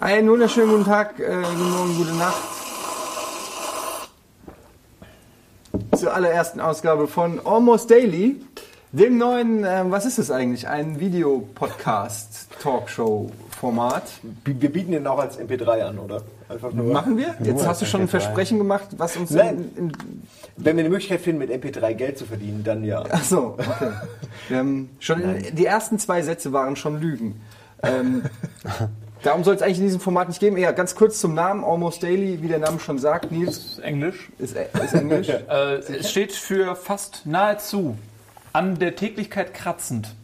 Einen 0.00 0.30
wunderschönen 0.30 0.70
guten 0.70 0.84
Tag, 0.84 1.20
äh, 1.20 1.26
guten 1.26 1.70
Morgen, 1.70 1.96
gute 1.96 2.14
Nacht. 2.14 2.42
Zur 5.96 6.14
allerersten 6.14 6.60
Ausgabe 6.60 7.08
von 7.08 7.40
Almost 7.44 7.90
Daily, 7.90 8.40
dem 8.92 9.18
neuen, 9.18 9.64
äh, 9.64 9.84
was 9.88 10.06
ist 10.06 10.18
es 10.18 10.30
eigentlich? 10.30 10.66
Ein 10.66 10.98
Videopodcast-Talkshow-Format. 13.58 14.04
Wir 14.44 14.72
bieten 14.72 14.92
den 14.92 15.06
auch 15.06 15.18
als 15.18 15.38
MP3 15.38 15.82
an, 15.82 15.98
oder? 15.98 16.22
Einfach 16.48 16.72
nur. 16.72 16.92
Machen 16.92 17.16
wir? 17.16 17.34
Jetzt 17.40 17.58
Nur 17.58 17.66
hast 17.66 17.82
du 17.82 17.86
schon 17.86 18.02
ein 18.02 18.06
MP3. 18.06 18.10
Versprechen 18.10 18.58
gemacht, 18.58 18.88
was 18.96 19.16
uns 19.16 19.30
Nein. 19.30 19.70
in, 19.76 19.84
in 19.86 19.92
Wenn 20.56 20.76
wir 20.76 20.84
eine 20.84 20.90
Möglichkeit 20.90 21.20
finden, 21.20 21.38
mit 21.38 21.50
MP3 21.50 21.94
Geld 21.94 22.18
zu 22.18 22.24
verdienen, 22.24 22.64
dann 22.64 22.84
ja. 22.84 23.04
Ach 23.10 23.22
so, 23.22 23.56
okay. 23.58 23.90
Haben 24.50 24.90
schon 25.00 25.20
in, 25.22 25.54
die 25.54 25.66
ersten 25.66 25.98
zwei 25.98 26.22
Sätze 26.22 26.52
waren 26.52 26.76
schon 26.76 27.00
Lügen. 27.00 27.40
Ähm, 27.82 28.22
darum 29.22 29.44
soll 29.44 29.54
es 29.54 29.62
eigentlich 29.62 29.78
in 29.78 29.84
diesem 29.84 30.00
Format 30.00 30.28
nicht 30.28 30.40
geben. 30.40 30.56
Ja, 30.56 30.72
ganz 30.72 30.94
kurz 30.94 31.20
zum 31.20 31.34
Namen 31.34 31.64
Almost 31.64 32.02
Daily, 32.02 32.42
wie 32.42 32.48
der 32.48 32.58
Name 32.58 32.80
schon 32.80 32.98
sagt. 32.98 33.30
Nils 33.30 33.58
ist 33.58 33.78
Englisch. 33.80 34.30
ist, 34.38 34.56
ist 34.56 34.94
Englisch. 34.94 35.28
Äh, 35.48 35.78
es 35.78 36.10
steht 36.10 36.32
für 36.32 36.76
fast 36.76 37.24
nahezu 37.24 37.96
an 38.52 38.78
der 38.78 38.96
Täglichkeit 38.96 39.54
kratzend. 39.54 40.14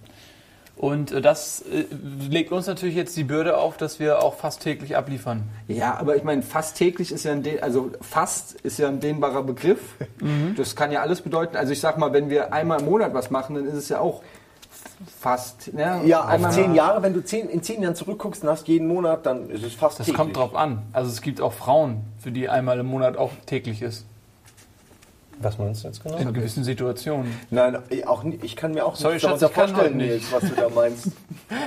Und 0.77 1.13
äh, 1.13 1.21
das 1.21 1.61
äh, 1.63 1.85
legt 2.29 2.51
uns 2.53 2.67
natürlich 2.67 2.97
jetzt 2.97 3.17
die 3.17 3.25
Bürde 3.25 3.57
auf, 3.59 3.77
dass 3.77 4.01
wir 4.01 4.23
auch 4.23 4.35
fast 4.35 4.61
täglich 4.63 4.97
abliefern. 4.97 5.45
Ja, 5.69 5.97
aber 5.99 6.17
ich 6.17 6.25
meine, 6.25 6.43
fast 6.43 6.77
täglich 6.77 7.13
ist 7.13 7.25
ja 7.25 7.33
ein, 7.33 7.43
de 7.43 7.61
also 7.61 7.91
fast 8.01 8.53
ist 8.63 8.79
ja 8.79 8.89
ein 8.89 8.99
dehnbarer 9.01 9.43
Begriff. 9.45 9.95
Das 10.57 10.75
kann 10.75 10.91
ja 10.91 11.01
alles 11.03 11.21
bedeuten. 11.21 11.57
Also 11.57 11.73
ich 11.73 11.81
sag 11.81 11.97
mal, 11.99 12.13
wenn 12.13 12.29
wir 12.29 12.53
einmal 12.53 12.81
im 12.81 12.87
Monat 12.87 13.15
was 13.15 13.31
machen, 13.31 13.55
dann 13.55 13.67
ist 13.67 13.75
es 13.75 13.89
ja 13.89 14.01
auch 14.01 14.23
fast. 15.21 15.73
Ne? 15.75 16.01
Ja, 16.05 16.23
auf 16.25 16.29
Einmal- 16.31 16.53
zehn 16.53 16.75
Jahre, 16.75 17.03
wenn 17.03 17.15
du 17.15 17.25
zehn, 17.25 17.49
in 17.49 17.63
zehn 17.63 17.83
Jahren 17.83 17.95
zurückguckst 17.95 18.43
und 18.43 18.49
hast 18.49 18.67
jeden 18.69 18.89
Monat, 18.89 19.27
dann 19.27 19.51
ist 19.51 19.65
es 19.65 19.75
fast 19.75 19.99
Das 20.01 20.07
täglich. 20.07 20.19
kommt 20.21 20.37
drauf 20.37 20.55
an. 20.55 20.83
Also 20.93 21.11
es 21.11 21.21
gibt 21.23 21.41
auch 21.41 21.53
Frauen, 21.53 22.03
für 22.19 22.31
die 22.33 22.49
einmal 22.49 22.79
im 22.79 22.87
Monat 22.87 23.17
auch 23.17 23.31
täglich 23.47 23.83
ist. 23.83 24.07
Was 25.45 25.59
meinst 25.59 25.85
du 25.85 25.89
jetzt 25.89 26.03
genau? 26.03 26.17
In 26.17 26.33
gewissen 26.33 26.65
Situationen. 26.65 27.39
Nein, 27.51 27.79
ich, 27.91 28.07
auch, 28.07 28.25
ich 28.25 28.57
kann 28.57 28.73
mir 28.73 28.85
auch 28.87 28.97
Sorry, 28.97 29.15
nichts 29.15 29.29
Schatz, 29.29 29.43
ich 29.43 29.53
kann 29.53 29.69
vorstellen, 29.69 29.97
Nils, 29.99 30.33
was 30.33 30.41
du 30.43 30.55
da 30.57 30.69
meinst. 30.71 31.09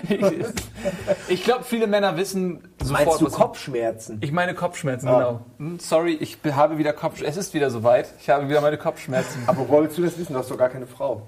ich 1.27 1.43
glaube, 1.43 1.63
viele 1.63 1.87
Männer 1.87 2.17
wissen 2.17 2.61
sofort, 2.81 3.05
Meinst 3.05 3.21
du 3.21 3.25
was- 3.27 3.33
Kopfschmerzen? 3.33 4.17
Ich 4.21 4.31
meine 4.31 4.53
Kopfschmerzen, 4.53 5.07
Ah. 5.07 5.17
genau. 5.17 5.39
Hm, 5.59 5.79
Sorry, 5.79 6.13
ich 6.19 6.37
habe 6.51 6.77
wieder 6.77 6.93
Kopfschmerzen. 6.93 7.39
Es 7.39 7.47
ist 7.47 7.53
wieder 7.53 7.69
soweit. 7.69 8.13
Ich 8.19 8.29
habe 8.29 8.49
wieder 8.49 8.61
meine 8.61 8.77
Kopfschmerzen. 8.77 9.43
Aber 9.47 9.67
wolltest 9.69 9.97
du 9.97 10.03
das 10.03 10.17
wissen? 10.17 10.33
Du 10.33 10.39
hast 10.39 10.49
doch 10.51 10.57
gar 10.57 10.69
keine 10.69 10.87
Frau. 10.87 11.21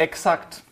Exakt. 0.00 0.62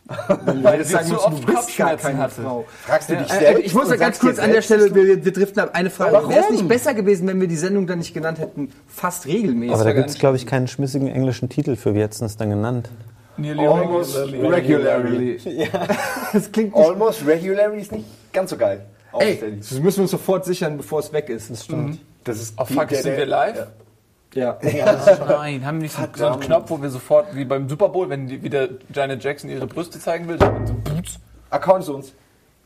Weil 0.63 0.79
das 0.79 0.89
sie 0.89 0.95
sagen 0.95 1.09
zu 1.09 1.23
oft 1.23 1.43
du 1.47 1.53
bist 1.55 1.77
gar 1.77 1.95
keine 1.99 2.17
hatte. 2.19 2.41
Frau. 2.41 2.65
Fragst 2.87 3.11
du 3.11 3.17
dich 3.17 3.31
Äh, 3.31 3.39
selbst? 3.41 3.67
ich 3.67 3.75
muss 3.75 3.91
ja 3.91 3.97
ganz 3.97 4.19
kurz 4.19 4.39
an 4.39 4.53
der 4.53 4.63
Stelle, 4.63 4.95
wir, 4.95 5.23
wir 5.23 5.33
driften 5.35 5.61
ab. 5.61 5.71
Eine 5.75 5.91
Frage. 5.91 6.13
Warum? 6.15 6.31
Wäre 6.31 6.45
es 6.45 6.51
nicht 6.51 6.67
besser 6.67 6.95
gewesen, 6.95 7.29
wenn 7.29 7.39
wir 7.39 7.47
die 7.47 7.59
Sendung 7.59 7.87
dann 7.87 7.99
nicht 7.99 8.15
genannt 8.15 8.39
hätten, 8.39 8.73
fast 8.87 9.27
regelmäßig? 9.27 9.75
Aber 9.75 9.85
da 9.85 9.93
gibt 9.93 10.09
es, 10.09 10.19
glaube 10.19 10.39
ich, 10.39 10.47
keinen 10.47 10.67
schmissigen 10.67 11.09
englischen 11.09 11.51
Titel 11.51 11.77
für. 11.77 11.95
Wie 11.95 12.01
hättest 12.01 12.23
du 12.23 12.25
es 12.25 12.39
dann 12.39 12.49
genannt? 12.49 12.89
Nearly 13.37 13.67
Almost 13.67 14.17
regularly. 14.17 14.55
regularly. 14.55 15.39
Das 16.33 16.51
klingt 16.53 16.75
nicht. 16.75 16.87
Almost 16.89 17.27
regularly 17.27 17.81
ist 17.83 17.93
nicht 17.93 18.07
ganz 18.33 18.49
so 18.49 18.57
geil. 18.57 18.87
Ey, 19.19 19.43
das 19.59 19.73
müssen 19.79 19.99
wir 19.99 20.03
uns 20.03 20.11
sofort 20.11 20.47
sichern, 20.47 20.79
bevor 20.79 21.01
es 21.01 21.13
weg 21.13 21.29
ist. 21.29 21.51
Das 21.51 21.65
stimmt. 21.65 21.99
Das 22.25 22.41
ist 22.41 22.59
Auf 22.59 22.69
die- 22.69 22.75
Fuck, 22.75 22.89
der- 22.89 23.03
sind 23.03 23.17
wir 23.19 23.27
live? 23.27 23.57
Ja. 23.57 23.67
Nein, 24.63 25.65
haben 25.65 25.79
wir 25.79 25.83
nicht 25.83 25.95
so, 25.95 26.03
so 26.15 26.27
einen 26.27 26.41
Knopf, 26.41 26.71
wo 26.71 26.81
wir 26.81 26.91
sofort, 26.91 27.35
wie 27.35 27.45
beim 27.45 27.69
Super 27.69 27.89
Bowl, 27.89 28.09
wenn 28.09 28.27
die 28.27 28.43
wieder 28.43 28.69
Janet 28.93 29.23
Jackson 29.23 29.51
ihre 29.51 29.67
Brüste 29.67 29.99
zeigen 29.99 30.29
will, 30.29 30.39
dann 30.39 30.67
so 30.67 30.75
Boots. 30.75 31.19
Account 31.51 31.85
uns. 31.89 32.13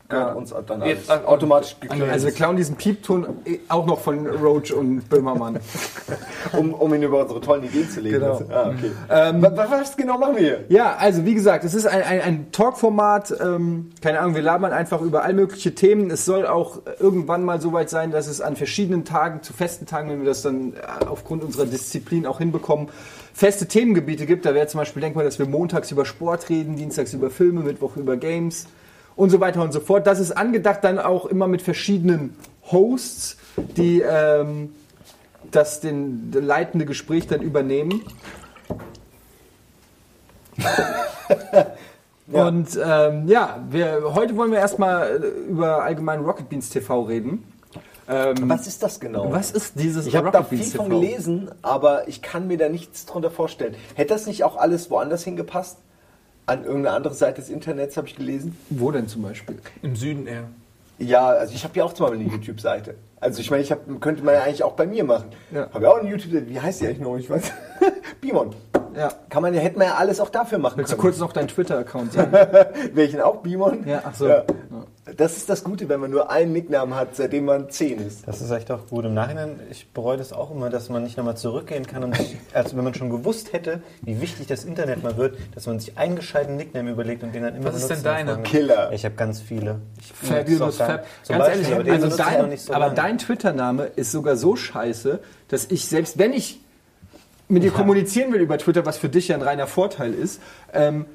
Gehört 0.09 0.27
Ja. 0.29 0.33
uns 0.33 0.53
dann 0.67 0.81
alles. 0.81 1.07
Jetzt, 1.07 1.09
äh, 1.09 1.25
automatisch 1.25 1.75
geklärt. 1.79 2.11
Also 2.11 2.25
wir 2.27 2.33
klauen 2.33 2.57
diesen 2.57 2.75
Piepton 2.75 3.25
auch 3.69 3.85
noch 3.85 3.99
von 4.01 4.27
Roach 4.27 4.73
und 4.73 5.07
Böhmermann. 5.09 5.59
um, 6.57 6.73
um 6.73 6.93
ihn 6.93 7.03
über 7.03 7.21
unsere 7.21 7.39
tollen 7.41 7.63
Ideen 7.63 7.89
zu 7.89 8.01
legen. 8.01 8.19
Genau. 8.19 8.41
Ah, 8.51 8.69
okay. 8.69 8.91
Wa- 9.41 9.57
wa- 9.57 9.67
was 9.71 9.95
genau 9.95 10.17
machen 10.17 10.35
wir 10.35 10.41
hier? 10.41 10.65
Ja, 10.69 10.95
also 10.97 11.25
wie 11.25 11.33
gesagt, 11.33 11.63
es 11.63 11.73
ist 11.73 11.85
ein, 11.87 12.01
ein, 12.03 12.21
ein 12.21 12.51
Talkformat. 12.51 13.33
Ähm, 13.41 13.91
keine 14.01 14.19
Ahnung, 14.19 14.35
wir 14.35 14.41
labern 14.41 14.73
einfach 14.73 15.01
über 15.01 15.23
all 15.23 15.33
mögliche 15.33 15.73
Themen. 15.73 16.11
Es 16.11 16.25
soll 16.25 16.45
auch 16.45 16.81
irgendwann 16.99 17.43
mal 17.45 17.61
so 17.61 17.71
weit 17.73 17.89
sein, 17.89 18.11
dass 18.11 18.27
es 18.27 18.41
an 18.41 18.55
verschiedenen 18.57 19.05
Tagen, 19.05 19.41
zu 19.41 19.53
festen 19.53 19.85
Tagen, 19.85 20.09
wenn 20.09 20.19
wir 20.19 20.27
das 20.27 20.41
dann 20.41 20.73
äh, 20.73 21.05
aufgrund 21.05 21.43
unserer 21.43 21.65
Disziplin 21.65 22.27
auch 22.27 22.39
hinbekommen, 22.39 22.89
feste 23.33 23.67
Themengebiete 23.67 24.25
gibt. 24.25 24.45
Da 24.45 24.53
wäre 24.53 24.67
zum 24.67 24.79
Beispiel, 24.79 25.01
denk 25.01 25.15
mal, 25.15 25.23
dass 25.25 25.39
wir 25.39 25.47
montags 25.47 25.89
über 25.91 26.05
Sport 26.05 26.49
reden, 26.49 26.75
dienstags 26.75 27.13
über 27.13 27.29
Filme, 27.29 27.61
Mittwoch 27.61 27.95
über 27.95 28.17
Games 28.17 28.67
und 29.15 29.29
so 29.29 29.39
weiter 29.39 29.61
und 29.61 29.73
so 29.73 29.79
fort. 29.79 30.07
Das 30.07 30.19
ist 30.19 30.31
angedacht 30.31 30.83
dann 30.83 30.99
auch 30.99 31.25
immer 31.25 31.47
mit 31.47 31.61
verschiedenen 31.61 32.35
Hosts, 32.71 33.37
die 33.77 34.01
ähm, 34.01 34.73
das 35.51 35.79
den, 35.81 36.31
das 36.31 36.43
leitende 36.43 36.85
Gespräch 36.85 37.27
dann 37.27 37.41
übernehmen. 37.41 38.01
Ja. 42.27 42.47
Und 42.47 42.79
ähm, 42.81 43.27
ja, 43.27 43.61
wir, 43.69 44.13
heute 44.15 44.37
wollen 44.37 44.51
wir 44.51 44.59
erstmal 44.59 45.21
äh, 45.21 45.27
über 45.49 45.83
allgemein 45.83 46.21
Rocket 46.21 46.47
Beans 46.47 46.69
TV 46.69 47.01
reden. 47.01 47.43
Ähm, 48.07 48.49
Was 48.49 48.65
ist 48.65 48.81
das 48.81 48.99
genau? 48.99 49.31
was 49.31 49.51
ist 49.51 49.79
dieses 49.79 50.07
Ich 50.07 50.15
habe 50.15 50.31
da 50.31 50.43
viel 50.43 50.59
Beans 50.59 50.73
von 50.73 50.89
TV? 50.89 50.99
gelesen, 51.01 51.51
aber 51.61 52.07
ich 52.07 52.21
kann 52.21 52.47
mir 52.47 52.57
da 52.57 52.69
nichts 52.69 53.05
drunter 53.05 53.29
vorstellen. 53.29 53.75
Hätte 53.95 54.13
das 54.13 54.25
nicht 54.25 54.43
auch 54.45 54.55
alles 54.55 54.89
woanders 54.89 55.23
hingepasst? 55.23 55.79
An 56.45 56.65
irgendeine 56.65 56.95
andere 56.95 57.13
Seite 57.13 57.39
des 57.41 57.49
Internets 57.49 57.95
habe 57.95 58.07
ich 58.07 58.15
gelesen. 58.15 58.57
Wo 58.69 58.91
denn 58.91 59.07
zum 59.07 59.21
Beispiel? 59.21 59.57
Im 59.81 59.95
Süden 59.95 60.27
eher. 60.27 60.43
Ja, 60.99 61.27
also 61.27 61.53
ich 61.55 61.63
habe 61.63 61.75
ja 61.77 61.85
auch 61.85 61.93
zum 61.93 62.05
Beispiel 62.07 62.21
eine 62.25 62.31
YouTube-Seite. 62.31 62.95
Also 63.19 63.39
ich 63.39 63.49
meine, 63.49 63.63
ich 63.63 63.71
hab, 63.71 63.79
könnte 64.01 64.23
man 64.23 64.35
ja 64.35 64.43
eigentlich 64.43 64.63
auch 64.63 64.73
bei 64.73 64.85
mir 64.85 65.03
machen. 65.05 65.29
Ja. 65.51 65.69
Habe 65.73 65.85
ja 65.85 65.91
auch 65.91 65.99
eine 65.99 66.09
YouTube-Seite. 66.09 66.49
Wie 66.49 66.59
heißt 66.59 66.81
die 66.81 66.87
eigentlich 66.87 66.99
noch? 66.99 67.17
Ich 67.17 67.29
weiß. 67.29 67.51
Bimon. 68.21 68.53
Ja. 68.95 69.09
Kann 69.29 69.41
man 69.41 69.53
ja, 69.53 69.61
hätte 69.61 69.77
man 69.77 69.87
ja 69.87 69.95
alles 69.95 70.19
auch 70.19 70.29
dafür 70.29 70.57
machen 70.59 70.77
Willst 70.77 70.91
du 70.91 70.97
können. 70.97 71.11
kurz 71.13 71.19
noch 71.19 71.31
deinen 71.31 71.47
Twitter-Account 71.47 72.13
sagen? 72.13 72.31
Welchen 72.93 73.21
auch 73.21 73.37
Bimon? 73.37 73.87
Ja, 73.87 74.01
ach 74.05 74.13
so. 74.13 74.27
Ja. 74.27 74.43
Das 75.17 75.35
ist 75.35 75.49
das 75.49 75.65
Gute, 75.65 75.89
wenn 75.89 75.99
man 75.99 76.11
nur 76.11 76.31
einen 76.31 76.53
Nicknamen 76.53 76.95
hat, 76.95 77.17
seitdem 77.17 77.43
man 77.43 77.69
10 77.69 77.99
ist. 77.99 78.25
Das 78.25 78.39
ist 78.39 78.49
echt 78.51 78.71
auch 78.71 78.87
gut. 78.87 79.03
Im 79.03 79.13
Nachhinein, 79.13 79.59
ich 79.69 79.89
bereue 79.89 80.15
das 80.15 80.31
auch 80.31 80.49
immer, 80.49 80.69
dass 80.69 80.87
man 80.87 81.03
nicht 81.03 81.17
nochmal 81.17 81.35
zurückgehen 81.35 81.85
kann. 81.85 82.05
Und 82.05 82.17
also 82.53 82.77
wenn 82.77 82.85
man 82.85 82.93
schon 82.93 83.09
gewusst 83.09 83.51
hätte, 83.51 83.81
wie 84.01 84.21
wichtig 84.21 84.47
das 84.47 84.63
Internet 84.63 85.03
mal 85.03 85.17
wird, 85.17 85.37
dass 85.55 85.67
man 85.67 85.77
sich 85.81 85.97
einen 85.97 86.15
gescheiten 86.15 86.55
Nickname 86.55 86.89
überlegt 86.91 87.21
und 87.23 87.35
den 87.35 87.43
dann 87.43 87.53
immer 87.53 87.65
Was 87.73 87.81
ist 87.81 87.89
denn 87.89 87.97
und 87.97 88.05
deine? 88.05 88.31
folgendes- 88.31 88.51
Killer. 88.51 88.93
Ich 88.93 89.03
habe 89.03 89.15
ganz 89.15 89.41
viele. 89.41 89.81
Ich 89.99 90.13
Fabulous 90.13 90.77
Fab. 90.77 90.87
Ganz 90.87 91.05
Beispiel, 91.27 91.37
aber 91.37 91.47
ehrlich, 91.49 91.67
den 91.83 91.91
also 92.03 92.17
dein, 92.17 92.41
noch 92.41 92.47
nicht 92.47 92.63
so 92.63 92.73
aber 92.73 92.89
dein 92.91 93.17
Twitter-Name 93.17 93.83
ist 93.97 94.11
sogar 94.13 94.37
so 94.37 94.55
scheiße, 94.55 95.19
dass 95.49 95.65
ich, 95.65 95.85
selbst 95.85 96.17
wenn 96.17 96.31
ich 96.31 96.61
mit 97.49 97.63
dir 97.63 97.71
kommunizieren 97.71 98.31
will 98.31 98.39
über 98.39 98.57
Twitter, 98.57 98.85
was 98.85 98.97
für 98.97 99.09
dich 99.09 99.27
ja 99.27 99.35
ein 99.35 99.41
reiner 99.41 99.67
Vorteil 99.67 100.13
ist, 100.13 100.39
ähm, 100.73 101.05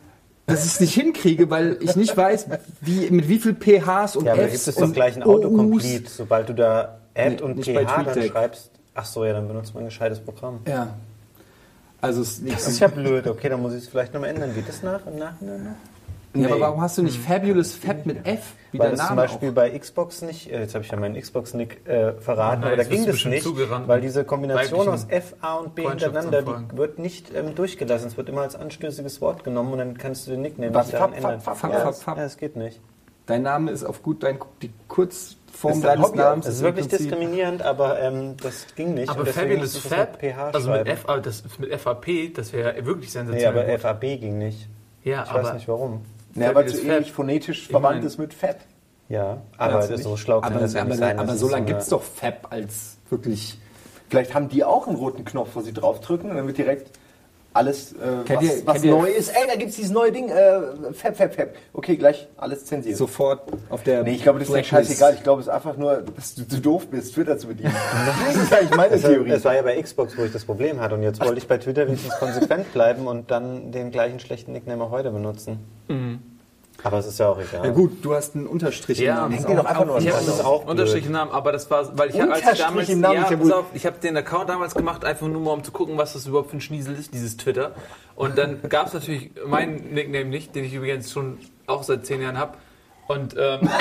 dass 0.48 0.64
ich 0.64 0.72
es 0.72 0.80
nicht 0.80 0.94
hinkriege, 0.94 1.50
weil 1.50 1.76
ich 1.80 1.94
nicht 1.94 2.16
weiß, 2.16 2.46
wie, 2.80 3.10
mit 3.10 3.28
wie 3.28 3.38
viel 3.38 3.54
PHs 3.54 4.16
und 4.16 4.24
Ja, 4.24 4.32
aber 4.32 4.48
Fs 4.48 4.64
gibt 4.64 4.68
es 4.68 4.74
doch 4.76 4.92
gleich 4.92 5.16
ein. 5.16 5.22
Autocomplete. 5.22 6.10
Sobald 6.10 6.48
du 6.48 6.54
da 6.54 6.98
Ad 7.14 7.36
Nee, 7.36 7.42
und 7.42 7.62
PH 7.64 8.02
dann 8.02 8.22
schreibst, 8.22 8.70
ach 8.94 9.04
so, 9.04 9.24
ja, 9.24 9.34
dann 9.34 9.46
benutzt 9.46 9.74
man 9.74 9.84
ein 9.84 9.86
gescheites 9.88 10.20
Programm. 10.20 10.60
Ja. 10.66 10.94
Also 12.00 12.22
es 12.22 12.42
Das 12.44 12.66
ist 12.66 12.80
ja 12.80 12.88
blöd. 12.88 13.26
Okay, 13.26 13.48
dann 13.48 13.60
muss 13.60 13.74
ich 13.74 13.82
es 13.82 13.88
vielleicht 13.88 14.14
nochmal 14.14 14.30
ändern. 14.30 14.54
Geht 14.54 14.68
das 14.68 14.82
nach 14.82 15.06
im 15.06 15.18
Nachhinein 15.18 15.64
noch? 15.64 15.97
Ja, 16.34 16.46
aber 16.46 16.54
Nee. 16.56 16.60
warum 16.60 16.80
hast 16.82 16.98
du 16.98 17.02
nicht 17.02 17.18
Fabulous 17.18 17.74
Fab 17.74 18.04
mit 18.04 18.26
F, 18.26 18.52
wie 18.72 18.78
Weil 18.78 18.90
das 18.90 18.98
zum 19.00 19.08
Name 19.16 19.22
Beispiel 19.22 19.48
auch? 19.50 19.54
bei 19.54 19.78
Xbox 19.78 20.20
nicht, 20.22 20.50
äh, 20.52 20.60
jetzt 20.60 20.74
habe 20.74 20.84
ich 20.84 20.90
ja 20.90 20.98
meinen 20.98 21.18
Xbox-Nick 21.20 21.88
äh, 21.88 22.12
verraten, 22.20 22.58
Oh 22.62 22.66
nein, 22.66 22.74
aber 22.74 22.76
da 22.76 22.82
ging 22.84 23.06
das 23.06 23.24
nicht, 23.24 23.46
weil 23.88 24.00
diese 24.02 24.24
Kombination 24.24 24.88
aus 24.88 25.06
F, 25.08 25.34
A 25.40 25.54
und 25.54 25.74
B 25.74 25.88
hintereinander, 25.88 26.42
die 26.42 26.76
wird 26.76 26.98
nicht 26.98 27.34
ähm, 27.34 27.54
durchgelassen. 27.54 28.08
Es 28.08 28.16
wird 28.18 28.28
immer 28.28 28.42
als 28.42 28.56
anstößiges 28.56 29.20
Wort 29.22 29.42
genommen 29.42 29.72
und 29.72 29.78
dann 29.78 29.96
kannst 29.96 30.26
du 30.26 30.32
den 30.32 30.42
Nickname 30.42 30.74
Was? 30.74 30.86
nicht 30.88 30.94
daran 30.94 31.10
Fab, 31.14 31.16
ändern. 31.18 31.40
Fab, 31.40 31.56
Fab, 31.56 31.72
ja, 31.72 31.80
Fab, 31.80 31.90
es- 31.92 32.02
Fab. 32.02 32.18
ja, 32.18 32.24
es 32.24 32.36
geht 32.36 32.56
nicht. 32.56 32.80
Dein 33.26 33.42
Name 33.42 33.70
ist 33.70 33.84
auf 33.84 34.02
gut, 34.02 34.22
dein, 34.22 34.38
die 34.62 34.70
Kurzform 34.86 35.80
deines 35.82 36.06
Hobby 36.08 36.18
Namens. 36.18 36.44
Das 36.46 36.56
ist 36.56 36.62
wirklich 36.62 36.88
Prinzip- 36.88 37.08
diskriminierend, 37.10 37.62
aber 37.62 38.00
ähm, 38.00 38.36
das 38.42 38.66
ging 38.76 38.92
nicht. 38.94 39.08
Aber 39.08 39.20
und 39.20 39.28
deswegen 39.28 39.48
Fabulous 39.50 39.72
das 39.74 39.82
Fab, 39.82 40.22
mit 40.22 40.32
PH 40.34 40.50
also 40.52 40.70
mit. 40.70 40.86
F, 40.86 41.04
aber 41.08 41.20
das, 41.22 41.42
mit 41.58 41.74
FAP, 41.80 42.34
das 42.34 42.52
wäre 42.52 42.76
ja 42.76 42.84
wirklich 42.86 43.06
Nee, 43.08 43.12
sensationell. 43.20 43.62
aber 43.62 43.70
gut. 43.72 43.80
FAB 43.80 44.00
ging 44.20 44.38
nicht. 44.38 44.68
ja, 45.04 45.24
Ich 45.24 45.30
aber 45.30 45.42
weiß 45.44 45.54
nicht 45.54 45.68
warum. 45.68 46.02
Ja, 46.40 46.54
weil 46.54 46.66
es 46.66 46.82
ähnlich 46.82 47.12
phonetisch 47.12 47.62
Ich 47.62 47.68
verwandt 47.68 47.98
mein- 47.98 48.06
ist 48.06 48.18
mit 48.18 48.34
Fab. 48.34 48.56
Ja, 49.08 49.38
aber 49.56 49.76
also 49.76 49.92
das 49.92 50.02
so 50.02 50.16
schlau 50.16 50.40
kann 50.42 50.52
Aber, 50.52 50.60
das 50.60 50.74
ja 50.74 50.80
aber, 50.82 50.90
nicht 50.90 50.98
sein. 50.98 51.18
aber 51.18 51.28
das 51.32 51.40
so 51.40 51.46
ist 51.46 51.52
lange 51.52 51.66
gibt 51.66 51.80
es 51.82 51.88
doch 51.88 52.02
Fab 52.02 52.48
als 52.52 52.98
wirklich. 53.08 53.58
Vielleicht 54.10 54.34
haben 54.34 54.48
die 54.48 54.64
auch 54.64 54.86
einen 54.86 54.96
roten 54.96 55.24
Knopf, 55.24 55.50
wo 55.54 55.60
sie 55.60 55.72
draufdrücken 55.72 56.30
und 56.30 56.36
dann 56.36 56.46
wird 56.46 56.58
direkt 56.58 56.90
alles, 57.54 57.92
äh, 57.94 57.96
was, 58.26 58.42
ihr- 58.42 58.66
was 58.66 58.84
neu 58.84 59.08
ist. 59.08 59.30
Ey, 59.30 59.48
da 59.48 59.56
gibt's 59.56 59.76
dieses 59.76 59.90
neue 59.90 60.12
Ding, 60.12 60.28
äh, 60.28 60.92
Fab, 60.92 61.16
Fab, 61.16 61.34
Fab. 61.34 61.48
Okay, 61.72 61.96
gleich 61.96 62.28
alles 62.36 62.66
zensiert. 62.66 62.96
Sofort 62.98 63.40
auf 63.70 63.82
der 63.82 64.02
Nee, 64.04 64.12
ich 64.12 64.22
glaube, 64.22 64.38
das 64.38 64.48
ist 64.48 64.54
ja 64.54 64.60
Blacklist. 64.60 64.90
scheißegal. 64.90 65.14
Ich 65.14 65.22
glaube, 65.22 65.40
es 65.40 65.46
ist 65.48 65.52
einfach 65.52 65.76
nur, 65.78 66.02
dass 66.14 66.34
du 66.34 66.46
zu 66.46 66.60
doof 66.60 66.86
bist, 66.88 67.14
Twitter 67.14 67.36
zu 67.38 67.48
bedienen. 67.48 67.74
das 68.26 68.36
ist 68.36 68.52
eigentlich 68.52 68.76
meine 68.76 68.94
Es, 68.94 69.02
Theorie. 69.02 69.30
es 69.30 69.44
war 69.44 69.54
ja 69.54 69.62
bei 69.62 69.80
Xbox, 69.80 70.16
wo 70.18 70.22
ich 70.24 70.32
das 70.32 70.44
Problem 70.44 70.78
hatte. 70.80 70.94
Und 70.94 71.02
jetzt 71.02 71.20
wollte 71.20 71.38
ich 71.38 71.48
bei 71.48 71.56
Twitter 71.58 71.86
wenigstens 71.86 72.14
konsequent 72.18 72.72
bleiben 72.74 73.06
und 73.06 73.30
dann 73.30 73.72
den 73.72 73.90
gleichen 73.90 74.20
schlechten 74.20 74.52
Nickname 74.52 74.84
auch 74.84 74.90
heute 74.90 75.10
benutzen. 75.10 75.58
Aber 76.84 76.98
es 76.98 77.06
ist 77.06 77.18
ja 77.18 77.28
auch 77.28 77.38
egal. 77.40 77.66
Ja 77.66 77.72
gut, 77.72 78.04
du 78.04 78.14
hast 78.14 78.36
einen 78.36 78.46
Unterstrich 78.46 78.98
Ja, 78.98 79.26
im 79.26 79.32
Namen. 79.32 79.44
Hängt 79.44 79.58
doch 79.58 79.64
einfach 79.64 79.84
nur 79.84 79.98
ich 79.98 80.08
habe 80.08 80.24
Das 80.24 80.28
ist 80.36 80.44
auch. 80.44 80.64
Unterstrich 80.64 81.06
im 81.06 81.12
Namen, 81.12 81.32
aber 81.32 81.50
das 81.50 81.68
war, 81.70 81.98
weil 81.98 82.10
ich 82.10 82.22
als 82.22 82.52
ich 82.52 82.58
damals, 82.58 82.88
im 82.88 83.00
Namen 83.00 83.16
ja, 83.16 83.36
pass 83.36 83.50
auf, 83.50 83.66
ich 83.74 83.84
habe 83.84 83.98
den 83.98 84.16
Account 84.16 84.48
damals 84.48 84.74
gemacht, 84.76 85.04
einfach 85.04 85.26
nur 85.26 85.40
mal 85.40 85.52
um 85.52 85.64
zu 85.64 85.72
gucken, 85.72 85.98
was 85.98 86.12
das 86.12 86.26
überhaupt 86.26 86.50
für 86.50 86.56
ein 86.58 86.60
Schniesel 86.60 86.94
ist, 86.94 87.12
dieses 87.12 87.36
Twitter. 87.36 87.72
Und 88.14 88.38
dann 88.38 88.60
gab 88.68 88.86
es 88.86 88.92
natürlich 88.92 89.32
meinen 89.46 89.92
Nickname 89.92 90.26
nicht, 90.26 90.54
den 90.54 90.64
ich 90.64 90.72
übrigens 90.74 91.10
schon 91.10 91.38
auch 91.66 91.82
seit 91.82 92.06
zehn 92.06 92.22
Jahren 92.22 92.38
habe. 92.38 92.56
Und 93.08 93.34
ähm, 93.36 93.68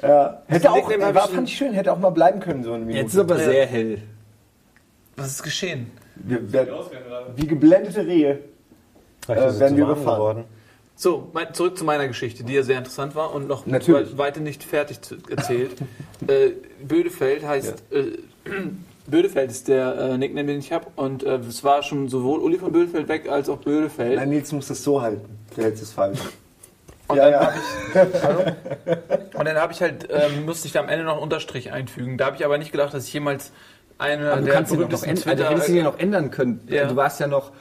Ja. 0.00 0.42
Hätte 0.46 0.70
auch, 0.70 0.76
Nickname 0.76 1.06
hab 1.06 1.14
war, 1.14 1.28
fand 1.28 1.48
ich 1.48 1.56
schön, 1.56 1.72
hätte 1.72 1.92
auch 1.92 1.98
mal 1.98 2.10
bleiben 2.10 2.38
können, 2.38 2.62
so 2.62 2.72
eine 2.72 2.84
Minute. 2.84 3.02
Jetzt 3.02 3.14
ist 3.14 3.20
aber 3.20 3.36
Ja. 3.38 3.44
sehr 3.44 3.66
hell. 3.66 4.02
was 5.16 5.26
ist 5.28 5.42
geschehen? 5.42 5.90
wir, 6.14 6.52
wir, 6.52 6.68
wie 7.36 7.46
geblendete 7.46 8.06
Rehe. 8.06 8.38
Vielleicht 9.28 9.46
ist 9.46 9.52
es 9.54 9.58
äh, 9.58 9.60
werden 9.60 9.76
wir 9.76 9.84
überfahren. 9.84 10.16
geworden. 10.18 10.44
So, 10.96 11.28
mein, 11.32 11.54
zurück 11.54 11.78
zu 11.78 11.84
meiner 11.84 12.08
Geschichte, 12.08 12.42
die 12.44 12.54
ja 12.54 12.62
sehr 12.62 12.78
interessant 12.78 13.14
war 13.14 13.32
und 13.34 13.46
noch 13.46 13.66
weit- 13.66 14.18
weiter 14.18 14.40
nicht 14.40 14.64
fertig 14.64 15.00
zu, 15.02 15.16
erzählt. 15.30 15.72
äh, 16.26 16.50
Bödefeld 16.82 17.46
heißt, 17.46 17.84
äh, 17.92 18.18
Bödefeld 19.06 19.50
ist 19.50 19.68
der 19.68 19.96
äh, 19.96 20.18
Nickname, 20.18 20.48
den 20.48 20.58
ich 20.58 20.72
habe. 20.72 20.86
Und 20.96 21.22
äh, 21.22 21.36
es 21.36 21.62
war 21.62 21.82
schon 21.82 22.08
sowohl 22.08 22.40
Uli 22.40 22.58
von 22.58 22.72
Bödefeld 22.72 23.06
weg 23.08 23.28
als 23.28 23.48
auch 23.48 23.58
Bödefeld. 23.58 24.16
Nein, 24.16 24.30
Nils 24.30 24.50
muss 24.52 24.68
das 24.68 24.82
so 24.82 25.00
halten. 25.00 25.38
Du 25.54 25.62
hältst 25.62 25.82
es 25.82 25.92
falsch. 25.92 26.18
Und 27.06 27.16
ja, 27.16 27.30
dann 27.30 27.32
ja. 27.32 27.46
habe 27.46 27.54
ich, 27.58 28.22
Hallo? 28.22 28.40
und 29.38 29.44
dann 29.44 29.56
habe 29.56 29.72
ich 29.72 29.80
halt, 29.80 30.08
ähm, 30.10 30.46
musste 30.46 30.66
ich 30.66 30.72
da 30.72 30.80
am 30.80 30.88
Ende 30.88 31.04
noch 31.04 31.14
einen 31.14 31.22
Unterstrich 31.22 31.70
einfügen. 31.70 32.18
Da 32.18 32.26
habe 32.26 32.36
ich 32.36 32.44
aber 32.44 32.58
nicht 32.58 32.72
gedacht, 32.72 32.92
dass 32.92 33.06
ich 33.06 33.12
jemals 33.12 33.52
eine 33.98 34.30
Aber 34.32 34.40
du 34.40 34.46
der 34.46 34.54
kannst 34.54 34.72
ihn 34.72 34.80
doch 34.80 34.88
noch 34.90 35.00
berühmtesten 35.00 35.28
ändern. 35.30 35.46
Also 35.46 35.50
hättest 35.54 35.68
du 35.68 35.72
ihn 35.72 35.78
ja 35.78 35.84
noch 35.84 35.98
ändern 35.98 36.30
können. 36.30 36.60
Ja. 36.68 36.86
Du 36.86 36.96
warst 36.96 37.20
ja 37.20 37.26
noch 37.28 37.52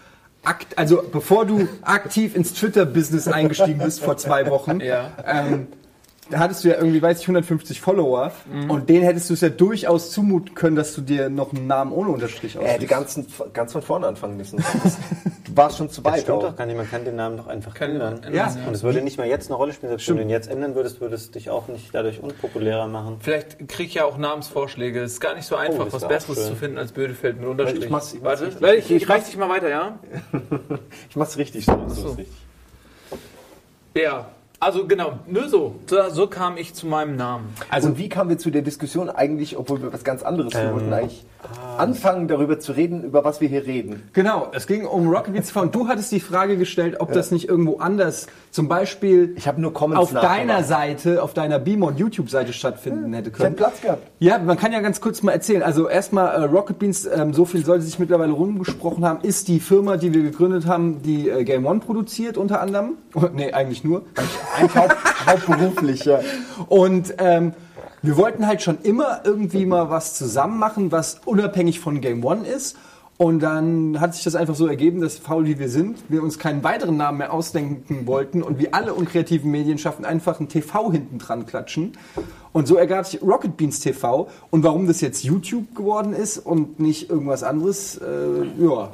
also 0.76 1.04
bevor 1.12 1.46
du 1.46 1.68
aktiv 1.82 2.36
ins 2.36 2.54
Twitter-Business 2.54 3.28
eingestiegen 3.28 3.80
bist 3.80 4.02
vor 4.02 4.18
zwei 4.18 4.50
Wochen, 4.50 4.80
Ja. 4.80 5.12
ähm, 5.26 5.68
da 6.30 6.40
hattest 6.40 6.64
du 6.64 6.68
ja 6.70 6.76
irgendwie, 6.76 7.02
weiß 7.02 7.20
ich, 7.22 7.28
150 7.28 7.80
Follower 7.82 8.32
Mhm. 8.52 8.70
und 8.72 8.90
denen 8.90 9.04
hättest 9.04 9.30
du 9.30 9.34
es 9.34 9.42
ja 9.42 9.50
durchaus 9.50 10.12
zumuten 10.12 10.54
können, 10.56 10.76
dass 10.76 10.94
du 10.96 11.02
dir 11.02 11.30
noch 11.30 11.54
einen 11.54 11.68
Namen 11.68 11.92
ohne 11.92 12.10
Unterstrich 12.10 12.56
Er 12.56 12.64
hätte 12.68 12.86
aussuchst. 12.98 13.38
ganz, 13.38 13.54
ganz 13.54 13.72
von 13.74 13.82
vorne 13.82 14.08
anfangen 14.08 14.38
müssen. 14.38 14.58
Das, 14.84 14.98
du 15.46 15.56
warst 15.56 15.78
schon 15.78 15.90
zu 15.90 16.02
Das 16.02 16.14
weit. 16.14 16.22
stimmt 16.22 16.38
auch. 16.38 16.42
doch 16.50 16.56
gar 16.56 16.66
nicht, 16.66 16.76
man 16.78 16.90
kann 16.90 17.06
den 17.06 17.16
Namen 17.16 17.38
doch 17.38 17.48
einfach 17.48 17.74
Kann 17.74 17.92
ändern. 17.92 18.16
ändern, 18.18 18.34
Ja. 18.34 18.54
Und 18.68 18.74
es 18.74 18.84
würde 18.84 19.02
nicht 19.02 19.18
mal 19.18 19.28
jetzt 19.28 19.48
eine 19.48 19.56
Rolle 19.56 19.74
spielen, 19.74 19.90
selbst 19.90 20.08
wenn 20.10 20.18
du 20.18 20.22
ihn 20.24 20.30
jetzt 20.30 20.50
ändern 20.50 20.76
würdest, 20.76 21.00
würde 21.02 21.16
es 21.16 21.32
dich 21.32 21.50
auch 21.50 21.68
nicht 21.68 21.90
dadurch 21.94 22.22
unpopulärer 22.22 22.88
machen. 22.88 23.18
Vielleicht 23.20 23.68
kriege 23.68 23.88
ich 23.90 23.94
ja 23.96 24.06
auch 24.06 24.18
Namensvorschläge. 24.18 25.02
Es 25.02 25.14
ist 25.14 25.22
gar 25.22 25.36
nicht 25.36 25.46
so 25.48 25.56
einfach, 25.56 25.86
das 25.86 25.94
was 25.94 26.08
Besseres 26.08 26.38
schön. 26.40 26.48
zu 26.48 26.56
finden 26.56 26.78
als 26.78 26.92
Bödefeld 26.92 27.40
mit 27.40 27.48
Unterstrich. 27.50 27.84
Ich 27.86 27.90
mach's- 27.90 28.14
ich 28.14 28.22
mach's 28.22 28.42
Warte, 28.42 28.62
richtig. 28.64 28.80
ich, 28.86 28.92
Ich 28.98 29.04
ich 29.04 29.10
reiß 29.10 29.18
mach's- 29.20 29.30
dich 29.32 29.38
mal 29.38 29.50
weiter, 29.50 29.70
ja? 29.70 30.00
Ich 31.10 31.16
mach's 31.16 31.38
richtig. 31.38 31.66
So. 31.66 31.74
So. 31.88 32.10
ist 32.12 32.18
richtig. 32.20 32.28
Ja. 33.96 34.30
Also 34.60 34.88
genau, 34.88 35.20
nur 35.28 35.50
so. 35.50 35.76
so. 35.88 36.10
So 36.10 36.28
kam 36.28 36.58
ich 36.58 36.74
zu 36.74 36.88
meinem 36.88 37.16
Namen. 37.16 37.54
Also 37.70 37.90
und 37.90 37.98
wie 37.98 38.10
kamen 38.10 38.32
wir 38.32 38.38
zu 38.40 38.50
der 38.50 38.64
Diskussion 38.64 39.10
eigentlich, 39.10 39.56
obwohl 39.58 39.82
wir 39.84 39.94
was 39.94 40.04
ganz 40.04 40.24
anderes 40.24 40.54
Ähm, 40.56 40.74
wollten 40.74 40.94
eigentlich 40.94 41.26
anfangen 41.78 42.28
darüber 42.28 42.60
zu 42.60 42.72
reden, 42.72 43.04
über 43.04 43.24
was 43.24 43.42
wir 43.42 43.48
hier 43.48 43.66
reden. 43.66 44.04
Genau, 44.14 44.48
es 44.54 44.68
ging 44.68 44.86
um 44.86 45.08
Rocket 45.08 45.34
Beans 45.34 45.48
TV 45.48 45.62
und 45.62 45.76
du 45.76 45.88
hattest 45.88 46.12
die 46.12 46.20
Frage 46.20 46.58
gestellt, 46.58 47.00
ob 47.00 47.14
das 47.14 47.32
nicht 47.32 47.48
irgendwo 47.48 47.78
anders, 47.78 48.28
zum 48.52 48.68
Beispiel 48.68 49.34
Ich 49.38 49.52
nur 49.58 49.74
Comments 49.74 50.02
auf 50.02 50.14
deiner. 50.14 50.64
Seite, 50.64 51.22
auf 51.22 51.34
deiner 51.34 51.60
Beamer 51.60 51.88
und 51.88 52.00
YouTube-Seite 52.00 52.54
stattfinden 52.54 53.14
hätte 53.14 53.30
Ich 53.30 53.36
hätte 53.36 53.44
können. 53.44 53.56
Platz 53.56 53.82
gehabt. 53.82 54.08
Ja, 54.20 54.40
man 54.40 54.58
kann 54.58 54.72
ja 54.74 54.80
ganz 54.82 55.02
kurz 55.02 55.22
mal 55.24 55.32
erzählen. 55.32 55.62
Also 55.62 55.88
erstmal 55.88 56.30
äh, 56.30 56.46
Rocket 56.46 56.80
Beans, 56.80 57.06
ähm, 57.06 57.34
so 57.34 57.46
viel 57.46 57.64
sollte 57.64 57.84
sich 57.86 58.00
mittlerweile 58.00 58.32
rumgesprochen 58.34 59.06
haben, 59.06 59.22
ist 59.22 59.48
die 59.48 59.60
Firma, 59.60 59.98
die 59.98 60.14
wir 60.14 60.24
gegründet 60.24 60.66
haben, 60.66 61.02
die 61.04 61.30
äh, 61.30 61.44
Game 61.44 61.66
One 61.66 61.80
produziert 61.80 62.38
unter 62.38 62.62
anderem. 62.62 62.94
Oh, 63.14 63.26
nee, 63.34 63.52
eigentlich 63.52 63.84
nur. 63.84 64.04
Eigentlich 64.58 64.76
haupt, 64.76 64.96
hauptberuflich, 65.26 66.06
ja. 66.06 66.20
Und 66.68 67.14
ähm, 67.20 67.54
wir 68.08 68.16
wollten 68.16 68.48
halt 68.48 68.62
schon 68.62 68.78
immer 68.84 69.20
irgendwie 69.26 69.66
mal 69.66 69.90
was 69.90 70.14
zusammen 70.14 70.60
machen, 70.60 70.94
was 70.94 71.20
unabhängig 71.26 71.82
von 71.82 72.00
Game 72.00 72.24
One 72.24 72.48
ist. 72.48 72.78
Und 73.18 73.40
dann 73.40 74.00
hat 74.00 74.14
sich 74.16 74.24
das 74.24 74.36
einfach 74.36 74.56
so 74.56 74.66
ergeben, 74.66 75.02
dass 75.02 75.18
faul 75.18 75.46
wie 75.46 75.60
wir 75.60 75.68
sind, 75.68 75.98
wir 76.08 76.24
uns 76.24 76.40
keinen 76.40 76.64
weiteren 76.64 76.96
Namen 76.96 77.18
mehr 77.18 77.34
ausdenken 77.34 78.08
wollten 78.08 78.44
und 78.44 78.60
wie 78.60 78.72
alle 78.72 78.94
unkreativen 78.94 79.52
Medien 79.52 79.78
schaffen, 79.78 80.06
einfach 80.06 80.40
ein 80.40 80.48
TV 80.48 80.90
hinten 80.90 81.18
dran 81.18 81.46
klatschen. 81.46 81.98
Und 82.54 82.66
so 82.68 82.76
ergab 82.76 83.08
sich 83.08 83.22
Rocket 83.22 83.58
Beans 83.58 83.82
TV. 83.82 84.30
Und 84.52 84.64
warum 84.64 84.88
das 84.88 85.02
jetzt 85.02 85.26
YouTube 85.26 85.76
geworden 85.76 86.14
ist 86.14 86.38
und 86.38 86.80
nicht 86.80 87.10
irgendwas 87.10 87.44
anderes, 87.44 87.98
äh, 87.98 88.64
ja, 88.64 88.92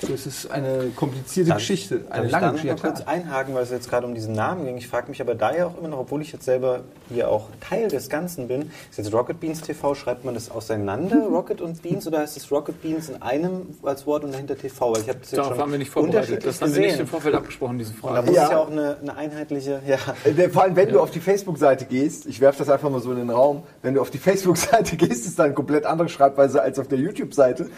das 0.00 0.26
ist 0.26 0.50
eine 0.50 0.90
komplizierte 0.96 1.50
Darf- 1.50 1.58
Geschichte. 1.58 2.00
Darf 2.00 2.10
Eine 2.12 2.26
ich 2.26 2.32
lange 2.32 2.46
noch 2.46 2.52
Geschichte. 2.54 2.76
mal 2.82 2.88
ja, 2.88 2.94
kurz 2.94 3.06
einhaken, 3.06 3.54
weil 3.54 3.62
es 3.62 3.70
jetzt 3.70 3.88
gerade 3.88 4.06
um 4.06 4.14
diesen 4.14 4.34
Namen 4.34 4.64
ging. 4.66 4.76
Ich 4.76 4.88
frage 4.88 5.08
mich 5.08 5.20
aber 5.20 5.34
da 5.34 5.54
ja 5.54 5.66
auch 5.66 5.78
immer 5.78 5.88
noch, 5.88 5.98
obwohl 6.00 6.20
ich 6.22 6.32
jetzt 6.32 6.44
selber 6.44 6.80
hier 7.08 7.30
auch 7.30 7.48
Teil 7.60 7.88
des 7.88 8.08
Ganzen 8.08 8.48
bin, 8.48 8.70
ist 8.90 8.98
jetzt 8.98 9.12
Rocket 9.12 9.40
Beans 9.40 9.60
TV, 9.60 9.94
schreibt 9.94 10.24
man 10.24 10.34
das 10.34 10.50
auseinander, 10.50 11.16
Rocket 11.30 11.60
und 11.60 11.80
Beans, 11.82 12.06
oder 12.06 12.18
heißt 12.18 12.36
es 12.36 12.50
Rocket 12.50 12.82
Beans 12.82 13.08
in 13.08 13.22
einem 13.22 13.66
als 13.82 14.06
Wort 14.06 14.24
und 14.24 14.32
dahinter 14.34 14.58
TV? 14.58 14.92
Weil 14.92 15.00
ich 15.00 15.06
das 15.06 15.16
jetzt 15.16 15.32
Darauf 15.36 15.52
schon 15.52 15.58
haben 15.58 15.70
wir 15.72 15.78
nicht 15.78 15.90
vorbereitet. 15.90 16.44
Das 16.44 16.60
haben 16.60 16.74
wir 16.74 16.80
nicht 16.80 16.86
im 16.90 16.98
gesehen. 16.98 17.06
Vorfeld 17.06 17.34
abgesprochen, 17.34 17.78
diese 17.78 17.92
Und 17.92 18.02
da 18.02 18.08
Frage. 18.08 18.26
muss 18.26 18.36
Ja. 18.36 18.50
ja 18.50 18.58
auch 18.58 18.70
eine, 18.70 18.96
eine 19.00 19.16
einheitliche, 19.16 19.80
ja. 19.86 19.98
Äh, 20.24 20.48
Vor 20.50 20.62
allem, 20.64 20.76
wenn 20.76 20.88
du 20.90 21.00
auf 21.00 21.10
die 21.12 21.20
Facebook-Seite 21.20 21.84
gehst, 21.86 22.26
ich 22.26 22.40
werfe 22.40 22.58
das 22.58 22.68
einfach 22.68 22.90
mal 22.90 23.00
so 23.00 23.10
in 23.12 23.18
den 23.18 23.30
Raum, 23.30 23.62
wenn 23.82 23.94
du 23.94 24.00
auf 24.00 24.10
die 24.10 24.18
Facebook-Seite 24.18 24.96
gehst, 24.96 25.26
ist 25.26 25.38
da 25.38 25.44
eine 25.44 25.54
komplett 25.54 25.86
andere 25.86 26.08
Schreibweise 26.08 26.60
als 26.60 26.78
auf 26.78 26.88
der 26.88 26.98
YouTube-Seite, 26.98 27.68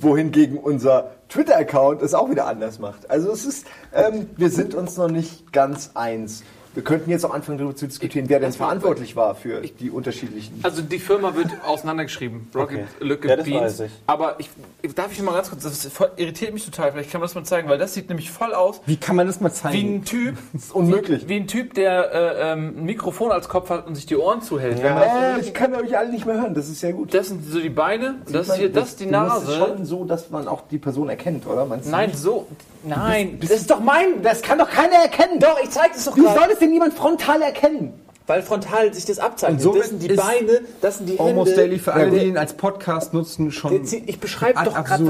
wohingegen 0.00 0.58
unser 0.58 1.10
Twitter-Account 1.28 2.02
es 2.02 2.14
auch 2.14 2.30
wieder 2.30 2.46
anders 2.46 2.78
macht. 2.78 3.10
Also 3.10 3.30
es 3.30 3.44
ist, 3.44 3.66
ähm, 3.92 4.30
wir 4.36 4.50
sind 4.50 4.74
uns 4.74 4.96
noch 4.96 5.10
nicht 5.10 5.52
ganz 5.52 5.90
eins. 5.94 6.42
Wir 6.74 6.84
könnten 6.84 7.10
jetzt 7.10 7.24
auch 7.24 7.32
anfangen 7.34 7.58
darüber 7.58 7.74
zu 7.74 7.86
diskutieren, 7.86 8.28
wer 8.28 8.38
denn 8.40 8.52
verantwortlich 8.52 9.16
war 9.16 9.34
für 9.34 9.60
die 9.62 9.90
unterschiedlichen. 9.90 10.60
Also 10.62 10.82
die 10.82 10.98
Firma 10.98 11.34
wird 11.34 11.48
auseinandergeschrieben. 11.66 12.48
Rocket 12.54 12.78
Okay. 12.78 12.86
Lücke 13.00 13.28
Ja, 13.28 13.36
das 13.36 13.44
Beans. 13.46 13.62
weiß 13.62 13.80
ich. 13.80 13.92
Aber 14.06 14.36
ich, 14.38 14.48
darf 14.94 15.12
ich 15.12 15.20
mal 15.22 15.32
ganz 15.34 15.48
kurz, 15.50 15.62
das 15.64 15.88
irritiert 16.16 16.52
mich 16.52 16.64
total, 16.64 16.92
vielleicht 16.92 17.10
kann 17.10 17.20
man 17.20 17.26
das 17.28 17.34
mal 17.34 17.44
zeigen, 17.44 17.68
weil 17.68 17.78
das 17.78 17.94
sieht 17.94 18.08
nämlich 18.08 18.30
voll 18.30 18.54
aus 18.54 18.80
Wie 18.86 18.96
kann 18.96 19.16
man 19.16 19.26
das 19.26 19.40
mal 19.40 19.50
wie 19.50 19.54
zeigen? 19.54 19.94
ein 19.96 20.04
Typ, 20.04 20.36
Das 20.52 20.64
ist 20.64 20.72
unmöglich. 20.72 21.28
wie 21.28 21.36
ein 21.36 21.46
Typ, 21.46 21.74
der 21.74 22.12
äh, 22.12 22.52
ähm, 22.52 22.74
ein 22.78 22.84
Mikrofon 22.84 23.32
als 23.32 23.48
Kopf 23.48 23.70
hat 23.70 23.86
und 23.86 23.94
sich 23.94 24.06
die 24.06 24.16
Ohren 24.16 24.42
zuhält. 24.42 24.82
Man 24.82 25.02
Äh, 25.02 25.40
ich 25.40 25.54
kann 25.54 25.74
euch 25.74 25.96
alle 25.96 26.10
nicht 26.10 26.26
mehr 26.26 26.36
hören, 26.40 26.54
das 26.54 26.68
ist 26.68 26.80
sehr 26.80 26.92
gut. 26.92 27.12
das 27.14 27.28
sind 27.28 27.44
so 27.50 27.58
die 27.60 27.70
Beine, 27.70 28.16
und 28.26 28.34
das 28.34 28.48
ist 28.48 28.54
hier, 28.56 28.70
das 28.72 28.90
ist 28.90 29.00
die 29.00 29.06
Du 29.06 29.10
machst 29.12 29.42
es 29.42 29.48
Nase. 29.48 29.58
schon 29.58 29.84
so, 29.84 30.04
dass 30.04 30.30
man 30.30 30.46
auch 30.46 30.62
die 30.70 30.78
Person 30.78 31.08
erkennt, 31.08 31.46
oder? 31.46 31.64
Meinst 31.64 31.86
du 31.86 31.90
Nein, 31.90 32.10
nicht? 32.10 32.18
so, 32.20 32.46
nein, 32.84 33.38
Das 33.40 33.50
ist 33.50 33.70
doch 33.70 33.80
mein, 33.80 34.22
das 34.22 34.42
kann 34.42 34.58
doch 34.58 34.70
keiner 34.70 34.96
erkennen. 34.96 35.40
Doch, 35.40 35.58
ich 35.62 35.70
zeig 35.70 35.92
das 35.94 36.04
doch 36.04 36.16
Wie 36.16 36.20
gerade. 36.22 36.38
Es 36.58 36.66
denn 36.66 36.72
jemand 36.72 36.94
frontal 36.94 37.42
erkennen? 37.42 37.94
Weil 38.28 38.42
frontal 38.42 38.92
sich 38.92 39.06
das 39.06 39.18
abzeichnet. 39.18 39.60
Und 39.60 39.62
somit 39.62 39.82
das 39.82 39.88
sind 39.88 40.02
die 40.02 40.08
Beine, 40.08 40.60
das 40.82 40.98
sind 40.98 41.08
die 41.08 41.12
Hände. 41.12 41.30
Almost 41.30 41.56
Daily 41.56 41.78
für 41.78 41.94
alle, 41.94 42.10
die 42.10 42.26
ihn 42.26 42.36
als 42.36 42.52
Podcast 42.52 43.14
nutzen, 43.14 43.50
schon. 43.50 43.82
Ich 44.04 44.20
beschreibe 44.20 44.62
doch 44.64 44.84
gerade, 44.84 45.04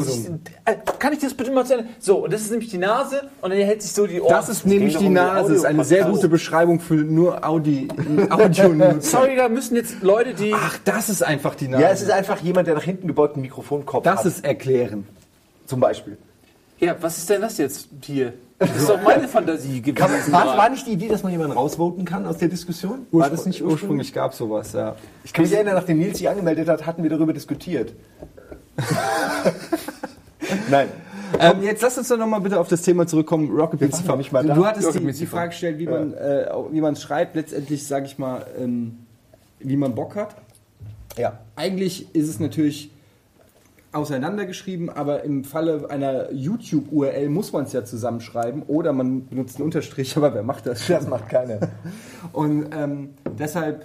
äh, 0.64 0.76
Kann 1.00 1.12
ich 1.12 1.18
das 1.18 1.34
bitte 1.34 1.50
mal 1.50 1.66
zu 1.66 1.78
Ende? 1.78 1.88
So, 1.98 2.18
und 2.18 2.32
das 2.32 2.42
ist 2.42 2.52
nämlich 2.52 2.70
die 2.70 2.78
Nase 2.78 3.22
und 3.40 3.50
dann 3.50 3.58
hält 3.58 3.82
sich 3.82 3.90
so 3.90 4.06
die 4.06 4.20
Ohren. 4.20 4.30
Das 4.30 4.48
ist 4.48 4.66
nämlich 4.66 4.92
doch 4.92 5.00
die 5.00 5.08
die 5.08 5.12
Nase. 5.12 5.48
Das 5.48 5.58
ist 5.58 5.64
eine 5.64 5.84
sehr 5.84 6.04
gute 6.04 6.28
Beschreibung 6.28 6.78
für 6.78 6.94
nur 6.94 7.44
Audi, 7.44 7.88
Audio 8.30 9.00
Sorry, 9.00 9.34
da 9.34 9.48
müssen 9.48 9.74
jetzt 9.74 10.00
Leute, 10.00 10.34
die. 10.34 10.54
Ach, 10.54 10.78
das 10.84 11.08
ist 11.08 11.24
einfach 11.24 11.56
die 11.56 11.66
Nase. 11.66 11.82
Ja, 11.82 11.90
es 11.90 12.02
ist 12.02 12.12
einfach 12.12 12.38
jemand, 12.40 12.68
der 12.68 12.76
nach 12.76 12.84
hinten 12.84 13.08
gebeugten 13.08 13.40
Mikrofonkopf 13.40 14.04
das 14.04 14.20
hat. 14.20 14.26
ist 14.26 14.44
erklären. 14.44 15.08
zum 15.66 15.80
Beispiel. 15.80 16.18
Ja, 16.78 16.94
was 17.00 17.18
ist 17.18 17.28
denn 17.28 17.40
das 17.40 17.58
jetzt 17.58 17.88
hier? 18.04 18.34
Das 18.58 18.76
ist 18.76 18.88
doch 18.88 19.00
meine 19.02 19.28
Fantasie 19.28 19.80
gewesen. 19.80 20.32
War, 20.32 20.56
war 20.56 20.68
nicht 20.68 20.86
die 20.86 20.92
Idee, 20.92 21.08
dass 21.08 21.22
man 21.22 21.30
jemanden 21.30 21.52
rausvoten 21.52 22.04
kann 22.04 22.26
aus 22.26 22.38
der 22.38 22.48
Diskussion? 22.48 23.06
War 23.12 23.30
das 23.30 23.46
nicht 23.46 23.62
ursprünglich? 23.62 23.82
ursprünglich 23.82 24.12
gab 24.12 24.34
sowas, 24.34 24.72
ja. 24.72 24.96
Ich 25.22 25.32
kann 25.32 25.44
mich 25.44 25.54
erinnern, 25.54 25.74
nachdem 25.74 25.98
Nils 25.98 26.18
sich 26.18 26.28
angemeldet 26.28 26.68
hat, 26.68 26.84
hatten 26.84 27.04
wir 27.04 27.10
darüber 27.10 27.32
diskutiert. 27.32 27.92
Nein. 30.70 30.88
Ähm, 31.38 31.62
jetzt 31.62 31.82
lass 31.82 31.98
uns 31.98 32.08
doch 32.08 32.16
nochmal 32.16 32.40
bitte 32.40 32.58
auf 32.58 32.68
das 32.68 32.82
Thema 32.82 33.06
zurückkommen. 33.06 33.50
Rocket 33.50 33.78
Beans 33.78 34.04
noch 34.04 34.16
nicht 34.16 34.32
mal 34.32 34.44
da. 34.44 34.54
Du 34.54 34.64
hattest 34.64 34.94
die, 34.94 35.12
die. 35.12 35.26
Frage 35.26 35.50
gestellt, 35.50 35.78
wie 35.78 35.86
man 35.86 36.14
äh, 36.14 36.46
wie 36.70 36.80
man 36.80 36.94
es 36.94 37.02
schreibt. 37.02 37.36
Letztendlich 37.36 37.86
sage 37.86 38.06
ich 38.06 38.18
mal, 38.18 38.46
ähm, 38.58 38.98
wie 39.60 39.76
man 39.76 39.94
Bock 39.94 40.16
hat. 40.16 40.34
Ja. 41.16 41.38
Eigentlich 41.54 42.14
ist 42.14 42.28
es 42.28 42.40
natürlich 42.40 42.90
auseinandergeschrieben, 43.92 44.90
aber 44.90 45.24
im 45.24 45.44
Falle 45.44 45.88
einer 45.90 46.30
YouTube-URL 46.32 47.28
muss 47.28 47.52
man 47.52 47.64
es 47.64 47.72
ja 47.72 47.84
zusammenschreiben 47.84 48.62
oder 48.64 48.92
man 48.92 49.26
benutzt 49.26 49.56
einen 49.56 49.64
Unterstrich, 49.64 50.16
aber 50.16 50.34
wer 50.34 50.42
macht 50.42 50.66
das? 50.66 50.86
Das 50.86 51.06
macht 51.06 51.28
keiner. 51.28 51.58
Und 52.32 52.68
ähm, 52.74 53.10
deshalb 53.38 53.84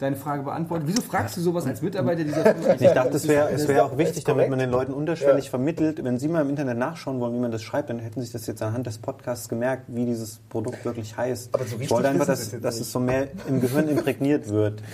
deine 0.00 0.16
Frage 0.16 0.42
beantwortet. 0.42 0.88
Wieso 0.88 1.02
fragst 1.02 1.36
du 1.36 1.40
sowas 1.40 1.66
als 1.66 1.82
Mitarbeiter 1.82 2.24
dieser 2.24 2.42
Firma? 2.42 2.74
Ich 2.74 2.90
dachte, 2.90 3.16
es 3.16 3.28
wäre 3.28 3.50
es 3.50 3.68
wär 3.68 3.84
auch 3.84 3.98
wichtig, 3.98 4.24
damit 4.24 4.48
man 4.48 4.58
den 4.58 4.70
Leuten 4.70 4.92
unterschwellig 4.92 5.44
Ja. 5.44 5.50
vermittelt. 5.50 6.02
Wenn 6.02 6.18
Sie 6.18 6.28
mal 6.28 6.40
im 6.42 6.48
Internet 6.48 6.78
nachschauen 6.78 7.20
wollen, 7.20 7.34
wie 7.34 7.38
man 7.38 7.50
das 7.50 7.62
schreibt, 7.62 7.90
dann 7.90 7.98
hätten 7.98 8.20
sich 8.20 8.32
das 8.32 8.46
jetzt 8.46 8.62
anhand 8.62 8.86
des 8.86 8.98
Podcasts 8.98 9.48
gemerkt, 9.48 9.84
wie 9.88 10.06
dieses 10.06 10.40
Produkt 10.48 10.84
wirklich 10.84 11.16
heißt. 11.16 11.54
Aber 11.54 11.64
so 11.64 11.76
ich 11.78 11.90
wollte 11.90 12.08
einfach, 12.08 12.26
dass, 12.26 12.40
Sie 12.40 12.46
es 12.46 12.52
jetzt 12.52 12.64
dass 12.64 12.80
es 12.80 12.90
so 12.90 12.98
mehr 12.98 13.28
im 13.46 13.60
Gehirn 13.60 13.88
imprägniert 13.88 14.48
wird. 14.48 14.82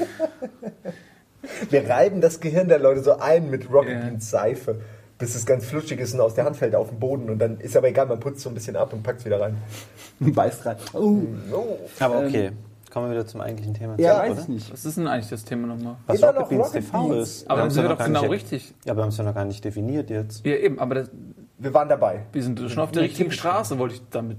Wir 1.70 1.88
reiben 1.88 2.20
das 2.20 2.40
Gehirn 2.40 2.68
der 2.68 2.78
Leute 2.78 3.02
so 3.02 3.18
ein 3.18 3.50
mit 3.50 3.70
Rocket. 3.72 4.00
Beans 4.00 4.30
Seife, 4.30 4.80
bis 5.18 5.34
es 5.34 5.46
ganz 5.46 5.64
flutschig 5.64 6.00
ist 6.00 6.14
und 6.14 6.20
aus 6.20 6.34
der 6.34 6.44
Hand 6.44 6.56
fällt 6.56 6.74
auf 6.74 6.90
den 6.90 6.98
Boden. 7.00 7.30
Und 7.30 7.38
dann 7.38 7.58
ist 7.60 7.76
aber 7.76 7.88
egal, 7.88 8.06
man 8.06 8.20
putzt 8.20 8.40
so 8.40 8.48
ein 8.50 8.54
bisschen 8.54 8.76
ab 8.76 8.92
und 8.92 9.02
packt 9.02 9.20
es 9.20 9.24
wieder 9.26 9.40
rein. 9.40 9.56
Beißt 10.20 10.64
rein. 10.66 10.76
Oh, 10.92 11.22
Oh. 11.52 11.78
Aber 12.00 12.18
okay, 12.26 12.50
kommen 12.92 13.06
wir 13.08 13.12
wieder 13.12 13.26
zum 13.26 13.40
eigentlichen 13.40 13.74
Thema. 13.74 13.94
ja, 13.98 14.14
zurück, 14.14 14.22
weiß 14.22 14.30
oder? 14.32 14.40
ich 14.42 14.48
nicht. 14.48 14.72
Was 14.72 14.84
ist 14.84 14.96
denn 14.96 15.06
eigentlich 15.06 15.28
das 15.30 15.44
Thema 15.44 15.66
nochmal? 15.68 15.96
Was 16.06 16.22
Rocket 16.22 16.38
noch 16.40 16.48
Beans 16.48 16.66
Rocket 16.68 16.84
TV 16.84 17.08
Beans. 17.08 17.28
ist. 17.28 17.50
Aber 17.50 17.62
Wir 17.64 17.68
ja 17.70 17.76
wäre 17.76 17.88
noch 17.90 17.98
doch 17.98 18.04
genau 18.06 18.20
nicht- 18.22 18.30
richtig. 18.30 18.74
Ja, 18.84 18.92
aber 18.92 18.98
wir 19.00 19.02
haben 19.04 19.08
es 19.10 19.16
ja 19.16 19.24
noch 19.24 19.34
gar 19.34 19.44
nicht 19.44 19.64
definiert 19.64 20.10
jetzt. 20.10 20.44
Ja, 20.46 20.54
eben, 20.56 20.78
aber 20.78 20.94
das, 20.96 21.10
Wir 21.58 21.72
waren 21.74 21.88
dabei. 21.88 22.20
wir 22.32 22.42
sind 22.42 22.58
schon 22.70 22.82
auf 22.82 22.92
der 22.92 23.02
richtigen 23.02 23.30
Straße, 23.30 23.78
wollte 23.78 23.94
ich 23.94 24.02
damit 24.10 24.38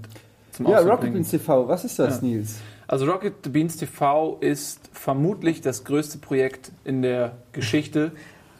zum 0.52 0.66
Ja, 0.66 0.76
Ausdruck 0.76 0.90
Rocket 0.92 1.00
bringen. 1.02 1.14
Beans 1.14 1.30
TV, 1.30 1.68
was 1.68 1.84
ist 1.84 1.98
das, 1.98 2.16
Ja. 2.20 2.26
Nils? 2.28 2.56
Also 2.90 3.04
Rocket 3.04 3.52
Beans 3.52 3.76
TV 3.76 4.38
ist 4.40 4.88
vermutlich 4.94 5.60
das 5.60 5.84
größte 5.84 6.18
Projekt 6.18 6.72
in 6.84 7.02
der 7.02 7.32
Geschichte 7.52 8.12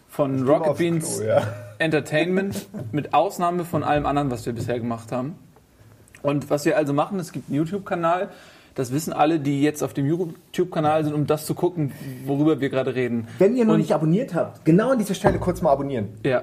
von 0.07 0.47
Rocket 0.47 0.69
aufs 0.69 0.79
Klo, 0.79 0.91
Beans 0.91 1.23
ja. 1.27 1.43
Entertainment, 1.79 2.67
mit 2.93 3.15
Ausnahme 3.15 3.65
von 3.65 3.83
allem 3.83 4.05
anderen, 4.05 4.31
was 4.31 4.45
wir 4.45 4.53
bisher 4.53 4.79
gemacht 4.79 5.13
haben. 5.13 5.35
Und 6.23 6.51
was 6.51 6.65
wir 6.67 6.77
also 6.77 6.93
machen, 6.93 7.19
es 7.21 7.33
gibt 7.33 7.49
einen 7.49 7.57
YouTube-Kanal, 7.57 8.29
das 8.75 8.93
wissen 8.93 9.13
alle, 9.15 9.41
die 9.41 9.63
jetzt 9.63 9.83
auf 9.83 9.95
dem 9.95 10.05
YouTube-Kanal 10.07 11.05
sind, 11.05 11.15
um 11.15 11.27
das 11.27 11.47
zu 11.47 11.55
gucken, 11.55 11.93
worüber 12.27 12.61
wir 12.61 12.69
gerade 12.69 12.95
reden. 12.95 13.29
Wenn 13.39 13.57
ihr 13.57 13.65
noch 13.65 13.75
Und- 13.75 13.81
nicht 13.81 13.93
abonniert 13.93 14.35
habt, 14.35 14.65
genau 14.65 14.91
an 14.93 14.99
dieser 14.99 15.15
Stelle 15.15 15.39
kurz 15.39 15.63
mal 15.63 15.73
abonnieren. 15.73 16.09
Ja, 16.25 16.43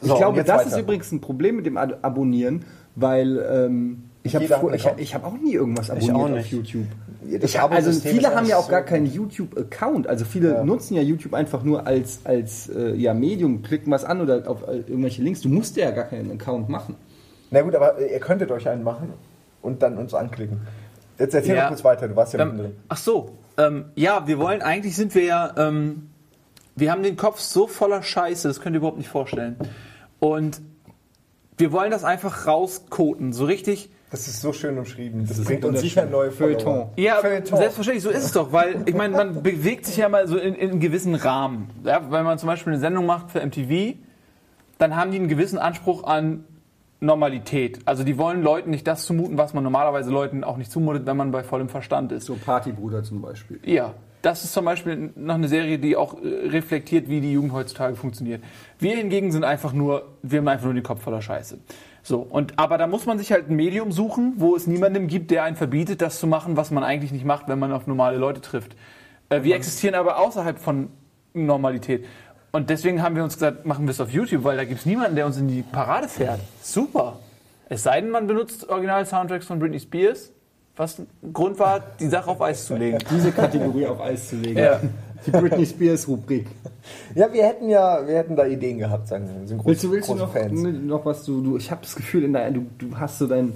Ich 0.00 0.08
So, 0.08 0.14
und 0.14 0.18
glaube, 0.18 0.44
das 0.44 0.60
weiter. 0.60 0.68
ist 0.70 0.78
übrigens 0.78 1.12
ein 1.12 1.20
Problem 1.20 1.56
mit 1.56 1.66
dem 1.66 1.76
Abonnieren, 1.76 2.64
weil 2.96 3.38
ähm, 3.38 4.04
ich 4.24 4.34
habe 4.34 4.44
ich, 4.74 4.86
hab- 4.86 5.00
ich 5.00 5.16
auch 5.16 5.36
nie 5.38 5.54
irgendwas 5.54 5.90
abonniert 5.90 6.14
auch 6.14 6.22
auf 6.24 6.30
nicht. 6.30 6.52
YouTube. 6.52 6.86
Das 7.40 7.50
Ich, 7.50 7.60
also 7.60 7.92
viele 8.00 8.34
haben 8.34 8.46
ja 8.46 8.56
auch 8.56 8.68
gar 8.68 8.82
keinen 8.82 9.06
YouTube-Account. 9.06 10.06
Also 10.06 10.24
viele 10.24 10.64
nutzen 10.64 10.94
ja 10.96 11.02
YouTube 11.02 11.34
einfach 11.34 11.62
nur 11.62 11.86
als, 11.86 12.20
als 12.24 12.68
äh, 12.68 12.94
ja, 12.94 13.14
Medium, 13.14 13.62
klicken 13.62 13.90
was 13.92 14.04
an 14.04 14.20
oder 14.20 14.48
auf 14.48 14.66
äh, 14.68 14.78
irgendwelche 14.78 15.22
Links. 15.22 15.40
Du 15.40 15.48
musst 15.48 15.76
ja 15.76 15.90
gar 15.92 16.04
keinen 16.04 16.30
Account 16.32 16.68
machen. 16.68 16.96
Na 17.50 17.62
gut, 17.62 17.74
aber 17.74 17.98
ihr 18.00 18.18
könntet 18.20 18.50
euch 18.50 18.68
einen 18.68 18.82
machen 18.82 19.12
und 19.60 19.82
dann 19.82 19.98
uns 19.98 20.14
anklicken. 20.14 20.60
Jetzt 21.18 21.34
erzähl 21.34 21.54
Ja. 21.56 21.62
noch 21.62 21.68
kurz 21.68 21.84
weiter, 21.84 22.08
du 22.08 22.16
warst 22.16 22.32
ja 22.32 22.40
Ähm, 22.40 22.48
mittendrin. 22.48 22.76
ach 22.88 22.96
so, 22.96 23.32
ähm, 23.58 23.84
ja, 23.94 24.26
wir 24.26 24.38
wollen, 24.38 24.62
eigentlich 24.62 24.96
sind 24.96 25.14
wir 25.14 25.24
ja, 25.24 25.52
ähm, 25.56 26.08
wir 26.74 26.90
haben 26.90 27.02
den 27.02 27.16
Kopf 27.16 27.38
so 27.38 27.66
voller 27.66 28.02
Scheiße, 28.02 28.48
das 28.48 28.60
könnt 28.60 28.74
ihr 28.74 28.78
überhaupt 28.78 28.98
nicht 28.98 29.10
vorstellen. 29.10 29.56
Und 30.18 30.60
wir 31.58 31.70
wollen 31.70 31.90
das 31.90 32.02
einfach 32.02 32.46
rauskoten, 32.46 33.32
so 33.32 33.44
richtig. 33.44 33.90
Das 34.12 34.28
ist 34.28 34.42
so 34.42 34.52
schön 34.52 34.78
umschrieben. 34.78 35.26
Das, 35.26 35.38
ist 35.38 35.46
bringt 35.46 35.64
uns 35.64 35.80
sicher 35.80 36.04
neue. 36.04 36.30
Feuilleton. 36.30 36.90
Ja, 36.96 37.16
Feuilleton. 37.16 37.56
selbstverständlich, 37.56 38.04
so 38.04 38.10
ist 38.10 38.24
es 38.24 38.32
doch, 38.32 38.52
weil 38.52 38.82
ich 38.84 38.94
meine, 38.94 39.16
man 39.16 39.42
bewegt 39.42 39.86
sich 39.86 39.96
ja 39.96 40.10
mal 40.10 40.28
so 40.28 40.36
in, 40.36 40.54
in 40.54 40.70
einem 40.70 40.80
gewissen 40.80 41.14
Rahmen. 41.14 41.70
Ja, 41.82 42.10
wenn 42.10 42.22
man 42.22 42.38
zum 42.38 42.46
Beispiel 42.46 42.74
eine 42.74 42.80
Sendung 42.80 43.06
macht 43.06 43.30
für 43.30 43.44
MTV, 43.44 43.96
dann 44.76 44.96
haben 44.96 45.12
die 45.12 45.18
einen 45.18 45.28
gewissen 45.28 45.58
Anspruch 45.58 46.04
an 46.04 46.44
Normalität. 47.00 47.80
Also 47.86 48.04
die 48.04 48.18
wollen 48.18 48.42
Leuten 48.42 48.68
nicht 48.68 48.86
das 48.86 49.06
zumuten, 49.06 49.38
was 49.38 49.54
man 49.54 49.64
normalerweise 49.64 50.10
Leuten 50.10 50.44
auch 50.44 50.58
nicht 50.58 50.70
zumutet, 50.70 51.06
wenn 51.06 51.16
man 51.16 51.30
bei 51.30 51.42
vollem 51.42 51.70
Verstand 51.70 52.12
ist. 52.12 52.26
So 52.26 52.34
Partybruder 52.34 53.02
zum 53.02 53.22
Beispiel. 53.22 53.60
Ja, 53.64 53.94
das 54.20 54.44
ist 54.44 54.52
zum 54.52 54.66
Beispiel 54.66 55.10
noch 55.16 55.36
eine 55.36 55.48
Serie, 55.48 55.78
die 55.78 55.96
auch 55.96 56.22
äh, 56.22 56.48
reflektiert, 56.48 57.08
wie 57.08 57.22
die 57.22 57.32
Jugend 57.32 57.52
heutzutage 57.52 57.96
funktioniert. 57.96 58.44
Wir 58.78 58.94
hingegen 58.94 59.32
sind 59.32 59.44
einfach 59.44 59.72
nur, 59.72 60.16
wir 60.22 60.40
haben 60.40 60.48
einfach 60.48 60.66
nur 60.66 60.74
den 60.74 60.82
Kopf 60.82 61.02
voller 61.02 61.22
Scheiße. 61.22 61.58
So, 62.02 62.18
und, 62.18 62.58
aber 62.58 62.78
da 62.78 62.86
muss 62.86 63.06
man 63.06 63.18
sich 63.18 63.30
halt 63.30 63.48
ein 63.48 63.54
Medium 63.54 63.92
suchen, 63.92 64.34
wo 64.36 64.56
es 64.56 64.66
niemandem 64.66 65.06
gibt, 65.06 65.30
der 65.30 65.44
einen 65.44 65.56
verbietet, 65.56 66.02
das 66.02 66.18
zu 66.18 66.26
machen, 66.26 66.56
was 66.56 66.70
man 66.70 66.82
eigentlich 66.82 67.12
nicht 67.12 67.24
macht, 67.24 67.48
wenn 67.48 67.58
man 67.58 67.72
auf 67.72 67.86
normale 67.86 68.18
Leute 68.18 68.40
trifft. 68.40 68.76
Äh, 69.28 69.44
wir 69.44 69.54
existieren 69.54 69.94
aber 69.94 70.18
außerhalb 70.18 70.58
von 70.58 70.90
Normalität. 71.32 72.04
Und 72.50 72.68
deswegen 72.68 73.02
haben 73.02 73.16
wir 73.16 73.24
uns 73.24 73.34
gesagt, 73.34 73.64
machen 73.64 73.86
wir 73.86 73.92
es 73.92 74.00
auf 74.00 74.10
YouTube, 74.10 74.44
weil 74.44 74.56
da 74.56 74.64
gibt 74.64 74.80
es 74.80 74.86
niemanden, 74.86 75.16
der 75.16 75.26
uns 75.26 75.38
in 75.38 75.48
die 75.48 75.62
Parade 75.62 76.08
fährt. 76.08 76.40
Super. 76.60 77.20
Es 77.68 77.84
sei 77.84 78.00
denn, 78.00 78.10
man 78.10 78.26
benutzt 78.26 78.68
Original-Soundtracks 78.68 79.46
von 79.46 79.58
Britney 79.58 79.80
Spears, 79.80 80.32
was 80.76 80.98
ein 80.98 81.32
Grund 81.32 81.58
war, 81.58 81.80
die 81.98 82.08
Sache 82.08 82.30
auf 82.30 82.42
Eis 82.42 82.66
zu 82.66 82.76
legen. 82.76 82.98
Diese 83.10 83.32
Kategorie 83.32 83.86
auf 83.86 84.00
Eis 84.00 84.28
zu 84.28 84.36
legen. 84.36 84.58
Ja. 84.58 84.80
Die 85.26 85.30
Britney 85.30 85.66
Spears 85.66 86.08
Rubrik. 86.08 86.46
Ja, 87.14 87.32
wir 87.32 87.44
hätten 87.46 87.68
ja, 87.68 88.04
wir 88.04 88.16
hätten 88.16 88.34
da 88.34 88.44
Ideen 88.44 88.78
gehabt, 88.78 89.06
sagen 89.06 89.28
wir. 89.28 89.40
Wir 89.40 89.46
sind 89.46 89.58
groß, 89.58 89.66
Willst 89.68 89.84
du, 89.84 89.90
willst 89.92 90.08
du 90.08 90.14
noch, 90.16 90.32
Fans. 90.32 90.60
ne, 90.60 90.72
noch 90.72 91.04
was 91.04 91.24
du, 91.24 91.40
du 91.40 91.56
ich 91.56 91.70
habe 91.70 91.80
das 91.82 91.94
Gefühl 91.94 92.24
in 92.24 92.32
dein, 92.32 92.54
du, 92.54 92.66
du 92.78 92.98
hast 92.98 93.18
so 93.18 93.28
dein 93.28 93.52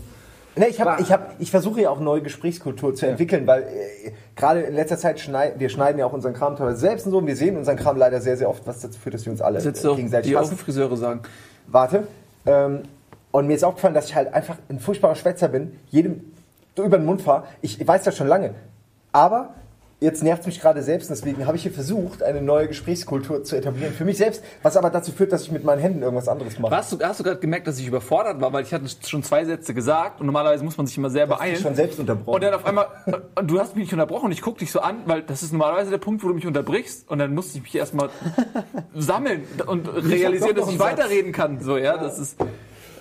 Ne, 0.59 0.69
ich, 0.69 0.81
hab, 0.81 1.01
ich, 1.01 1.13
hab, 1.13 1.35
ich 1.39 1.51
versuche 1.51 1.83
ja 1.83 1.91
auch 1.91 2.01
neue 2.01 2.23
Gesprächskultur 2.23 2.95
zu 2.95 3.07
entwickeln, 3.07 3.47
weil 3.47 3.63
äh, 3.63 4.13
gerade 4.37 4.63
in 4.63 4.75
letzter 4.75 4.97
Zeit 4.97 5.21
schneiden 5.21 5.61
wir 5.61 5.69
schneiden 5.69 5.99
ja 5.99 6.07
auch 6.07 6.15
unseren 6.15 6.33
Kram 6.33 6.57
teilweise 6.57 6.79
selbst 6.79 7.05
und 7.05 7.13
so 7.13 7.19
und 7.19 7.27
wir 7.27 7.37
sehen 7.37 7.59
unseren 7.59 7.77
Kram 7.77 7.99
leider 7.99 8.23
sehr, 8.23 8.39
sehr 8.39 8.49
oft, 8.49 8.67
was 8.67 8.81
dazu 8.81 8.99
führt, 8.99 9.15
dass 9.15 9.27
wir 9.27 9.33
uns 9.33 9.43
alle 9.43 9.61
Das 9.61 9.85
äh, 9.85 9.89
auch 9.89 9.97
gegenseitig 9.97 10.31
die 10.31 10.37
hassen. 10.37 10.57
Friseure 10.57 10.97
sagen. 10.97 11.21
Warte. 11.67 12.07
Ähm, 12.47 12.83
und 13.33 13.49
mir 13.49 13.55
ist 13.55 13.65
aufgefallen, 13.65 13.93
dass 13.93 14.07
ich 14.07 14.15
halt 14.15 14.33
einfach 14.33 14.57
ein 14.71 14.81
furchtbarer 14.81 15.15
Schwätzer 15.15 15.49
bin, 15.49 15.79
jedem 15.91 16.33
über 16.75 16.97
den 16.97 17.05
Mund 17.05 17.21
fahre. 17.21 17.45
Ich 17.61 17.87
weiß 17.87 18.05
das 18.05 18.17
schon 18.17 18.29
lange. 18.29 18.55
Aber 19.13 19.55
jetzt 20.01 20.23
nervt 20.23 20.41
es 20.41 20.47
mich 20.47 20.61
gerade 20.61 20.83
selbst, 20.83 21.09
deswegen 21.11 21.47
habe 21.47 21.57
ich 21.57 21.63
hier 21.63 21.73
versucht, 21.73 22.23
eine 22.23 22.43
neue 22.43 22.69
Gesprächskultur 22.69 23.45
zu 23.45 23.57
etablieren 23.57 23.95
für 23.95 24.05
mich 24.05 24.19
selbst, 24.19 24.43
was 24.63 24.77
aber 24.77 24.91
dazu 24.91 25.11
führt, 25.11 25.33
dass 25.33 25.43
ich 25.43 25.53
mit 25.53 25.65
meinen 25.65 25.81
Händen 25.81 26.03
irgendwas 26.03 26.29
anderes 26.29 26.59
mache. 26.59 26.77
Hast 26.77 26.93
du, 26.93 26.99
hast 27.03 27.21
du 27.21 27.25
gerade 27.25 27.41
gemerkt, 27.41 27.67
dass 27.67 27.79
ich 27.79 27.87
überfordert 27.87 28.41
war, 28.41 28.53
weil 28.53 28.63
ich 28.65 28.75
hatte 28.75 28.85
schon 29.07 29.23
zwei 29.23 29.45
Sätze 29.47 29.73
gesagt 29.73 30.21
und 30.21 30.27
normalerweise 30.27 30.65
muss 30.65 30.77
man 30.77 30.87
sich 30.87 30.99
immer 30.99 31.09
sehr 31.09 31.25
Ich 31.25 31.31
beeilen. 31.31 31.57
schon 31.57 31.75
selbst 31.75 31.99
unterbrochen. 31.99 32.35
Und 32.35 32.43
dann 32.43 32.55
auf 32.55 32.67
einmal, 32.67 32.89
und 33.35 33.51
du 33.51 33.59
hast 33.59 33.75
mich 33.75 33.85
nicht 33.85 33.93
unterbrochen 33.95 34.27
und 34.27 34.33
ich 34.33 34.43
gucke 34.43 34.59
dich 34.59 34.71
so 34.71 34.81
an, 34.81 34.97
weil 35.07 35.23
das 35.23 35.43
ist 35.43 35.53
normalerweise 35.53 35.91
der 35.91 35.99
Punkt, 35.99 36.23
wo 36.23 36.29
du 36.29 36.35
mich 36.35 36.47
unterbrichst 36.47 37.09
und 37.11 37.19
dann 37.19 37.35
musste 37.35 37.57
ich 37.57 37.65
mich 37.65 37.75
erstmal 37.75 38.11
sammeln 38.95 39.45
und 39.67 39.89
realisieren, 39.89 40.57
dass 40.57 40.69
ich 40.69 40.79
weiterreden 40.79 41.33
kann. 41.33 41.61
So, 41.61 41.79
ja, 41.79 41.97
das 41.97 42.19
ist, 42.19 42.37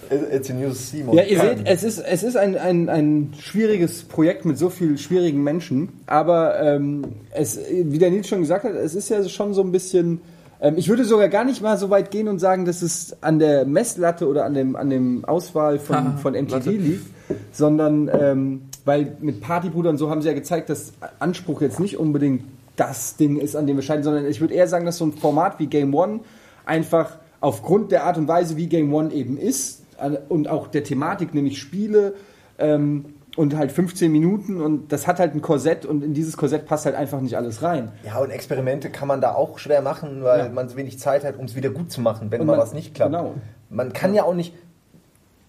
It's 0.10 0.50
a 0.50 0.54
news 0.54 0.92
Simon. 0.92 1.16
Ja, 1.16 1.24
ihr 1.24 1.40
seht, 1.40 1.60
es 1.66 1.84
ist, 1.84 2.00
es 2.00 2.24
ist 2.24 2.38
ein, 2.38 2.58
ein, 2.58 2.90
ein 2.90 3.34
schwieriges 3.40 4.04
Projekt 4.04 4.46
mit 4.46 4.58
so 4.58 4.70
vielen 4.70 4.98
schwierigen 4.98 5.44
Menschen, 5.44 5.90
aber 6.06 6.60
ähm, 6.62 7.04
es, 7.32 7.60
wie 7.70 7.98
der 7.98 8.12
Nils 8.12 8.28
schon 8.28 8.42
gesagt 8.42 8.64
hat, 8.64 8.74
es 8.74 8.96
ist 8.96 9.10
ja 9.10 9.28
schon 9.28 9.54
so 9.54 9.62
ein 9.62 9.72
bisschen, 9.72 10.22
ähm, 10.62 10.76
ich 10.78 10.90
würde 10.90 11.06
sogar 11.06 11.30
gar 11.30 11.44
nicht 11.44 11.62
mal 11.62 11.78
so 11.78 11.90
weit 11.90 12.12
gehen 12.12 12.28
und 12.28 12.40
sagen, 12.40 12.66
dass 12.66 12.82
es 12.82 13.16
an 13.22 13.40
der 13.40 13.66
Messlatte 13.66 14.28
oder 14.28 14.46
an 14.46 14.54
dem, 14.54 14.76
an 14.76 14.90
dem 14.90 15.26
Auswahl 15.26 15.80
von, 15.80 16.18
von 16.18 16.34
MTV 16.34 16.54
Latte. 16.54 16.70
liegt, 16.72 17.06
sondern 17.52 18.10
ähm, 18.14 18.62
weil 18.86 19.18
mit 19.22 19.42
Partybrudern 19.42 19.98
so 19.98 20.10
haben 20.10 20.22
sie 20.22 20.28
ja 20.28 20.34
gezeigt, 20.34 20.70
dass 20.70 20.94
Anspruch 21.20 21.62
jetzt 21.62 21.80
nicht 21.80 21.98
unbedingt 21.98 22.44
das 22.76 23.16
Ding 23.16 23.38
ist, 23.38 23.56
an 23.56 23.68
dem 23.68 23.78
wir 23.78 23.84
scheiden, 23.84 24.04
sondern 24.04 24.26
ich 24.28 24.42
würde 24.42 24.54
eher 24.54 24.68
sagen, 24.68 24.86
dass 24.86 24.98
so 24.98 25.06
ein 25.06 25.14
Format 25.14 25.60
wie 25.60 25.68
Game 25.68 25.94
One 25.96 26.20
einfach 26.66 27.18
aufgrund 27.40 27.92
der 27.92 28.04
Art 28.04 28.18
und 28.18 28.28
Weise, 28.28 28.58
wie 28.58 28.68
Game 28.68 28.94
One 28.94 29.14
eben 29.14 29.38
ist 29.38 29.85
und 30.30 30.48
auch 30.50 30.68
der 30.68 30.84
Thematik, 30.84 31.34
nämlich 31.34 31.60
Spiele 31.60 32.14
ähm, 32.58 33.14
und 33.38 33.56
halt 33.58 33.72
15 33.72 34.12
Minuten 34.12 34.62
und 34.62 34.92
das 34.92 35.08
hat 35.08 35.20
halt 35.20 35.34
ein 35.36 35.42
Korsett 35.42 35.86
und 35.86 36.04
in 36.04 36.14
dieses 36.14 36.38
Korsett 36.38 36.66
passt 36.66 36.86
halt 36.86 36.96
einfach 36.96 37.20
nicht 37.22 37.36
alles 37.38 37.62
rein. 37.62 37.92
Ja, 38.06 38.20
und 38.20 38.30
Experimente 38.30 38.90
kann 38.90 39.08
man 39.08 39.20
da 39.22 39.34
auch 39.34 39.60
schwer 39.60 39.82
machen, 39.82 40.24
weil 40.24 40.40
Ja. 40.40 40.50
man 40.50 40.70
so 40.70 40.78
wenig 40.78 41.00
Zeit 41.00 41.24
hat, 41.26 41.38
um 41.38 41.46
es 41.46 41.56
wieder 41.56 41.70
gut 41.70 41.92
zu 41.92 42.02
machen, 42.02 42.32
wenn 42.32 42.42
Und 42.42 42.48
mal 42.48 42.54
man- 42.54 42.62
was 42.62 42.74
nicht 42.74 42.94
klappt. 42.96 43.12
genau. 43.12 43.34
Man 43.70 43.92
kann 43.94 44.14
ja. 44.14 44.24
auch 44.24 44.34
nicht, 44.34 44.54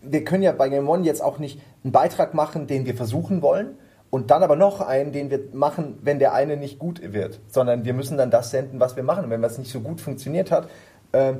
wir 0.03 0.25
können 0.25 0.43
ja 0.43 0.53
bei 0.53 0.69
Game 0.69 0.89
One 0.89 1.05
jetzt 1.05 1.23
auch 1.23 1.39
nicht 1.39 1.61
einen 1.85 1.93
Beitrag 1.93 2.35
machen, 2.35 2.67
den 2.67 2.87
wir 2.87 2.95
versuchen 2.95 3.41
wollen 3.43 3.69
und 4.11 4.31
dann 4.31 4.43
aber 4.43 4.57
noch 4.57 4.81
einen, 4.81 5.13
den 5.13 5.31
wir 5.31 5.41
machen, 5.53 5.99
wenn 6.03 6.19
der 6.19 6.33
eine 6.33 6.57
nicht 6.57 6.79
gut 6.79 7.01
wird, 7.13 7.41
sondern 7.49 7.85
wir 7.85 7.95
müssen 7.95 8.17
dann 8.17 8.31
das 8.31 8.51
senden, 8.51 8.81
was 8.81 8.97
wir 8.97 9.03
machen. 9.03 9.25
Und 9.25 9.31
wenn 9.31 9.43
was 9.43 9.59
nicht 9.59 9.71
so 9.71 9.81
gut 9.81 10.01
funktioniert 10.01 10.51
hat, 10.51 10.69
ähm, 11.13 11.37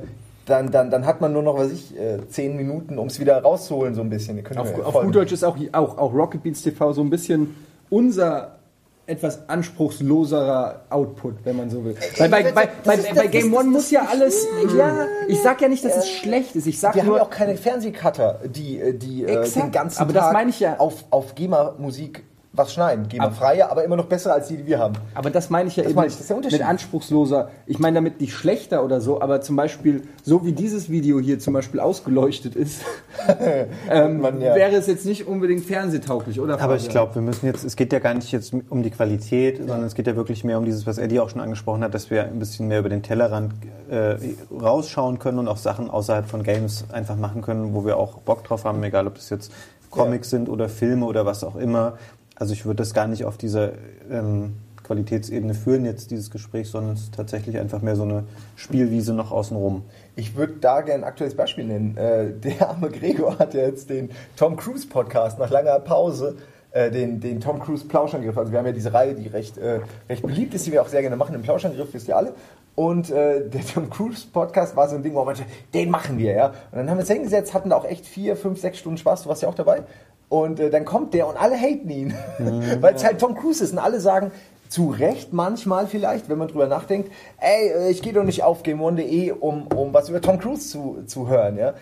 dann, 0.47 0.71
dann, 0.71 0.89
dann 0.89 1.05
hat 1.05 1.21
man 1.21 1.33
nur 1.33 1.43
noch, 1.43 1.57
was 1.57 1.71
ich, 1.71 1.97
äh, 1.97 2.25
zehn 2.29 2.55
Minuten, 2.55 2.97
um 2.97 3.07
es 3.07 3.19
wieder 3.19 3.41
rauszuholen, 3.41 3.93
so 3.93 4.01
ein 4.01 4.09
bisschen. 4.09 4.41
Auf, 4.57 4.79
auf 4.79 5.03
gut 5.03 5.15
Deutsch 5.15 5.33
ist 5.33 5.43
auch, 5.43 5.57
auch, 5.73 5.97
auch 5.97 6.13
Rocket 6.13 6.41
Beans 6.41 6.61
TV 6.61 6.93
so 6.93 7.01
ein 7.01 7.09
bisschen 7.09 7.55
unser 7.89 8.57
etwas 9.05 9.47
anspruchsloserer 9.47 10.81
Output, 10.89 11.35
wenn 11.45 11.55
man 11.55 11.69
so 11.69 11.83
will. 11.83 11.95
Weil 12.17 12.29
bei, 12.29 12.51
bei, 12.51 12.69
bei, 12.83 12.97
bei 13.15 13.27
Game 13.27 13.53
One 13.53 13.69
muss 13.69 13.89
ja 13.89 14.05
alles, 14.05 14.45
ja, 14.77 15.05
ich 15.27 15.41
sag 15.41 15.61
ja 15.61 15.69
nicht, 15.69 15.83
dass 15.85 15.95
es 15.95 16.09
schlecht 16.09 16.55
ist, 16.55 16.67
ich 16.67 16.79
sag 16.79 16.93
Wir 16.95 17.03
haben 17.03 17.09
nur, 17.09 17.17
ja 17.17 17.23
auch 17.23 17.29
keine 17.29 17.55
Fernsehcutter, 17.55 18.41
die, 18.45 18.79
äh, 18.79 18.93
die 18.93 19.23
äh, 19.23 19.49
den 19.49 19.71
ganzen 19.71 20.01
aber 20.01 20.11
das 20.11 20.25
Tag 20.25 20.33
meine 20.33 20.49
ich 20.49 20.59
ja. 20.59 20.77
auf, 20.77 21.05
auf 21.09 21.35
GEMA-Musik 21.35 22.23
was 22.57 22.73
schneiden. 22.73 23.07
GEMA-freie, 23.07 23.69
aber 23.69 23.83
immer 23.83 23.95
noch 23.95 24.05
besser 24.07 24.33
als 24.33 24.47
die, 24.47 24.57
die 24.57 24.65
wir 24.65 24.79
haben. 24.79 24.95
Aber 25.13 25.29
das 25.29 25.49
meine 25.49 25.69
ich 25.69 25.75
ja 25.75 25.83
Das 25.83 25.91
eben 25.91 25.97
meine 25.97 26.07
ich, 26.07 26.13
das 26.13 26.21
ist 26.21 26.29
der 26.29 26.37
Unterschied. 26.37 26.59
mit 26.59 26.67
anspruchsloser. 26.67 27.49
Ich 27.65 27.79
meine 27.79 27.95
damit 27.95 28.19
nicht 28.19 28.33
schlechter 28.33 28.83
oder 28.83 28.99
so, 28.99 29.21
aber 29.21 29.41
zum 29.41 29.55
Beispiel, 29.55 30.03
so 30.23 30.45
wie 30.45 30.51
dieses 30.53 30.89
Video 30.89 31.19
hier 31.19 31.39
zum 31.39 31.53
Beispiel 31.53 31.79
ausgeleuchtet 31.79 32.55
ist, 32.55 32.81
ähm, 33.89 34.21
Man, 34.21 34.41
ja. 34.41 34.55
wäre 34.55 34.75
es 34.75 34.87
jetzt 34.87 35.05
nicht 35.05 35.27
unbedingt 35.27 35.65
fernsehtauglich, 35.65 36.39
oder? 36.39 36.59
Aber 36.59 36.75
ich 36.75 36.89
glaube, 36.89 37.15
wir 37.15 37.21
müssen 37.21 37.45
jetzt, 37.45 37.63
es 37.63 37.75
geht 37.75 37.93
ja 37.93 37.99
gar 37.99 38.13
nicht 38.13 38.31
jetzt 38.31 38.53
um 38.69 38.83
die 38.83 38.91
Qualität, 38.91 39.57
sondern 39.57 39.83
es 39.83 39.95
geht 39.95 40.07
ja 40.07 40.15
wirklich 40.15 40.43
mehr 40.43 40.57
um 40.57 40.65
dieses, 40.65 40.87
was 40.87 40.97
Eddie 40.97 41.19
auch 41.19 41.29
schon 41.29 41.41
angesprochen 41.41 41.83
hat, 41.83 41.93
dass 41.93 42.09
wir 42.09 42.23
ein 42.23 42.39
bisschen 42.39 42.67
mehr 42.67 42.79
über 42.79 42.89
den 42.89 43.03
Tellerrand 43.03 43.53
äh, 43.89 44.15
rausschauen 44.51 45.19
können 45.19 45.39
und 45.39 45.47
auch 45.47 45.57
Sachen 45.57 45.89
außerhalb 45.89 46.27
von 46.27 46.43
Games 46.43 46.85
einfach 46.91 47.15
machen 47.15 47.41
können, 47.41 47.73
wo 47.73 47.85
wir 47.85 47.97
auch 47.97 48.19
Bock 48.19 48.43
drauf 48.43 48.65
haben, 48.65 48.83
egal 48.83 49.07
ob 49.07 49.15
das 49.15 49.29
jetzt 49.29 49.51
Comics 49.89 50.29
sind 50.29 50.49
oder 50.49 50.69
Filme 50.69 51.05
oder 51.05 51.25
was 51.25 51.43
auch 51.43 51.55
immer. 51.55 51.97
Also 52.39 52.53
ich 52.53 52.65
würde 52.65 52.77
das 52.77 52.93
gar 52.93 53.07
nicht 53.07 53.25
auf 53.25 53.37
dieser 53.37 53.71
ähm, 54.11 54.57
Qualitätsebene 54.83 55.53
führen, 55.53 55.85
jetzt 55.85 56.11
dieses 56.11 56.31
Gespräch, 56.31 56.69
sondern 56.69 56.93
es 56.93 57.03
ist 57.03 57.15
tatsächlich 57.15 57.57
einfach 57.57 57.81
mehr 57.81 57.95
so 57.95 58.03
eine 58.03 58.23
Spielwiese 58.55 59.13
noch 59.13 59.31
außenrum. 59.31 59.83
Ich 60.15 60.35
würde 60.35 60.53
da 60.61 60.81
gerne 60.81 61.03
ein 61.03 61.07
aktuelles 61.09 61.35
Beispiel 61.35 61.65
nennen. 61.65 61.97
Äh, 61.97 62.31
der 62.33 62.69
arme 62.69 62.89
Gregor 62.89 63.37
hat 63.39 63.53
ja 63.53 63.61
jetzt 63.61 63.89
den 63.89 64.11
Tom 64.35 64.55
Cruise 64.55 64.87
Podcast 64.87 65.39
nach 65.39 65.49
langer 65.49 65.79
Pause, 65.79 66.37
äh, 66.71 66.91
den, 66.91 67.19
den 67.19 67.41
Tom 67.41 67.59
Cruise 67.59 67.85
Plauschangriff. 67.85 68.37
Also 68.37 68.51
wir 68.51 68.59
haben 68.59 68.67
ja 68.67 68.71
diese 68.71 68.93
Reihe, 68.93 69.15
die 69.15 69.27
recht, 69.27 69.57
äh, 69.57 69.81
recht 70.07 70.21
beliebt 70.21 70.53
ist, 70.53 70.65
die 70.67 70.71
wir 70.71 70.81
auch 70.81 70.87
sehr 70.87 71.01
gerne 71.01 71.17
machen. 71.17 71.33
Den 71.33 71.41
Plauschangriff 71.41 71.93
wisst 71.93 72.07
ihr 72.07 72.15
alle. 72.15 72.33
Und 72.75 73.09
äh, 73.09 73.49
der 73.49 73.65
Tom 73.65 73.89
Cruise 73.89 74.27
Podcast 74.31 74.75
war 74.75 74.87
so 74.87 74.95
ein 74.95 75.01
Ding, 75.01 75.13
wo 75.15 75.25
man 75.25 75.35
meinte, 75.35 75.45
den 75.73 75.89
machen 75.89 76.19
wir, 76.19 76.33
ja. 76.33 76.47
Und 76.47 76.77
dann 76.77 76.89
haben 76.89 76.97
wir 76.97 77.01
uns 77.01 77.09
hingesetzt, 77.09 77.55
hatten 77.55 77.71
da 77.71 77.75
auch 77.75 77.85
echt 77.85 78.05
vier, 78.05 78.37
fünf, 78.37 78.61
sechs 78.61 78.77
Stunden 78.77 78.99
Spaß. 78.99 79.23
Du 79.23 79.29
warst 79.29 79.41
ja 79.41 79.49
auch 79.49 79.55
dabei. 79.55 79.81
Und 80.29 80.59
äh, 80.59 80.69
dann 80.69 80.83
kommt 80.83 81.13
der 81.13 81.27
und 81.27 81.37
alle 81.37 81.55
haten 81.55 81.89
ihn, 81.89 82.13
weil 82.81 82.95
es 82.95 83.03
halt 83.03 83.19
Tom 83.19 83.35
Cruise 83.35 83.63
ist 83.63 83.71
und 83.71 83.79
alle 83.79 83.99
sagen, 83.99 84.31
zu 84.69 84.89
Recht 84.89 85.31
manchmal 85.31 85.87
vielleicht, 85.87 86.29
wenn 86.29 86.37
man 86.37 86.49
drüber 86.49 86.67
nachdenkt, 86.67 87.11
ey, 87.39 87.69
äh, 87.69 87.89
ich 87.89 88.01
gehe 88.01 88.13
doch 88.13 88.23
nicht 88.23 88.43
auf 88.43 88.63
GameOne.de, 88.63 89.31
um, 89.31 89.67
um 89.67 89.93
was 89.93 90.09
über 90.09 90.21
Tom 90.21 90.39
Cruise 90.39 90.69
zu, 90.69 91.03
zu 91.05 91.29
hören, 91.29 91.57
ja. 91.57 91.73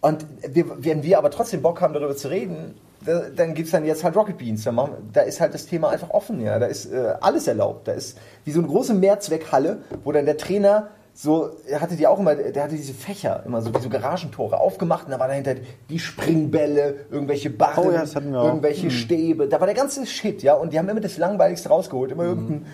Und 0.00 0.26
wir, 0.48 0.64
wenn 0.84 1.02
wir 1.02 1.18
aber 1.18 1.30
trotzdem 1.30 1.62
Bock 1.62 1.80
haben, 1.80 1.94
darüber 1.94 2.16
zu 2.16 2.28
reden, 2.28 2.74
da, 3.04 3.22
dann 3.34 3.54
gibt's 3.54 3.70
dann 3.70 3.84
jetzt 3.84 4.02
halt 4.02 4.16
Rocket 4.16 4.38
Beans. 4.38 4.64
Da, 4.64 4.72
machen, 4.72 4.94
da 5.12 5.20
ist 5.22 5.40
halt 5.40 5.54
das 5.54 5.66
Thema 5.66 5.90
einfach 5.90 6.10
offen, 6.10 6.40
ja. 6.40 6.58
Da 6.58 6.66
ist 6.66 6.86
äh, 6.86 7.14
alles 7.20 7.46
erlaubt. 7.46 7.86
Da 7.86 7.92
ist 7.92 8.18
wie 8.44 8.52
so 8.52 8.60
eine 8.60 8.68
große 8.68 8.94
Mehrzweckhalle, 8.94 9.78
wo 10.02 10.12
dann 10.12 10.24
der 10.24 10.36
Trainer 10.36 10.88
so, 11.14 11.50
er 11.68 11.80
hatte 11.80 11.96
die 11.96 12.06
auch 12.06 12.18
immer, 12.18 12.34
der 12.34 12.62
hatte 12.62 12.74
diese 12.74 12.94
Fächer, 12.94 13.42
immer 13.44 13.60
so 13.60 13.74
wie 13.74 13.78
so 13.80 13.88
Garagentore 13.90 14.58
aufgemacht 14.58 15.04
und 15.04 15.10
da 15.12 15.18
war 15.20 15.28
dahinter 15.28 15.56
die 15.90 15.98
Springbälle, 15.98 17.06
irgendwelche 17.10 17.50
Barren, 17.50 17.84
Oh 17.86 17.90
ja, 17.90 18.04
irgendwelche 18.44 18.90
Stäbe. 18.90 19.46
Da 19.46 19.60
war 19.60 19.66
der 19.66 19.76
ganze 19.76 20.06
Shit, 20.06 20.42
ja. 20.42 20.54
Und 20.54 20.72
die 20.72 20.78
haben 20.78 20.88
immer 20.88 21.00
das 21.00 21.18
Langweiligste 21.18 21.68
rausgeholt, 21.68 22.12
immer 22.12 22.24
irgendein. 22.24 22.66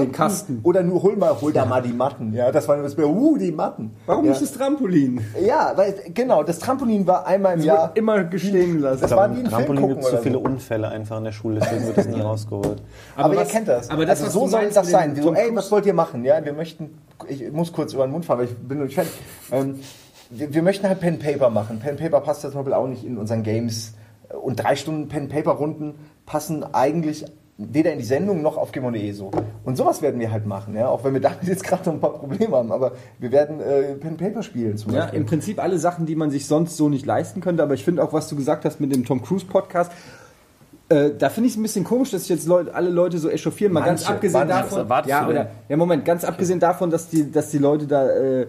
Irgendein- 0.00 0.12
Kasten. 0.28 0.60
Oder 0.62 0.82
nur 0.82 1.02
hol 1.02 1.16
mal, 1.16 1.40
hol 1.40 1.52
da 1.52 1.64
mal 1.64 1.82
die 1.82 1.92
Matten. 1.92 2.32
Ja, 2.32 2.50
das 2.52 2.66
war 2.68 2.76
nur 2.76 2.84
das 2.84 2.96
uh, 2.98 3.36
die 3.36 3.52
Matten. 3.52 3.92
Warum 4.06 4.24
ja. 4.24 4.30
nicht 4.30 4.42
das 4.42 4.52
Trampolin? 4.52 5.20
Ja, 5.44 5.72
weil, 5.76 5.94
genau, 6.14 6.42
das 6.42 6.58
Trampolin 6.58 7.06
war 7.06 7.26
einmal 7.26 7.54
im 7.54 7.58
Das 7.60 7.66
Jahr. 7.66 7.88
wird 7.88 7.98
immer 7.98 8.24
gestehen 8.24 8.80
lassen. 8.80 9.00
Das 9.02 9.10
war 9.10 9.34
wie 9.34 9.40
ein 9.40 9.44
Trampolin 9.46 9.88
gibt 9.88 10.00
es 10.00 10.06
so 10.06 10.12
oder 10.12 10.22
viele 10.22 10.34
so. 10.36 10.40
Unfälle 10.40 10.88
einfach 10.88 11.18
in 11.18 11.24
der 11.24 11.32
Schule, 11.32 11.60
deswegen 11.60 11.86
wird 11.86 11.98
das 11.98 12.06
nie 12.08 12.20
rausgeholt. 12.22 12.82
Aber, 13.16 13.34
ihr 13.34 13.40
was- 13.40 13.48
kennt 13.48 13.68
das. 13.68 13.90
aber 13.90 14.06
das, 14.06 14.22
also 14.22 14.40
so 14.40 14.46
soll 14.48 14.68
das 14.70 14.90
sein. 14.90 15.16
So, 15.20 15.34
ey, 15.34 15.54
was 15.54 15.70
wollt 15.72 15.86
ihr 15.86 15.94
machen? 15.94 16.24
Ja, 16.24 16.44
wir 16.44 16.52
möchten, 16.52 16.98
ich 17.28 17.50
muss 17.52 17.72
kurz 17.72 17.92
über 17.92 18.06
den 18.06 18.12
Mund 18.12 18.24
fahren, 18.24 18.38
weil 18.38 18.46
ich 18.46 18.56
bin 18.56 18.78
noch 18.78 18.84
nicht 18.84 18.94
fertig. 18.94 19.12
Ähm, 19.52 19.80
wir, 20.30 20.52
wir 20.52 20.62
möchten 20.62 20.88
halt 20.88 21.00
Pen 21.00 21.18
Paper 21.18 21.50
machen. 21.50 21.78
Pen 21.78 21.96
Paper 21.96 22.20
passt 22.20 22.42
ja 22.44 22.50
zum 22.50 22.58
Beispiel 22.60 22.74
auch 22.74 22.86
nicht 22.88 23.04
in 23.04 23.16
unseren 23.18 23.42
Games. 23.42 23.94
Und 24.42 24.56
drei 24.56 24.74
Stunden 24.74 25.08
Pen 25.08 25.28
Paper 25.28 25.52
Runden 25.52 25.94
passen 26.26 26.64
eigentlich 26.74 27.24
weder 27.58 27.92
in 27.92 27.98
die 27.98 28.04
Sendung 28.04 28.42
noch 28.42 28.58
auf 28.58 28.70
Gimone 28.72 29.14
so. 29.14 29.30
Und 29.64 29.76
sowas 29.76 30.02
werden 30.02 30.20
wir 30.20 30.30
halt 30.30 30.46
machen, 30.46 30.76
ja, 30.76 30.88
auch 30.88 31.04
wenn 31.04 31.14
wir 31.14 31.20
damit 31.22 31.44
jetzt 31.44 31.64
gerade 31.64 31.86
noch 31.86 31.94
ein 31.94 32.00
paar 32.00 32.12
Probleme 32.12 32.54
haben. 32.56 32.70
Aber 32.70 32.92
wir 33.18 33.32
werden 33.32 33.60
äh, 33.60 33.94
Pen 33.94 34.16
Paper 34.16 34.42
spielen 34.42 34.76
zum 34.76 34.92
Ja, 34.92 35.02
Beispiel. 35.02 35.20
im 35.20 35.26
Prinzip 35.26 35.62
alle 35.62 35.78
Sachen, 35.78 36.04
die 36.04 36.16
man 36.16 36.30
sich 36.30 36.46
sonst 36.46 36.76
so 36.76 36.88
nicht 36.88 37.06
leisten 37.06 37.40
könnte. 37.40 37.62
Aber 37.62 37.74
ich 37.74 37.84
finde 37.84 38.02
auch, 38.02 38.12
was 38.12 38.28
du 38.28 38.36
gesagt 38.36 38.64
hast 38.66 38.78
mit 38.80 38.94
dem 38.94 39.04
Tom 39.06 39.22
Cruise 39.22 39.46
Podcast, 39.46 39.90
äh, 40.88 41.10
da 41.18 41.30
finde 41.30 41.48
ich 41.48 41.54
es 41.54 41.58
ein 41.58 41.62
bisschen 41.62 41.84
komisch, 41.84 42.10
dass 42.10 42.22
sich 42.22 42.28
jetzt 42.30 42.46
Leute, 42.46 42.74
alle 42.74 42.90
Leute 42.90 43.18
so 43.18 43.28
echauffieren. 43.30 43.72
Mal 43.72 43.80
ganz 43.84 44.02
Manche, 44.02 44.14
abgesehen 44.14 44.48
manche. 44.48 44.70
Was 44.76 44.86
davon. 44.86 45.08
Ja, 45.08 45.26
oder, 45.28 45.50
ja, 45.68 45.76
Moment, 45.76 46.04
ganz 46.04 46.24
abgesehen 46.24 46.60
davon, 46.60 46.90
dass 46.90 47.08
die, 47.08 47.30
dass 47.32 47.50
die 47.50 47.58
Leute 47.58 47.86
da 47.86 48.08
äh, 48.08 48.46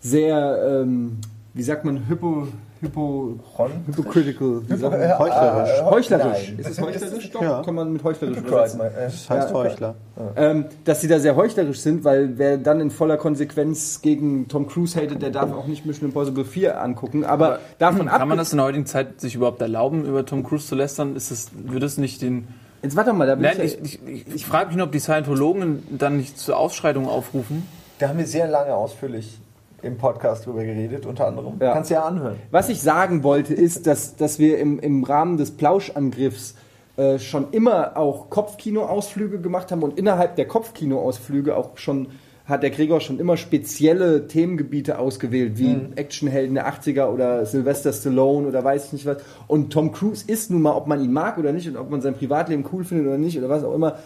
sehr, 0.00 0.82
ähm, 0.82 1.18
wie 1.54 1.62
sagt 1.62 1.84
man, 1.84 2.06
hypo, 2.08 2.46
hypo, 2.82 3.38
hypocritical, 3.86 4.62
wie 4.68 4.76
sagt 4.76 4.92
man? 4.92 5.00
Äh, 5.00 5.12
Heuchlerisch. 5.18 5.70
äh, 5.78 5.82
heuchlerisch. 5.84 6.48
Nein. 6.50 6.58
Ist 6.58 6.70
es 6.70 6.80
heuchlerisch? 6.80 7.30
Doch, 7.30 7.42
Ja. 7.42 7.62
kann 7.62 7.74
man 7.76 7.92
mit 7.92 8.02
heuchlerisch 8.04 8.38
übersetzen. 8.38 8.80
äh, 8.80 8.90
Das 9.04 9.30
heißt 9.30 9.48
Ja. 9.50 9.54
Heuchler. 9.54 9.94
ähm, 10.36 10.66
dass 10.84 11.00
sie 11.00 11.08
da 11.08 11.18
sehr 11.20 11.36
heuchlerisch 11.36 11.80
sind, 11.80 12.04
weil 12.04 12.36
wer 12.38 12.58
dann 12.58 12.80
in 12.80 12.90
voller 12.90 13.16
Konsequenz 13.16 14.02
gegen 14.02 14.48
Tom 14.48 14.66
Cruise 14.66 15.00
hatet, 15.00 15.22
der 15.22 15.30
darf 15.30 15.52
auch 15.52 15.66
nicht 15.66 15.86
Mission 15.86 16.08
Impossible 16.08 16.44
4 16.44 16.80
angucken. 16.82 17.24
Aber 17.24 17.60
davon 17.78 18.08
ab. 18.08 18.18
Kann 18.18 18.28
man 18.28 18.38
das 18.38 18.52
in 18.52 18.58
der 18.58 18.66
heutigen 18.66 18.86
Zeit 18.86 19.20
sich 19.20 19.34
überhaupt 19.36 19.62
erlauben, 19.62 20.04
über 20.04 20.26
Tom 20.26 20.42
Cruise 20.44 20.66
zu 20.66 20.74
lästern? 20.74 21.14
Ist 21.16 21.30
das, 21.30 21.50
würde 21.54 21.86
es 21.86 21.98
nicht 21.98 22.20
den. 22.20 22.48
Jetzt 22.82 22.96
warte 22.96 23.12
mal, 23.12 23.28
da 23.28 23.36
bin 23.36 23.44
Nein, 23.44 23.60
ich, 23.62 23.80
ich, 23.80 24.00
ich, 24.06 24.34
ich 24.34 24.44
frage 24.46 24.66
mich 24.68 24.76
nur, 24.76 24.86
ob 24.86 24.92
die 24.92 24.98
Scientologen 24.98 25.84
dann 25.98 26.16
nicht 26.16 26.36
zu 26.36 26.54
Ausschreitungen 26.56 27.08
aufrufen. 27.08 27.62
Da 28.00 28.08
haben 28.08 28.18
wir 28.18 28.26
sehr 28.26 28.48
lange 28.48 28.74
ausführlich 28.74 29.38
im 29.82 29.98
Podcast 29.98 30.46
drüber 30.46 30.64
geredet, 30.64 31.06
unter 31.06 31.26
anderem. 31.26 31.54
Ja. 31.60 31.72
Kannst 31.72 31.90
du 31.90 31.94
ja 31.94 32.04
anhören. 32.04 32.36
Was 32.50 32.68
ich 32.68 32.80
sagen 32.80 33.22
wollte, 33.22 33.54
ist, 33.54 33.86
dass, 33.86 34.16
dass 34.16 34.38
wir 34.38 34.58
im, 34.58 34.78
im 34.78 35.04
Rahmen 35.04 35.36
des 35.36 35.52
Plauschangriffs 35.52 36.54
äh, 36.96 37.18
schon 37.18 37.50
immer 37.52 37.96
auch 37.96 38.30
Kopfkinoausflüge 38.30 39.40
gemacht 39.40 39.72
haben 39.72 39.82
und 39.82 39.98
innerhalb 39.98 40.36
der 40.36 40.46
Kopfkinoausflüge 40.46 41.56
auch 41.56 41.76
schon 41.76 42.08
hat 42.44 42.62
der 42.62 42.70
Gregor 42.70 43.00
schon 43.00 43.20
immer 43.20 43.36
spezielle 43.36 44.26
Themengebiete 44.26 44.98
ausgewählt, 44.98 45.58
wie 45.58 45.78
Actionhelden 45.94 46.54
der 46.54 46.68
80er 46.68 47.06
oder 47.06 47.46
Sylvester 47.46 47.92
Stallone 47.92 48.48
oder 48.48 48.64
weiß 48.64 48.86
ich 48.86 48.92
nicht 48.92 49.06
was. 49.06 49.18
Und 49.46 49.72
Tom 49.72 49.92
Cruise 49.92 50.24
ist 50.26 50.50
nun 50.50 50.62
mal, 50.62 50.72
ob 50.72 50.86
man 50.86 51.02
ihn 51.02 51.12
mag 51.12 51.38
oder 51.38 51.52
nicht 51.52 51.68
und 51.68 51.76
ob 51.76 51.90
man 51.90 52.00
sein 52.00 52.14
Privatleben 52.14 52.64
cool 52.72 52.84
findet 52.84 53.06
oder 53.06 53.18
nicht 53.18 53.38
oder 53.38 53.48
was 53.48 53.62
auch 53.62 53.74
immer, 53.74 53.96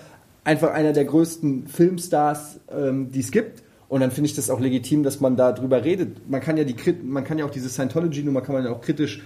einfach 0.45 0.71
einer 0.71 0.93
der 0.93 1.07
größten 1.07 1.67
Filmstars, 1.67 2.61
ähm, 2.71 3.11
die 3.11 3.21
es 3.21 3.31
gibt. 3.31 3.63
Und 3.89 4.01
dann 4.01 4.11
finde 4.11 4.29
ich 4.29 4.37
das 4.37 4.51
auch 4.51 4.59
legitim, 4.61 5.03
dass 5.05 5.21
man 5.21 5.37
da 5.37 5.53
drüber 5.53 5.85
redet. 5.85 6.29
Man 6.29 6.41
kann 6.41 6.57
ja 6.57 6.65
die 6.65 6.75
man 7.05 7.25
kann 7.25 7.39
ja 7.39 7.45
auch 7.45 7.51
diese 7.51 7.69
Scientology-Nummer 7.69 8.41
kann 8.41 8.55
man 8.55 8.65
ja 8.65 8.71
auch 8.73 8.81
kritisch 8.81 9.23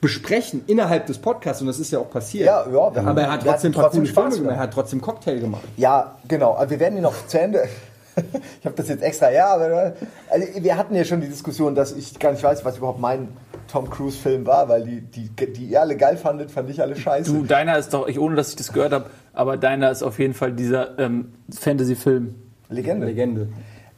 besprechen 0.00 0.64
innerhalb 0.66 1.06
des 1.06 1.18
Podcasts 1.18 1.60
und 1.62 1.68
das 1.68 1.78
ist 1.78 1.92
ja 1.92 2.00
auch 2.00 2.10
passiert. 2.10 2.46
Ja, 2.46 2.64
ja, 2.66 2.72
wir 2.72 2.80
haben- 2.82 3.06
aber 3.06 3.22
er 3.22 3.32
hat 3.32 3.42
trotzdem 3.44 3.70
ein 3.70 3.74
hatten 3.74 3.74
paar 3.74 3.82
trotzdem 3.84 4.00
coole 4.00 4.08
Spaß 4.12 4.24
Filme 4.34 4.38
gemacht, 4.48 4.56
er 4.56 4.62
hat 4.62 4.74
trotzdem 4.74 5.00
Cocktail 5.00 5.38
gemacht. 5.38 5.62
Ja, 5.76 6.16
genau. 6.26 6.56
Aber 6.56 6.68
wir 6.70 6.80
werden 6.80 6.96
ihn 6.96 7.04
noch 7.04 7.14
zu 7.28 7.40
Ende. 7.40 7.62
ich 8.16 8.66
habe 8.66 8.74
das 8.74 8.88
jetzt 8.88 9.02
extra, 9.04 9.30
ja, 9.30 9.54
aber 9.54 9.94
also 10.28 10.46
wir 10.58 10.76
hatten 10.76 10.96
ja 10.96 11.04
schon 11.04 11.20
die 11.20 11.28
Diskussion, 11.28 11.76
dass 11.76 11.92
ich 11.92 12.18
gar 12.18 12.32
nicht 12.32 12.42
weiß, 12.42 12.64
was 12.64 12.78
überhaupt 12.78 12.98
mein 12.98 13.28
Tom 13.70 13.88
Cruise-Film 13.88 14.44
war, 14.44 14.68
weil 14.68 14.82
die, 14.84 15.00
die, 15.02 15.30
die 15.52 15.66
ihr 15.66 15.80
alle 15.80 15.96
geil 15.96 16.16
fandet, 16.16 16.50
fand 16.50 16.68
ich 16.68 16.82
alle 16.82 16.96
scheiße. 16.96 17.32
Du, 17.32 17.44
deiner 17.44 17.78
ist 17.78 17.94
doch, 17.94 18.08
ich, 18.08 18.18
ohne 18.18 18.34
dass 18.34 18.50
ich 18.50 18.56
das 18.56 18.72
gehört 18.72 18.92
habe, 18.92 19.06
aber 19.32 19.56
deiner 19.56 19.90
ist 19.92 20.02
auf 20.02 20.18
jeden 20.18 20.34
Fall 20.34 20.52
dieser 20.52 20.98
ähm, 20.98 21.32
Fantasy-Film. 21.56 22.34
Legende. 22.68 23.06
Legende. 23.06 23.48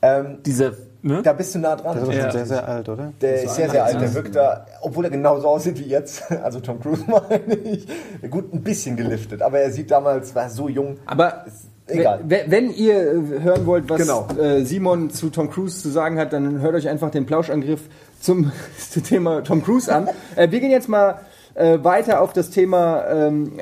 Ähm, 0.06 0.38
Dieser, 0.44 0.72
ne? 1.02 1.22
da 1.22 1.32
bist 1.32 1.54
du 1.54 1.58
nah 1.60 1.76
dran. 1.76 1.96
Der 1.96 2.08
ist 2.10 2.16
Ja. 2.16 2.30
sehr, 2.32 2.46
sehr 2.46 2.68
alt, 2.68 2.88
oder? 2.88 3.12
Der 3.20 3.42
ist 3.42 3.54
sehr, 3.54 3.70
sehr 3.70 3.84
alt. 3.84 4.00
Der 4.00 4.14
wirkt 4.14 4.34
da, 4.36 4.66
obwohl 4.82 5.04
er 5.06 5.10
genauso 5.10 5.48
aussieht 5.48 5.78
wie 5.78 5.88
jetzt. 5.88 6.22
Also 6.42 6.60
Tom 6.60 6.80
Cruise 6.80 7.04
meine 7.08 7.54
ich. 7.54 7.86
Gut, 8.30 8.52
ein 8.52 8.62
bisschen 8.62 8.96
geliftet. 8.96 9.40
Aber 9.42 9.60
er 9.60 9.70
sieht 9.70 9.90
damals, 9.90 10.34
war 10.34 10.50
so 10.50 10.68
jung. 10.68 10.98
Aber 11.06 11.44
Ist 11.46 11.66
egal. 11.86 12.20
Wenn, 12.26 12.50
wenn 12.50 12.70
ihr 12.70 12.94
äh, 12.96 13.40
hören 13.42 13.64
wollt, 13.66 13.88
was 13.88 14.00
Genau. 14.00 14.26
äh, 14.40 14.64
Simon 14.64 15.10
zu 15.10 15.30
Tom 15.30 15.50
Cruise 15.50 15.80
zu 15.80 15.88
sagen 15.90 16.18
hat, 16.18 16.32
dann 16.32 16.60
hört 16.60 16.74
euch 16.74 16.88
einfach 16.88 17.10
den 17.10 17.24
Plauschangriff 17.26 17.80
zum, 18.20 18.52
zum 18.90 19.02
Thema 19.04 19.42
Tom 19.42 19.62
Cruise 19.62 19.92
an. 19.94 20.08
äh, 20.36 20.50
wir 20.50 20.60
gehen 20.60 20.70
jetzt 20.70 20.88
mal 20.88 21.20
äh, 21.54 21.78
weiter 21.82 22.20
auf 22.20 22.32
das 22.32 22.50
Thema, 22.50 23.04
ähm, 23.08 23.52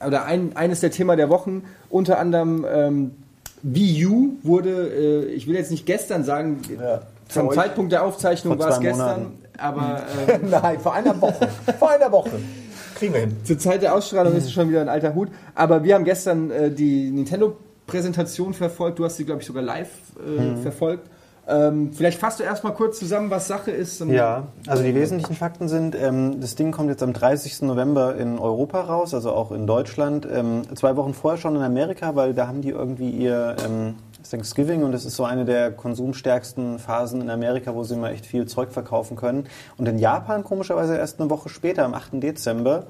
äh, 0.00 0.06
oder 0.06 0.24
ein, 0.24 0.52
eines 0.56 0.80
der 0.80 0.90
Themen 0.90 1.16
der 1.18 1.28
Wochen, 1.28 1.64
unter 1.90 2.18
anderem 2.18 2.64
ähm, 2.72 3.10
VU 3.62 4.34
wurde, 4.42 4.88
äh, 4.88 5.32
ich 5.32 5.46
will 5.46 5.54
jetzt 5.54 5.70
nicht 5.70 5.86
gestern 5.86 6.24
sagen, 6.24 6.60
Ja. 6.80 7.02
zum 7.28 7.48
euch. 7.48 7.54
Zeitpunkt 7.56 7.92
der 7.92 8.04
Aufzeichnung 8.04 8.58
war 8.58 8.70
es 8.70 8.80
gestern, 8.80 9.22
Monaten. 9.22 9.38
aber 9.58 10.02
äh, 10.28 10.38
Nein, 10.50 10.80
vor 10.80 10.94
einer 10.94 11.20
Woche. 11.20 11.48
vor 11.78 11.90
einer 11.90 12.10
Woche. 12.10 12.30
Kriegen 12.96 13.14
wir 13.14 13.20
hin. 13.20 13.36
zur 13.44 13.58
Zeit 13.58 13.82
der 13.82 13.94
Ausstrahlung 13.94 14.34
ist 14.36 14.44
es 14.44 14.52
schon 14.52 14.68
wieder 14.68 14.80
ein 14.80 14.88
alter 14.88 15.14
Hut. 15.14 15.28
Aber 15.54 15.84
wir 15.84 15.94
haben 15.94 16.04
gestern 16.04 16.50
äh, 16.50 16.70
die 16.70 17.10
Nintendo-Präsentation 17.10 18.52
verfolgt. 18.54 18.98
Du 18.98 19.04
hast 19.04 19.16
sie, 19.16 19.24
glaube 19.24 19.40
ich, 19.40 19.46
sogar 19.46 19.62
live 19.62 19.88
äh, 20.18 20.56
verfolgt. 20.62 21.08
Ähm, 21.50 21.92
vielleicht 21.92 22.18
fasst 22.18 22.38
du 22.38 22.44
erstmal 22.44 22.74
kurz 22.74 22.98
zusammen, 22.98 23.30
was 23.30 23.48
Sache 23.48 23.70
ist. 23.70 24.00
Ja, 24.00 24.48
also 24.66 24.82
die 24.82 24.94
wesentlichen 24.94 25.34
Fakten 25.34 25.68
sind, 25.68 25.96
ähm, 25.96 26.40
das 26.40 26.54
Ding 26.54 26.70
kommt 26.70 26.88
jetzt 26.88 27.02
am 27.02 27.12
30. 27.12 27.62
November 27.62 28.16
in 28.16 28.38
Europa 28.38 28.80
raus, 28.82 29.14
also 29.14 29.32
auch 29.32 29.50
in 29.50 29.66
Deutschland. 29.66 30.26
Ähm, 30.30 30.62
zwei 30.76 30.96
Wochen 30.96 31.14
vorher 31.14 31.40
schon 31.40 31.56
in 31.56 31.62
Amerika, 31.62 32.14
weil 32.14 32.34
da 32.34 32.46
haben 32.46 32.62
die 32.62 32.70
irgendwie 32.70 33.10
ihr 33.10 33.56
ähm, 33.66 33.96
Thanksgiving 34.30 34.84
und 34.84 34.92
das 34.92 35.04
ist 35.04 35.16
so 35.16 35.24
eine 35.24 35.44
der 35.44 35.72
konsumstärksten 35.72 36.78
Phasen 36.78 37.20
in 37.20 37.30
Amerika, 37.30 37.74
wo 37.74 37.82
sie 37.82 37.96
mal 37.96 38.12
echt 38.12 38.26
viel 38.26 38.46
Zeug 38.46 38.70
verkaufen 38.70 39.16
können. 39.16 39.46
Und 39.76 39.88
in 39.88 39.98
Japan 39.98 40.44
komischerweise 40.44 40.96
erst 40.96 41.20
eine 41.20 41.30
Woche 41.30 41.48
später, 41.48 41.84
am 41.84 41.94
8. 41.94 42.22
Dezember. 42.22 42.86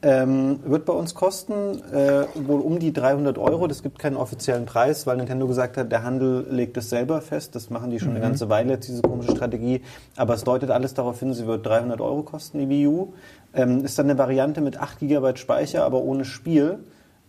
Ähm, 0.00 0.60
wird 0.64 0.84
bei 0.84 0.92
uns 0.92 1.14
kosten 1.14 1.82
äh, 1.92 2.24
wohl 2.46 2.60
um 2.60 2.78
die 2.78 2.92
300 2.92 3.36
Euro. 3.36 3.66
Das 3.66 3.82
gibt 3.82 3.98
keinen 3.98 4.16
offiziellen 4.16 4.64
Preis, 4.64 5.08
weil 5.08 5.16
Nintendo 5.16 5.48
gesagt 5.48 5.76
hat, 5.76 5.90
der 5.90 6.04
Handel 6.04 6.46
legt 6.50 6.76
es 6.76 6.88
selber 6.88 7.20
fest. 7.20 7.56
Das 7.56 7.68
machen 7.68 7.90
die 7.90 7.98
schon 7.98 8.10
eine 8.10 8.20
ganze 8.20 8.48
Weile 8.48 8.74
jetzt, 8.74 8.86
diese 8.86 9.02
komische 9.02 9.32
Strategie. 9.32 9.82
Aber 10.16 10.34
es 10.34 10.44
deutet 10.44 10.70
alles 10.70 10.94
darauf 10.94 11.18
hin, 11.18 11.34
sie 11.34 11.48
wird 11.48 11.66
300 11.66 12.00
Euro 12.00 12.22
kosten, 12.22 12.60
die 12.60 12.68
Wii 12.68 12.86
U. 12.86 13.12
Ähm, 13.54 13.84
ist 13.84 13.98
dann 13.98 14.06
eine 14.08 14.18
Variante 14.18 14.60
mit 14.60 14.78
8 14.78 15.00
GB 15.00 15.34
Speicher, 15.34 15.84
aber 15.84 16.00
ohne 16.00 16.24
Spiel. 16.24 16.78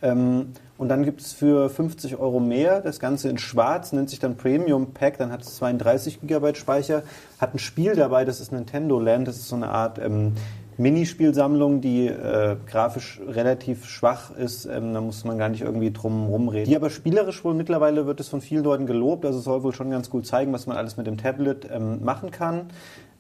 Ähm, 0.02 0.54
und 0.78 0.90
dann 0.90 1.04
gibt 1.04 1.22
es 1.22 1.34
für 1.34 1.70
50 1.70 2.18
Euro 2.18 2.40
mehr, 2.40 2.82
das 2.82 3.00
Ganze 3.00 3.30
in 3.30 3.38
schwarz, 3.38 3.92
nennt 3.92 4.10
sich 4.10 4.20
dann 4.20 4.38
Premium 4.38 4.94
Pack, 4.94 5.18
dann 5.18 5.32
hat 5.32 5.42
es 5.42 5.56
32 5.58 6.22
GB 6.22 6.56
Speicher, 6.56 7.04
hat 7.40 7.54
ein 7.54 7.60
Spiel 7.60 7.96
dabei, 7.96 8.24
das 8.24 8.40
ist 8.40 8.54
Nintendo 8.54 8.98
Land, 9.00 9.28
das 9.28 9.36
ist 9.38 9.50
so 9.50 9.58
eine 9.58 9.70
Art 9.70 10.00
ähm, 10.00 10.36
Minispielsammlung, 10.80 11.82
die 11.82 12.08
äh, 12.08 12.56
grafisch 12.66 13.20
relativ 13.28 13.86
schwach 13.86 14.32
ist, 14.36 14.66
ähm, 14.66 14.94
da 14.94 15.02
muss 15.02 15.26
man 15.26 15.38
gar 15.38 15.50
nicht 15.50 15.62
irgendwie 15.62 15.92
drum 15.92 16.28
rumreden. 16.28 16.70
Die 16.70 16.76
aber 16.76 16.90
spielerisch 16.90 17.44
wohl 17.44 17.54
mittlerweile 17.54 18.06
wird 18.06 18.20
es 18.22 18.30
von 18.30 18.40
vielen 18.40 18.64
Leuten 18.64 18.86
gelobt, 18.86 19.26
also 19.26 19.40
soll 19.40 19.64
wohl 19.64 19.74
schon 19.74 19.90
ganz 19.90 20.10
gut 20.10 20.26
zeigen, 20.26 20.54
was 20.54 20.68
man 20.68 20.78
alles 20.78 20.96
mit 20.96 21.06
dem 21.06 21.18
Tablet 21.18 21.68
ähm, 21.70 22.04
machen 22.04 22.32
kann. 22.32 22.70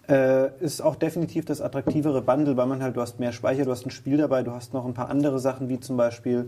Äh, 0.08 0.58
ist 0.60 0.82
auch 0.82 0.96
definitiv 0.96 1.46
das 1.46 1.62
attraktivere 1.62 2.22
Bundle, 2.22 2.56
weil 2.56 2.66
man 2.66 2.82
halt, 2.82 2.96
du 2.96 3.02
hast 3.02 3.20
mehr 3.20 3.34
Speicher, 3.34 3.66
du 3.66 3.72
hast 3.72 3.86
ein 3.86 3.92
Spiel 3.92 4.18
dabei, 4.18 4.42
du 4.42 4.52
hast 4.52 4.74
noch 4.74 4.86
ein 4.86 4.94
paar 4.94 5.10
andere 5.10 5.38
Sachen, 5.40 5.68
wie 5.68 5.82
zum 5.82 5.98
Beispiel 5.98 6.48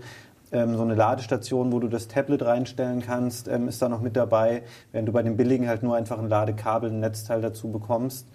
ähm, 0.54 0.78
so 0.78 0.82
eine 0.82 0.96
Ladestation, 0.96 1.72
wo 1.72 1.80
du 1.80 1.90
das 1.90 2.08
Tablet 2.08 2.44
reinstellen 2.44 3.02
kannst, 3.02 3.50
ähm, 3.50 3.68
ist 3.68 3.82
da 3.82 3.90
noch 3.90 4.02
mit 4.02 4.16
dabei, 4.16 4.64
während 4.94 5.10
du 5.10 5.12
bei 5.12 5.24
den 5.24 5.38
billigen 5.38 5.68
halt 5.68 5.84
nur 5.84 5.96
einfach 5.96 6.20
ein 6.20 6.30
Ladekabel, 6.30 6.90
ein 6.90 7.02
Netzteil 7.02 7.42
dazu 7.42 7.70
bekommst. 7.70 8.28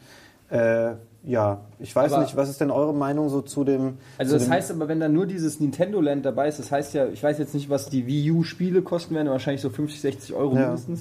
Äh, 0.48 0.92
ja, 1.26 1.60
ich 1.80 1.94
weiß 1.94 2.12
Aber- 2.12 2.22
nicht, 2.22 2.36
was 2.36 2.48
ist 2.48 2.60
denn 2.60 2.70
eure 2.70 2.94
Meinung 2.94 3.28
so 3.28 3.42
zu 3.42 3.64
dem... 3.64 3.94
Also 4.16 4.32
zu 4.32 4.38
das 4.38 4.44
dem, 4.48 4.52
heißt 4.52 4.70
aber, 4.70 4.86
wenn 4.88 5.00
da 5.00 5.08
nur 5.08 5.26
dieses 5.26 5.58
Nintendo 5.60 6.00
Land 6.00 6.24
dabei 6.24 6.48
ist, 6.48 6.58
das 6.58 6.70
heißt 6.70 6.94
ja, 6.94 7.08
ich 7.08 7.22
weiß 7.22 7.38
jetzt 7.38 7.52
nicht, 7.52 7.68
was 7.68 7.90
die 7.90 8.06
Wii 8.06 8.30
U 8.30 8.42
Spiele 8.44 8.80
kosten 8.82 9.14
werden, 9.14 9.28
wahrscheinlich 9.28 9.60
so 9.60 9.68
50, 9.70 10.00
60 10.00 10.34
Euro 10.34 10.54
Ja. 10.54 10.62
mindestens. 10.66 11.00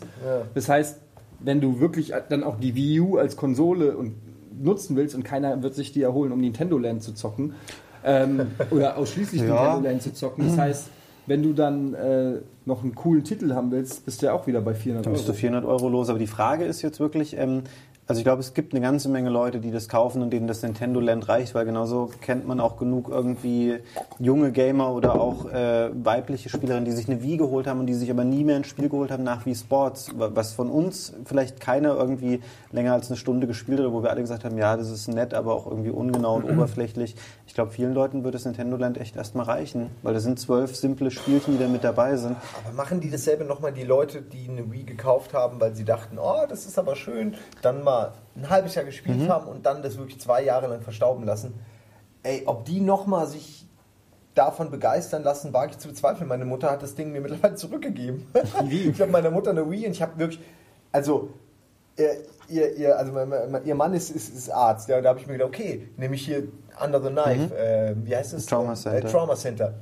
Das 0.56 0.68
heißt, 0.68 0.98
wenn 1.40 1.62
du 1.62 1.80
wirklich 1.80 2.12
dann 2.30 2.44
auch 2.44 2.60
die 2.60 2.74
Wii 2.76 3.00
U 3.02 3.18
als 3.18 3.38
Konsole 3.38 3.96
und 3.96 4.16
nutzen 4.60 4.96
willst 4.96 5.14
und 5.16 5.24
keiner 5.24 5.62
wird 5.62 5.76
sich 5.76 5.92
die 5.94 6.02
erholen, 6.02 6.32
um 6.32 6.40
Nintendo 6.42 6.78
Land 6.78 7.04
zu 7.04 7.14
zocken 7.14 7.54
ähm, 8.04 8.48
oder 8.72 8.98
ausschließlich 8.98 9.42
Ja. 9.44 9.48
Nintendo 9.76 9.90
Land 9.90 10.02
zu 10.02 10.14
zocken, 10.14 10.48
das 10.48 10.58
heißt, 10.58 10.90
wenn 11.28 11.42
du 11.44 11.54
dann 11.54 11.94
äh, 11.96 12.34
noch 12.66 12.84
einen 12.84 12.94
coolen 12.96 13.24
Titel 13.24 13.54
haben 13.54 13.72
willst, 13.72 14.06
bist 14.06 14.22
du 14.22 14.28
ja 14.28 14.34
auch 14.34 14.46
wieder 14.48 14.62
bei 14.62 14.74
400 14.76 15.06
Dann 15.06 15.14
bist 15.14 15.26
du 15.28 15.32
Euro. 15.32 15.40
400 15.40 15.66
Euro 15.66 15.90
los. 15.90 16.10
Aber 16.10 16.20
die 16.20 16.28
Frage 16.28 16.66
ist 16.66 16.82
jetzt 16.84 17.00
wirklich, 17.00 17.36
ähm, 17.38 17.64
also 18.08 18.20
ich 18.20 18.24
glaube, 18.24 18.40
es 18.42 18.54
gibt 18.54 18.74
eine 18.74 18.82
ganze 18.82 19.10
Menge 19.10 19.30
Leute, 19.32 19.60
die 19.60 19.72
das 19.72 19.90
kaufen 19.90 20.22
und 20.22 20.30
denen 20.32 20.46
das 20.48 20.62
Nintendo 20.62 21.00
Land 21.00 21.28
reicht, 21.28 21.56
weil 21.56 21.66
genauso 21.66 22.12
kennt 22.22 22.48
man 22.48 22.60
auch 22.60 22.78
genug 22.78 23.10
irgendwie 23.10 23.80
junge 24.20 24.52
Gamer 24.52 24.92
oder 24.94 25.20
auch 25.20 25.50
äh, 25.52 25.90
weibliche 26.06 26.50
Spielerinnen, 26.50 26.86
die 26.86 26.92
sich 26.92 27.10
eine 27.10 27.24
Wii 27.24 27.38
geholt 27.38 27.66
haben 27.66 27.80
und 27.80 27.88
die 27.88 27.96
sich 27.96 28.12
aber 28.12 28.24
nie 28.24 28.44
mehr 28.44 28.58
ein 28.58 28.64
Spiel 28.64 28.90
geholt 28.90 29.10
haben 29.10 29.24
nach 29.24 29.48
Wii 29.48 29.56
Sports, 29.56 30.12
wa- 30.20 30.30
was 30.36 30.54
von 30.54 30.70
uns 30.70 31.14
vielleicht 31.26 31.60
keiner 31.60 31.96
irgendwie 31.96 32.42
länger 32.72 32.94
als 32.94 33.08
eine 33.10 33.18
Stunde 33.18 33.48
gespielt 33.48 33.80
hat, 33.80 33.92
wo 33.92 34.04
wir 34.04 34.12
alle 34.12 34.22
gesagt 34.22 34.44
haben, 34.46 34.58
ja, 34.58 34.78
das 34.78 34.92
ist 34.92 35.08
nett, 35.08 35.34
aber 35.34 35.56
auch 35.56 35.66
irgendwie 35.66 35.90
ungenau 35.90 36.36
und 36.36 36.44
oberflächlich. 36.44 37.16
Ich 37.48 37.56
glaube, 37.56 37.72
vielen 37.72 37.96
Leuten 37.96 38.24
wird 38.24 38.36
das 38.36 38.46
Nintendo 38.46 38.78
Land 38.78 39.00
echt 39.00 39.16
erstmal 39.16 39.46
reichen, 39.46 39.90
weil 40.04 40.14
da 40.14 40.20
sind 40.20 40.40
zwölf 40.40 40.76
simple 40.76 41.10
Spielchen, 41.10 41.58
die 41.58 41.64
da 41.64 41.68
mit 41.70 41.84
dabei 41.84 42.18
sind. 42.18 42.36
Aber 42.64 42.76
machen 42.76 43.00
die 43.00 43.10
dasselbe 43.10 43.46
nochmal 43.46 43.72
die 43.72 43.84
Leute, 43.84 44.22
die 44.22 44.48
eine 44.48 44.72
Wii 44.72 44.84
gekauft 44.84 45.34
haben, 45.34 45.60
weil 45.60 45.74
sie 45.74 45.86
dachten, 45.86 46.20
oh, 46.20 46.46
das 46.48 46.66
ist 46.68 46.78
aber 46.78 46.96
schön, 46.96 47.34
dann 47.64 47.84
mal 47.84 47.95
ein 48.36 48.50
halbes 48.50 48.76
Jahr 48.76 48.86
gespielt 48.86 49.20
Mhm. 49.20 49.30
haben 49.30 49.48
und 49.48 49.66
dann 49.66 49.82
das 49.82 49.98
wirklich 49.98 50.20
zwei 50.20 50.44
Jahre 50.44 50.68
lang 50.68 50.82
verstauben 50.82 51.24
lassen? 51.26 51.54
Ey, 52.24 52.44
ob 52.46 52.66
die 52.66 52.80
nochmal 52.82 53.28
sich 53.28 53.68
davon 54.34 54.70
begeistern 54.72 55.24
lassen, 55.24 55.54
wage 55.54 55.72
ich 55.72 55.78
zu 55.78 55.88
bezweifeln. 55.88 56.28
Meine 56.28 56.44
Mutter 56.46 56.70
hat 56.72 56.82
das 56.84 56.96
Ding 56.96 57.12
mir 57.12 57.22
mittlerweile 57.26 57.56
zurückgegeben. 57.56 58.28
ich 58.70 59.00
habe 59.02 59.12
meiner 59.12 59.32
Mutter 59.32 59.52
eine 59.52 59.70
Wii 59.70 59.86
und 59.88 59.92
ich 59.94 60.02
habe 60.02 60.18
wirklich, 60.18 60.42
also 60.92 61.30
ihr, 62.50 62.76
ihr, 62.78 62.98
also 62.98 63.14
ihr 63.64 63.76
Mann 63.76 63.94
ist, 63.94 64.10
ist, 64.10 64.34
ist 64.36 64.50
Arzt, 64.50 64.90
ja, 64.90 65.00
da 65.02 65.10
habe 65.10 65.20
ich 65.20 65.28
mir 65.28 65.34
gedacht, 65.34 65.50
okay, 65.50 65.88
nehme 65.98 66.16
ich 66.16 66.26
hier 66.26 66.44
Under 66.84 67.02
the 67.02 67.10
Knife, 67.10 67.56
äh, 67.58 67.96
wie 68.04 68.16
heißt 68.16 68.34
es? 68.34 68.46
Trauma 68.48 68.76
Center. 68.76 69.08
Äh, 69.08 69.12
Trauma 69.12 69.36
Center. 69.36 69.74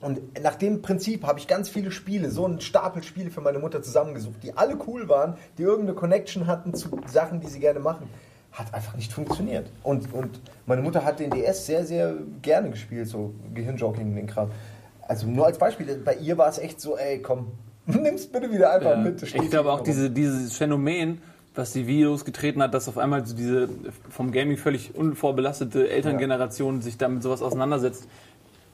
Und 0.00 0.40
nach 0.42 0.54
dem 0.54 0.80
Prinzip 0.80 1.24
habe 1.26 1.40
ich 1.40 1.48
ganz 1.48 1.68
viele 1.68 1.90
Spiele, 1.90 2.30
so 2.30 2.44
einen 2.44 2.60
Stapel 2.60 3.02
Spiele 3.02 3.30
für 3.30 3.40
meine 3.40 3.58
Mutter 3.58 3.82
zusammengesucht, 3.82 4.42
die 4.42 4.56
alle 4.56 4.76
cool 4.86 5.08
waren, 5.08 5.34
die 5.58 5.62
irgendeine 5.62 5.94
Connection 5.94 6.46
hatten 6.46 6.72
zu 6.74 6.88
Sachen, 7.06 7.40
die 7.40 7.48
sie 7.48 7.58
gerne 7.58 7.80
machen. 7.80 8.08
Hat 8.52 8.72
einfach 8.72 8.94
nicht 8.96 9.12
funktioniert. 9.12 9.70
Und, 9.82 10.12
und 10.14 10.40
meine 10.66 10.82
Mutter 10.82 11.04
hat 11.04 11.18
den 11.18 11.30
DS 11.30 11.66
sehr, 11.66 11.84
sehr 11.84 12.14
gerne 12.42 12.70
gespielt, 12.70 13.08
so 13.08 13.34
Gehirnjogging, 13.54 14.14
den 14.14 14.26
Kram. 14.28 14.50
Also 15.02 15.26
nur 15.26 15.46
als 15.46 15.58
Beispiel, 15.58 16.00
bei 16.04 16.14
ihr 16.14 16.38
war 16.38 16.48
es 16.48 16.58
echt 16.58 16.80
so, 16.80 16.96
ey, 16.96 17.20
komm, 17.20 17.48
nimm's 17.86 18.26
bitte 18.26 18.52
wieder 18.52 18.72
einfach 18.72 18.90
Ja. 18.92 18.96
mit. 18.96 19.20
Ich 19.22 19.50
glaube 19.50 19.72
auch 19.72 19.80
diese, 19.80 20.10
dieses 20.10 20.52
Phänomen, 20.56 21.20
was 21.54 21.72
die 21.72 21.88
Videos 21.88 22.24
getreten 22.24 22.62
hat, 22.62 22.72
dass 22.72 22.88
auf 22.88 22.98
einmal 22.98 23.26
so 23.26 23.34
diese 23.34 23.68
vom 24.10 24.30
Gaming 24.30 24.56
völlig 24.58 24.94
unvorbelastete 24.94 25.88
Elterngeneration 25.90 26.82
sich 26.82 26.98
damit 26.98 27.22
sowas 27.24 27.42
auseinandersetzt, 27.42 28.06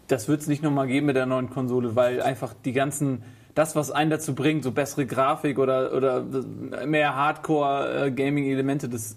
das 0.09 0.29
wird 0.29 0.41
es 0.41 0.47
nicht 0.47 0.63
nochmal 0.63 0.87
geben 0.87 1.07
mit 1.07 1.17
der 1.17 1.27
neuen 1.27 1.51
Konsole, 1.51 1.97
weil 1.97 2.23
einfach 2.23 2.55
die 2.65 2.73
ganzen, 2.73 3.23
das, 3.55 3.77
was 3.77 3.91
einen 3.91 4.11
dazu 4.11 4.35
bringt, 4.35 4.65
so 4.65 4.73
bessere 4.73 5.07
Grafik 5.07 5.59
oder, 5.59 5.95
oder 5.95 6.23
mehr 6.87 7.15
Hardcore-Gaming-Elemente, 7.15 8.89
das 8.89 9.17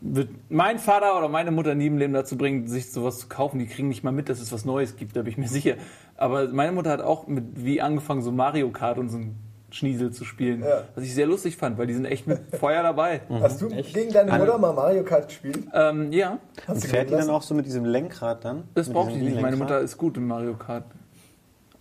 wird 0.00 0.30
mein 0.48 0.78
Vater 0.78 1.16
oder 1.16 1.28
meine 1.28 1.52
Mutter 1.52 1.74
nie 1.74 1.86
im 1.86 1.96
Leben 1.96 2.12
dazu 2.12 2.36
bringen, 2.36 2.66
sich 2.66 2.90
sowas 2.90 3.20
zu 3.20 3.28
kaufen. 3.28 3.58
Die 3.58 3.66
kriegen 3.66 3.88
nicht 3.88 4.02
mal 4.02 4.10
mit, 4.10 4.28
dass 4.28 4.40
es 4.40 4.52
was 4.52 4.64
Neues 4.64 4.96
gibt, 4.96 5.14
da 5.16 5.22
bin 5.22 5.30
ich 5.30 5.38
mir 5.38 5.48
sicher. 5.48 5.76
Aber 6.16 6.48
meine 6.48 6.72
Mutter 6.72 6.90
hat 6.90 7.00
auch 7.00 7.28
mit 7.28 7.64
wie 7.64 7.80
angefangen, 7.80 8.22
so 8.22 8.32
Mario 8.32 8.70
Kart 8.70 8.98
und 8.98 9.10
so 9.10 9.18
ein 9.18 9.36
Schniesel 9.74 10.10
zu 10.12 10.24
spielen. 10.24 10.60
Ja. 10.62 10.84
Was 10.94 11.04
ich 11.04 11.14
sehr 11.14 11.26
lustig 11.26 11.56
fand, 11.56 11.78
weil 11.78 11.86
die 11.86 11.94
sind 11.94 12.04
echt 12.04 12.26
mit 12.26 12.40
Feuer 12.60 12.82
dabei. 12.82 13.22
Hast 13.40 13.60
du 13.62 13.68
gegen 13.68 14.12
deine 14.12 14.32
Mutter 14.38 14.58
mal 14.58 14.72
Mario 14.72 15.02
Kart 15.02 15.28
gespielt? 15.28 15.58
Ähm, 15.72 16.12
ja, 16.12 16.38
Hast 16.66 16.74
Und 16.76 16.84
du 16.84 16.88
fährt 16.88 17.10
die 17.10 17.14
dann 17.14 17.30
auch 17.30 17.42
so 17.42 17.54
mit 17.54 17.66
diesem 17.66 17.84
Lenkrad 17.84 18.44
dann? 18.44 18.64
das 18.74 18.88
Mit 18.88 18.94
braucht 18.96 19.12
die 19.12 19.16
nicht. 19.18 19.40
Meine? 19.40 19.56
Mutter 19.56 19.80
ist 19.80 19.96
gut 19.96 20.16
in 20.16 20.26
Mario 20.26 20.54
Kart. 20.54 20.84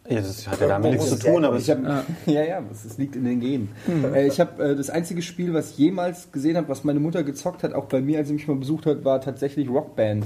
Ja, 0.09 0.15
das 0.19 0.47
hat 0.47 0.59
ja 0.59 0.67
damit 0.67 0.93
nichts 0.93 1.09
zu 1.09 1.19
tun, 1.19 1.45
aber 1.45 1.57
Ich 1.57 1.69
es, 1.69 1.77
hab, 1.77 2.05
ja, 2.25 2.43
ja, 2.43 2.61
das, 2.67 2.97
liegt 2.97 3.15
in 3.15 3.23
den 3.23 3.39
Genen. 3.39 3.69
Äh, 4.15 4.25
ich 4.27 4.39
habe 4.39 4.71
äh, 4.71 4.75
das 4.75 4.89
einzige 4.89 5.21
Spiel, 5.21 5.53
was 5.53 5.71
ich 5.71 5.77
jemals 5.77 6.31
gesehen 6.31 6.57
habe, 6.57 6.67
was 6.69 6.83
meine 6.83 6.99
Mutter 6.99 7.23
gezockt 7.23 7.61
hat, 7.63 7.73
auch 7.73 7.85
bei 7.85 8.01
mir, 8.01 8.17
als 8.17 8.27
sie 8.29 8.33
mich 8.33 8.47
mal 8.47 8.55
besucht 8.57 8.87
hat, 8.87 9.05
war 9.05 9.21
tatsächlich 9.21 9.69
Rockband. 9.69 10.25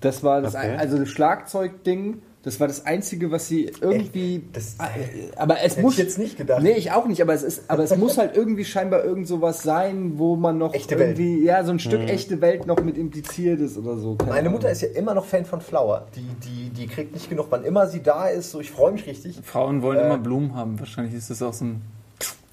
Das 0.00 0.24
war 0.24 0.42
das, 0.42 0.54
Okay. 0.56 0.72
ein- 0.72 0.80
also 0.80 0.98
das 0.98 1.08
Schlagzeugding. 1.08 2.20
Das 2.46 2.60
war 2.60 2.68
das 2.68 2.86
einzige, 2.86 3.32
was 3.32 3.48
sie 3.48 3.72
irgendwie. 3.80 4.44
Das- 4.52 4.76
äh, 4.78 5.32
aber 5.34 5.56
es 5.64 5.72
Hätte 5.72 5.80
muss 5.82 5.94
ich 5.94 5.98
jetzt 5.98 6.16
nicht 6.16 6.36
gedacht. 6.38 6.62
Nee, 6.62 6.74
ich 6.74 6.92
auch 6.92 7.06
nicht. 7.06 7.20
Aber 7.20 7.34
es 7.34 7.42
ist, 7.42 7.64
aber 7.68 7.82
es 7.82 7.96
muss 7.98 8.18
halt 8.18 8.36
irgendwie 8.36 8.64
scheinbar 8.64 9.04
irgend 9.04 9.26
sowas 9.26 9.64
sein, 9.64 10.12
wo 10.16 10.36
man 10.36 10.56
noch 10.56 10.72
Echte 10.72 10.96
Welt. 10.96 11.18
irgendwie, 11.18 11.44
ja, 11.44 11.64
so 11.64 11.72
ein 11.72 11.80
Stück 11.80 12.08
echte 12.08 12.40
Welt 12.40 12.64
noch 12.64 12.80
mit 12.84 12.96
impliziert 12.96 13.58
ist 13.60 13.76
oder 13.76 13.96
so. 13.96 14.14
Keine 14.14 14.28
Meine 14.30 14.40
Ahnung. 14.42 14.52
Mutter 14.52 14.70
ist 14.70 14.80
ja 14.82 14.88
immer 14.90 15.12
noch 15.12 15.24
Fan 15.26 15.44
von 15.44 15.60
Flower. 15.60 16.06
Die, 16.14 16.22
die, 16.48 16.70
die 16.70 16.86
kriegt 16.86 17.12
nicht 17.14 17.28
genug, 17.28 17.46
wann 17.50 17.64
immer 17.64 17.88
sie 17.88 18.00
da 18.00 18.28
ist. 18.28 18.52
So, 18.52 18.60
ich 18.60 18.70
freue 18.70 18.92
mich 18.92 19.04
richtig. 19.08 19.40
Frauen 19.42 19.82
wollen 19.82 19.98
Äh. 19.98 20.04
immer 20.06 20.18
Blumen 20.18 20.54
haben. 20.54 20.78
Wahrscheinlich 20.78 21.14
ist 21.14 21.28
das 21.30 21.42
auch 21.42 21.52
so 21.52 21.64
ein. 21.64 21.82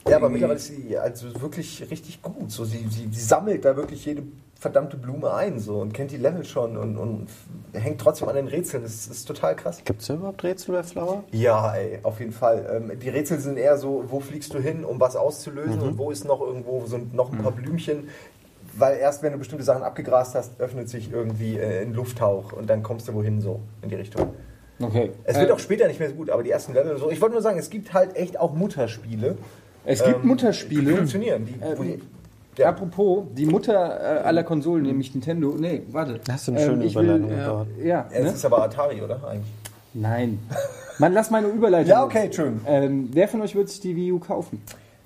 Ja, 0.08 0.18
aber 0.18 0.30
mittlerweile 0.30 0.58
ist 0.58 0.68
sie 0.68 0.98
also 0.98 1.42
wirklich 1.42 1.90
richtig 1.90 2.22
gut. 2.22 2.52
So, 2.52 2.66
sie, 2.66 2.86
sie, 2.90 3.08
sie 3.10 3.22
sammelt 3.22 3.64
da 3.64 3.76
wirklich 3.78 4.06
jede 4.06 4.24
verdammte 4.60 4.96
Blume 4.98 5.34
ein 5.34 5.60
so, 5.60 5.80
und 5.80 5.94
kennt 5.94 6.12
die 6.12 6.18
Level 6.18 6.46
schon 6.46 6.78
und, 6.78 6.98
und 6.98 7.28
hängt 7.74 8.00
trotzdem 8.00 8.30
an 8.30 8.36
den 8.36 8.48
Rätseln. 8.48 8.84
Das 8.84 9.08
ist 9.08 9.26
total 9.26 9.56
krass. 9.56 9.82
gibt 9.84 10.02
es 10.02 10.10
überhaupt 10.10 10.44
Rätsel 10.44 10.76
bei 10.76 10.84
Flower? 10.84 11.24
Ja, 11.32 11.74
ey, 11.76 12.00
auf 12.04 12.20
jeden 12.20 12.32
Fall. 12.32 12.82
Ähm, 12.90 13.00
die 13.00 13.10
Rätsel 13.10 13.40
sind 13.40 13.58
eher 13.58 13.78
so, 13.78 14.06
wo 14.08 14.20
fliegst 14.20 14.54
du 14.54 14.60
hin, 14.60 14.86
um 14.86 15.00
was 15.00 15.16
auszulösen 15.16 15.82
und 15.82 15.98
wo 15.98 16.12
ist 16.12 16.26
noch 16.26 16.40
irgendwo 16.42 16.86
so 16.86 16.98
noch 16.98 17.32
ein 17.32 17.40
paar 17.40 17.52
Blümchen. 17.52 18.08
Weil 18.76 18.98
erst 18.98 19.22
wenn 19.22 19.34
du 19.34 19.38
bestimmte 19.38 19.64
Sachen 19.64 19.84
abgegrast 19.84 20.34
hast, 20.36 20.60
öffnet 20.60 20.90
sich 20.90 21.12
irgendwie 21.12 21.58
äh, 21.58 21.82
ein 21.82 21.94
Lufthauch 21.94 22.54
und 22.54 22.70
dann 22.70 22.84
kommst 22.84 23.08
du 23.08 23.14
wohin 23.14 23.40
so 23.42 23.60
in 23.82 23.90
die 23.90 23.96
Richtung. 23.96 24.34
Okay. 24.82 25.12
Es 25.26 25.38
wird 25.38 25.50
Äh, 25.50 25.54
auch 25.54 25.60
später 25.60 25.88
nicht 25.88 26.00
mehr 26.00 26.10
so 26.10 26.16
gut, 26.16 26.30
aber 26.30 26.42
die 26.42 26.50
ersten 26.52 26.74
Level 26.74 26.94
und 26.94 27.00
so. 27.00 27.12
Ich 27.12 27.22
wollte 27.22 27.34
nur 27.34 27.42
sagen, 27.44 27.60
es 27.60 27.70
gibt 27.70 27.94
halt 27.94 28.16
echt 28.16 28.40
auch 28.40 28.54
Mutterspiele. 28.54 29.38
Es 29.86 30.04
gibt 30.04 30.16
ähm, 30.18 30.22
Die 30.24 30.28
Mutterspiele. 30.28 30.96
funktionieren. 30.98 31.46
Die, 31.46 31.64
Ähm, 31.64 32.00
die, 32.58 32.62
ja. 32.62 32.70
Apropos, 32.70 33.24
die 33.36 33.46
Mutter 33.48 33.74
äh, 33.74 34.20
aller 34.24 34.44
Konsolen, 34.44 34.84
nämlich 34.84 35.14
Nintendo. 35.14 35.56
Nee, 35.58 35.82
warte. 35.92 36.20
Hast 36.30 36.48
du 36.48 36.52
eine 36.52 36.62
schöne 36.62 36.84
Ähm, 36.84 36.90
Überleitung 36.90 37.30
will, 37.30 37.38
gebaut. 37.38 37.68
Ja, 37.84 38.06
Es 38.12 38.24
ne? 38.24 38.30
ist 38.32 38.46
aber 38.46 38.64
Atari, 38.64 39.02
oder? 39.02 39.20
Eigentlich. 39.28 39.52
Nein. 39.96 40.40
Mann, 41.00 41.14
lass 41.14 41.32
meine 41.32 41.48
Überleitung. 41.48 41.90
Ja, 41.90 42.04
okay, 42.04 42.30
schön. 42.32 42.62
Ähm, 42.68 43.10
wer 43.12 43.28
von 43.28 43.42
euch 43.42 43.56
wird 43.56 43.70
sich 43.70 43.80
die 43.80 43.96
Wii 43.96 44.12
U 44.12 44.20
kaufen? 44.20 44.62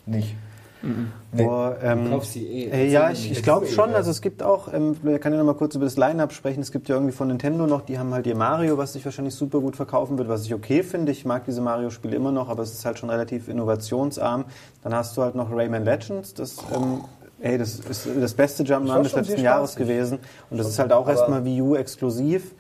Nicht. 0.06 0.36
Nee. 0.82 1.44
Boah, 1.44 1.76
ähm, 1.82 2.12
Kauf 2.12 2.26
sie 2.26 2.46
eh. 2.48 2.70
Äh, 2.70 2.92
ja, 2.92 3.10
ich, 3.10 3.32
ich 3.32 3.44
glaube 3.44 3.68
schon. 3.68 3.94
Also 3.94 4.12
es 4.12 4.22
gibt 4.22 4.44
auch, 4.44 4.72
ähm, 4.74 4.96
wir 5.02 5.20
können 5.20 5.36
ja 5.36 5.40
noch 5.40 5.54
mal 5.54 5.58
kurz 5.58 5.76
über 5.76 5.86
das 5.86 5.98
Line-Up 5.98 6.32
sprechen. 6.34 6.62
Es 6.62 6.72
gibt 6.72 6.88
ja 6.88 6.96
irgendwie 6.96 7.14
von 7.14 7.28
Nintendo 7.28 7.68
noch, 7.68 7.82
die 7.82 7.98
haben 8.00 8.14
halt 8.14 8.28
ihr 8.28 8.36
Mario, 8.36 8.78
was 8.78 8.94
sich 8.94 9.04
wahrscheinlich 9.04 9.36
super 9.36 9.60
gut 9.60 9.76
verkaufen 9.76 10.18
wird, 10.18 10.30
was 10.30 10.46
ich 10.46 10.54
okay 10.54 10.84
finde. 10.84 11.12
Ich 11.12 11.26
mag 11.26 11.46
diese 11.46 11.62
Mario-Spiele 11.62 12.16
immer 12.16 12.32
noch, 12.32 12.50
aber 12.50 12.64
es 12.64 12.74
ist 12.74 12.86
halt 12.86 13.00
schon 13.00 13.10
relativ 13.10 13.48
innovationsarm. 13.48 14.46
Dann 14.84 14.94
hast 14.94 15.18
du 15.18 15.24
halt 15.24 15.36
noch 15.36 15.52
Rayman 15.52 15.84
Legends, 15.84 16.34
das, 16.34 16.58
ähm, 16.76 17.02
ey, 17.42 17.58
das 17.58 17.80
ist 17.80 18.08
das 18.20 18.34
beste 18.34 18.64
Jump'n'Run 18.64 19.04
des 19.04 19.14
letzten 19.14 19.42
Jahres 19.42 19.76
gewesen. 19.76 20.20
Und 20.50 20.58
das 20.58 20.68
ist 20.68 20.80
halt 20.80 20.94
auch 20.94 21.08
erstmal 21.08 21.44
Wii 21.44 21.62
U 21.62 21.76
exklusiv. 21.76 22.54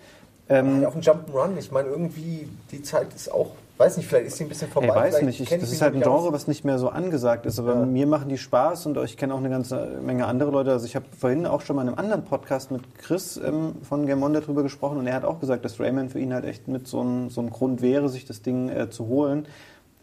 Ähm, 0.49 0.85
auf 0.85 0.93
dem 0.93 1.01
Jump'n'Run, 1.01 1.57
ich 1.59 1.71
meine, 1.71 1.89
irgendwie, 1.89 2.47
die 2.71 2.81
Zeit 2.81 3.13
ist 3.13 3.31
auch, 3.31 3.51
weiß 3.77 3.97
nicht, 3.97 4.07
vielleicht 4.07 4.27
ist 4.27 4.37
sie 4.37 4.45
ein 4.45 4.49
bisschen 4.49 4.69
vorbei. 4.69 4.87
Ich 4.87 4.95
weiß 4.95 5.17
vielleicht 5.17 5.39
nicht, 5.41 5.51
ich, 5.51 5.59
das 5.59 5.71
ist 5.71 5.81
halt 5.81 5.93
ein 5.95 6.01
Genre, 6.01 6.27
aus. 6.27 6.31
was 6.33 6.47
nicht 6.47 6.63
mehr 6.63 6.79
so 6.79 6.89
angesagt 6.89 7.45
ist. 7.45 7.59
Aber 7.59 7.73
Ja. 7.75 7.85
mir 7.85 8.07
machen 8.07 8.29
die 8.29 8.37
Spaß 8.37 8.85
und 8.85 8.97
ich 9.03 9.17
kenne 9.17 9.33
auch 9.33 9.39
eine 9.39 9.49
ganze 9.49 9.99
Menge 10.01 10.25
andere 10.25 10.51
Leute. 10.51 10.71
Also 10.71 10.85
ich 10.85 10.95
habe 10.95 11.05
vorhin 11.19 11.45
auch 11.45 11.61
schon 11.61 11.75
mal 11.75 11.81
in 11.83 11.89
einem 11.89 11.99
anderen 11.99 12.23
Podcast 12.23 12.71
mit 12.71 12.81
Chris 12.97 13.37
ähm, 13.37 13.75
von 13.83 14.07
Gamon 14.07 14.33
darüber 14.33 14.63
gesprochen 14.63 14.97
und 14.97 15.05
er 15.07 15.13
hat 15.15 15.25
auch 15.25 15.39
gesagt, 15.39 15.65
dass 15.65 15.79
Rayman 15.79 16.09
für 16.09 16.19
ihn 16.19 16.33
halt 16.33 16.45
echt 16.45 16.67
mit 16.67 16.87
so 16.87 17.01
einem 17.01 17.29
so 17.29 17.43
Grund 17.43 17.81
wäre, 17.81 18.07
sich 18.09 18.25
das 18.25 18.41
Ding 18.41 18.69
äh, 18.69 18.89
zu 18.89 19.07
holen. 19.07 19.47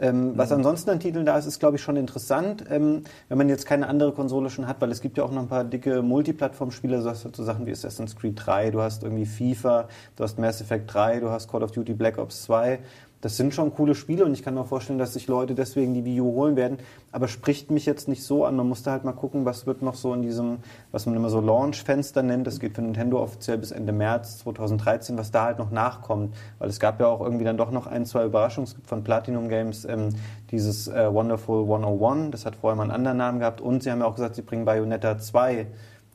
Ähm, 0.00 0.32
Was 0.36 0.50
ansonsten 0.50 0.90
an 0.90 0.98
Titeln 0.98 1.24
da 1.24 1.38
ist, 1.38 1.46
ist 1.46 1.60
glaube 1.60 1.76
ich 1.76 1.82
schon 1.82 1.96
interessant, 1.96 2.64
ähm, 2.68 3.04
wenn 3.28 3.38
man 3.38 3.48
jetzt 3.48 3.64
keine 3.64 3.86
andere 3.86 4.12
Konsole 4.12 4.50
schon 4.50 4.66
hat, 4.66 4.80
weil 4.80 4.90
es 4.90 5.00
gibt 5.00 5.16
ja 5.18 5.24
auch 5.24 5.30
noch 5.30 5.42
ein 5.42 5.48
paar 5.48 5.62
dicke 5.62 6.02
Multiplattform-Spiele, 6.02 7.04
halt 7.04 7.36
so 7.36 7.44
Sachen 7.44 7.64
wie 7.66 7.70
Assassin's 7.70 8.16
Creed 8.16 8.34
3, 8.44 8.72
du 8.72 8.80
hast 8.80 9.04
irgendwie 9.04 9.26
FIFA, 9.26 9.88
du 10.16 10.24
hast 10.24 10.38
Mass 10.38 10.60
Effect 10.60 10.92
3, 10.92 11.20
du 11.20 11.30
hast 11.30 11.48
Call 11.48 11.62
of 11.62 11.70
Duty 11.70 11.94
Black 11.94 12.18
Ops 12.18 12.42
2. 12.42 12.80
Das 13.24 13.38
sind 13.38 13.54
schon 13.54 13.74
coole 13.74 13.94
Spiele 13.94 14.26
und 14.26 14.34
ich 14.34 14.42
kann 14.42 14.52
mir 14.52 14.66
vorstellen, 14.66 14.98
dass 14.98 15.14
sich 15.14 15.28
Leute 15.28 15.54
deswegen 15.54 15.94
die 15.94 16.04
Wii 16.04 16.20
U 16.20 16.34
holen 16.34 16.56
werden. 16.56 16.76
Aber 17.10 17.26
spricht 17.26 17.70
mich 17.70 17.86
jetzt 17.86 18.06
nicht 18.06 18.22
so 18.22 18.44
an. 18.44 18.54
Man 18.54 18.68
musste 18.68 18.90
halt 18.90 19.04
mal 19.04 19.12
gucken, 19.12 19.46
was 19.46 19.66
wird 19.66 19.80
noch 19.80 19.94
so 19.94 20.12
in 20.12 20.20
diesem, 20.20 20.58
was 20.92 21.06
man 21.06 21.16
immer 21.16 21.30
so 21.30 21.40
Launch-Fenster 21.40 22.22
nennt. 22.22 22.46
Das 22.46 22.60
geht 22.60 22.74
für 22.74 22.82
Nintendo 22.82 23.22
offiziell 23.22 23.56
bis 23.56 23.70
Ende 23.70 23.94
März 23.94 24.40
2013, 24.40 25.16
was 25.16 25.30
da 25.30 25.44
halt 25.44 25.58
noch 25.58 25.70
nachkommt. 25.70 26.34
Weil 26.58 26.68
es 26.68 26.78
gab 26.78 27.00
ja 27.00 27.06
auch 27.06 27.22
irgendwie 27.22 27.44
dann 27.44 27.56
doch 27.56 27.70
noch 27.70 27.86
ein, 27.86 28.04
zwei 28.04 28.26
Überraschungen. 28.26 28.68
Es 28.68 28.74
gibt 28.74 28.88
von 28.88 29.02
Platinum 29.02 29.48
Games 29.48 29.86
ähm, 29.86 30.10
dieses 30.50 30.88
äh, 30.88 31.10
Wonderful 31.10 31.62
101. 31.62 32.30
Das 32.30 32.44
hat 32.44 32.56
vorher 32.56 32.76
mal 32.76 32.82
einen 32.82 32.92
anderen 32.92 33.16
Namen 33.16 33.38
gehabt. 33.38 33.62
Und 33.62 33.84
sie 33.84 33.90
haben 33.90 34.00
ja 34.00 34.04
auch 34.04 34.16
gesagt, 34.16 34.34
sie 34.34 34.42
bringen 34.42 34.66
Bayonetta 34.66 35.16
2 35.16 35.66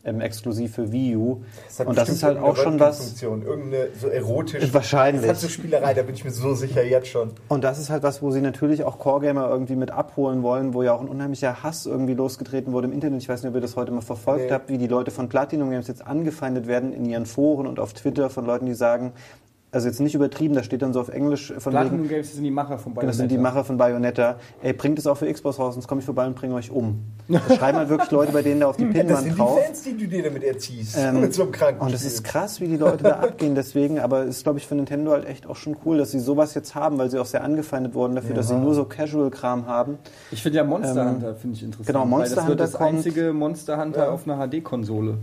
ähm, 0.06 0.22
exklusiv 0.22 0.76
für 0.76 0.92
Wii 0.92 1.16
U. 1.18 1.42
hat 1.78 1.88
und 1.88 1.98
das 1.98 2.08
bestimmt 2.10 2.18
ist 2.18 2.24
halt 2.24 2.38
auch 2.38 2.56
schon 2.56 2.80
was. 2.80 3.22
Irgendeine 3.22 3.90
so 4.00 4.08
erotisch. 4.08 4.74
Wahrscheinlich. 4.74 5.22
Das 5.24 5.32
hat 5.32 5.38
so 5.40 5.48
Spielerei, 5.50 5.94
da 5.94 6.04
bin 6.04 6.16
ich 6.16 6.24
mir 6.24 6.32
so 6.32 6.54
sicher 6.54 6.84
jetzt 6.84 7.08
schon. 7.10 7.32
Und 7.50 7.64
das 7.64 7.80
ist 7.80 7.90
halt 7.90 8.02
was, 8.04 8.22
wo 8.22 8.32
sie 8.32 8.42
natürlich 8.42 8.84
auch 8.84 8.98
Core-Gamer 8.98 9.50
irgendwie 9.50 9.76
mit 9.76 9.92
abholen 9.92 10.42
wollen, 10.42 10.74
wo 10.74 10.84
ja 10.84 10.94
auch 10.94 11.02
ein 11.02 11.10
unheimlicher 11.10 11.64
Hass 11.64 11.86
irgendwie 11.86 12.14
losgetreten 12.14 12.72
wurde 12.72 12.88
im 12.88 12.94
Internet. 12.94 13.22
Ich 13.22 13.30
weiß 13.30 13.44
nicht, 13.44 13.50
ob 13.50 13.56
ihr 13.56 13.62
das 13.62 13.76
heute 13.76 13.92
mal 13.92 14.02
verfolgt 14.02 14.46
Nee. 14.46 14.52
habt, 14.52 14.70
wie 14.70 14.78
die 14.78 14.88
Leute 14.88 15.12
von 15.12 15.28
Platinum 15.28 15.70
Games 15.70 15.88
jetzt 15.88 16.06
angefeindet 16.08 16.68
werden 16.68 16.94
in 16.94 17.06
ihren 17.06 17.26
Foren 17.26 17.68
und 17.68 17.80
auf 17.80 17.94
Twitter 17.94 18.30
von 18.30 18.46
Leuten, 18.46 18.66
die 18.68 18.74
sagen, 18.76 19.12
also 19.72 19.88
jetzt 19.88 20.00
nicht 20.00 20.16
übertrieben, 20.16 20.56
da 20.56 20.64
steht 20.64 20.82
dann 20.82 20.94
so 20.94 21.00
auf 21.00 21.10
Englisch 21.10 21.54
von 21.60 21.72
Platinum 21.72 22.00
wegen, 22.00 22.10
Games 22.10 22.34
sind 22.34 22.44
die 22.44 22.50
Macher 22.50 22.80
von 22.80 22.94
Bayonetta. 22.96 23.08
das 23.08 23.18
sind 23.18 23.30
die 23.32 23.38
Macher 23.38 23.64
von 23.64 23.78
Bayonetta, 23.78 24.38
ey, 24.64 24.74
bringt 24.74 24.98
es 24.98 25.06
auch 25.06 25.16
für 25.18 25.32
Xbox 25.32 25.60
raus, 25.60 25.76
sonst 25.76 25.88
komme 25.88 26.00
ich 26.00 26.06
vorbei 26.06 26.26
und 26.26 26.36
bringe 26.36 26.56
euch 26.56 26.72
um. 26.72 27.00
Das 27.30 27.58
schreiben 27.58 27.78
halt 27.78 27.90
wirklich 27.90 28.10
Leute 28.10 28.32
bei 28.32 28.42
denen 28.42 28.60
da 28.62 28.68
auf 28.70 28.78
die 28.78 28.86
Das 28.86 28.94
Pinnwand 28.94 29.20
sind 29.24 29.34
die 29.34 29.38
drauf. 29.38 29.60
Fans, 29.64 29.84
die 29.84 29.96
du 29.96 30.08
dir 30.08 30.24
damit 30.24 30.44
erziehst. 30.44 30.98
Ähm, 30.98 31.22
mit 31.22 31.34
so 31.36 31.44
einem 31.44 31.52
kranken 31.52 31.82
Und 31.82 31.94
es 31.94 32.04
ist 32.04 32.24
krass, 32.24 32.60
wie 32.60 32.68
die 32.68 32.78
Leute 32.78 33.04
da 33.04 33.20
abgehen 33.20 33.54
deswegen, 33.54 34.00
aber 34.00 34.24
es 34.24 34.38
ist, 34.38 34.44
glaube 34.44 34.58
ich, 34.58 34.66
für 34.66 34.74
Nintendo 34.74 35.12
halt 35.12 35.26
echt 35.28 35.46
auch 35.46 35.56
schon 35.56 35.76
cool, 35.86 36.00
dass 36.00 36.10
sie 36.10 36.20
sowas 36.20 36.56
jetzt 36.56 36.74
haben, 36.74 36.98
weil 36.98 37.12
sie 37.12 37.20
auch 37.20 37.28
sehr 37.28 37.44
angefeindet 37.44 37.94
wurden 37.94 38.16
dafür, 38.16 38.34
dass 38.36 38.48
sie 38.48 38.56
nur 38.56 38.74
so 38.74 38.86
Casual-Kram 38.86 39.68
haben. 39.68 40.00
Ich 40.32 40.42
finde 40.42 40.58
ja 40.58 40.64
Monster 40.64 41.02
Ähm, 41.04 41.10
Hunter 41.12 41.36
finde 41.36 41.56
ich 41.58 41.64
interessant. 41.64 41.86
genau, 41.88 42.00
weil 42.02 42.08
Monster 42.08 42.36
das 42.38 42.48
wird 42.48 42.60
Hunter 42.60 42.64
das 42.64 42.74
kommt- 42.74 42.90
einzige 42.96 43.34
Monster 43.34 43.80
Hunter 43.80 44.06
Ja. 44.06 44.10
auf 44.12 44.28
einer 44.28 44.48
HD-Konsole. 44.48 45.18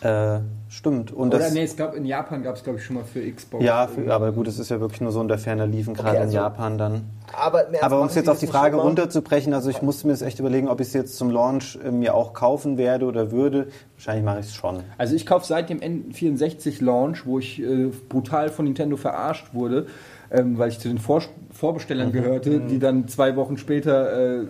Äh, 0.00 0.40
stimmt. 0.74 1.12
Und 1.12 1.28
Oder 1.28 1.38
das, 1.38 1.52
nee, 1.54 1.62
es 1.62 1.76
gab 1.76 1.94
in 1.94 2.04
Japan 2.04 2.42
gab 2.42 2.56
es 2.56 2.64
glaube 2.64 2.78
ich 2.78 2.84
schon 2.84 2.96
mal 2.96 3.04
für 3.04 3.20
Xbox. 3.30 3.64
ja, 3.64 3.86
für, 3.86 4.12
aber 4.12 4.32
gut, 4.32 4.48
es 4.48 4.58
ist 4.58 4.70
ja 4.70 4.80
wirklich 4.80 5.00
nur 5.00 5.12
so 5.12 5.20
in 5.20 5.28
der 5.28 5.38
Ferne 5.38 5.66
liefen, 5.66 5.94
gerade 5.94 6.18
also- 6.18 6.24
in 6.24 6.34
Japan 6.34 6.78
dann. 6.78 7.02
aber, 7.32 7.64
Aber 7.80 8.00
um 8.00 8.06
es 8.06 8.14
jetzt 8.14 8.28
auf 8.28 8.38
die 8.38 8.46
Frage 8.46 8.76
runterzubrechen, 8.76 9.54
also 9.54 9.70
ich 9.70 9.82
musste 9.82 10.06
mir 10.06 10.12
das 10.12 10.22
echt 10.22 10.38
überlegen, 10.40 10.68
ob 10.68 10.80
ich 10.80 10.88
es 10.88 10.92
jetzt 10.92 11.16
zum 11.16 11.30
Launch 11.30 11.78
äh, 11.84 11.90
mir 11.90 12.14
auch 12.14 12.32
kaufen 12.34 12.76
werde 12.78 13.06
oder 13.06 13.30
würde. 13.30 13.68
Wahrscheinlich 13.96 14.24
mache 14.24 14.40
ich 14.40 14.46
es 14.46 14.54
schon. 14.54 14.80
Also 14.98 15.14
ich 15.14 15.24
kaufe 15.26 15.46
seit 15.46 15.70
dem 15.70 15.80
N64-Launch, 15.80 17.26
wo 17.26 17.38
ich 17.38 17.60
äh, 17.62 17.90
brutal 18.08 18.48
von 18.50 18.64
Nintendo 18.64 18.96
verarscht 18.96 19.54
wurde, 19.54 19.86
ähm, 20.30 20.58
weil 20.58 20.68
ich 20.70 20.78
zu 20.78 20.88
den 20.88 20.98
Vor 20.98 21.22
Vorbestellern 21.52 22.10
gehörte, 22.10 22.58
die 22.60 22.80
dann 22.80 23.06
zwei 23.06 23.36
Wochen 23.36 23.58
später 23.58 24.40
äh, 24.40 24.44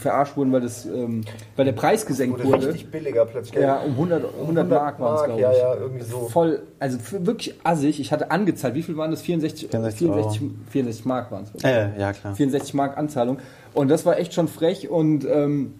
verarscht 0.00 0.36
wurden, 0.36 0.52
weil, 0.52 0.60
das, 0.60 0.84
ähm, 0.84 1.22
weil 1.56 1.64
der 1.64 1.72
Preis 1.72 2.06
gesenkt 2.06 2.38
Wurde 2.38 2.48
wurde. 2.48 2.68
richtig 2.68 2.90
billiger 2.90 3.24
plötzlich. 3.26 3.60
Ja, 3.60 3.78
um 3.78 3.92
100, 3.92 4.24
100 4.40 4.68
Mark 4.68 5.00
waren 5.00 5.16
es, 5.16 5.24
glaube 5.24 5.40
ich. 5.40 5.42
Ja, 5.42 5.52
ja, 5.52 5.74
irgendwie 5.74 6.04
so. 6.04 6.28
Voll, 6.28 6.62
also 6.78 6.98
für 6.98 7.26
wirklich 7.26 7.54
assig. 7.62 8.00
Ich 8.00 8.12
hatte 8.12 8.30
angezahlt, 8.30 8.74
wie 8.74 8.82
viel 8.82 8.96
waren 8.96 9.10
das? 9.10 9.22
64, 9.22 9.68
64 9.70 9.98
64, 9.98 10.42
64 10.70 11.04
Mark 11.04 11.30
waren 11.30 11.44
es. 11.44 11.64
Äh, 11.64 11.98
ja, 11.98 12.12
klar. 12.12 12.34
64 12.34 12.74
Mark 12.74 12.96
Anzahlung. 12.98 13.38
Und 13.74 13.88
das 13.88 14.04
war 14.04 14.18
echt 14.18 14.34
schon 14.34 14.48
frech 14.48 14.88
und 14.88 15.24
ähm, 15.24 15.74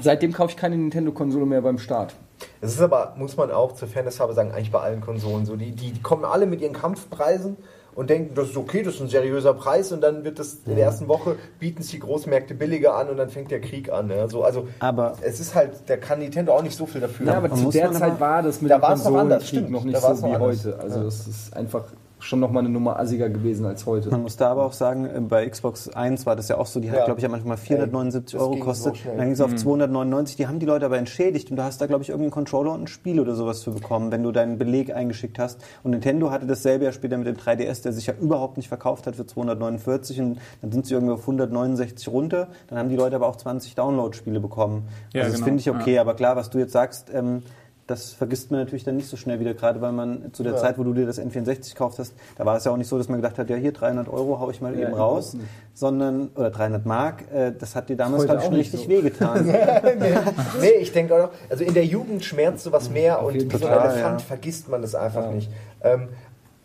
seitdem 0.00 0.32
kaufe 0.32 0.52
ich 0.52 0.56
keine 0.56 0.76
Nintendo-Konsole 0.76 1.46
mehr 1.46 1.62
beim 1.62 1.78
Start. 1.78 2.14
Es 2.60 2.74
ist 2.74 2.80
aber, 2.80 3.14
muss 3.18 3.36
man 3.36 3.50
auch 3.50 3.72
zur 3.72 3.88
Fairness 3.88 4.18
halber 4.18 4.34
sagen, 4.34 4.52
eigentlich 4.52 4.72
bei 4.72 4.80
allen 4.80 5.00
Konsolen 5.00 5.46
so. 5.46 5.56
Die, 5.56 5.72
die 5.72 6.00
kommen 6.02 6.24
alle 6.24 6.46
mit 6.46 6.60
ihren 6.60 6.72
Kampfpreisen 6.72 7.56
und 7.94 8.08
denken, 8.10 8.34
das 8.34 8.48
ist 8.50 8.56
okay, 8.56 8.82
das 8.82 8.94
ist 8.94 9.00
ein 9.02 9.08
seriöser 9.08 9.54
Preis 9.54 9.92
und 9.92 10.00
dann 10.00 10.24
wird 10.24 10.38
das 10.38 10.58
in 10.66 10.76
der 10.76 10.84
ersten 10.86 11.08
Woche 11.08 11.36
bieten 11.58 11.82
es 11.82 11.88
die 11.88 11.98
Großmärkte 11.98 12.54
billiger 12.54 12.94
an 12.94 13.10
und 13.10 13.16
dann 13.18 13.28
fängt 13.28 13.50
der 13.50 13.60
Krieg 13.60 13.92
an. 13.92 14.08
Ja. 14.10 14.28
So, 14.28 14.42
also 14.44 14.66
Aber- 14.78 15.14
es 15.22 15.40
ist 15.40 15.54
halt, 15.54 15.72
da 15.86 15.96
kann 15.96 16.20
Nintendo 16.20 16.52
auch 16.54 16.62
nicht 16.62 16.76
so 16.76 16.86
viel 16.86 17.00
dafür. 17.00 17.26
Ja, 17.26 17.34
aber 17.34 17.52
zu 17.54 17.70
der 17.70 17.92
Zeit 17.92 18.18
war 18.20 18.42
das 18.42 18.60
mit 18.62 18.70
Da 18.70 18.76
dem 18.78 18.82
war 18.82 18.92
es 18.94 19.04
noch 19.04 19.14
anders, 19.14 19.42
Konsolenkrieg 19.42 19.48
stimmt. 19.48 19.70
noch 19.70 19.84
nicht 19.84 19.96
Da 19.96 20.02
war 20.02 20.12
es 20.12 20.20
so 20.20 20.26
wie 20.26 20.30
noch 20.32 20.40
anders. 20.40 20.64
heute. 20.64 20.78
Also 20.78 20.98
Ja. 20.98 21.04
das 21.04 21.26
ist 21.26 21.56
einfach 21.56 21.84
schon 22.22 22.40
noch 22.40 22.50
mal 22.50 22.60
eine 22.60 22.68
Nummer 22.68 22.98
assiger 22.98 23.28
gewesen 23.28 23.66
als 23.66 23.86
heute. 23.86 24.10
Man 24.10 24.22
muss 24.22 24.36
da 24.36 24.50
aber 24.50 24.64
auch 24.64 24.72
sagen, 24.72 25.06
äh, 25.06 25.20
bei 25.20 25.48
Xbox 25.48 25.88
1 25.88 26.24
war 26.26 26.36
das 26.36 26.48
ja 26.48 26.58
auch 26.58 26.66
so, 26.66 26.80
die 26.80 26.90
hat, 26.90 26.98
Ja. 26.98 27.04
glaube 27.04 27.20
ich, 27.20 27.26
am 27.26 27.34
Anfang 27.34 27.56
479 27.56 28.34
Ey, 28.34 28.40
Euro 28.40 28.52
so 28.52 28.58
gekostet. 28.58 28.96
schnell. 28.98 29.16
dann 29.16 29.24
ging 29.26 29.34
es 29.34 29.40
auf 29.40 29.54
299. 29.54 30.36
Die 30.36 30.46
haben 30.46 30.58
die 30.58 30.66
Leute 30.66 30.86
aber 30.86 30.98
entschädigt 30.98 31.50
und 31.50 31.56
du 31.56 31.62
hast 31.64 31.80
da, 31.80 31.86
glaube 31.86 32.02
ich, 32.02 32.10
irgendeinen 32.10 32.30
Controller 32.32 32.72
und 32.72 32.82
ein 32.82 32.86
Spiel 32.86 33.20
oder 33.20 33.34
sowas 33.34 33.62
für 33.62 33.70
bekommen, 33.72 34.10
wenn 34.12 34.22
du 34.22 34.32
deinen 34.32 34.58
Beleg 34.58 34.94
eingeschickt 34.94 35.38
hast. 35.38 35.60
Und 35.82 35.90
Nintendo 35.92 36.30
hatte 36.30 36.46
dasselbe 36.46 36.84
ja 36.84 36.92
später 36.92 37.16
mit 37.18 37.26
dem 37.26 37.36
3DS, 37.36 37.82
der 37.82 37.92
sich 37.92 38.06
ja 38.06 38.14
überhaupt 38.20 38.56
nicht 38.56 38.68
verkauft 38.68 39.06
hat 39.06 39.16
für 39.16 39.26
249 39.26 40.20
und 40.20 40.38
dann 40.60 40.72
sind 40.72 40.86
sie 40.86 40.94
irgendwie 40.94 41.14
auf 41.14 41.20
169 41.22 42.08
runter. 42.08 42.48
Dann 42.68 42.78
haben 42.78 42.88
die 42.88 42.96
Leute 42.96 43.16
aber 43.16 43.26
auch 43.28 43.36
20 43.36 43.74
Download-Spiele 43.74 44.40
bekommen. 44.40 44.84
Ja, 45.12 45.22
also 45.22 45.32
das 45.32 45.40
genau. 45.40 45.44
finde 45.46 45.60
ich 45.60 45.70
okay, 45.70 45.98
aber 45.98 46.14
klar, 46.14 46.36
was 46.36 46.50
du 46.50 46.58
jetzt 46.58 46.72
sagst, 46.72 47.10
ähm, 47.12 47.42
das 47.86 48.12
vergisst 48.12 48.50
man 48.50 48.60
natürlich 48.60 48.84
dann 48.84 48.96
nicht 48.96 49.08
so 49.08 49.16
schnell 49.16 49.40
wieder, 49.40 49.54
gerade 49.54 49.80
weil 49.80 49.92
man 49.92 50.32
zu 50.32 50.42
der 50.42 50.52
Ja. 50.52 50.58
Zeit, 50.58 50.78
wo 50.78 50.84
du 50.84 50.92
dir 50.94 51.04
das 51.04 51.20
N64 51.20 51.70
gekauft 51.70 51.98
hast, 51.98 52.14
da 52.36 52.46
war 52.46 52.56
es 52.56 52.64
ja 52.64 52.70
auch 52.72 52.76
nicht 52.76 52.86
so, 52.88 52.96
dass 52.96 53.08
man 53.08 53.20
gedacht 53.20 53.38
hat, 53.38 53.50
ja 53.50 53.56
hier 53.56 53.72
300 53.72 54.08
Euro 54.08 54.38
hau 54.38 54.50
ich 54.50 54.60
mal 54.60 54.74
Ja, 54.78 54.86
eben 54.86 54.94
raus, 54.94 55.36
sondern, 55.74 56.28
oder 56.34 56.50
300 56.50 56.86
Mark, 56.86 57.24
äh, 57.32 57.52
das 57.58 57.74
hat 57.74 57.88
dir 57.88 57.96
damals, 57.96 58.24
glaube 58.24 58.40
ich, 58.40 58.46
schon 58.46 58.54
richtig 58.54 58.84
so. 58.84 58.88
wehgetan. 58.88 59.46
nee, 60.60 60.70
ich 60.80 60.92
denke 60.92 61.14
auch 61.14 61.18
noch, 61.28 61.30
also 61.50 61.64
in 61.64 61.74
der 61.74 61.84
Jugend 61.84 62.24
schmerzt 62.24 62.64
sowas 62.64 62.88
mehr 62.88 63.22
und 63.22 63.34
jeden 63.34 63.52
wie 63.52 63.56
so 63.56 63.66
ein 63.66 63.72
Elefant 63.72 64.20
ja. 64.20 64.26
vergisst 64.26 64.68
man 64.68 64.80
das 64.80 64.94
einfach 64.94 65.30
nicht. 65.30 65.50
Ähm, 65.82 66.08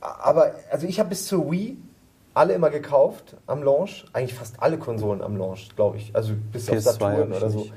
aber, 0.01 0.51
also 0.71 0.85
ich 0.87 0.99
habe 0.99 1.09
bis 1.09 1.25
zur 1.25 1.51
Wii 1.51 1.77
alle 2.35 2.53
immer 2.53 2.69
gekauft 2.69 3.35
am 3.47 3.63
Launch, 3.63 4.05
eigentlich 4.13 4.35
fast 4.35 4.61
alle 4.61 4.77
Konsolen 4.77 5.23
am 5.23 5.37
Launch, 5.37 5.69
glaube 5.75 5.97
ich, 5.97 6.15
also 6.15 6.33
bis 6.51 6.69
auf 6.69 6.75
PS2 6.75 6.81
Saturn 6.81 7.13
hab 7.13 7.29
ich 7.29 7.37
oder 7.37 7.49
so. 7.49 7.59
nicht. 7.59 7.73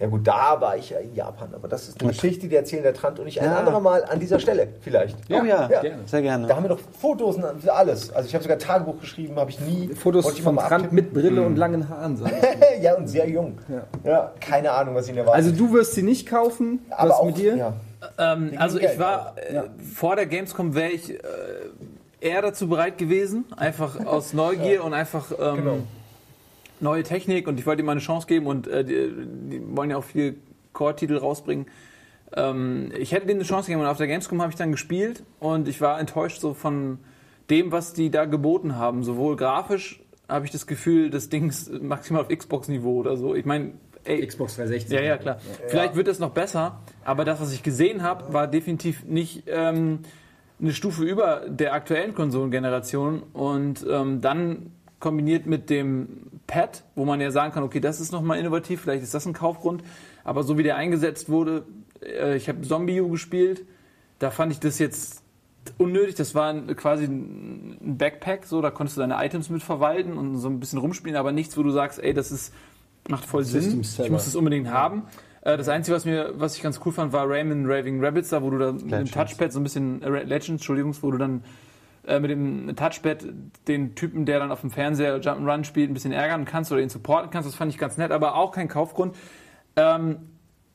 Ja 0.00 0.06
gut, 0.06 0.26
da 0.26 0.58
war 0.60 0.78
ich 0.78 0.88
ja 0.90 0.98
in 0.98 1.14
Japan, 1.14 1.50
aber 1.54 1.68
das 1.68 1.86
ist 1.88 2.00
eine 2.00 2.10
Geschichte, 2.10 2.48
die 2.48 2.56
erzählen 2.56 2.82
der 2.82 2.94
Trant 2.94 3.18
und 3.20 3.26
ich 3.26 3.38
ein 3.38 3.46
Ja. 3.50 3.58
anderer 3.58 3.80
Mal 3.80 4.02
an 4.04 4.18
dieser 4.18 4.40
Stelle 4.40 4.68
vielleicht. 4.80 5.14
oh 5.28 5.34
ja, 5.34 5.44
Ja. 5.44 5.80
gerne. 5.82 5.98
sehr 6.06 6.22
gerne. 6.22 6.46
Da 6.46 6.56
haben 6.56 6.64
wir 6.64 6.70
doch 6.70 6.78
Fotos 7.00 7.36
und 7.36 7.60
für 7.62 7.74
alles. 7.74 8.10
Also 8.10 8.26
ich 8.26 8.34
habe 8.34 8.42
sogar 8.42 8.58
Tagebuch 8.58 8.98
geschrieben, 8.98 9.36
habe 9.36 9.50
ich 9.50 9.60
nie. 9.60 9.88
Fotos 9.94 10.32
ich 10.32 10.42
von 10.42 10.56
Trant 10.56 10.90
mit 10.92 11.12
Brille 11.12 11.42
und 11.42 11.56
langen 11.56 11.86
Haaren. 11.90 12.18
Ja, 12.80 12.94
und 12.96 13.08
sehr 13.08 13.28
jung. 13.28 13.58
Ja. 13.68 13.82
Ja. 14.10 14.32
keine 14.40 14.72
Ahnung, 14.72 14.94
was 14.94 15.06
ihn 15.08 15.18
erwartet. 15.18 15.44
Also 15.44 15.50
du 15.56 15.70
wirst 15.74 15.92
sie 15.92 16.02
nicht 16.02 16.26
kaufen. 16.26 16.80
aber 16.90 17.10
was 17.10 17.16
auch, 17.18 17.26
mit 17.26 17.36
dir? 17.36 17.56
Ja. 17.56 17.72
Ähm, 18.16 18.52
also 18.56 18.78
Geld 18.78 18.92
ich 18.94 18.98
war 18.98 19.34
äh, 19.36 19.64
vor 19.94 20.16
der 20.16 20.24
Gamescom 20.24 20.74
wäre 20.74 20.92
ich 20.92 21.10
äh, 21.12 21.18
eher 22.22 22.40
dazu 22.40 22.68
bereit 22.68 22.96
gewesen, 22.96 23.44
einfach 23.54 24.06
aus 24.06 24.32
Neugier 24.32 24.82
und 24.82 24.94
einfach 24.94 25.30
ähm, 25.38 25.56
Genau. 25.56 25.76
Neue 26.80 27.02
Technik 27.02 27.48
und 27.48 27.58
ich 27.58 27.66
wollte 27.66 27.82
ihm 27.82 27.86
mal 27.86 27.92
eine 27.92 28.00
Chance 28.00 28.26
geben 28.26 28.46
und 28.46 28.66
äh, 28.66 28.84
die, 28.84 29.12
die 29.50 29.76
wollen 29.76 29.90
ja 29.90 29.96
auch 29.96 30.04
viele 30.04 30.34
Core-Titel 30.72 31.16
rausbringen. 31.16 31.66
Ähm, 32.34 32.92
ich 32.96 33.12
hätte 33.12 33.26
denen 33.26 33.40
eine 33.40 33.48
Chance 33.48 33.66
gegeben 33.66 33.82
und 33.82 33.88
auf 33.88 33.98
der 33.98 34.06
Gamescom 34.06 34.40
habe 34.40 34.50
ich 34.50 34.56
dann 34.56 34.72
gespielt 34.72 35.24
und 35.38 35.68
ich 35.68 35.80
war 35.80 35.98
enttäuscht 35.98 36.40
so 36.40 36.54
von 36.54 36.98
dem, 37.50 37.72
was 37.72 37.92
die 37.92 38.10
da 38.10 38.24
geboten 38.24 38.76
haben. 38.76 39.02
Sowohl 39.02 39.36
grafisch 39.36 40.00
habe 40.28 40.44
ich 40.44 40.52
das 40.52 40.66
Gefühl, 40.66 41.10
das 41.10 41.28
Ding 41.28 41.48
ist 41.48 41.70
maximal 41.82 42.22
auf 42.22 42.28
Xbox-Niveau 42.28 42.98
oder 42.98 43.16
so. 43.16 43.34
Ich 43.34 43.44
meine, 43.44 43.72
ey, 44.04 44.24
Xbox 44.24 44.56
360. 44.56 44.92
ja, 44.92 45.04
ja, 45.04 45.18
klar. 45.18 45.38
Vielleicht 45.66 45.96
wird 45.96 46.08
es 46.08 46.18
noch 46.18 46.30
besser, 46.30 46.80
aber 47.04 47.24
das, 47.24 47.40
was 47.40 47.52
ich 47.52 47.62
gesehen 47.62 48.02
habe, 48.02 48.32
war 48.32 48.46
definitiv 48.46 49.04
nicht 49.04 49.44
ähm, 49.48 50.00
eine 50.60 50.72
Stufe 50.72 51.04
über 51.04 51.46
der 51.48 51.74
aktuellen 51.74 52.14
Konsolengeneration. 52.14 53.22
Und 53.32 53.84
ähm, 53.88 54.20
dann 54.20 54.72
kombiniert 55.00 55.46
mit 55.46 55.70
dem 55.70 56.40
Pad, 56.46 56.84
wo 56.94 57.04
man 57.04 57.20
ja 57.20 57.30
sagen 57.30 57.52
kann, 57.52 57.62
okay, 57.62 57.80
das 57.80 58.00
ist 58.00 58.12
nochmal 58.12 58.38
innovativ, 58.38 58.82
vielleicht 58.82 59.02
ist 59.02 59.14
das 59.14 59.26
ein 59.26 59.32
Kaufgrund. 59.32 59.82
Aber 60.24 60.42
so 60.42 60.58
wie 60.58 60.62
der 60.62 60.76
eingesetzt 60.76 61.28
wurde, 61.28 61.64
äh, 62.02 62.36
ich 62.36 62.48
habe 62.48 62.60
Zombie 62.62 63.00
U 63.00 63.08
gespielt, 63.08 63.64
da 64.18 64.30
fand 64.30 64.52
ich 64.52 64.60
das 64.60 64.78
jetzt 64.78 65.22
unnötig. 65.78 66.14
Das 66.14 66.34
war 66.34 66.54
quasi 66.74 67.04
ein 67.04 67.96
Backpack, 67.98 68.44
so 68.44 68.60
da 68.60 68.70
konntest 68.70 68.96
du 68.96 69.00
deine 69.00 69.16
Items 69.24 69.50
mit 69.50 69.62
verwalten 69.62 70.16
und 70.16 70.38
so 70.38 70.48
ein 70.48 70.60
bisschen 70.60 70.78
rumspielen, 70.78 71.16
aber 71.16 71.32
nichts, 71.32 71.56
wo 71.56 71.62
du 71.62 71.70
sagst, 71.70 72.02
ey, 72.02 72.12
das 72.12 72.30
ist 72.30 72.52
macht 73.08 73.24
voll 73.24 73.44
Sinn. 73.44 73.80
Ich 73.80 74.10
muss 74.10 74.26
das 74.26 74.36
unbedingt 74.36 74.68
haben. 74.70 75.04
Äh, 75.42 75.56
Das 75.56 75.68
Einzige, 75.68 75.96
was 75.96 76.04
mir, 76.04 76.34
was 76.36 76.56
ich 76.56 76.62
ganz 76.62 76.80
cool 76.84 76.92
fand, 76.92 77.12
war 77.12 77.28
Rayman 77.28 77.64
Raving 77.66 78.04
Rabbits, 78.04 78.28
da 78.28 78.42
wo 78.42 78.50
du 78.50 78.58
dann 78.58 78.76
mit 78.76 78.92
dem. 78.92 79.06
Touchpad 79.10 79.52
so 79.52 79.60
ein 79.60 79.62
bisschen 79.62 80.02
äh, 80.02 80.08
Legends, 80.22 80.48
Entschuldigung, 80.48 80.94
wo 81.00 81.10
du 81.10 81.18
dann 81.18 81.42
äh, 82.10 82.20
mit 82.20 82.30
dem 82.30 82.74
Touchpad 82.76 83.24
den 83.68 83.94
Typen, 83.94 84.26
der 84.26 84.40
dann 84.40 84.50
auf 84.50 84.60
dem 84.60 84.70
Fernseher 84.70 85.20
Jump'n'Run 85.20 85.64
spielt, 85.64 85.90
ein 85.90 85.94
bisschen 85.94 86.12
ärgern 86.12 86.44
kannst 86.44 86.72
oder 86.72 86.80
ihn 86.80 86.88
supporten 86.88 87.30
kannst. 87.30 87.48
Das 87.48 87.54
fand 87.54 87.72
ich 87.72 87.78
ganz 87.78 87.96
nett, 87.96 88.10
aber 88.10 88.34
auch 88.34 88.52
kein 88.52 88.68
Kaufgrund. 88.68 89.16
Ähm, 89.76 90.16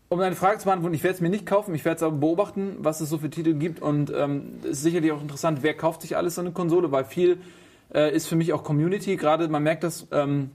um 0.08 0.20
deine 0.20 0.36
Frage 0.36 0.60
zu 0.60 0.66
beantworten, 0.66 0.96
ich 0.96 1.04
werde 1.04 1.16
es 1.16 1.22
mir 1.22 1.30
nicht 1.30 1.46
kaufen, 1.46 1.76
ich 1.76 1.84
werde 1.84 1.98
es 1.98 2.04
aber 2.04 2.16
beobachten, 2.18 2.78
was 2.80 3.02
es 3.02 3.10
so 3.10 3.18
für 3.18 3.30
Titel 3.30 3.54
gibt. 3.56 3.82
Und 3.82 4.14
ähm, 4.16 4.60
ist 4.64 4.82
sicherlich 4.82 5.12
auch 5.12 5.22
interessant, 5.22 5.60
wer 5.62 5.74
kauft 5.74 6.02
sich 6.02 6.16
alles 6.16 6.36
so 6.36 6.42
eine 6.42 6.52
Konsole, 6.52 6.92
weil 6.92 7.06
viel 7.06 7.40
äh, 7.94 8.16
ist 8.16 8.28
für 8.28 8.36
mich 8.36 8.54
auch 8.54 8.64
Community, 8.64 9.16
gerade 9.16 9.48
man 9.48 9.64
merkt 9.64 9.84
das, 9.84 10.08
ähm, 10.12 10.52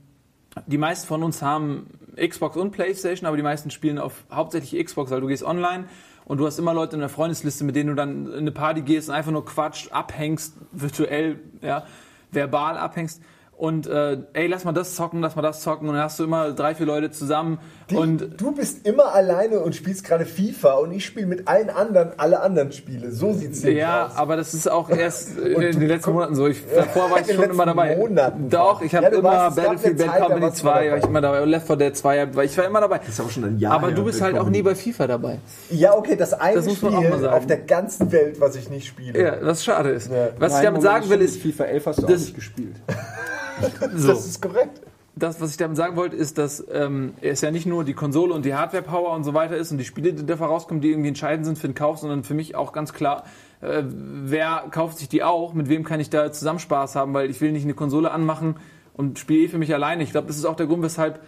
die 0.67 0.79
meisten 0.79 1.07
von 1.07 1.23
uns 1.23 1.43
haben 1.43 1.87
Xbox 2.17 2.57
und 2.57 2.73
Playstation, 2.73 3.27
aber 3.27 3.37
die 3.37 3.43
meisten 3.43 3.71
spielen 3.71 3.99
auf 3.99 4.25
hauptsächlich 4.33 4.85
Xbox, 4.85 5.11
weil 5.11 5.21
du 5.21 5.27
gehst 5.27 5.45
online 5.45 5.85
und 6.31 6.39
du 6.39 6.47
hast 6.47 6.61
immer 6.61 6.73
Leute 6.73 6.95
in 6.95 7.01
der 7.01 7.09
Freundesliste, 7.09 7.65
mit 7.65 7.75
denen 7.75 7.89
du 7.89 7.97
dann 7.97 8.27
in 8.27 8.35
eine 8.35 8.53
Party 8.53 8.83
gehst 8.83 9.09
und 9.09 9.17
einfach 9.17 9.33
nur 9.33 9.45
quatscht, 9.45 9.91
abhängst, 9.91 10.55
virtuell, 10.71 11.41
ja, 11.61 11.83
verbal 12.31 12.79
abhängst. 12.79 13.21
Und 13.61 13.87
äh, 13.87 14.17
ey, 14.33 14.47
lass 14.47 14.65
mal 14.65 14.73
das 14.73 14.95
zocken, 14.95 15.21
lass 15.21 15.37
mal 15.37 15.43
das 15.43 15.61
zocken. 15.61 15.87
Und 15.87 15.95
dann 15.95 16.05
hast 16.05 16.19
du 16.19 16.25
immer 16.25 16.53
drei, 16.53 16.75
vier 16.75 16.87
Leute 16.87 17.11
zusammen. 17.11 17.59
Die, 17.91 17.95
und 17.95 18.41
du 18.41 18.53
bist 18.53 18.87
immer 18.87 19.13
alleine 19.15 19.61
und 19.61 19.75
spielst 19.77 20.03
gerade 20.03 20.25
FIFA 20.25 20.75
und 20.77 20.93
ich 20.93 21.05
spiele 21.05 21.27
mit 21.27 21.47
allen 21.47 21.69
anderen 21.69 22.13
alle 22.17 22.41
anderen 22.41 22.73
Spiele. 22.73 23.11
So 23.13 23.35
sieht's 23.35 23.63
nämlich 23.63 23.81
ja, 23.83 24.07
aus. 24.07 24.17
aber 24.17 24.37
das 24.37 24.55
ist 24.55 24.71
auch 24.71 24.89
erst 24.89 25.37
in 25.45 25.61
den 25.79 25.89
letzten 25.89 26.13
Monaten 26.13 26.37
so. 26.37 26.47
Ich, 26.47 26.63
davor 26.75 27.11
war 27.11 27.17
in 27.19 27.21
ich 27.25 27.27
den 27.27 27.37
schon 27.37 27.51
immer 27.51 27.67
letzten 27.67 27.77
dabei. 27.77 27.97
Monaten 27.99 28.49
Doch, 28.49 28.77
war. 28.81 28.83
ich 28.83 28.95
habe 28.95 29.05
Ja, 29.05 29.13
immer 29.13 29.23
warst- 29.25 29.57
Battlefield 29.57 29.99
Bad 29.99 30.07
Zeit, 30.07 30.21
Company 30.23 30.41
warst 30.43 30.57
du 30.57 30.63
2, 30.63 30.71
dabei. 30.73 30.91
war 30.93 30.97
ich 30.99 31.05
immer 31.05 31.21
dabei. 31.21 31.43
Und 31.43 31.49
Left 31.51 31.67
4 31.67 31.77
Dead 31.77 31.97
2, 31.99 32.35
war 32.37 32.45
ich 32.45 32.57
war 32.57 32.65
immer 32.65 32.81
dabei. 32.81 33.01
ist 33.07 33.21
aber 33.21 33.29
schon 33.29 33.45
ein 33.45 33.59
Jahr 33.59 33.75
Aber 33.75 33.89
her, 33.89 33.97
du 33.97 34.05
bist 34.05 34.23
halt 34.23 34.39
auch 34.39 34.49
nie 34.49 34.63
bei 34.63 34.75
FIFA 34.75 35.07
dabei. 35.07 35.39
Ja, 35.69 35.95
okay, 35.95 36.17
das 36.17 36.33
eine 36.33 36.55
Das 36.57 36.65
muss 36.67 36.81
man 36.81 36.95
auch 36.95 36.99
Spiel 37.01 37.11
mal 37.11 37.19
sagen. 37.21 37.37
auf 37.37 37.47
der 37.47 37.59
ganzen 37.59 38.11
Welt, 38.11 38.41
was 38.41 38.57
ich 38.57 38.71
nicht 38.71 38.87
spiele. 38.87 39.23
Ja, 39.23 39.37
was 39.43 39.63
schade 39.63 39.91
ist. 39.91 40.11
Ja. 40.11 40.29
Was 40.39 40.53
ich 40.53 40.55
Nein, 40.57 40.65
damit 40.65 40.83
Moment, 40.83 40.83
sagen 41.05 41.11
will, 41.11 41.21
ist, 41.21 41.43
FIFA 41.43 41.65
11 41.65 41.87
hast 41.87 41.99
du 41.99 42.07
auch 42.07 42.11
das- 42.11 42.21
nicht 42.23 42.35
gespielt. 42.35 42.77
so. 43.95 44.09
Das 44.09 44.27
ist 44.27 44.41
korrekt. 44.43 44.81
das, 45.15 45.41
was 45.41 45.51
ich 45.51 45.57
damit 45.57 45.77
sagen 45.77 45.97
wollte, 45.97 46.17
ist, 46.17 46.39
dass 46.39 46.65
ähm, 46.73 47.15
es 47.21 47.41
ja 47.41 47.51
nicht 47.51 47.67
nur 47.67 47.85
die 47.85 47.95
Konsole 47.95 48.35
und 48.35 48.45
die 48.45 48.55
Hardware-Power 48.55 49.13
und 49.15 49.25
so 49.25 49.35
weiter 49.35 49.57
ist 49.57 49.71
und 49.71 49.79
die 49.79 49.85
Spiele, 49.85 50.13
die 50.13 50.27
dafür 50.27 50.47
rauskommen, 50.47 50.81
die 50.81 50.91
irgendwie 50.91 51.09
entscheidend 51.09 51.47
sind 51.47 51.59
für 51.59 51.69
den 51.69 51.75
Kauf, 51.75 51.99
sondern 51.99 52.25
für 52.25 52.35
mich 52.35 52.55
auch 52.55 52.73
ganz 52.73 52.93
klar, 52.93 53.25
äh, 53.61 53.83
wer 53.85 54.65
kauft 54.71 54.99
sich 54.99 55.09
die 55.09 55.23
auch, 55.23 55.53
mit 55.53 55.69
wem 55.69 55.85
kann 55.85 56.01
ich 56.01 56.11
da 56.11 56.33
zusammen 56.33 56.59
Spaß 56.59 56.97
haben, 56.97 57.15
weil 57.15 57.31
ich 57.31 57.41
will 57.41 57.53
nicht 57.53 57.65
eine 57.65 57.75
Konsole 57.75 58.11
anmachen 58.11 58.57
und 58.95 59.19
spiele 59.19 59.45
eh 59.45 59.49
für 59.49 59.59
mich 59.59 59.75
alleine. 59.75 60.03
Ich 60.03 60.11
glaube, 60.11 60.27
das 60.27 60.37
ist 60.37 60.45
auch 60.45 60.57
der 60.57 60.67
Grund, 60.67 60.83
weshalb 60.83 61.21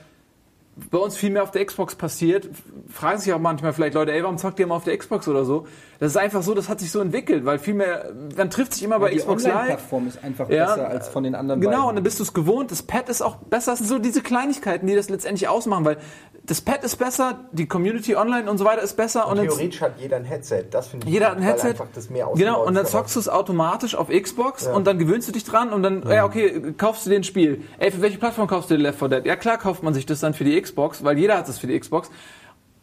bei 0.91 0.99
uns 0.99 1.17
viel 1.17 1.31
mehr 1.31 1.43
auf 1.43 1.51
der 1.51 1.65
Xbox 1.67 1.95
passiert. 1.95 2.49
Fragen 2.89 3.19
sich 3.19 3.33
auch 3.33 3.39
manchmal 3.39 3.73
vielleicht 3.75 3.95
Leute, 3.95 4.13
ey, 4.13 4.23
warum 4.23 4.39
zockt 4.39 4.59
ihr 4.59 4.65
immer 4.65 4.75
auf 4.77 4.85
der 4.85 4.97
Xbox 4.97 5.29
oder 5.29 5.45
so? 5.45 5.67
Das 6.01 6.13
ist 6.13 6.17
einfach 6.17 6.43
so, 6.43 6.55
das 6.55 6.69
hat 6.69 6.81
sich 6.81 6.91
so 6.91 7.01
entwickelt, 7.01 7.45
weil 7.45 7.59
viel 7.59 7.75
mehr, 7.75 8.11
man 8.37 8.51
trifft 8.51 8.75
sich 8.75 8.83
immer 8.83 8.99
bei 8.99 9.11
die 9.11 9.19
Xbox 9.19 9.45
Live. 9.45 9.53
Online-Plattform 9.55 10.09
ist 10.09 10.25
einfach 10.25 10.49
Ja, 10.51 10.67
besser 10.75 10.89
als 10.89 11.09
von 11.09 11.23
den 11.25 11.35
anderen 11.35 11.61
Genau, 11.61 11.77
und 11.77 11.83
beiden. 11.83 11.97
dann 11.97 12.05
bist 12.05 12.19
du 12.19 12.23
es 12.25 12.33
gewohnt. 12.33 12.71
Das 12.71 12.83
Pad 12.83 13.09
ist 13.09 13.23
auch 13.23 13.37
besser. 13.37 13.73
Das 13.73 13.79
sind 13.81 13.89
so 13.89 13.99
diese 13.99 14.23
Kleinigkeiten, 14.23 14.87
die 14.87 14.97
das 14.97 15.11
letztendlich 15.11 15.47
ausmachen, 15.49 15.85
weil 15.85 15.99
das 16.45 16.61
Pad 16.61 16.83
ist 16.83 16.97
besser, 16.97 17.41
die 17.53 17.67
Community 17.67 18.17
online 18.17 18.51
und 18.51 18.59
so 18.59 18.65
weiter 18.65 18.83
ist 18.83 18.97
besser. 18.97 19.29
Und, 19.29 19.37
dann, 19.37 19.47
Theoretisch 19.47 19.81
hat 19.81 19.93
jeder 20.01 20.17
ein 20.17 20.25
Headset. 20.25 20.65
Das 20.71 20.89
finde 20.89 21.07
ich 21.07 21.13
jeder 21.13 21.27
gut, 21.27 21.35
hat 21.37 21.43
ein 21.43 21.45
Headset. 21.47 21.69
einfach 21.69 21.87
das 21.95 22.11
mehr 22.11 22.29
genau, 22.35 22.67
und 22.67 22.75
dann 22.75 22.87
zockst 22.87 23.15
du 23.15 23.21
es 23.21 23.29
automatisch 23.29 23.95
auf 23.95 24.09
Xbox 24.09 24.67
und 24.67 24.87
dann 24.87 24.99
gewöhnst 24.99 25.29
du 25.29 25.33
dich 25.33 25.45
dran 25.45 25.73
und 25.73 25.83
dann, 25.85 26.03
ja, 26.09 26.25
okay, 26.25 26.73
kaufst 26.77 27.07
du 27.07 27.11
dir 27.11 27.17
ein 27.17 27.25
Spiel. 27.25 27.63
Ey, 27.79 27.93
für 27.93 28.01
welche 28.03 28.19
Plattform 28.19 28.49
kaufst 28.49 28.71
du 28.71 28.77
dir 28.77 28.83
Left 28.83 28.99
4 28.99 29.09
Dead? 29.09 29.27
Ja, 29.27 29.37
klar 29.37 29.59
kauft 29.59 29.83
man 29.85 29.95
sich 29.95 30.05
das 30.07 30.19
dann 30.19 30.35
für 30.35 30.43
die 30.45 30.61
Xbox, 30.61 30.62
weil 31.05 31.19
jeder 31.19 31.39
hat 31.39 31.49
es 31.49 31.59
für 31.59 31.67
die 31.67 31.79
Xbox. 31.79 32.11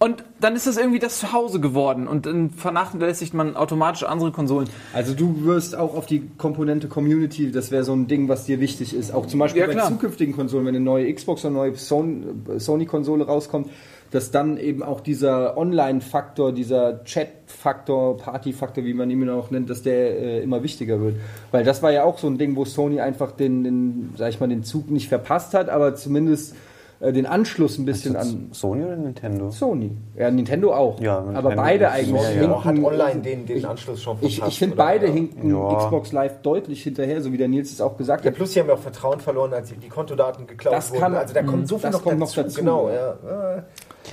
Und 0.02 0.24
dann 0.40 0.56
ist 0.56 0.66
das 0.66 0.78
irgendwie 0.78 1.00
das 1.00 1.20
Zuhause 1.20 1.60
geworden 1.60 2.08
und 2.08 2.26
dann 2.26 2.52
vernachlässigt 2.52 3.34
man 3.34 3.58
automatisch 3.58 4.04
andere 4.06 4.32
Konsolen. 4.32 4.70
Also 4.94 5.14
du 5.14 5.44
wirst 5.44 5.76
auch 5.76 5.94
auf 5.94 6.06
die 6.06 6.24
Komponente 6.38 6.88
Community, 6.88 7.52
das 7.52 7.70
wäre 7.70 7.84
so 7.84 7.92
ein 7.92 8.08
Ding, 8.08 8.30
was 8.30 8.46
dir 8.46 8.62
wichtig 8.62 8.96
ist. 8.96 9.14
Auch 9.14 9.26
zum 9.26 9.42
Beispiel 9.42 9.60
Ja, 9.60 9.68
bei 9.68 9.74
klar. 9.74 9.90
zukünftigen 9.90 10.34
Konsolen, 10.34 10.66
wenn 10.66 10.76
eine 10.76 10.86
neue 10.86 11.14
Xbox 11.14 11.42
oder 11.44 11.50
eine 11.50 11.58
neue 11.58 11.76
Son- 11.76 12.46
Sony-Konsole 12.58 13.26
rauskommt, 13.26 13.70
dass 14.12 14.32
dann 14.32 14.58
eben 14.58 14.84
auch 14.84 15.02
dieser 15.02 15.58
Online-Faktor, 15.58 16.54
dieser 16.54 17.04
Chat-Faktor, 17.04 18.18
Party-Faktor, 18.20 18.86
wie 18.86 18.94
man 18.94 19.12
ihn 19.12 19.30
auch 19.30 19.52
nennt, 19.52 19.70
dass 19.70 19.84
der 19.84 20.18
äh, 20.18 20.42
immer 20.42 20.64
wichtiger 20.64 21.02
wird. 21.02 21.16
Weil 21.52 21.66
das 21.66 21.84
war 21.84 21.92
ja 21.92 22.06
auch 22.06 22.20
so 22.20 22.28
ein 22.28 22.38
Ding, 22.38 22.56
wo 22.56 22.64
Sony 22.64 23.02
einfach 23.02 23.32
den, 23.34 23.66
den 23.66 24.14
sag 24.18 24.30
ich 24.30 24.40
mal, 24.40 24.48
den 24.48 24.64
Zug 24.64 24.90
nicht 24.90 25.10
verpasst 25.10 25.54
hat, 25.54 25.68
aber 25.68 25.94
zumindest 25.96 26.56
äh, 27.02 27.14
den 27.14 27.26
Anschluss 27.26 27.78
ein 27.78 27.86
bisschen 27.86 28.16
an 28.18 28.50
Sony 28.52 28.84
oder 28.84 28.96
Nintendo? 28.98 29.52
Sony. 29.52 29.92
Ja, 30.18 30.30
Nintendo 30.30 30.74
auch. 30.74 31.00
Ja, 31.00 31.20
aber 31.20 31.32
Nintendo 31.32 31.56
beide 31.56 31.86
ist 31.86 31.92
eigentlich. 31.92 32.22
ja. 32.36 32.42
Genau, 32.42 32.64
hat 32.64 32.74
hinken- 32.76 32.86
online 32.86 33.22
den, 33.22 33.46
den 33.46 33.66
Anschluss 33.66 34.02
schon 34.02 34.18
ich, 34.22 34.36
verpasst, 34.36 34.52
ich 34.54 34.60
finde 34.60 34.76
oder? 34.76 34.84
beide 34.84 35.08
Ja. 35.08 35.14
hinken 35.14 35.50
Ja. 35.50 35.76
Xbox 35.76 36.12
Live 36.12 36.42
deutlich 36.42 36.84
hinterher, 36.84 37.22
so 37.22 37.32
wie 37.32 37.38
der 37.38 37.48
Nils 37.48 37.72
es 37.72 37.80
auch 37.82 37.96
gesagt 37.98 38.26
Ja, 38.26 38.32
hat. 38.32 38.36
plus 38.36 38.52
die 38.54 38.60
haben 38.60 38.68
ja 38.68 38.74
auch 38.74 38.80
Vertrauen 38.80 39.20
verloren, 39.20 39.54
als 39.54 39.70
die 39.70 39.78
die 39.78 39.88
Kontodaten 39.90 40.46
geklaut 40.46 40.74
Das 40.74 40.90
wurden. 40.92 41.00
kann- 41.02 41.16
also 41.16 41.34
da 41.34 41.44
kommt 41.44 41.68
so 41.68 41.78
viel 41.78 41.84
das 41.90 41.94
noch, 41.94 42.04
kommt 42.04 42.20
noch 42.20 42.28
dazu. 42.28 42.44
dazu, 42.44 42.60
Genau, 42.60 42.90
ja. 42.90 42.96
ja. 42.96 43.64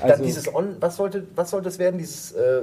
Also- 0.03 0.16
Dann 0.16 0.22
dieses 0.22 0.55
On, 0.55 0.77
was 0.81 0.96
sollte, 0.96 1.27
was 1.35 1.51
sollte 1.51 1.68
es 1.68 1.79
werden? 1.79 1.99
Dieses, 1.99 2.33
äh, 2.33 2.62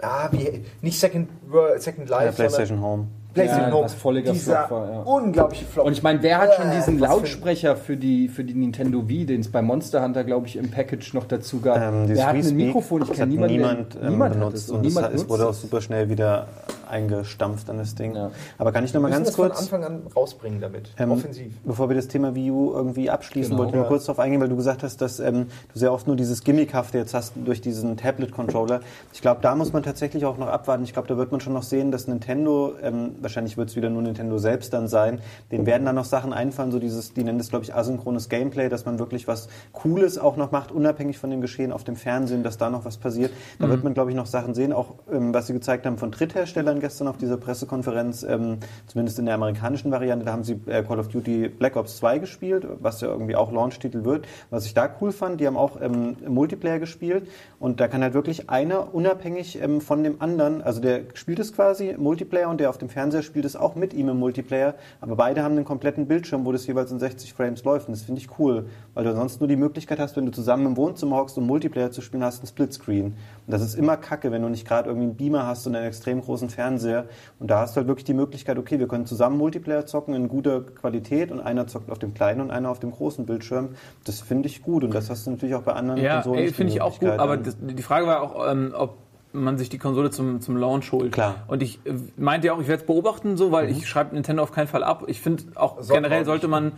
ah, 0.00 0.28
wie, 0.30 0.64
nicht 0.80 0.98
Second, 0.98 1.28
World- 1.48 1.82
Second 1.82 2.08
Life, 2.08 2.24
Ja, 2.26 2.32
PlayStation 2.32 2.80
Home. 2.80 3.06
PlayStation 3.34 3.68
Ja, 3.68 3.74
Home. 3.74 3.84
was 3.84 3.94
völliger 3.94 4.32
Dieser 4.32 4.66
Flop 4.66 4.70
war, 4.80 4.90
ja. 4.92 5.00
unglaubliche 5.00 5.64
Flop. 5.64 5.86
Und 5.86 5.92
ich 5.92 6.02
meine, 6.02 6.22
wer 6.22 6.38
hat 6.38 6.54
schon 6.54 6.70
Äh, 6.70 6.76
diesen 6.76 6.98
Lautsprecher 6.98 7.76
für 7.76 7.96
die, 7.96 8.28
für 8.28 8.44
die 8.44 8.54
Nintendo 8.54 9.08
Wii, 9.08 9.26
den 9.26 9.40
es 9.40 9.50
bei 9.50 9.62
Monster 9.62 10.02
Hunter, 10.02 10.24
glaube 10.24 10.46
ich, 10.46 10.56
im 10.56 10.70
Package 10.70 11.14
noch 11.14 11.24
dazu 11.24 11.60
gab? 11.60 11.76
Ähm, 11.80 12.06
dieses 12.06 12.18
wer 12.18 12.26
hat 12.28 12.34
ein 12.36 12.56
Mikrofon? 12.56 13.02
Ich 13.02 13.12
kenne 13.12 13.32
niemanden, 13.32 13.56
niemand, 13.56 13.94
der, 13.94 14.02
ähm, 14.02 14.10
niemand 14.10 14.34
hat 14.34 14.40
benutzt 14.40 14.56
es 14.64 14.70
und, 14.70 14.76
und 14.78 14.84
das, 14.86 14.94
niemand 14.94 15.14
es 15.14 15.20
nutzt 15.20 15.30
wurde 15.30 15.48
auch 15.48 15.54
super 15.54 15.80
schnell 15.80 16.08
wieder 16.08 16.46
eingestampft 16.92 17.68
an 17.70 17.78
das 17.78 17.94
Ding. 17.94 18.14
Ja. 18.14 18.30
Aber 18.58 18.70
kann 18.72 18.84
ich 18.84 18.94
noch 18.94 19.00
mal 19.00 19.08
müssen 19.08 19.24
ganz 19.24 19.28
das 19.28 19.36
von 19.36 19.48
kurz, 19.48 19.60
Anfang 19.60 19.84
an 19.84 20.02
rausbringen 20.14 20.60
damit. 20.60 20.90
ähm, 20.98 21.10
Offensiv. 21.12 21.52
bevor 21.64 21.88
wir 21.88 21.96
das 21.96 22.08
Thema 22.08 22.34
Wii 22.34 22.50
U 22.50 22.72
irgendwie 22.72 23.10
abschließen, 23.10 23.50
Genau. 23.50 23.58
wollte 23.58 23.70
ich 23.70 23.74
nur 23.76 23.84
Ja. 23.84 23.88
kurz 23.88 24.04
darauf 24.04 24.18
eingehen, 24.18 24.40
weil 24.40 24.48
du 24.48 24.56
gesagt 24.56 24.82
hast, 24.82 25.00
dass 25.00 25.18
ähm, 25.18 25.46
du 25.72 25.78
sehr 25.78 25.92
oft 25.92 26.06
nur 26.06 26.16
dieses 26.16 26.44
Gimmickhafte 26.44 26.98
jetzt 26.98 27.14
hast 27.14 27.32
durch 27.44 27.60
diesen 27.60 27.96
Tablet-Controller. 27.96 28.80
Ich 29.12 29.20
glaube, 29.22 29.40
da 29.42 29.54
muss 29.54 29.72
man 29.72 29.82
tatsächlich 29.82 30.24
auch 30.24 30.38
noch 30.38 30.48
abwarten. 30.48 30.84
Ich 30.84 30.92
glaube, 30.92 31.08
da 31.08 31.16
wird 31.16 31.32
man 31.32 31.40
schon 31.40 31.52
noch 31.54 31.62
sehen, 31.62 31.90
dass 31.90 32.06
Nintendo, 32.06 32.74
ähm, 32.82 33.16
wahrscheinlich 33.20 33.56
wird 33.56 33.70
es 33.70 33.76
wieder 33.76 33.90
nur 33.90 34.02
Nintendo 34.02 34.38
selbst 34.38 34.72
dann 34.72 34.86
sein, 34.88 35.20
denen 35.50 35.66
werden 35.66 35.84
dann 35.86 35.94
noch 35.94 36.04
Sachen 36.04 36.32
einfallen, 36.32 36.70
so 36.72 36.78
dieses, 36.78 37.14
die 37.14 37.24
nennen 37.24 37.38
das, 37.38 37.48
glaube 37.48 37.64
ich, 37.64 37.74
asynchrones 37.74 38.28
Gameplay, 38.28 38.68
dass 38.68 38.84
man 38.84 38.98
wirklich 38.98 39.26
was 39.28 39.48
Cooles 39.72 40.18
auch 40.18 40.36
noch 40.36 40.50
macht, 40.52 40.70
unabhängig 40.72 41.18
von 41.18 41.30
dem 41.30 41.40
Geschehen 41.40 41.72
auf 41.72 41.84
dem 41.84 41.96
Fernsehen, 41.96 42.42
dass 42.42 42.58
da 42.58 42.70
noch 42.70 42.84
was 42.84 42.96
passiert. 42.98 43.32
Da 43.58 43.68
wird 43.68 43.82
man, 43.84 43.94
glaube 43.94 44.10
ich, 44.10 44.16
noch 44.16 44.26
Sachen 44.26 44.54
sehen, 44.54 44.72
auch 44.72 44.94
ähm, 45.10 45.32
was 45.32 45.46
sie 45.46 45.52
gezeigt 45.52 45.86
haben 45.86 45.96
von 45.98 46.10
Drittherstellern 46.10 46.80
gestern 46.82 47.08
auf 47.08 47.16
dieser 47.16 47.38
Pressekonferenz, 47.38 48.22
ähm, 48.22 48.58
zumindest 48.86 49.18
in 49.18 49.24
der 49.24 49.36
amerikanischen 49.36 49.90
Variante, 49.90 50.26
da 50.26 50.32
haben 50.32 50.44
sie 50.44 50.60
äh, 50.66 50.82
Call 50.82 50.98
of 50.98 51.08
Duty 51.08 51.48
Black 51.48 51.76
Ops 51.76 51.96
2 51.96 52.18
gespielt, 52.18 52.66
was 52.80 53.00
ja 53.00 53.08
irgendwie 53.08 53.34
auch 53.34 53.50
Launch-Titel 53.50 54.04
wird. 54.04 54.26
Was 54.50 54.66
ich 54.66 54.74
da 54.74 54.90
cool 55.00 55.12
fand, 55.12 55.40
die 55.40 55.46
haben 55.46 55.56
auch 55.56 55.80
ähm, 55.80 56.16
Multiplayer 56.28 56.78
gespielt 56.78 57.28
und 57.58 57.80
da 57.80 57.88
kann 57.88 58.02
halt 58.02 58.12
wirklich 58.12 58.50
einer 58.50 58.94
unabhängig 58.94 59.62
ähm, 59.62 59.80
von 59.80 60.02
dem 60.02 60.20
anderen, 60.20 60.60
also 60.60 60.82
der 60.82 61.04
spielt 61.14 61.38
es 61.38 61.54
quasi 61.54 61.94
Multiplayer 61.96 62.50
und 62.50 62.60
der 62.60 62.68
auf 62.68 62.76
dem 62.76 62.90
Fernseher 62.90 63.22
spielt 63.22 63.46
es 63.46 63.56
auch 63.56 63.74
mit 63.74 63.94
ihm 63.94 64.10
im 64.10 64.18
Multiplayer, 64.18 64.74
aber 65.00 65.16
beide 65.16 65.42
haben 65.42 65.52
einen 65.52 65.64
kompletten 65.64 66.06
Bildschirm, 66.06 66.44
wo 66.44 66.52
das 66.52 66.66
jeweils 66.66 66.90
in 66.90 66.98
60 66.98 67.32
Frames 67.32 67.64
läuft 67.64 67.88
und 67.88 67.96
das 67.96 68.02
finde 68.02 68.20
ich 68.20 68.38
cool, 68.38 68.66
weil 68.92 69.04
du 69.04 69.14
sonst 69.14 69.40
nur 69.40 69.48
die 69.48 69.56
Möglichkeit 69.56 69.98
hast, 69.98 70.16
wenn 70.16 70.26
du 70.26 70.32
zusammen 70.32 70.66
im 70.66 70.76
Wohnzimmer 70.76 71.16
hockst, 71.16 71.38
um 71.38 71.46
Multiplayer 71.46 71.90
zu 71.90 72.02
spielen, 72.02 72.24
hast 72.24 72.40
einen 72.40 72.48
Splitscreen. 72.48 73.14
Und 73.46 73.52
das 73.52 73.62
ist 73.62 73.74
immer 73.74 73.96
kacke, 73.96 74.30
wenn 74.30 74.42
du 74.42 74.48
nicht 74.48 74.66
gerade 74.66 74.88
irgendwie 74.88 75.08
einen 75.08 75.16
Beamer 75.16 75.46
hast 75.46 75.66
und 75.66 75.74
einen 75.74 75.86
extrem 75.86 76.20
großen 76.20 76.48
Fernseher 76.48 77.06
und 77.40 77.50
da 77.50 77.60
hast 77.60 77.74
du 77.74 77.78
halt 77.78 77.88
wirklich 77.88 78.04
die 78.04 78.14
Möglichkeit, 78.14 78.58
okay, 78.58 78.78
wir 78.78 78.86
können 78.86 79.04
zusammen 79.06 79.36
Multiplayer 79.36 79.84
zocken 79.86 80.14
in 80.14 80.28
guter 80.28 80.60
Qualität 80.60 81.32
und 81.32 81.40
einer 81.40 81.66
zockt 81.66 81.90
auf 81.90 81.98
dem 81.98 82.14
kleinen 82.14 82.40
und 82.40 82.50
einer 82.50 82.70
auf 82.70 82.78
dem 82.78 82.92
großen 82.92 83.26
Bildschirm. 83.26 83.70
Das 84.04 84.20
finde 84.20 84.48
ich 84.48 84.62
gut 84.62 84.84
und 84.84 84.94
das 84.94 85.10
hast 85.10 85.26
du 85.26 85.32
natürlich 85.32 85.54
auch 85.54 85.62
bei 85.62 85.72
anderen 85.72 86.00
Ja, 86.00 86.22
Konsolen. 86.22 86.46
die 86.46 86.52
finde 86.52 86.72
ich 86.72 86.80
auch 86.80 86.98
gut, 86.98 87.10
aber 87.10 87.36
das, 87.36 87.56
die 87.60 87.82
Frage 87.82 88.06
war 88.06 88.22
auch, 88.22 88.50
ähm, 88.50 88.72
ob 88.76 88.96
man 89.32 89.58
sich 89.58 89.68
die 89.68 89.78
Konsole 89.78 90.10
zum, 90.10 90.40
zum 90.40 90.56
Launch 90.56 90.92
holt. 90.92 91.12
Klar. 91.12 91.36
Und 91.48 91.62
ich 91.62 91.80
äh, 91.84 91.94
meinte 92.16 92.48
ja 92.48 92.52
auch, 92.54 92.60
ich 92.60 92.68
werde 92.68 92.82
es 92.82 92.86
beobachten, 92.86 93.36
so, 93.36 93.50
weil 93.50 93.70
ich 93.70 93.88
schreibe 93.88 94.14
Nintendo 94.14 94.42
auf 94.42 94.52
keinen 94.52 94.66
Fall 94.68 94.84
ab. 94.84 95.04
Ich 95.06 95.20
finde 95.20 95.44
auch 95.54 95.76
Sollte 95.76 95.94
generell 95.94 96.24
sollte 96.24 96.48
man 96.48 96.72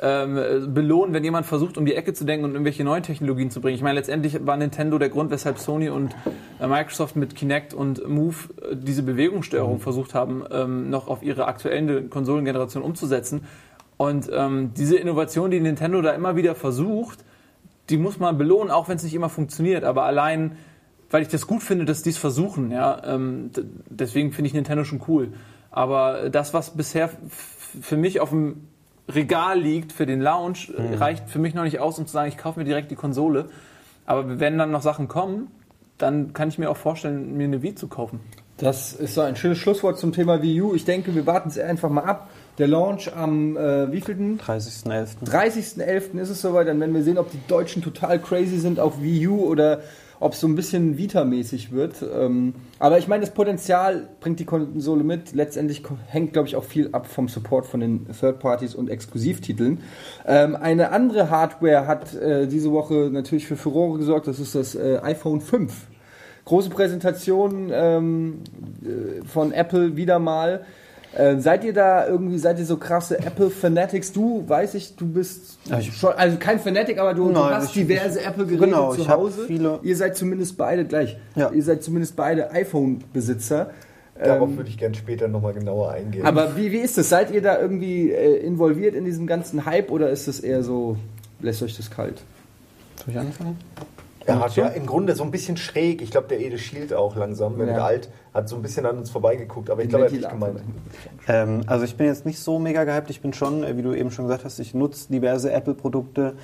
ähm, 0.00 0.36
äh, 0.36 0.66
belohnen, 0.66 1.12
wenn 1.12 1.24
jemand 1.24 1.46
versucht, 1.46 1.76
um 1.76 1.84
die 1.84 1.94
Ecke 1.94 2.12
zu 2.12 2.24
denken 2.24 2.44
und 2.44 2.52
irgendwelche 2.52 2.84
neuen 2.84 3.02
Technologien 3.02 3.50
zu 3.50 3.60
bringen. 3.60 3.74
Ich 3.74 3.82
meine, 3.82 3.98
letztendlich 3.98 4.46
war 4.46 4.56
Nintendo 4.56 4.98
der 4.98 5.08
Grund, 5.08 5.30
weshalb 5.30 5.58
Sony 5.58 5.88
und 5.88 6.14
äh, 6.60 6.66
Microsoft 6.66 7.16
mit 7.16 7.34
Kinect 7.34 7.74
und 7.74 8.06
Move 8.08 8.36
äh, 8.62 8.76
diese 8.76 9.02
Bewegungssteuerung 9.02 9.80
versucht 9.80 10.14
haben, 10.14 10.44
ähm, 10.50 10.88
noch 10.90 11.08
auf 11.08 11.22
ihre 11.22 11.46
aktuelle 11.46 12.04
Konsolengeneration 12.04 12.82
umzusetzen. 12.82 13.42
Und 13.96 14.30
ähm, 14.32 14.72
diese 14.76 14.96
Innovation, 14.96 15.50
die 15.50 15.58
Nintendo 15.58 16.00
da 16.00 16.12
immer 16.12 16.36
wieder 16.36 16.54
versucht, 16.54 17.24
die 17.90 17.96
muss 17.96 18.20
man 18.20 18.38
belohnen, 18.38 18.70
auch 18.70 18.88
wenn 18.88 18.96
es 18.96 19.02
nicht 19.02 19.14
immer 19.14 19.28
funktioniert. 19.28 19.82
Aber 19.82 20.04
allein, 20.04 20.56
weil 21.10 21.22
ich 21.22 21.28
das 21.28 21.48
gut 21.48 21.62
finde, 21.62 21.84
dass 21.84 22.02
die 22.02 22.10
es 22.10 22.18
versuchen, 22.18 22.70
ja, 22.70 23.02
ähm, 23.04 23.50
deswegen 23.90 24.30
finde 24.30 24.46
ich 24.46 24.54
Nintendo 24.54 24.84
schon 24.84 25.02
cool. 25.08 25.32
Aber 25.72 26.30
das, 26.30 26.54
was 26.54 26.76
bisher 26.76 27.10
für 27.28 27.96
mich 27.96 28.20
auf 28.20 28.30
dem 28.30 28.68
Regal 29.08 29.58
liegt 29.58 29.92
für 29.92 30.06
den 30.06 30.20
Launch, 30.20 30.70
äh, 30.76 30.96
reicht 30.96 31.28
für 31.28 31.38
mich 31.38 31.54
noch 31.54 31.64
nicht 31.64 31.80
aus, 31.80 31.98
um 31.98 32.06
zu 32.06 32.12
sagen, 32.12 32.28
ich 32.28 32.36
kaufe 32.36 32.58
mir 32.58 32.66
direkt 32.66 32.90
die 32.90 32.96
Konsole. 32.96 33.46
Aber 34.06 34.40
wenn 34.40 34.58
dann 34.58 34.70
noch 34.70 34.82
Sachen 34.82 35.08
kommen, 35.08 35.48
dann 35.98 36.32
kann 36.32 36.48
ich 36.48 36.58
mir 36.58 36.70
auch 36.70 36.76
vorstellen, 36.76 37.36
mir 37.36 37.44
eine 37.44 37.62
Wii 37.62 37.74
zu 37.74 37.88
kaufen. 37.88 38.20
Das 38.58 38.92
ist 38.92 39.14
so 39.14 39.20
ein 39.20 39.36
schönes 39.36 39.58
Schlusswort 39.58 39.98
zum 39.98 40.12
Thema 40.12 40.42
Wii 40.42 40.62
U. 40.62 40.74
Ich 40.74 40.84
denke, 40.84 41.14
wir 41.14 41.26
warten 41.26 41.48
es 41.48 41.58
einfach 41.58 41.90
mal 41.90 42.02
ab. 42.02 42.28
Der 42.58 42.66
Launch 42.66 43.14
am 43.14 43.56
äh, 43.56 43.92
wievielten? 43.92 44.40
30.11. 44.40 45.24
30.11. 45.24 46.18
ist 46.18 46.28
es 46.28 46.40
soweit. 46.40 46.66
Dann 46.66 46.80
werden 46.80 46.92
wir 46.92 47.04
sehen, 47.04 47.18
ob 47.18 47.30
die 47.30 47.40
Deutschen 47.46 47.82
total 47.82 48.18
crazy 48.18 48.58
sind 48.58 48.80
auf 48.80 49.00
Wii 49.00 49.28
U 49.28 49.44
oder 49.44 49.80
ob 50.20 50.32
es 50.32 50.40
so 50.40 50.48
ein 50.48 50.56
bisschen 50.56 50.98
Vita-mäßig 50.98 51.72
wird. 51.72 52.02
Ähm, 52.02 52.54
aber 52.78 52.98
ich 52.98 53.08
meine, 53.08 53.20
das 53.20 53.34
Potenzial 53.34 54.08
bringt 54.20 54.40
die 54.40 54.44
Konsole 54.44 55.04
mit. 55.04 55.32
Letztendlich 55.32 55.82
hängt, 56.06 56.32
glaube 56.32 56.48
ich, 56.48 56.56
auch 56.56 56.64
viel 56.64 56.88
ab 56.92 57.06
vom 57.06 57.28
Support 57.28 57.66
von 57.66 57.80
den 57.80 58.06
Third-Parties 58.08 58.74
und 58.74 58.90
Exklusivtiteln. 58.90 59.80
Ähm, 60.26 60.56
eine 60.56 60.90
andere 60.90 61.30
Hardware 61.30 61.86
hat 61.86 62.14
äh, 62.14 62.46
diese 62.46 62.72
Woche 62.72 63.10
natürlich 63.12 63.46
für 63.46 63.56
Furore 63.56 63.98
gesorgt. 63.98 64.26
Das 64.26 64.40
ist 64.40 64.54
das 64.54 64.74
äh, 64.74 64.98
iPhone 65.02 65.40
5. 65.40 65.72
Große 66.44 66.70
Präsentation 66.70 67.70
ähm, 67.72 68.40
äh, 68.82 69.24
von 69.26 69.52
Apple 69.52 69.96
wieder 69.96 70.18
mal. 70.18 70.64
Äh, 71.14 71.38
seid 71.38 71.64
ihr 71.64 71.72
da 71.72 72.06
irgendwie, 72.06 72.38
seid 72.38 72.58
ihr 72.58 72.66
so 72.66 72.76
krasse 72.76 73.18
Apple 73.18 73.50
Fanatics? 73.50 74.12
Du, 74.12 74.44
weiß 74.46 74.74
ich, 74.74 74.94
du 74.96 75.06
bist 75.06 75.58
ich- 75.80 75.94
schon, 75.96 76.12
also 76.12 76.36
kein 76.36 76.60
Fanatic, 76.60 76.98
aber 76.98 77.14
du, 77.14 77.26
du 77.28 77.32
Nein, 77.32 77.54
hast 77.54 77.68
ich- 77.68 77.72
diverse 77.86 78.22
Apple-Geräte 78.22 78.66
Genau, 78.66 78.94
zu 78.94 79.08
Hause. 79.08 79.46
viele- 79.46 79.80
Ihr 79.82 79.96
seid 79.96 80.16
zumindest 80.16 80.56
beide 80.58 80.84
gleich. 80.84 81.16
Ja. 81.34 81.50
Ihr 81.50 81.62
seid 81.62 81.82
zumindest 81.82 82.14
beide 82.14 82.50
iPhone-Besitzer. 82.52 83.70
Darauf 84.22 84.48
Ähm, 84.50 84.56
würde 84.56 84.68
ich 84.68 84.76
gerne 84.76 84.94
später 84.96 85.28
nochmal 85.28 85.54
genauer 85.54 85.92
eingehen. 85.92 86.26
aber 86.26 86.56
wie, 86.56 86.72
wie 86.72 86.78
ist 86.78 86.98
das? 86.98 87.08
Seid 87.08 87.30
ihr 87.30 87.40
da 87.40 87.58
irgendwie 87.60 88.10
äh, 88.10 88.36
involviert 88.38 88.94
in 88.94 89.04
diesem 89.04 89.26
ganzen 89.26 89.64
Hype 89.64 89.90
oder 89.90 90.10
ist 90.10 90.26
es 90.28 90.40
eher 90.40 90.62
so, 90.64 90.96
lässt 91.40 91.62
euch 91.62 91.76
das 91.76 91.88
kalt? 91.90 92.20
Soll 92.96 93.14
ich 93.14 93.18
anfangen? 93.18 93.56
Er 94.28 94.40
hat 94.40 94.56
ja 94.56 94.66
im 94.68 94.86
Grunde 94.86 95.14
so 95.14 95.24
ein 95.24 95.30
bisschen 95.30 95.56
schräg. 95.56 96.02
Ich 96.02 96.10
glaube, 96.10 96.28
der 96.28 96.40
Ede 96.40 96.58
Shield 96.58 96.92
auch 96.94 97.16
langsam, 97.16 97.58
wenn 97.58 97.68
Ja. 97.68 97.74
er 97.74 97.84
alt, 97.84 98.08
hat 98.34 98.48
so 98.48 98.56
ein 98.56 98.62
bisschen 98.62 98.86
an 98.86 98.98
uns 98.98 99.10
vorbeigeguckt. 99.10 99.70
Aber 99.70 99.82
ich 99.82 99.88
glaube, 99.88 100.04
er 100.06 100.10
hat 100.10 100.16
nicht 100.18 100.28
gemeint. 100.30 100.60
Ähm, 101.26 101.62
also 101.66 101.84
ich 101.84 101.96
bin 101.96 102.06
jetzt 102.06 102.26
nicht 102.26 102.38
so 102.38 102.58
mega 102.58 102.84
gehypt. 102.84 103.10
Ich 103.10 103.20
bin 103.20 103.32
schon, 103.32 103.64
äh, 103.64 103.76
wie 103.76 103.82
du 103.82 103.94
eben 103.94 104.10
schon 104.10 104.26
gesagt 104.26 104.44
hast, 104.44 104.58
ich 104.58 104.74
nutze 104.74 105.10
diverse 105.12 105.52
Apple-Produkte. 105.52 106.34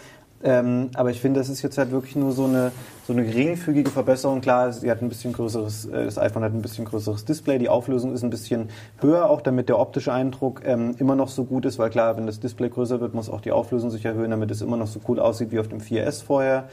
Ähm, 0.46 0.90
aber 0.94 1.08
ich 1.10 1.22
finde, 1.22 1.40
das 1.40 1.48
ist 1.48 1.62
jetzt 1.62 1.78
halt 1.78 1.90
wirklich 1.90 2.16
nur 2.16 2.32
so 2.32 2.44
eine, 2.44 2.70
so 3.06 3.14
eine 3.14 3.24
geringfügige 3.24 3.88
Verbesserung. 3.90 4.42
Klar, 4.42 4.74
sie 4.74 4.90
hat 4.90 5.00
ein 5.00 5.08
bisschen 5.08 5.32
größeres, 5.32 5.86
äh, 5.86 6.04
das 6.04 6.18
iPhone 6.18 6.44
hat 6.44 6.52
ein 6.52 6.60
bisschen 6.60 6.84
größeres 6.84 7.24
Display, 7.24 7.58
die 7.58 7.70
Auflösung 7.70 8.12
ist 8.12 8.22
ein 8.22 8.28
bisschen 8.28 8.68
höher, 9.00 9.30
auch 9.30 9.40
damit 9.40 9.70
der 9.70 9.78
optische 9.78 10.12
Eindruck 10.12 10.60
ähm, 10.66 10.96
immer 10.98 11.16
noch 11.16 11.28
so 11.28 11.44
gut 11.44 11.64
ist, 11.64 11.78
weil 11.78 11.88
klar, 11.88 12.18
wenn 12.18 12.26
das 12.26 12.40
Display 12.40 12.68
größer 12.68 13.00
wird, 13.00 13.14
muss 13.14 13.30
auch 13.30 13.40
die 13.40 13.52
Auflösung 13.52 13.88
sich 13.88 14.04
erhöhen, 14.04 14.32
damit 14.32 14.50
es 14.50 14.60
immer 14.60 14.76
noch 14.76 14.86
so 14.88 15.00
cool 15.08 15.18
aussieht 15.18 15.50
wie 15.50 15.60
auf 15.60 15.68
dem 15.68 15.80
4S 15.80 16.22
vorher. 16.22 16.64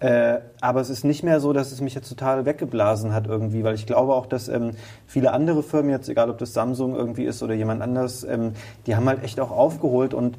Äh, 0.00 0.40
aber 0.62 0.80
es 0.80 0.88
ist 0.88 1.04
nicht 1.04 1.22
mehr 1.22 1.40
so, 1.40 1.52
dass 1.52 1.72
es 1.72 1.82
mich 1.82 1.94
jetzt 1.94 2.08
total 2.08 2.46
weggeblasen 2.46 3.12
hat 3.12 3.26
irgendwie, 3.26 3.64
weil 3.64 3.74
ich 3.74 3.86
glaube 3.86 4.14
auch, 4.14 4.24
dass 4.24 4.48
ähm, 4.48 4.70
viele 5.06 5.32
andere 5.32 5.62
Firmen 5.62 5.90
jetzt, 5.90 6.08
egal 6.08 6.30
ob 6.30 6.38
das 6.38 6.54
Samsung 6.54 6.96
irgendwie 6.96 7.24
ist 7.24 7.42
oder 7.42 7.52
jemand 7.52 7.82
anders, 7.82 8.24
ähm, 8.24 8.54
die 8.86 8.96
haben 8.96 9.06
halt 9.06 9.22
echt 9.22 9.38
auch 9.40 9.50
aufgeholt 9.50 10.14
und 10.14 10.38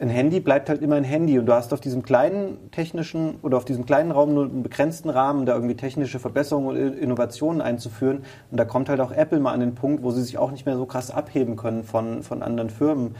ein 0.00 0.08
Handy 0.08 0.40
bleibt 0.40 0.70
halt 0.70 0.82
immer 0.82 0.96
ein 0.96 1.04
Handy 1.04 1.38
und 1.38 1.46
du 1.46 1.52
hast 1.52 1.72
auf 1.72 1.80
diesem 1.80 2.02
kleinen 2.02 2.70
technischen 2.72 3.36
oder 3.42 3.58
auf 3.58 3.66
diesem 3.66 3.84
kleinen 3.86 4.10
Raum 4.10 4.34
nur 4.34 4.44
einen 4.46 4.62
begrenzten 4.62 5.10
Rahmen, 5.10 5.44
da 5.44 5.54
irgendwie 5.54 5.76
technische 5.76 6.18
Verbesserungen 6.18 6.68
und 6.68 6.98
Innovationen 6.98 7.60
einzuführen 7.60 8.24
und 8.50 8.58
da 8.58 8.64
kommt 8.64 8.88
halt 8.88 9.00
auch 9.00 9.12
Apple 9.12 9.38
mal 9.38 9.52
an 9.52 9.60
den 9.60 9.74
Punkt, 9.74 10.02
wo 10.02 10.10
sie 10.12 10.22
sich 10.22 10.38
auch 10.38 10.50
nicht 10.50 10.64
mehr 10.64 10.78
so 10.78 10.86
krass 10.86 11.10
abheben 11.10 11.56
können 11.56 11.84
von, 11.84 12.22
von 12.22 12.42
anderen 12.42 12.70
Firmen. 12.70 13.14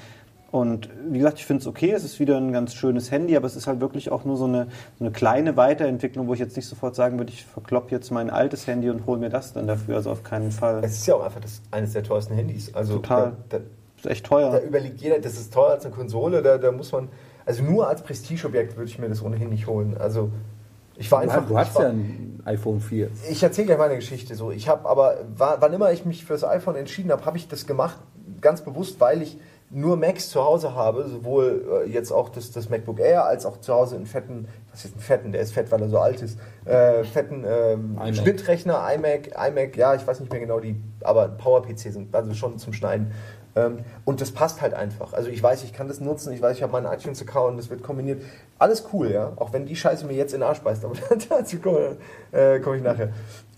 Und 0.54 0.88
wie 1.10 1.18
gesagt, 1.18 1.38
ich 1.40 1.46
finde 1.46 1.62
es 1.62 1.66
okay, 1.66 1.90
es 1.90 2.04
ist 2.04 2.20
wieder 2.20 2.36
ein 2.36 2.52
ganz 2.52 2.74
schönes 2.74 3.10
Handy, 3.10 3.36
aber 3.36 3.44
es 3.48 3.56
ist 3.56 3.66
halt 3.66 3.80
wirklich 3.80 4.12
auch 4.12 4.24
nur 4.24 4.36
so 4.36 4.44
eine, 4.44 4.68
so 5.00 5.04
eine 5.04 5.10
kleine 5.10 5.56
Weiterentwicklung, 5.56 6.28
wo 6.28 6.34
ich 6.34 6.38
jetzt 6.38 6.54
nicht 6.54 6.68
sofort 6.68 6.94
sagen 6.94 7.18
würde, 7.18 7.32
ich 7.32 7.44
verklopp 7.44 7.90
jetzt 7.90 8.12
mein 8.12 8.30
altes 8.30 8.68
Handy 8.68 8.88
und 8.88 9.04
hole 9.04 9.18
mir 9.18 9.30
das 9.30 9.52
dann 9.52 9.66
dafür, 9.66 9.96
also 9.96 10.12
auf 10.12 10.22
keinen 10.22 10.52
Fall. 10.52 10.80
Es 10.84 10.92
ist 10.98 11.06
ja 11.08 11.16
auch 11.16 11.24
einfach 11.24 11.40
das, 11.40 11.60
eines 11.72 11.92
der 11.94 12.04
teuersten 12.04 12.34
Handys. 12.34 12.72
Also 12.72 12.98
Total. 12.98 13.32
Da, 13.48 13.56
ist 13.96 14.06
echt 14.06 14.26
da, 14.26 14.28
teuer. 14.28 14.50
da 14.52 14.60
überlegt 14.60 15.00
jeder, 15.00 15.18
das 15.18 15.32
ist 15.32 15.52
teurer 15.52 15.72
als 15.72 15.84
eine 15.86 15.92
Konsole. 15.92 16.40
Da, 16.40 16.56
da 16.56 16.70
muss 16.70 16.92
man, 16.92 17.08
also 17.44 17.64
nur 17.64 17.88
als 17.88 18.02
Prestigeobjekt 18.02 18.76
würde 18.76 18.88
ich 18.88 19.00
mir 19.00 19.08
das 19.08 19.24
ohnehin 19.24 19.48
nicht 19.48 19.66
holen. 19.66 19.96
Also 19.98 20.30
ich 20.96 21.10
war 21.10 21.18
einfach. 21.18 21.48
du 21.48 21.58
hast 21.58 21.70
ich 21.70 21.74
war, 21.74 21.82
ja 21.82 21.88
ein 21.88 22.40
iPhone 22.44 22.80
4. 22.80 23.08
Ich 23.28 23.42
erzähle 23.42 23.66
gleich 23.66 23.78
meine 23.78 23.96
Geschichte 23.96 24.36
so. 24.36 24.52
Ich 24.52 24.68
habe 24.68 24.88
aber, 24.88 25.16
wa- 25.36 25.56
wann 25.58 25.72
immer 25.72 25.90
ich 25.90 26.04
mich 26.04 26.24
für 26.24 26.34
das 26.34 26.44
iPhone 26.44 26.76
entschieden 26.76 27.10
habe, 27.10 27.24
habe 27.24 27.38
ich 27.38 27.48
das 27.48 27.66
gemacht, 27.66 27.98
ganz 28.40 28.60
bewusst, 28.60 29.00
weil 29.00 29.20
ich 29.20 29.36
nur 29.70 29.96
Macs 29.96 30.28
zu 30.28 30.44
Hause 30.44 30.74
habe, 30.74 31.08
sowohl 31.08 31.84
äh, 31.84 31.90
jetzt 31.90 32.12
auch 32.12 32.28
das, 32.28 32.52
das 32.52 32.68
MacBook 32.68 33.00
Air, 33.00 33.24
als 33.24 33.44
auch 33.44 33.60
zu 33.60 33.74
Hause 33.74 33.96
einen 33.96 34.06
fetten, 34.06 34.46
was 34.70 34.84
ist 34.84 34.96
ein 34.96 35.00
fetten, 35.00 35.32
der 35.32 35.40
ist 35.40 35.52
fett, 35.52 35.70
weil 35.70 35.82
er 35.82 35.88
so 35.88 35.98
alt 35.98 36.22
ist, 36.22 36.38
äh, 36.64 37.02
fetten 37.04 37.44
ähm, 37.46 37.94
iMac. 37.94 38.16
Schnittrechner, 38.16 38.80
iMac, 38.94 39.30
iMac, 39.36 39.76
ja, 39.76 39.94
ich 39.94 40.06
weiß 40.06 40.20
nicht 40.20 40.30
mehr 40.30 40.40
genau 40.40 40.60
die, 40.60 40.76
aber 41.02 41.28
Power-PC 41.28 41.92
sind 41.92 42.14
also 42.14 42.34
schon 42.34 42.58
zum 42.58 42.72
Schneiden. 42.72 43.12
Ähm, 43.56 43.80
und 44.04 44.20
das 44.20 44.32
passt 44.32 44.60
halt 44.60 44.74
einfach. 44.74 45.12
Also 45.12 45.28
ich 45.28 45.42
weiß, 45.42 45.62
ich 45.64 45.72
kann 45.72 45.88
das 45.88 46.00
nutzen, 46.00 46.32
ich 46.32 46.42
weiß, 46.42 46.56
ich 46.56 46.62
habe 46.62 46.72
meinen 46.72 46.92
iTunes-Account, 46.92 47.58
das 47.58 47.70
wird 47.70 47.82
kombiniert. 47.82 48.22
Alles 48.58 48.84
cool, 48.92 49.10
ja. 49.10 49.32
Auch 49.36 49.52
wenn 49.52 49.66
die 49.66 49.76
Scheiße 49.76 50.06
mir 50.06 50.14
jetzt 50.14 50.34
in 50.34 50.40
den 50.40 50.48
Arsch 50.48 50.60
beißt, 50.60 50.84
aber 50.84 50.94
dazu 51.28 51.58
komme 51.58 51.96
äh, 52.32 52.58
komme 52.60 52.76
ich 52.76 52.82
nachher. 52.82 53.10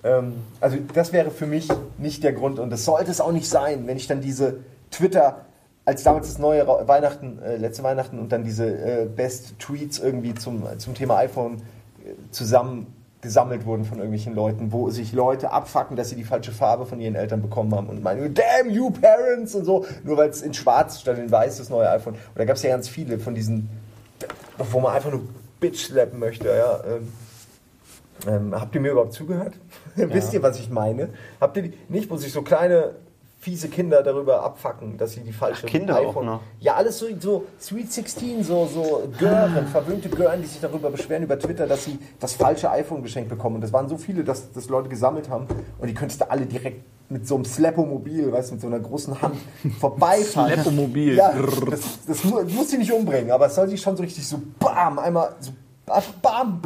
Ähm, 0.04 0.34
also 0.60 0.76
das 0.94 1.12
wäre 1.12 1.30
für 1.30 1.46
mich 1.46 1.68
nicht 1.98 2.22
der 2.24 2.32
Grund 2.32 2.58
und 2.58 2.70
das 2.70 2.84
sollte 2.84 3.10
es 3.10 3.20
auch 3.20 3.32
nicht 3.32 3.48
sein, 3.48 3.86
wenn 3.86 3.96
ich 3.96 4.06
dann 4.06 4.20
diese 4.20 4.58
Twitter, 4.90 5.45
als 5.86 6.02
damals 6.02 6.26
das 6.26 6.38
neue 6.38 6.66
Ra- 6.66 6.86
Weihnachten, 6.86 7.40
äh, 7.42 7.56
letzte 7.56 7.82
Weihnachten 7.82 8.18
und 8.18 8.30
dann 8.32 8.44
diese 8.44 8.66
äh, 8.66 9.06
Best 9.06 9.58
Tweets 9.58 9.98
irgendwie 9.98 10.34
zum, 10.34 10.64
zum 10.78 10.94
Thema 10.94 11.16
iPhone 11.18 11.54
äh, 12.04 12.10
zusammen 12.32 12.88
gesammelt 13.22 13.64
wurden 13.66 13.84
von 13.84 13.98
irgendwelchen 13.98 14.34
Leuten, 14.34 14.72
wo 14.72 14.90
sich 14.90 15.12
Leute 15.12 15.50
abfacken, 15.50 15.96
dass 15.96 16.10
sie 16.10 16.16
die 16.16 16.24
falsche 16.24 16.52
Farbe 16.52 16.86
von 16.86 17.00
ihren 17.00 17.14
Eltern 17.14 17.40
bekommen 17.40 17.74
haben 17.74 17.86
und 17.88 18.02
meinen, 18.02 18.34
damn 18.34 18.70
you 18.70 18.90
parents 18.90 19.54
und 19.54 19.64
so, 19.64 19.86
nur 20.04 20.16
weil 20.16 20.28
es 20.28 20.42
in 20.42 20.52
schwarz 20.54 21.00
statt 21.00 21.18
in 21.18 21.30
weiß 21.30 21.56
das 21.58 21.70
neue 21.70 21.88
iPhone. 21.88 22.14
Und 22.14 22.20
da 22.36 22.44
gab 22.44 22.56
es 22.56 22.62
ja 22.62 22.70
ganz 22.70 22.88
viele 22.88 23.18
von 23.18 23.34
diesen, 23.34 23.68
wo 24.58 24.80
man 24.80 24.94
einfach 24.94 25.10
nur 25.10 25.22
Bitch 25.60 25.86
slappen 25.86 26.18
möchte, 26.18 26.48
ja. 26.48 26.80
Ähm, 26.84 27.12
ähm, 28.26 28.60
habt 28.60 28.74
ihr 28.74 28.80
mir 28.80 28.92
überhaupt 28.92 29.12
zugehört? 29.12 29.54
Wisst 29.96 30.32
ihr, 30.32 30.42
was 30.42 30.58
ich 30.58 30.70
meine? 30.70 31.08
Habt 31.40 31.56
ihr 31.56 31.64
die, 31.64 31.72
nicht, 31.88 32.10
wo 32.10 32.16
sich 32.16 32.32
so 32.32 32.42
kleine 32.42 32.94
fiese 33.46 33.68
Kinder 33.68 34.02
darüber 34.02 34.42
abfacken, 34.42 34.98
dass 34.98 35.12
sie 35.12 35.20
die 35.20 35.32
falsche 35.32 35.66
Ach, 35.66 35.70
Kinder 35.70 36.00
auch 36.00 36.20
noch. 36.20 36.40
Ja, 36.58 36.74
alles 36.74 36.98
so, 36.98 37.06
so 37.20 37.44
Sweet 37.60 37.92
16, 37.92 38.42
so, 38.42 38.66
so 38.66 39.08
Gören, 39.20 39.68
verwöhnte 39.68 40.08
Gören, 40.08 40.40
die 40.42 40.48
sich 40.48 40.60
darüber 40.60 40.90
beschweren 40.90 41.22
über 41.22 41.38
Twitter, 41.38 41.68
dass 41.68 41.84
sie 41.84 41.96
das 42.18 42.32
falsche 42.32 42.68
iPhone 42.72 43.04
geschenkt 43.04 43.28
bekommen. 43.28 43.54
Und 43.54 43.60
das 43.60 43.72
waren 43.72 43.88
so 43.88 43.96
viele, 43.96 44.24
dass 44.24 44.50
das 44.50 44.68
Leute 44.68 44.88
gesammelt 44.88 45.30
haben. 45.30 45.46
Und 45.78 45.86
die 45.86 45.94
könntest 45.94 46.20
du 46.22 46.28
alle 46.28 46.44
direkt 46.44 46.82
mit 47.08 47.28
so 47.28 47.36
einem 47.36 47.44
Slappomobil, 47.44 48.32
weißt 48.32 48.50
du, 48.50 48.54
mit 48.54 48.62
so 48.62 48.66
einer 48.66 48.80
großen 48.80 49.22
Hand 49.22 49.36
vorbeifahren. 49.78 50.52
Slappomobil. 50.54 51.14
Ja, 51.14 51.32
das, 51.70 51.80
das 52.04 52.24
mu- 52.24 52.42
muss 52.48 52.70
sie 52.70 52.78
nicht 52.78 52.90
umbringen, 52.92 53.30
aber 53.30 53.46
es 53.46 53.54
soll 53.54 53.68
sich 53.68 53.80
schon 53.80 53.96
so 53.96 54.02
richtig 54.02 54.26
so 54.26 54.42
bam, 54.58 54.98
einmal 54.98 55.36
so 55.38 55.52
bam. 56.20 56.60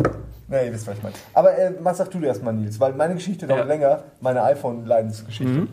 Nee, 0.48 0.64
ihr 0.66 0.72
wisst, 0.72 0.86
was 0.86 0.96
ich 0.96 1.02
meine. 1.02 1.14
Aber 1.34 1.56
äh, 1.58 1.74
was 1.82 1.98
sagst 1.98 2.14
du 2.14 2.20
erstmal, 2.22 2.54
Nils? 2.54 2.80
Weil 2.80 2.94
meine 2.94 3.12
Geschichte 3.14 3.46
dauert 3.46 3.60
Ja. 3.60 3.66
länger, 3.66 4.02
meine 4.22 4.42
iPhone-Leidensgeschichte. 4.44 5.68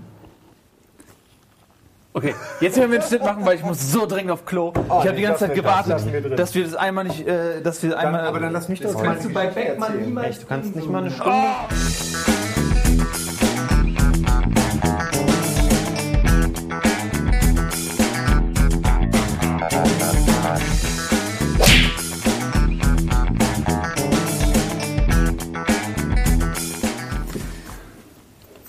Okay, 2.18 2.34
jetzt 2.61 2.76
werden 2.78 2.89
wir 2.89 2.99
einen 2.99 3.07
Schnitt 3.07 3.22
machen, 3.22 3.45
weil 3.45 3.57
ich 3.57 3.63
muss 3.63 3.91
so 3.91 4.07
dringend 4.07 4.32
auf 4.32 4.43
Klo. 4.43 4.74
ich 4.76 4.89
habe 4.89 5.13
die 5.13 5.22
ganze 5.22 5.45
Zeit 5.45 5.53
gewartet, 5.53 6.39
dass 6.39 6.55
wir 6.55 6.63
das 6.63 6.74
einmal 6.74 7.03
nicht, 7.03 7.28
äh, 7.28 7.61
dass 7.61 7.84
wir 7.84 7.95
einmal. 7.95 8.22
aber 8.22 8.39
dann 8.39 8.53
lass 8.53 8.70
mich 8.70 8.80
doch 8.80 8.91
Das 8.91 9.03
kannst 9.03 9.26
du 9.26 9.30
bei 9.30 9.45
Beckmann 9.45 10.01
niemals 10.01 10.30
Echt, 10.30 10.41
du 10.41 10.47
kannst 10.47 10.76
nicht 10.76 10.89
mal 10.89 11.03
eine 11.03 11.11
Stunde. 11.11 11.38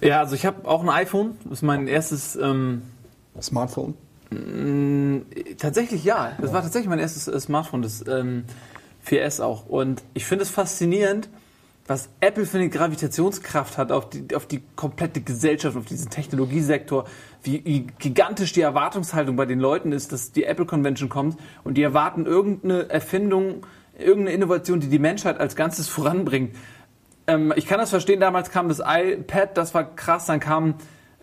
Ja, 0.02 0.20
also 0.20 0.34
ich 0.34 0.44
habe 0.44 0.68
auch 0.68 0.82
ein 0.82 0.90
iPhone. 0.90 1.38
Das 1.44 1.60
ist 1.60 1.62
mein 1.62 1.88
erstes. 1.88 2.36
Ähm, 2.36 2.82
Smartphone. 3.42 3.94
Tatsächlich 5.58 6.04
ja. 6.04 6.32
Das 6.40 6.52
war 6.52 6.62
tatsächlich 6.62 6.88
mein 6.88 6.98
erstes 6.98 7.28
äh, 7.28 7.40
Smartphone, 7.40 7.82
das 7.82 8.04
ähm, 8.06 8.44
4S 9.06 9.42
auch. 9.42 9.66
Und 9.66 10.02
ich 10.14 10.26
finde 10.26 10.42
es 10.42 10.50
faszinierend, 10.50 11.30
was 11.86 12.10
Apple 12.20 12.44
für 12.44 12.58
eine 12.58 12.68
Gravitationskraft 12.68 13.78
hat 13.78 13.90
auf 13.90 14.10
die, 14.10 14.34
auf 14.34 14.44
die 14.46 14.62
komplette 14.76 15.22
Gesellschaft, 15.22 15.74
auf 15.76 15.86
diesen 15.86 16.10
Technologiesektor, 16.10 17.06
wie, 17.42 17.64
wie 17.64 17.86
gigantisch 17.98 18.52
die 18.52 18.60
Erwartungshaltung 18.60 19.36
bei 19.36 19.46
den 19.46 19.58
Leuten 19.58 19.92
ist, 19.92 20.12
dass 20.12 20.32
die 20.32 20.44
Apple 20.44 20.66
Convention 20.66 21.08
kommt 21.08 21.38
und 21.64 21.78
die 21.78 21.82
erwarten 21.82 22.26
irgendeine 22.26 22.90
Erfindung, 22.90 23.66
irgendeine 23.96 24.32
Innovation, 24.32 24.80
die 24.80 24.88
die 24.88 24.98
Menschheit 24.98 25.40
als 25.40 25.56
Ganzes 25.56 25.88
voranbringt. 25.88 26.54
Ähm, 27.26 27.54
ich 27.56 27.66
kann 27.66 27.78
das 27.78 27.88
verstehen, 27.88 28.20
damals 28.20 28.50
kam 28.50 28.68
das 28.68 28.82
iPad, 28.84 29.56
das 29.56 29.72
war 29.72 29.84
krass, 29.96 30.26
dann 30.26 30.40
kam 30.40 30.74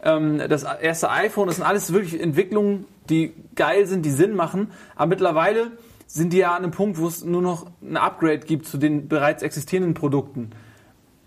ähm, 0.06 0.42
das 0.48 0.64
erste 0.64 1.10
iPhone, 1.10 1.48
das 1.48 1.58
sind 1.58 1.66
alles 1.66 1.92
wirklich 1.92 2.22
Entwicklungen, 2.22 2.86
die 3.10 3.34
geil 3.56 3.86
sind, 3.88 4.06
die 4.06 4.12
Sinn 4.12 4.36
machen, 4.36 4.72
aber 4.96 5.10
mittlerweile 5.10 5.72
sind 6.08 6.32
die 6.32 6.38
ja 6.38 6.52
an 6.52 6.64
einem 6.64 6.72
Punkt, 6.72 6.98
wo 7.00 7.08
es 7.08 7.26
nur 7.26 7.42
noch 7.42 7.68
ein 7.82 7.98
Upgrade 7.98 8.40
gibt 8.40 8.68
zu 8.68 8.78
den 8.78 9.08
bereits 9.08 9.44
existierenden 9.44 9.96
Produkten. 9.96 10.52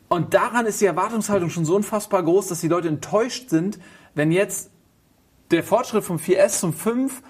Und 0.08 0.32
daran 0.32 0.64
ist 0.64 0.80
die 0.80 0.86
Erwartungshaltung 0.86 1.50
schon 1.50 1.66
so 1.66 1.76
unfassbar 1.76 2.22
groß, 2.22 2.46
dass 2.46 2.60
die 2.60 2.68
Leute 2.68 2.88
enttäuscht 2.88 3.50
sind, 3.50 3.78
wenn 4.14 4.32
jetzt 4.32 4.70
der 5.50 5.62
Fortschritt 5.62 6.04
vom 6.04 6.16
4S 6.16 6.60
zum 6.60 6.72
5 6.72 7.22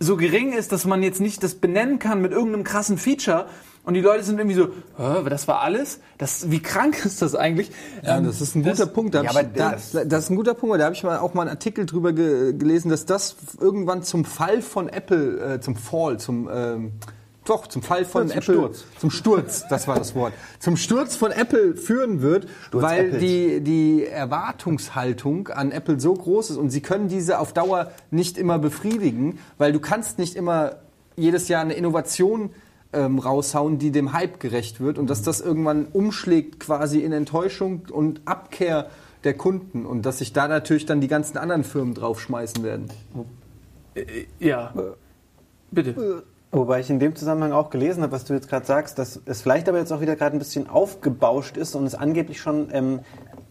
so 0.00 0.16
gering 0.16 0.52
ist, 0.52 0.72
dass 0.72 0.86
man 0.86 1.02
jetzt 1.02 1.20
nicht 1.20 1.42
das 1.42 1.54
benennen 1.54 1.98
kann 1.98 2.20
mit 2.20 2.32
irgendeinem 2.32 2.64
krassen 2.64 2.98
Feature. 2.98 3.46
Und 3.84 3.94
die 3.94 4.00
Leute 4.00 4.24
sind 4.24 4.38
irgendwie 4.38 4.56
so, 4.56 4.68
"Hä, 4.96 5.28
das 5.28 5.46
war 5.46 5.60
alles? 5.60 6.00
Das, 6.16 6.50
wie 6.50 6.60
krank 6.60 7.04
ist 7.04 7.20
das 7.20 7.34
eigentlich? 7.34 7.70
Ja, 8.02 8.16
Ähm, 8.18 8.24
das 8.26 8.40
ist 8.40 8.54
ein 8.54 8.62
guter 8.62 8.86
Punkt. 8.86 9.14
Da 9.14 9.22
ja, 9.22 9.30
ich, 9.30 9.36
aber 9.36 9.42
da, 9.48 9.72
das- 9.72 9.92
das, 10.06 10.24
ist 10.24 10.30
ein 10.30 10.36
guter 10.36 10.54
Punkt. 10.54 10.72
weil 10.72 10.78
Da 10.78 10.86
habe 10.86 10.94
ich 10.94 11.02
mal 11.04 11.18
auch 11.18 11.34
mal 11.34 11.42
einen 11.42 11.50
Artikel 11.50 11.84
drüber 11.84 12.12
ge 12.14 12.54
gelesen, 12.54 12.88
dass 12.90 13.04
das 13.04 13.36
irgendwann 13.60 14.02
zum 14.02 14.24
Fall 14.24 14.62
von 14.62 14.88
Apple, 14.88 15.54
äh, 15.56 15.60
zum 15.60 15.76
Fall, 15.76 16.18
zum 16.18 16.48
ähm, 16.52 16.92
doch 17.44 17.66
zum 17.66 17.82
Fall 17.82 18.06
von 18.06 18.28
zum 18.28 18.38
Apple, 18.38 18.54
Sturz. 18.54 18.84
zum 18.98 19.10
Sturz, 19.10 19.64
das 19.68 19.86
war 19.86 19.98
das 19.98 20.14
Wort, 20.14 20.32
zum 20.60 20.78
Sturz 20.78 21.14
von 21.14 21.30
Apple 21.30 21.76
führen 21.76 22.22
wird, 22.22 22.48
weil 22.72 23.08
Apples. 23.08 23.20
die 23.20 23.60
die 23.60 24.06
Erwartungshaltung 24.06 25.48
an 25.48 25.70
Apple 25.72 26.00
so 26.00 26.14
groß 26.14 26.50
ist 26.50 26.56
und 26.56 26.70
sie 26.70 26.80
können 26.80 27.08
diese 27.08 27.38
auf 27.38 27.52
Dauer 27.52 27.90
nicht 28.10 28.38
immer 28.38 28.58
befriedigen, 28.58 29.38
weil 29.58 29.72
du 29.72 29.80
kannst 29.80 30.18
nicht 30.18 30.36
immer 30.36 30.76
jedes 31.16 31.48
Jahr 31.48 31.60
eine 31.60 31.74
Innovation 31.74 32.48
ähm, 32.94 33.18
raushauen, 33.18 33.78
die 33.78 33.90
dem 33.90 34.12
Hype 34.12 34.40
gerecht 34.40 34.80
wird 34.80 34.98
und 34.98 35.10
dass 35.10 35.22
das 35.22 35.40
irgendwann 35.40 35.86
umschlägt 35.92 36.60
quasi 36.60 37.00
in 37.00 37.12
Enttäuschung 37.12 37.82
und 37.90 38.22
Abkehr 38.24 38.88
der 39.24 39.34
Kunden 39.34 39.86
und 39.86 40.06
dass 40.06 40.18
sich 40.18 40.32
da 40.32 40.48
natürlich 40.48 40.86
dann 40.86 41.00
die 41.00 41.08
ganzen 41.08 41.38
anderen 41.38 41.64
Firmen 41.64 41.94
draufschmeißen 41.94 42.62
werden. 42.62 42.88
ja. 44.38 44.72
Bitte. 45.70 46.24
Wobei 46.52 46.78
ich 46.78 46.88
in 46.88 47.00
dem 47.00 47.16
Zusammenhang 47.16 47.50
auch 47.50 47.68
gelesen 47.68 48.04
habe, 48.04 48.12
was 48.12 48.24
du 48.24 48.32
jetzt 48.32 48.48
gerade 48.48 48.64
sagst, 48.64 48.98
dass 49.00 49.20
es 49.24 49.42
vielleicht 49.42 49.68
aber 49.68 49.78
jetzt 49.78 49.92
auch 49.92 50.00
wieder 50.00 50.14
gerade 50.14 50.36
ein 50.36 50.38
bisschen 50.38 50.68
aufgebauscht 50.68 51.56
ist 51.56 51.74
und 51.74 51.84
es 51.84 51.96
angeblich 51.96 52.40
schon 52.40 52.68
ähm, 52.72 53.00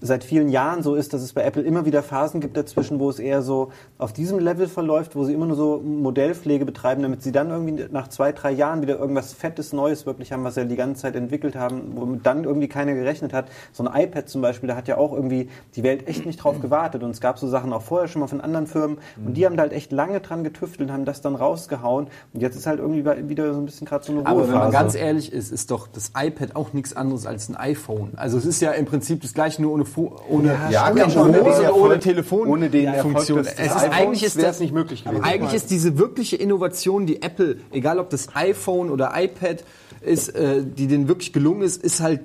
seit 0.03 0.25
vielen 0.25 0.49
Jahren 0.49 0.83
so 0.83 0.95
ist, 0.95 1.13
dass 1.13 1.21
es 1.21 1.31
bei 1.31 1.43
Apple 1.43 1.63
immer 1.63 1.85
wieder 1.85 2.03
Phasen 2.03 2.41
gibt 2.41 2.57
dazwischen, 2.57 2.99
wo 2.99 3.09
es 3.09 3.19
eher 3.19 3.41
so 3.41 3.71
auf 3.97 4.11
diesem 4.11 4.37
Level 4.37 4.67
verläuft, 4.67 5.15
wo 5.15 5.23
sie 5.23 5.33
immer 5.33 5.45
nur 5.45 5.55
so 5.55 5.81
Modellpflege 5.81 6.65
betreiben, 6.65 7.01
damit 7.01 7.23
sie 7.23 7.31
dann 7.31 7.49
irgendwie 7.49 7.85
nach 7.89 8.09
zwei, 8.09 8.33
drei 8.33 8.51
Jahren 8.51 8.81
wieder 8.81 8.99
irgendwas 8.99 9.33
Fettes, 9.33 9.71
Neues 9.71 10.05
wirklich 10.05 10.33
haben, 10.33 10.43
was 10.43 10.55
sie 10.55 10.67
die 10.67 10.75
ganze 10.75 11.03
Zeit 11.03 11.15
entwickelt 11.15 11.55
haben, 11.55 11.93
womit 11.95 12.25
dann 12.25 12.43
irgendwie 12.43 12.67
keiner 12.67 12.93
gerechnet 12.93 13.31
hat. 13.31 13.45
So 13.71 13.85
ein 13.85 14.03
iPad 14.03 14.27
zum 14.27 14.41
Beispiel, 14.41 14.67
da 14.67 14.75
hat 14.75 14.89
ja 14.89 14.97
auch 14.97 15.13
irgendwie 15.13 15.49
die 15.75 15.83
Welt 15.83 16.07
echt 16.07 16.25
nicht 16.25 16.43
drauf 16.43 16.59
gewartet 16.59 17.01
und 17.01 17.11
es 17.11 17.21
gab 17.21 17.39
so 17.39 17.47
Sachen 17.47 17.71
auch 17.71 17.81
vorher 17.81 18.09
schon 18.09 18.19
mal 18.19 18.27
von 18.27 18.41
anderen 18.41 18.67
Firmen 18.67 18.97
und 19.25 19.35
die 19.35 19.45
haben 19.45 19.55
da 19.55 19.63
halt 19.63 19.73
echt 19.73 19.93
lange 19.93 20.19
dran 20.19 20.43
getüftelt 20.43 20.89
und 20.89 20.93
haben 20.93 21.05
das 21.05 21.21
dann 21.21 21.35
rausgehauen 21.35 22.07
und 22.33 22.41
jetzt 22.41 22.57
ist 22.57 22.67
halt 22.67 22.79
irgendwie 22.79 23.29
wieder 23.29 23.53
so 23.53 23.59
ein 23.59 23.65
bisschen 23.65 23.87
gerade 23.87 24.03
so 24.03 24.11
eine 24.11 24.25
Aber 24.25 24.41
wenn 24.43 24.49
man 24.49 24.63
Ruhephase. 24.63 24.83
ganz 24.83 24.95
ehrlich 24.95 25.31
ist, 25.31 25.51
ist 25.51 25.71
doch 25.71 25.87
das 25.87 26.11
iPad 26.17 26.57
auch 26.57 26.73
nichts 26.73 26.93
anderes 26.93 27.25
als 27.25 27.47
ein 27.47 27.55
iPhone. 27.55 28.11
Also 28.17 28.37
es 28.37 28.45
ist 28.45 28.61
ja 28.61 28.71
im 28.71 28.85
Prinzip 28.85 29.21
das 29.21 29.33
gleiche, 29.33 29.61
nur 29.61 29.71
ohne, 29.71 29.85
Fu 29.93 30.11
ohne, 30.29 30.57
Ja, 30.71 30.91
schon. 31.09 31.33
Hose 31.35 31.41
Ohne 31.41 31.47
Erfolg- 31.63 31.75
ohne 31.75 31.99
Telefon. 31.99 32.47
ohne 32.47 32.69
den 32.69 32.85
Erfolg 32.87 33.13
Funktion. 33.15 33.39
es 33.39 33.47
ist, 33.53 33.75
eigentlich 33.91 34.23
ist 34.23 34.35
wäre 34.37 34.47
das 34.47 34.55
es 34.57 34.61
nicht 34.61 34.73
möglich 34.73 35.03
gewesen. 35.03 35.23
Eigentlich 35.23 35.53
ist 35.53 35.69
diese 35.69 35.97
wirkliche 35.97 36.35
Innovation, 36.35 37.05
die 37.05 37.21
Apple, 37.21 37.57
egal 37.71 37.99
ob 37.99 38.09
das 38.09 38.35
iPhone 38.35 38.89
oder 38.89 39.11
iPad 39.15 39.63
ist, 40.01 40.29
äh, 40.29 40.63
die 40.65 40.87
denen 40.87 41.07
wirklich 41.07 41.31
gelungen 41.33 41.61
ist, 41.61 41.83
ist 41.83 42.01
halt 42.01 42.21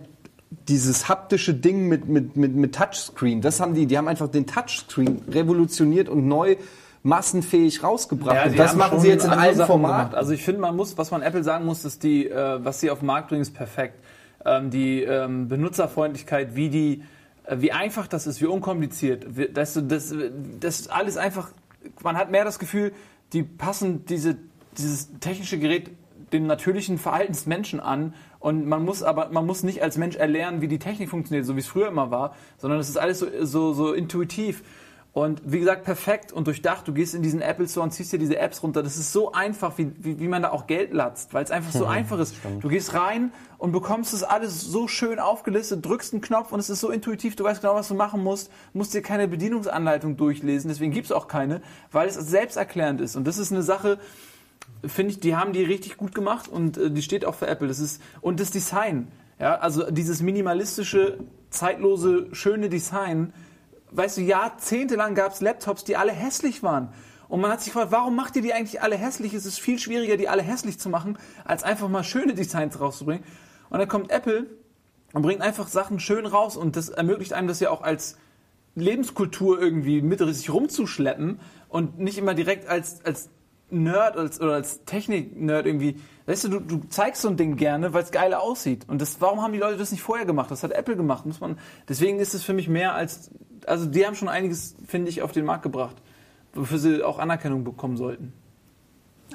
dieses 0.69 1.09
haptische 1.09 1.53
Ding 1.55 1.89
mit, 1.89 2.09
mit, 2.09 2.37
mit, 2.37 2.55
mit 2.55 2.75
Touchscreen. 2.75 3.43
Das 3.43 3.61
haben 3.61 3.75
die, 3.75 3.87
die 3.87 3.99
haben 3.99 4.09
einfach 4.09 4.29
den 4.29 4.47
Touchscreen 4.47 5.21
revolutioniert 5.31 6.09
und 6.09 6.27
neu 6.27 6.57
massenfähig 7.03 7.83
rausgebracht. 7.83 8.47
und 8.47 8.53
die 8.53 8.57
das 8.59 8.75
machen 8.75 8.99
sie 9.01 9.09
jetzt 9.09 9.25
in 9.25 9.31
allen 9.31 9.57
Formaten. 9.65 10.15
Also 10.15 10.33
ich 10.33 10.43
finde, 10.43 10.61
man 10.61 10.75
muss, 10.77 10.99
was 10.99 11.11
man 11.11 11.23
Apple 11.23 11.45
sagen 11.45 11.65
muss, 11.65 11.85
ist 11.85 12.03
die, 12.03 12.29
äh, 12.29 12.65
was 12.65 12.81
sie 12.81 12.91
auf 12.91 13.01
den 13.01 13.07
Markt 13.07 13.29
bringen, 13.29 13.43
ist 13.43 13.55
perfekt. 13.55 13.95
Ähm, 14.45 14.71
die 14.71 15.03
ähm, 15.03 15.49
Benutzerfreundlichkeit, 15.49 16.55
wie 16.55 16.69
die, 16.71 17.03
wie 17.51 17.73
einfach 17.73 18.07
das 18.07 18.27
ist, 18.27 18.41
wie 18.41 18.47
unkompliziert. 18.47 19.37
Wie, 19.37 19.49
das, 19.49 19.81
das, 19.83 20.15
das 20.61 20.89
alles 20.89 21.17
einfach. 21.17 21.51
Man 22.03 22.17
hat 22.17 22.31
mehr 22.31 22.45
das 22.45 22.59
Gefühl, 22.59 22.93
die 23.33 23.43
passen 23.43 24.05
diese, 24.07 24.37
dieses 24.77 25.19
technische 25.21 25.59
Gerät 25.59 25.91
dem 26.33 26.47
natürlichen 26.47 26.99
Verhalten 26.99 27.33
des 27.33 27.47
Menschen 27.47 27.81
an 27.81 28.15
und 28.39 28.67
man 28.67 28.85
muss 28.85 29.03
aber 29.03 29.31
man 29.31 29.47
muss 29.47 29.63
nicht 29.63 29.83
als 29.83 29.97
Mensch 29.97 30.17
erlernen, 30.17 30.61
wie 30.61 30.69
die 30.69 30.79
Technik 30.79 31.09
funktioniert, 31.09 31.47
so 31.47 31.57
wie 31.57 31.61
es 31.61 31.67
früher 31.67 31.89
immer 31.89 32.11
war, 32.11 32.35
sondern 32.59 32.79
es 32.79 32.89
ist 32.89 32.99
alles 32.99 33.21
so, 33.21 33.27
so, 33.41 33.73
so 33.73 33.93
intuitiv. 33.93 34.63
Und 35.13 35.41
wie 35.45 35.59
gesagt, 35.59 35.85
perfekt 35.85 36.33
und 36.33 36.47
durchdacht. 36.47 36.87
Du 36.87 36.93
gehst 36.93 37.15
in 37.15 37.23
diesen 37.23 37.41
Apple 37.41 37.67
Store 37.67 37.83
und 37.83 37.91
ziehst 37.91 38.13
dir 38.13 38.19
diese 38.19 38.39
Apps 38.39 38.63
runter. 38.63 38.83
Das 38.83 38.99
ist 38.99 39.13
so 39.13 39.33
einfach, 39.33 39.77
wie, 39.77 39.91
wie, 39.99 40.21
wie 40.21 40.29
man 40.29 40.43
da 40.43 40.51
auch 40.51 40.67
Geld 40.67 40.93
latzt, 40.93 41.35
weil 41.35 41.43
es 41.43 41.51
einfach 41.51 41.73
so 41.73 41.87
einfach 41.87 42.19
ist. 42.19 42.37
Du 42.61 42.69
gehst 42.69 42.95
rein 42.95 43.33
und 43.57 43.73
bekommst 43.73 44.13
das 44.13 44.23
alles 44.23 44.61
so 44.61 44.87
schön 44.87 45.19
aufgelistet, 45.19 45.85
drückst 45.85 46.13
einen 46.13 46.21
Knopf 46.21 46.53
und 46.53 46.61
es 46.61 46.71
ist 46.71 46.81
so 46.81 46.91
intuitiv. 46.91 47.37
Du 47.37 47.45
weißt 47.45 47.63
genau, 47.63 47.75
was 47.75 47.89
du 47.89 47.95
machen 47.95 48.23
musst. 48.23 48.51
Musst 48.75 48.95
dir 48.95 49.03
keine 49.03 49.27
Bedienungsanleitung 49.27 50.17
durchlesen. 50.17 50.69
Deswegen 50.69 50.93
gibt 50.93 51.07
es 51.07 51.13
auch 51.13 51.27
keine, 51.27 51.63
weil 51.91 52.09
es 52.09 52.15
selbsterklärend 52.15 53.01
ist. 53.01 53.17
Und 53.17 53.27
das 53.27 53.39
ist 53.39 53.51
eine 53.51 53.63
Sache, 53.63 53.99
finde 54.87 55.13
ich, 55.13 55.21
die 55.21 55.35
haben 55.35 55.53
die 55.53 55.65
richtig 55.65 55.97
gut 55.97 56.15
gemacht 56.15 56.49
und 56.49 56.77
äh, 56.77 56.91
die 56.91 57.03
steht 57.03 57.25
auch 57.25 57.35
für 57.35 57.47
Apple. 57.47 57.67
Das 57.67 57.81
ist 57.81 58.01
und 58.21 58.41
das 58.41 58.51
Design, 58.51 59.09
ja, 59.41 59.57
also 59.57 59.91
dieses 59.91 60.23
minimalistische, 60.23 61.19
zeitlose, 61.51 62.29
schöne 62.33 62.69
Design. 62.69 63.33
Weißt 63.91 64.19
du, 64.19 64.23
jahrzehntelang 64.23 65.15
gab 65.15 65.33
es 65.33 65.41
Laptops, 65.41 65.85
die 65.85 65.97
alle 65.97 66.13
hässlich 66.13 66.63
waren. 66.63 66.93
Und 67.29 67.41
man 67.41 67.51
hat 67.51 67.61
sich 67.61 67.73
gefragt, 67.73 67.93
warum 67.93 68.17
macht 68.17 68.37
ihr 68.37 68.43
die 68.43 68.55
eigentlich 68.55 68.81
alle 68.81 68.97
hässlich? 68.97 69.35
Es 69.35 69.45
ist 69.45 69.61
viel 69.61 69.79
schwieriger, 69.79 70.17
die 70.17 70.29
alle 70.29 70.43
hässlich 70.43 70.79
zu 70.79 70.89
machen, 70.89 71.19
als 71.45 71.63
einfach 71.63 71.89
mal 71.89 72.05
schöne 72.05 72.35
Designs 72.35 72.81
rauszubringen. 72.81 73.25
Und 73.71 73.79
dann 73.79 73.89
kommt 73.89 74.11
Apple 74.11 74.47
und 75.13 75.23
bringt 75.23 75.43
einfach 75.43 75.69
Sachen 75.69 76.01
schön 76.01 76.27
raus 76.27 76.57
und 76.57 76.77
das 76.77 76.89
ermöglicht 76.89 77.33
einem 77.33 77.49
das 77.49 77.61
ja 77.61 77.71
auch 77.71 77.83
als 77.83 78.17
Lebenskultur 78.75 79.61
irgendwie 79.61 80.01
mit 80.03 80.21
sich 80.21 80.51
rumzuschleppen 80.51 81.41
und 81.69 81.99
nicht 81.99 82.19
immer 82.19 82.35
direkt 82.35 82.67
als, 82.69 83.05
als 83.05 83.31
Nerd 83.71 84.17
als, 84.17 84.41
oder 84.41 84.55
als 84.55 84.85
Technik-Nerd 84.85 85.67
irgendwie. 85.67 86.01
Weißt 86.27 86.45
du, 86.45 86.49
du, 86.49 86.61
du 86.61 86.81
zeigst 86.89 87.23
so 87.23 87.29
ein 87.29 87.37
Ding 87.37 87.57
gerne, 87.57 87.93
weil 87.93 88.03
es 88.03 88.11
geil 88.11 88.33
aussieht. 88.33 88.89
Und 88.89 89.03
das, 89.03 89.21
warum 89.21 89.43
haben 89.43 89.53
die 89.53 89.59
Leute 89.59 89.77
das 89.77 89.93
nicht 89.93 90.03
vorher 90.03 90.25
gemacht? 90.25 90.51
Das 90.51 90.63
hat 90.63 90.73
Apple 90.73 90.97
gemacht. 90.97 91.27
Muss 91.27 91.41
man, 91.41 91.59
deswegen 91.89 92.19
ist 92.19 92.35
es 92.35 92.43
für 92.43 92.55
mich 92.55 92.69
mehr 92.69 92.95
als. 92.95 93.31
Also, 93.67 93.87
die 93.87 94.07
haben 94.07 94.15
schon 94.15 94.29
einiges, 94.29 94.75
finde 94.87 95.09
ich, 95.11 95.23
auf 95.23 95.33
den 95.33 95.45
Markt 95.45 95.63
gebracht, 95.63 95.97
wofür 96.55 96.79
sie 96.79 97.03
auch 97.03 97.19
Anerkennung 97.19 97.65
bekommen 97.65 97.97
sollten. 97.97 98.33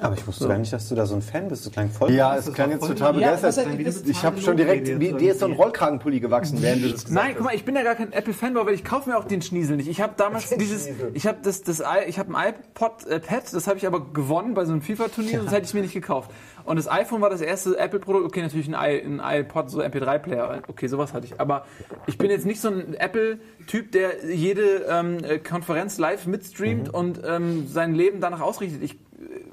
Aber 0.00 0.16
ich 0.16 0.26
wusste 0.26 0.48
gar 0.48 0.58
nicht, 0.58 0.72
dass 0.72 0.88
du 0.88 0.96
da 0.96 1.06
so 1.06 1.14
ein 1.14 1.22
Fan 1.22 1.46
bist. 1.46 1.64
Du 1.64 1.70
klang 1.70 1.88
voll. 1.88 2.10
Ja, 2.10 2.34
es 2.36 2.52
klang 2.52 2.68
jetzt 2.72 2.84
total 2.84 3.16
Ja, 3.20 3.30
begeistert. 3.36 3.68
das 3.86 4.02
ich 4.02 4.24
habe 4.24 4.40
schon 4.40 4.56
direkt, 4.56 4.88
wie, 4.98 5.12
dir 5.12 5.30
ist 5.30 5.38
so 5.38 5.46
ein 5.46 5.52
Rollkragenpulli 5.52 6.18
gewachsen, 6.18 6.60
während 6.60 6.82
du 6.82 6.88
das 6.90 7.04
gesagt 7.04 7.14
Nein, 7.24 7.34
guck 7.36 7.44
mal, 7.44 7.54
ich 7.54 7.64
bin 7.64 7.76
ja 7.76 7.84
gar 7.84 7.94
kein 7.94 8.12
Apple-Fanboy, 8.12 8.66
weil 8.66 8.74
ich 8.74 8.82
kaufe 8.82 9.08
mir 9.08 9.16
auch 9.16 9.22
den 9.24 9.40
Schniesel 9.40 9.76
nicht. 9.76 9.86
Ich 9.86 10.00
habe 10.00 10.14
damals 10.16 10.50
dieses, 10.58 10.88
ich 11.12 11.28
habe 11.28 11.38
das, 11.44 11.62
das, 11.62 11.78
i- 11.78 12.08
ich 12.08 12.18
habe 12.18 12.36
ein 12.36 12.54
iPod 12.54 13.06
äh, 13.06 13.20
Pad, 13.20 13.44
das 13.52 13.68
habe 13.68 13.78
ich 13.78 13.86
aber 13.86 14.04
gewonnen 14.12 14.54
bei 14.54 14.64
so 14.64 14.72
einem 14.72 14.82
FIFA-Turnier, 14.82 15.38
sonst 15.38 15.52
hätte 15.52 15.62
ich 15.62 15.68
es 15.68 15.74
mir 15.74 15.82
nicht 15.82 15.94
gekauft. 15.94 16.32
Und 16.64 16.76
das 16.76 16.90
iPhone 16.90 17.20
war 17.20 17.30
das 17.30 17.40
erste 17.40 17.78
Apple-Produkt. 17.78 18.24
Okay, 18.26 18.42
natürlich 18.42 18.74
ein, 18.74 19.20
iPod, 19.22 19.70
so 19.70 19.80
MP3-Player. 19.80 20.62
Okay, 20.68 20.86
sowas 20.86 21.12
hatte 21.12 21.26
ich. 21.26 21.40
Aber 21.40 21.66
ich 22.06 22.18
bin 22.18 22.30
jetzt 22.30 22.46
nicht 22.46 22.60
so 22.60 22.68
ein 22.68 22.94
Apple-Typ, 22.94 23.92
der 23.92 24.24
jede 24.26 24.86
ähm, 24.88 25.18
äh, 25.22 25.38
Konferenz 25.38 25.98
live 25.98 26.26
mitstreamt 26.26 26.92
und 26.92 27.20
ähm, 27.24 27.66
sein 27.66 27.94
Leben 27.94 28.20
danach 28.20 28.40
ausrichtet. 28.40 28.82
Ich, 28.82 28.98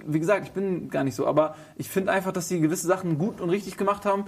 wie 0.06 0.20
gesagt, 0.20 0.46
ich 0.46 0.52
bin 0.52 0.90
gar 0.90 1.04
nicht 1.04 1.16
so. 1.16 1.28
Aber 1.28 1.56
ich 1.76 1.90
finde 1.90 2.12
einfach, 2.12 2.32
dass 2.32 2.48
sie 2.48 2.62
gewisse 2.62 2.88
Sachen 2.88 3.18
gut 3.18 3.42
und 3.42 3.50
richtig 3.50 3.78
gemacht 3.78 4.06
haben 4.06 4.26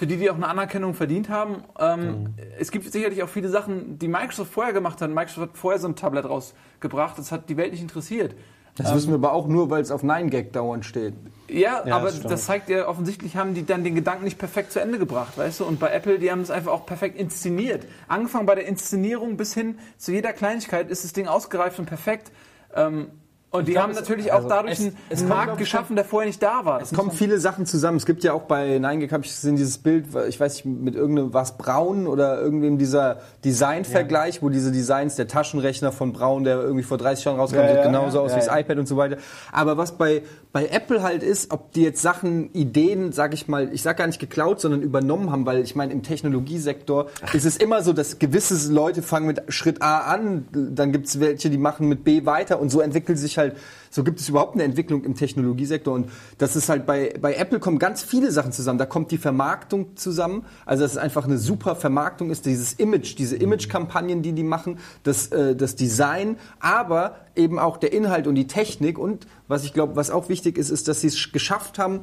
für 0.00 0.06
die, 0.06 0.16
die 0.16 0.30
auch 0.30 0.36
eine 0.36 0.48
Anerkennung 0.48 0.94
verdient 0.94 1.28
haben. 1.28 1.64
Ähm, 1.78 2.34
Es 2.58 2.70
gibt 2.70 2.90
sicherlich 2.90 3.22
auch 3.22 3.28
viele 3.28 3.50
Sachen, 3.50 3.98
die 3.98 4.08
Microsoft 4.08 4.50
vorher 4.50 4.72
gemacht 4.72 5.02
hat. 5.02 5.10
Microsoft 5.10 5.50
hat 5.50 5.58
vorher 5.58 5.78
so 5.78 5.88
ein 5.88 5.94
Tablet 5.94 6.24
rausgebracht, 6.24 7.18
das 7.18 7.32
hat 7.32 7.50
die 7.50 7.58
Welt 7.58 7.72
nicht 7.72 7.82
interessiert. 7.82 8.34
Das 8.76 8.94
wissen 8.94 9.08
wir 9.08 9.16
aber 9.16 9.32
auch 9.32 9.46
nur, 9.46 9.70
weil 9.70 9.82
es 9.82 9.90
auf 9.90 10.02
9gag 10.02 10.52
dauernd 10.52 10.84
steht. 10.84 11.14
Ja, 11.48 11.84
Ja, 11.84 11.96
aber 11.96 12.06
das 12.06 12.20
das, 12.20 12.46
zeigt 12.46 12.68
ja, 12.68 12.86
offensichtlich 12.88 13.36
haben 13.36 13.54
die 13.54 13.66
dann 13.66 13.84
den 13.84 13.94
Gedanken 13.94 14.24
nicht 14.24 14.38
perfekt 14.38 14.72
zu 14.72 14.80
Ende 14.80 14.98
gebracht, 14.98 15.36
weißt 15.36 15.60
du? 15.60 15.64
Und 15.64 15.80
bei 15.80 15.90
Apple, 15.90 16.18
die 16.18 16.30
haben 16.30 16.40
es 16.40 16.50
einfach 16.50 16.72
auch 16.72 16.86
perfekt 16.86 17.18
inszeniert. 17.18 17.86
Angefangen 18.08 18.46
bei 18.46 18.54
der 18.54 18.66
Inszenierung 18.66 19.36
bis 19.36 19.52
hin 19.54 19.78
zu 19.98 20.12
jeder 20.12 20.32
Kleinigkeit 20.32 20.88
ist 20.90 21.04
das 21.04 21.12
Ding 21.12 21.26
ausgereift 21.26 21.78
und 21.78 21.86
perfekt. 21.86 22.30
Ähm, 22.74 23.08
und 23.52 23.66
die 23.68 23.72
glaub, 23.72 23.84
haben 23.84 23.92
natürlich 23.94 24.32
also 24.32 24.46
auch 24.46 24.50
dadurch 24.50 24.74
es- 24.74 24.80
einen, 24.80 24.96
es 25.08 25.18
kommt, 25.20 25.28
Markt 25.30 25.52
ich, 25.54 25.58
geschaffen, 25.58 25.96
der 25.96 26.04
vorher 26.04 26.28
nicht 26.28 26.42
da 26.42 26.64
war. 26.64 26.80
Es 26.80 26.92
kommen 26.92 27.10
viele 27.10 27.38
Sachen 27.40 27.66
zusammen. 27.66 27.96
Es 27.96 28.06
gibt 28.06 28.22
ja 28.24 28.32
auch 28.32 28.42
bei 28.42 28.76
9gag, 28.78 29.10
habe 29.12 29.24
ich 29.24 29.30
gesehen, 29.30 29.56
dieses 29.56 29.78
Bild, 29.78 30.06
ich 30.28 30.38
weiß 30.38 30.54
nicht, 30.54 30.64
mit 30.66 30.94
irgendeinem, 30.94 31.34
was 31.34 31.56
Braun 31.58 32.06
oder 32.06 32.40
irgendwem 32.40 32.78
dieser 32.78 33.18
Design-Vergleich, 33.44 34.42
wo 34.42 34.48
diese 34.48 34.72
Designs, 34.72 35.16
der 35.16 35.28
Taschenrechner 35.28 35.92
von 35.92 36.12
Braun, 36.12 36.44
der 36.44 36.60
irgendwie 36.60 36.82
vor 36.84 36.98
30 36.98 37.24
Jahren 37.24 37.38
rauskam, 37.38 37.56
Ja, 37.58 37.68
sieht 37.68 37.76
ja, 37.78 37.82
genauso 37.84 38.18
ja, 38.18 38.24
aus 38.24 38.30
ja, 38.30 38.36
wie 38.36 38.40
das 38.40 38.46
ja. 38.48 38.58
iPad 38.58 38.78
und 38.78 38.86
so 38.86 38.96
weiter. 38.96 39.16
Aber 39.52 39.76
was 39.76 39.92
bei, 39.98 40.22
bei 40.52 40.66
Apple 40.66 41.02
halt 41.02 41.22
ist, 41.22 41.50
ob 41.52 41.72
die 41.72 41.82
jetzt 41.82 42.02
Sachen, 42.02 42.52
Ideen, 42.52 43.12
sag 43.12 43.34
ich 43.34 43.48
mal, 43.48 43.72
ich 43.72 43.82
sag 43.82 43.96
gar 43.96 44.06
nicht 44.06 44.20
geklaut, 44.20 44.60
sondern 44.60 44.82
übernommen 44.82 45.30
haben, 45.30 45.44
weil 45.46 45.60
ich 45.60 45.74
meine, 45.76 45.92
im 45.92 46.02
Technologiesektor 46.02 47.06
ist 47.32 47.44
es 47.44 47.56
immer 47.56 47.82
so, 47.82 47.92
dass 47.92 48.18
gewisse 48.18 48.72
Leute 48.72 49.02
fangen 49.02 49.26
mit 49.26 49.42
Schritt 49.48 49.82
A 49.82 50.00
an, 50.00 50.46
dann 50.52 50.92
gibt 50.92 51.06
es 51.06 51.20
welche, 51.20 51.50
die 51.50 51.58
machen 51.58 51.88
mit 51.88 52.04
B 52.04 52.24
weiter 52.26 52.60
und 52.60 52.70
so 52.70 52.80
entwickelt 52.80 53.18
sich 53.18 53.38
halt 53.38 53.39
halt, 53.40 53.56
so 53.90 54.04
gibt 54.04 54.20
es 54.20 54.28
überhaupt 54.28 54.54
eine 54.54 54.62
Entwicklung 54.62 55.02
im 55.02 55.16
Technologiesektor 55.16 55.92
und 55.94 56.08
das 56.38 56.54
ist 56.54 56.68
halt 56.68 56.86
bei, 56.86 57.12
bei 57.20 57.34
Apple 57.34 57.58
kommen 57.58 57.80
ganz 57.80 58.02
viele 58.02 58.30
Sachen 58.30 58.52
zusammen. 58.52 58.78
Da 58.78 58.86
kommt 58.86 59.10
die 59.10 59.18
Vermarktung 59.18 59.96
zusammen, 59.96 60.44
also 60.64 60.84
dass 60.84 60.92
es 60.92 60.98
einfach 60.98 61.24
eine 61.24 61.38
super 61.38 61.74
Vermarktung 61.74 62.30
ist, 62.30 62.46
dieses 62.46 62.74
Image, 62.74 63.18
diese 63.18 63.36
Image-Kampagnen, 63.36 64.22
die 64.22 64.32
die 64.32 64.44
machen, 64.44 64.78
das, 65.02 65.28
äh, 65.28 65.56
das 65.56 65.74
Design, 65.74 66.36
aber 66.60 67.16
eben 67.34 67.58
auch 67.58 67.76
der 67.76 67.92
Inhalt 67.92 68.26
und 68.26 68.36
die 68.36 68.46
Technik 68.46 68.98
und 68.98 69.26
was 69.48 69.64
ich 69.64 69.72
glaube, 69.72 69.96
was 69.96 70.10
auch 70.10 70.28
wichtig 70.28 70.58
ist, 70.58 70.70
ist, 70.70 70.86
dass 70.86 71.00
sie 71.00 71.08
es 71.08 71.32
geschafft 71.32 71.78
haben 71.78 72.00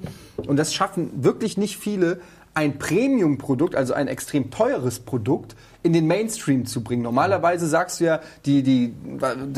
und 0.47 0.57
das 0.57 0.73
schaffen 0.73 1.23
wirklich 1.23 1.57
nicht 1.57 1.77
viele, 1.77 2.19
ein 2.57 2.79
Premium-Produkt, 2.79 3.75
also 3.75 3.93
ein 3.93 4.07
extrem 4.07 4.49
teures 4.49 4.99
Produkt, 4.99 5.55
in 5.83 5.93
den 5.93 6.07
Mainstream 6.07 6.65
zu 6.65 6.83
bringen. 6.83 7.03
Normalerweise 7.03 7.67
sagst 7.67 7.99
du 7.99 8.05
ja, 8.05 8.19
die, 8.47 8.63
die, 8.63 8.95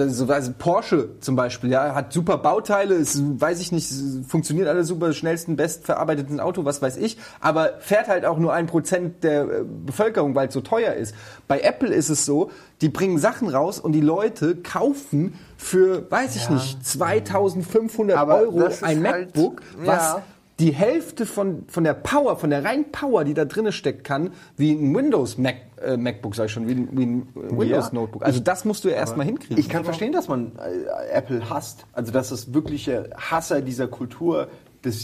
so, 0.09 0.25
also 0.27 0.51
Porsche 0.57 1.11
zum 1.21 1.37
Beispiel, 1.37 1.71
ja, 1.71 1.95
hat 1.95 2.11
super 2.11 2.37
Bauteile, 2.37 2.95
ist, 2.95 3.21
weiß 3.39 3.61
ich 3.61 3.71
nicht, 3.71 3.89
funktioniert 4.27 4.67
alles 4.67 4.89
super, 4.89 5.13
schnellsten, 5.13 5.55
bestverarbeiteten 5.55 6.41
Auto, 6.41 6.65
was 6.65 6.81
weiß 6.81 6.97
ich, 6.97 7.17
aber 7.39 7.75
fährt 7.79 8.09
halt 8.09 8.25
auch 8.25 8.37
nur 8.37 8.51
ein 8.51 8.67
Prozent 8.67 9.23
der 9.23 9.43
äh, 9.43 9.63
Bevölkerung, 9.85 10.35
weil 10.35 10.49
es 10.49 10.53
so 10.53 10.59
teuer 10.59 10.93
ist. 10.93 11.15
Bei 11.47 11.61
Apple 11.61 11.93
ist 11.93 12.09
es 12.09 12.25
so, 12.25 12.51
die 12.81 12.89
bringen 12.89 13.17
Sachen 13.17 13.47
raus 13.47 13.79
und 13.79 13.93
die 13.93 14.01
Leute 14.01 14.57
kaufen 14.57 15.35
für, 15.55 16.11
weiß 16.11 16.35
ich 16.35 16.49
nicht, 16.49 16.85
2500 16.85 18.17
Aber 18.17 18.41
Euro 18.41 18.65
ein 18.81 18.81
halt- 18.81 19.01
MacBook, 19.01 19.61
was 19.85 20.03
ja. 20.03 20.23
Die 20.59 20.71
Hälfte 20.71 21.25
von, 21.25 21.63
von 21.67 21.83
der 21.85 21.93
Power, 21.93 22.35
von 22.35 22.49
der 22.49 22.65
reinen 22.65 22.91
Power, 22.91 23.23
die 23.23 23.33
da 23.33 23.45
drin 23.45 23.71
steckt, 23.71 24.03
kann, 24.03 24.31
wie 24.57 24.73
ein 24.73 24.93
Windows 24.93 25.37
Mac, 25.37 25.55
äh, 25.81 25.95
MacBook, 25.95 26.35
sag 26.35 26.45
ich 26.47 26.51
schon, 26.51 26.67
wie 26.67 26.73
ein, 26.73 26.89
wie 26.91 27.05
ein 27.05 27.27
Windows 27.33 27.87
Ja. 27.87 27.93
Notebook. 27.93 28.23
Also 28.25 28.41
das 28.41 28.65
musst 28.65 28.83
du 28.83 28.89
ja 28.89 28.95
erstmal 28.95 29.25
hinkriegen. 29.25 29.57
Ich 29.57 29.69
kann 29.69 29.85
verstehen, 29.85 30.11
dass 30.11 30.27
man 30.27 30.51
äh, 30.57 31.11
Apple 31.13 31.49
hasst. 31.49 31.85
Also, 31.93 32.11
dass 32.11 32.31
es 32.31 32.53
wirkliche 32.53 33.09
Hasser 33.15 33.61
dieser 33.61 33.87
Kultur 33.87 34.49
des 34.83 35.03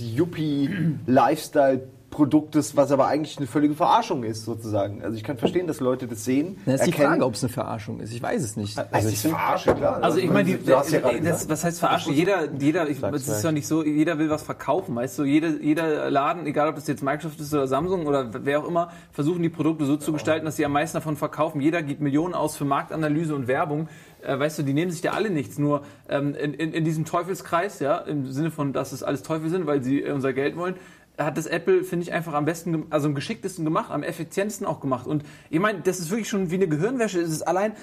Yuppie-Lifestyle-Produktes, 2.15 2.75
was 2.77 2.91
aber 2.91 3.07
eigentlich 3.07 3.37
eine 3.37 3.47
völlige 3.47 3.73
Verarschung 3.75 4.23
ist, 4.23 4.45
sozusagen. 4.45 5.03
Also, 5.03 5.15
ich 5.17 5.23
kann 5.23 5.37
verstehen, 5.37 5.67
dass 5.67 5.79
Leute 5.79 6.07
das 6.07 6.23
sehen. 6.23 6.57
das 6.65 6.81
ist 6.81 6.87
die. 6.87 6.91
Frage, 6.93 7.25
ob 7.25 7.33
es 7.33 7.43
eine 7.43 7.51
Verarschung 7.51 7.99
ist. 7.99 8.13
Ich 8.13 8.21
weiß 8.21 8.41
es 8.41 8.55
nicht. 8.55 8.77
Also, 8.91 9.09
ich 9.09 9.19
verarsche, 9.19 9.75
klar. 9.75 10.01
Also 10.01 10.17
ich 10.19 10.29
meine, 10.29 10.45
die- 10.57 10.63
gerade 10.63 10.89
das, 10.91 11.11
gesagt. 11.21 11.49
was 11.49 11.63
heißt 11.63 11.79
verarschen? 11.79 12.13
Jeder, 12.13 12.51
jeder, 12.59 12.89
ich, 12.89 13.01
es 13.03 13.27
ist 13.27 13.43
ja 13.43 13.51
nicht 13.51 13.67
so, 13.67 13.83
jeder 13.83 14.17
will 14.17 14.29
was 14.29 14.43
verkaufen, 14.43 14.95
weißt 14.95 15.19
du? 15.19 15.23
Jeder, 15.23 15.49
jeder 15.61 16.09
Laden, 16.09 16.45
egal 16.45 16.69
ob 16.69 16.75
das 16.75 16.87
jetzt 16.87 17.03
Microsoft 17.03 17.39
ist 17.39 17.53
oder 17.53 17.67
Samsung 17.67 18.05
oder 18.05 18.29
wer 18.45 18.59
auch 18.59 18.67
immer, 18.67 18.91
versuchen 19.11 19.41
die 19.41 19.49
Produkte 19.49 19.85
so 19.85 19.97
zu 19.97 20.13
gestalten, 20.13 20.45
dass 20.45 20.55
sie 20.55 20.65
am 20.65 20.71
meisten 20.71 20.97
davon 20.97 21.15
verkaufen. 21.15 21.61
Jeder 21.61 21.81
gibt 21.83 22.01
Millionen 22.01 22.33
aus 22.33 22.55
für 22.55 22.65
Marktanalyse 22.65 23.35
und 23.35 23.47
Werbung. 23.47 23.89
Äh, 24.21 24.39
weißt 24.39 24.59
du, 24.59 24.63
die 24.63 24.73
nehmen 24.73 24.91
sich 24.91 25.01
da 25.01 25.11
alle 25.11 25.29
nichts. 25.29 25.57
Nur 25.57 25.83
ähm, 26.09 26.35
in, 26.35 26.53
in, 26.53 26.73
in 26.73 26.85
diesem 26.85 27.05
Teufelskreis, 27.05 27.79
ja, 27.79 27.97
im 27.97 28.31
Sinne 28.31 28.51
von, 28.51 28.73
dass 28.73 28.91
es 28.91 29.03
alles 29.03 29.23
Teufel 29.23 29.49
sind, 29.49 29.67
weil 29.67 29.83
sie 29.83 30.01
äh, 30.01 30.11
unser 30.11 30.33
Geld 30.33 30.55
wollen, 30.57 30.75
hat 31.17 31.37
das 31.37 31.45
Apple, 31.45 31.83
finde 31.83 32.03
ich, 32.03 32.13
einfach 32.13 32.33
am 32.33 32.45
besten, 32.45 32.85
also 32.89 33.07
am 33.07 33.15
geschicktesten 33.15 33.63
gemacht, 33.65 33.91
am 33.91 34.03
effizientesten 34.03 34.65
auch 34.65 34.79
gemacht. 34.79 35.07
Und 35.07 35.23
ich 35.49 35.59
meine, 35.59 35.81
das 35.81 35.99
ist 35.99 36.09
wirklich 36.09 36.29
schon 36.29 36.51
wie 36.51 36.55
eine 36.55 36.67
Gehirnwäsche. 36.67 37.19
Es 37.19 37.29
ist 37.29 37.43
allein, 37.43 37.73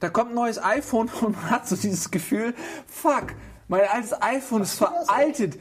da 0.00 0.08
kommt 0.08 0.30
ein 0.30 0.34
neues 0.34 0.62
iPhone 0.62 1.08
und 1.20 1.36
man 1.36 1.50
hat 1.50 1.68
so 1.68 1.76
dieses 1.76 2.10
Gefühl, 2.10 2.54
fuck, 2.86 3.34
mein 3.68 3.82
altes 3.88 4.20
iPhone 4.20 4.62
ist 4.62 4.74
veraltet. 4.74 5.58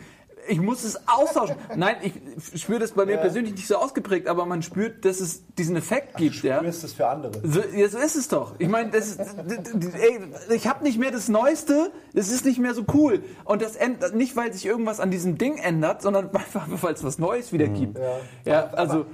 Ich 0.50 0.60
muss 0.60 0.84
es 0.84 1.08
austauschen. 1.08 1.56
Nein, 1.76 1.98
ich 2.02 2.62
spüre 2.62 2.80
das 2.80 2.92
bei 2.92 3.06
mir 3.06 3.18
persönlich 3.18 3.54
nicht 3.54 3.68
so 3.68 3.76
ausgeprägt, 3.78 4.28
aber 4.28 4.46
man 4.46 4.64
spürt, 4.64 5.06
dass 5.06 5.20
es 5.20 5.44
diesen 5.58 5.76
Effekt 5.76 6.18
gibt. 6.18 6.42
Ja? 6.44 6.60
ist 6.60 6.84
das 6.84 6.94
für 6.94 7.08
andere. 7.08 7.34
So, 7.44 7.62
ja, 7.76 7.88
so 7.88 8.00
ist 8.00 8.16
es 8.16 8.28
doch. 8.28 8.56
Ich 8.58 8.68
meine, 8.68 8.90
das 8.90 9.10
ist, 9.10 9.20
ey, 9.20 10.20
ich 10.50 10.68
habe 10.68 10.84
nicht 10.84 10.98
mehr 10.98 11.12
das 11.12 11.30
Neueste, 11.30 11.92
es 12.14 12.32
ist 12.32 12.46
nicht 12.46 12.60
mehr 12.60 12.74
so 12.74 12.84
cool. 12.94 13.22
Und 13.46 13.62
das 13.62 13.76
ändert 13.76 14.16
nicht, 14.16 14.36
weil 14.36 14.52
sich 14.52 14.66
irgendwas 14.66 15.00
an 15.00 15.12
diesem 15.12 15.38
Ding 15.38 15.58
ändert, 15.58 16.02
sondern 16.02 16.30
einfach, 16.36 16.68
weil 16.82 16.94
es 16.94 17.04
was 17.04 17.20
Neues 17.20 17.54
wieder 17.54 17.68
gibt. 17.68 18.00
Ja, 18.46 18.70
also 18.72 19.06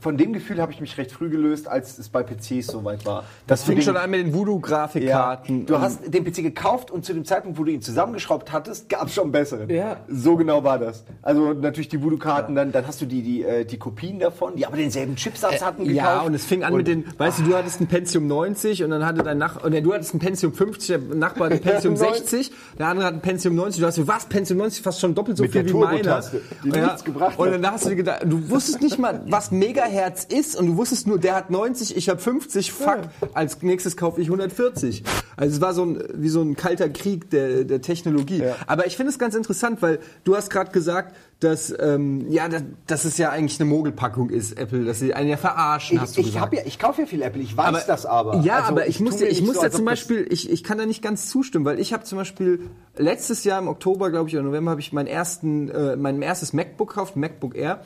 Von 0.00 0.16
dem 0.16 0.32
Gefühl 0.32 0.60
habe 0.60 0.72
ich 0.72 0.80
mich 0.80 0.96
recht 0.96 1.12
früh 1.12 1.28
gelöst, 1.28 1.68
als 1.68 1.98
es 1.98 2.08
bei 2.08 2.22
PCs 2.22 2.68
soweit 2.68 3.04
war. 3.04 3.24
Das 3.46 3.64
fing 3.64 3.80
schon 3.82 3.96
an 3.96 4.10
mit 4.10 4.20
den 4.20 4.32
Voodoo-Grafikkarten. 4.32 5.66
Du 5.66 5.78
hast 5.78 6.12
den 6.12 6.24
PC 6.24 6.36
gekauft 6.36 6.90
und 6.90 7.04
zu 7.04 7.12
dem 7.12 7.24
Zeitpunkt, 7.24 7.58
wo 7.58 7.64
du 7.64 7.72
ihn 7.72 7.82
zusammengeschraubt 7.82 8.52
hattest, 8.52 8.88
gab 8.88 9.08
es 9.08 9.14
schon 9.14 9.24
einen 9.24 9.32
besseren. 9.32 9.68
Ja. 9.68 9.98
So 10.08 10.36
genau 10.36 10.64
war 10.64 10.78
das. 10.78 11.04
Also 11.22 11.52
natürlich 11.52 11.88
die 11.88 12.02
Voodoo-Karten, 12.02 12.54
dann, 12.54 12.72
dann 12.72 12.86
hast 12.86 13.00
du 13.02 13.06
die, 13.06 13.22
die, 13.22 13.42
äh, 13.42 13.64
die 13.64 13.78
Kopien 13.78 14.18
davon, 14.18 14.56
die 14.56 14.66
aber 14.66 14.76
denselben 14.76 15.16
Chipsatz 15.16 15.62
hatten 15.62 15.84
gekauft. 15.84 15.96
Ja, 15.96 16.20
und 16.22 16.34
es 16.34 16.44
fing 16.44 16.64
an 16.64 16.74
mit 16.74 16.86
den, 16.86 17.04
weißt 17.18 17.40
du, 17.40 17.42
du 17.42 17.56
hattest 17.56 17.80
ein 17.80 17.86
Pentium 17.86 18.26
90 18.26 18.82
und 18.84 18.90
dann 18.90 19.04
hatte 19.04 19.22
dein 19.22 19.38
Nach 19.38 19.62
oder 19.62 19.80
du 19.80 19.92
hattest 19.92 20.14
ein 20.14 20.18
Pentium 20.18 20.54
50, 20.54 20.88
der 20.88 21.16
Nachbar 21.16 21.50
hat 21.50 21.52
ein 21.52 21.60
Pentium 21.62 21.96
60, 21.96 22.50
der 22.78 22.88
andere 22.88 23.06
hat 23.06 23.14
ein 23.14 23.20
Pentium 23.20 23.54
90, 23.54 23.80
du 23.80 23.86
hast 23.86 23.96
so, 23.96 24.08
was, 24.08 24.26
Pentium 24.26 24.58
90, 24.58 24.82
fast 24.82 25.00
schon 25.00 25.14
doppelt 25.14 25.36
so 25.36 25.42
Mit 25.42 25.52
viel 25.52 25.68
wie 25.68 25.74
meiner. 25.74 26.22
Die 26.64 26.70
nichts 26.70 27.04
gebracht 27.04 27.38
Und 27.38 27.50
dann 27.50 27.66
hast 27.66 27.84
du 27.84 27.90
dir 27.90 27.96
gedacht, 27.96 28.22
du 28.24 28.48
wusstest 28.48 28.80
nicht 28.80 28.98
mal, 28.98 29.22
was 29.26 29.50
Megahertz 29.90 30.24
ist 30.24 30.56
und 30.56 30.66
du 30.66 30.76
wusstest 30.76 31.06
nur, 31.06 31.18
der 31.18 31.34
hat 31.34 31.50
90, 31.50 31.96
ich 31.96 32.08
habe 32.08 32.20
50, 32.20 32.72
fuck, 32.72 33.00
als 33.34 33.60
nächstes 33.62 33.96
kaufe 33.96 34.20
ich 34.20 34.28
140. 34.28 35.02
Also 35.36 35.56
es 35.56 35.60
war 35.60 35.74
so 35.74 35.84
ein, 35.84 36.02
wie 36.14 36.28
so 36.28 36.40
ein 36.42 36.54
kalter 36.56 36.88
Krieg 36.88 37.30
der, 37.30 37.64
der 37.64 37.80
Technologie. 37.80 38.42
Aber 38.66 38.86
ich 38.86 38.96
finde 38.96 39.10
es 39.10 39.18
ganz 39.18 39.34
interessant, 39.34 39.82
weil 39.82 39.98
du 40.24 40.36
hast 40.36 40.50
gerade 40.50 40.70
gesagt, 40.70 41.14
dass, 41.40 41.74
ähm, 41.80 42.26
ja, 42.30 42.48
dass, 42.48 42.62
dass 42.86 43.04
es 43.06 43.16
ja 43.16 43.30
eigentlich 43.30 43.58
eine 43.58 43.68
Mogelpackung 43.70 44.28
ist, 44.28 44.58
Apple, 44.58 44.84
dass 44.84 44.98
sie 44.98 45.14
einen 45.14 45.30
ja 45.30 45.38
verarschen, 45.38 45.98
hast 46.00 46.10
Ich, 46.10 46.16
du 46.16 46.20
ich, 46.28 46.34
gesagt. 46.34 46.52
ja, 46.52 46.60
ich 46.66 46.78
kaufe 46.78 47.00
ja 47.00 47.06
viel 47.06 47.22
Apple, 47.22 47.40
ich 47.42 47.56
weiß 47.56 47.86
das 47.86 48.04
aber. 48.04 48.40
Ja, 48.42 48.56
Also, 48.56 48.68
aber 48.72 48.86
ich, 48.88 49.00
muss, 49.00 49.12
tu 49.14 49.18
dir- 49.20 49.24
mir 49.24 49.30
ich 49.30 49.42
muss 49.42 49.54
so, 49.54 49.62
als 49.62 49.74
zum 49.74 49.86
Beispiel, 49.86 50.26
ich, 50.30 50.50
ich 50.50 50.62
kann 50.62 50.76
da 50.76 50.84
nicht 50.84 51.02
ganz 51.02 51.30
zustimmen, 51.30 51.64
weil 51.64 51.80
ich 51.80 51.92
habe 51.94 52.04
zum 52.04 52.18
Beispiel 52.18 52.60
letztes 52.96 53.44
Jahr 53.44 53.58
im 53.58 53.68
Oktober, 53.68 54.10
glaube 54.10 54.28
ich, 54.28 54.34
oder 54.36 54.44
November, 54.44 54.72
habe 54.72 54.80
ich 54.82 54.92
meinen 54.92 55.06
ersten, 55.06 55.70
äh, 55.70 55.96
mein 55.96 56.20
erstes 56.20 56.52
MacBook 56.52 56.90
gekauft, 56.90 57.16
MacBook 57.16 57.56
Air. 57.56 57.80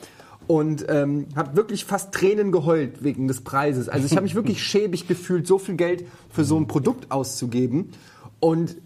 Und 0.47 0.85
ähm, 0.89 1.27
habe 1.35 1.55
wirklich 1.55 1.85
fast 1.85 2.13
Tränen 2.13 2.51
geheult 2.51 3.03
wegen 3.03 3.27
des 3.27 3.41
Preises. 3.41 3.89
Also 3.89 4.05
ich 4.05 4.11
habe 4.13 4.23
mich 4.23 4.35
wirklich 4.35 4.63
schäbig 4.63 5.07
gefühlt, 5.07 5.47
so 5.47 5.57
viel 5.57 5.75
Geld 5.75 6.05
für 6.29 6.43
so 6.43 6.57
ein 6.57 6.67
Produkt 6.67 7.11
auszugeben. 7.11 7.91
Und 8.39 8.77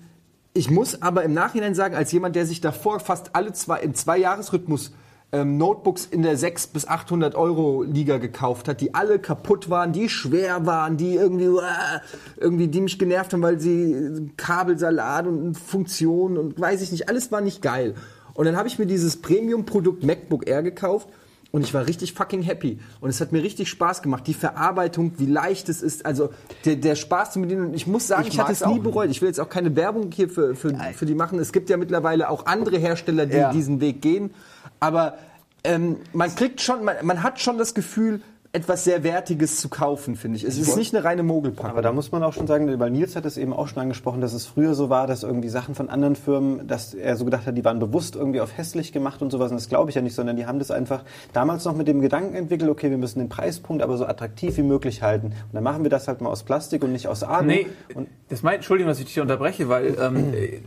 ich 0.54 0.72
muss 0.72 1.02
aber 1.02 1.24
im 1.24 1.34
Nachhinein 1.34 1.76
sagen, 1.76 1.96
als 1.96 2.12
jemand, 2.12 2.36
der 2.36 2.46
sich 2.46 2.62
davor 2.62 3.00
fast 3.00 3.36
alle 3.36 3.54
zwei, 3.54 3.82
im 3.82 3.94
Zwei-Jahres-Rhythmus 3.94 4.94
ähm, 5.32 5.58
Notebooks 5.58 6.06
in 6.06 6.24
der 6.24 6.38
600 6.38 6.74
bis 6.74 6.88
800 6.88 7.36
Euro 7.36 7.84
Liga 7.84 8.18
gekauft 8.18 8.68
hat, 8.68 8.82
die 8.82 8.96
alle 8.96 9.20
kaputt 9.20 9.70
waren, 9.70 9.94
die 9.94 10.10
schwer 10.10 10.66
waren, 10.66 10.98
die 10.98 11.16
irgendwie, 11.16 11.46
äh, 11.46 12.00
irgendwie, 12.38 12.68
die 12.68 12.82
mich 12.82 12.98
genervt 12.98 13.34
haben, 13.34 13.44
weil 13.44 13.60
sie 13.60 14.32
Kabelsalat 14.38 15.28
und 15.28 15.56
Funktionen 15.56 16.38
und 16.38 16.60
weiß 16.60 16.82
ich 16.82 16.92
nicht, 16.92 17.10
alles 17.10 17.32
war 17.32 17.42
nicht 17.42 17.62
geil. 17.62 17.94
Und 18.34 18.46
dann 18.46 18.56
habe 18.56 18.68
ich 18.68 18.80
mir 18.80 18.86
dieses 18.86 19.22
Premium-Produkt 19.22 20.04
MacBook 20.04 20.48
Air 20.48 20.64
gekauft 20.64 21.10
und 21.52 21.64
ich 21.64 21.74
war 21.74 21.88
richtig 21.88 22.14
fucking 22.14 22.42
happy. 22.44 22.80
Und 23.02 23.10
es 23.10 23.20
hat 23.22 23.32
mir 23.32 23.42
richtig 23.42 23.70
Spaß 23.70 24.02
gemacht. 24.04 24.28
Die 24.28 24.34
Verarbeitung, 24.36 25.14
wie 25.18 25.26
leicht 25.26 25.68
es 25.70 25.82
ist, 25.82 26.06
also 26.06 26.30
der, 26.66 26.76
der 26.76 26.96
Spaß 26.96 27.32
zu 27.32 27.42
bedienen. 27.42 27.68
Und 27.68 27.74
ich 27.74 27.88
muss 27.88 28.08
sagen, 28.08 28.24
Ich 28.28 28.34
ich, 28.34 28.40
hatte 28.40 28.52
es 28.52 28.66
nie 28.66 28.80
bereut. 28.80 29.10
Ich 29.10 29.22
will 29.22 29.30
jetzt 29.30 29.40
auch 29.40 29.50
keine 29.50 29.76
Werbung 29.76 30.12
hier 30.12 30.30
für, 30.30 30.56
für, 30.56 30.76
für 30.94 31.06
die 31.08 31.16
machen. 31.16 31.40
Es 31.40 31.52
gibt 31.52 31.70
ja 31.70 31.78
mittlerweile 31.78 32.30
auch 32.30 32.46
andere 32.46 32.78
Hersteller, 32.78 33.26
die 33.26 33.38
Ja. 33.38 33.52
diesen 33.52 33.82
Weg 33.82 34.02
gehen. 34.02 34.32
Aber 34.80 35.18
ähm, 35.64 35.98
man 36.14 36.34
kriegt 36.36 36.62
schon, 36.62 36.84
man, 36.86 36.98
man 37.04 37.24
hat 37.24 37.40
schon 37.42 37.58
das 37.58 37.74
Gefühl, 37.74 38.22
etwas 38.52 38.84
sehr 38.84 39.04
Wertiges 39.04 39.62
zu 39.62 39.70
kaufen, 39.70 40.16
finde 40.16 40.38
ich. 40.38 40.44
Es 40.44 40.58
ist 40.58 40.76
nicht 40.76 40.96
eine 40.96 41.04
reine 41.04 41.22
Mogelpackung. 41.22 41.70
Aber 41.70 41.84
da 41.84 41.92
muss 41.92 42.12
man 42.12 42.24
auch 42.24 42.34
schon 42.34 42.48
sagen, 42.48 42.80
weil 42.80 42.90
Nils 42.90 43.16
hat 43.16 43.26
es 43.26 43.38
eben 43.38 43.54
auch 43.54 43.68
schon 43.68 43.78
angesprochen, 43.78 44.22
dass 44.22 44.34
es 44.34 44.48
früher 44.48 44.74
so 44.74 44.90
war, 44.90 45.06
dass 45.06 45.22
irgendwie 45.22 45.50
Sachen 45.50 45.76
von 45.76 45.88
anderen 45.88 46.16
Firmen, 46.16 46.68
dass 46.68 46.96
er 46.96 47.16
so 47.16 47.26
gedacht 47.26 47.46
hat, 47.46 47.56
die 47.56 47.64
waren 47.64 47.78
bewusst 47.78 48.16
irgendwie 48.16 48.42
auf 48.42 48.58
hässlich 48.58 48.92
gemacht 48.92 49.22
und 49.22 49.30
sowas. 49.30 49.52
Und 49.52 49.58
das 49.58 49.70
glaube 49.70 49.92
ich 49.92 49.96
ja 49.96 50.02
nicht, 50.02 50.16
sondern 50.16 50.36
die 50.36 50.48
haben 50.48 50.58
das 50.58 50.72
einfach 50.72 51.04
damals 51.32 51.64
noch 51.66 51.76
mit 51.76 51.88
dem 51.88 52.02
Gedanken 52.02 52.34
entwickelt, 52.34 52.72
okay, 52.72 52.90
wir 52.90 52.98
müssen 52.98 53.20
den 53.20 53.30
Preispunkt 53.30 53.84
aber 53.84 53.98
so 53.98 54.06
attraktiv 54.08 54.58
wie 54.58 54.64
möglich 54.64 55.04
halten. 55.04 55.28
Und 55.28 55.54
dann 55.54 55.64
machen 55.64 55.84
wir 55.84 55.92
das 55.92 56.08
halt 56.08 56.22
mal 56.22 56.30
aus 56.32 56.42
Plastik 56.42 56.84
und 56.84 56.92
nicht 56.92 57.08
aus 57.08 57.22
Alu. 57.22 57.46
Nee, 57.46 57.68
Und 57.94 58.08
das 58.30 58.42
meint, 58.42 58.58
Entschuldigung, 58.58 58.90
dass 58.90 59.00
ich 59.00 59.06
dich 59.06 59.20
unterbreche, 59.20 59.70
weil 59.70 59.96
ähm, 60.02 60.34
äh, 60.34 60.60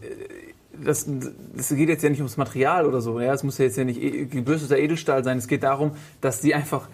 das, 0.84 1.06
das 1.56 1.68
geht 1.68 1.88
jetzt 1.88 2.02
ja 2.02 2.10
nicht 2.10 2.20
ums 2.20 2.36
Material 2.36 2.86
oder 2.86 3.00
so. 3.00 3.20
Ja, 3.20 3.34
es 3.34 3.42
muss 3.42 3.58
ja 3.58 3.64
jetzt 3.64 3.76
ja 3.76 3.84
nicht 3.84 4.00
e- 4.00 4.26
gebürsteter 4.26 4.78
Edelstahl 4.78 5.24
sein. 5.24 5.38
Es 5.38 5.48
geht 5.48 5.62
darum, 5.64 5.92
dass 6.20 6.40
die 6.40 6.54
einfach, 6.54 6.88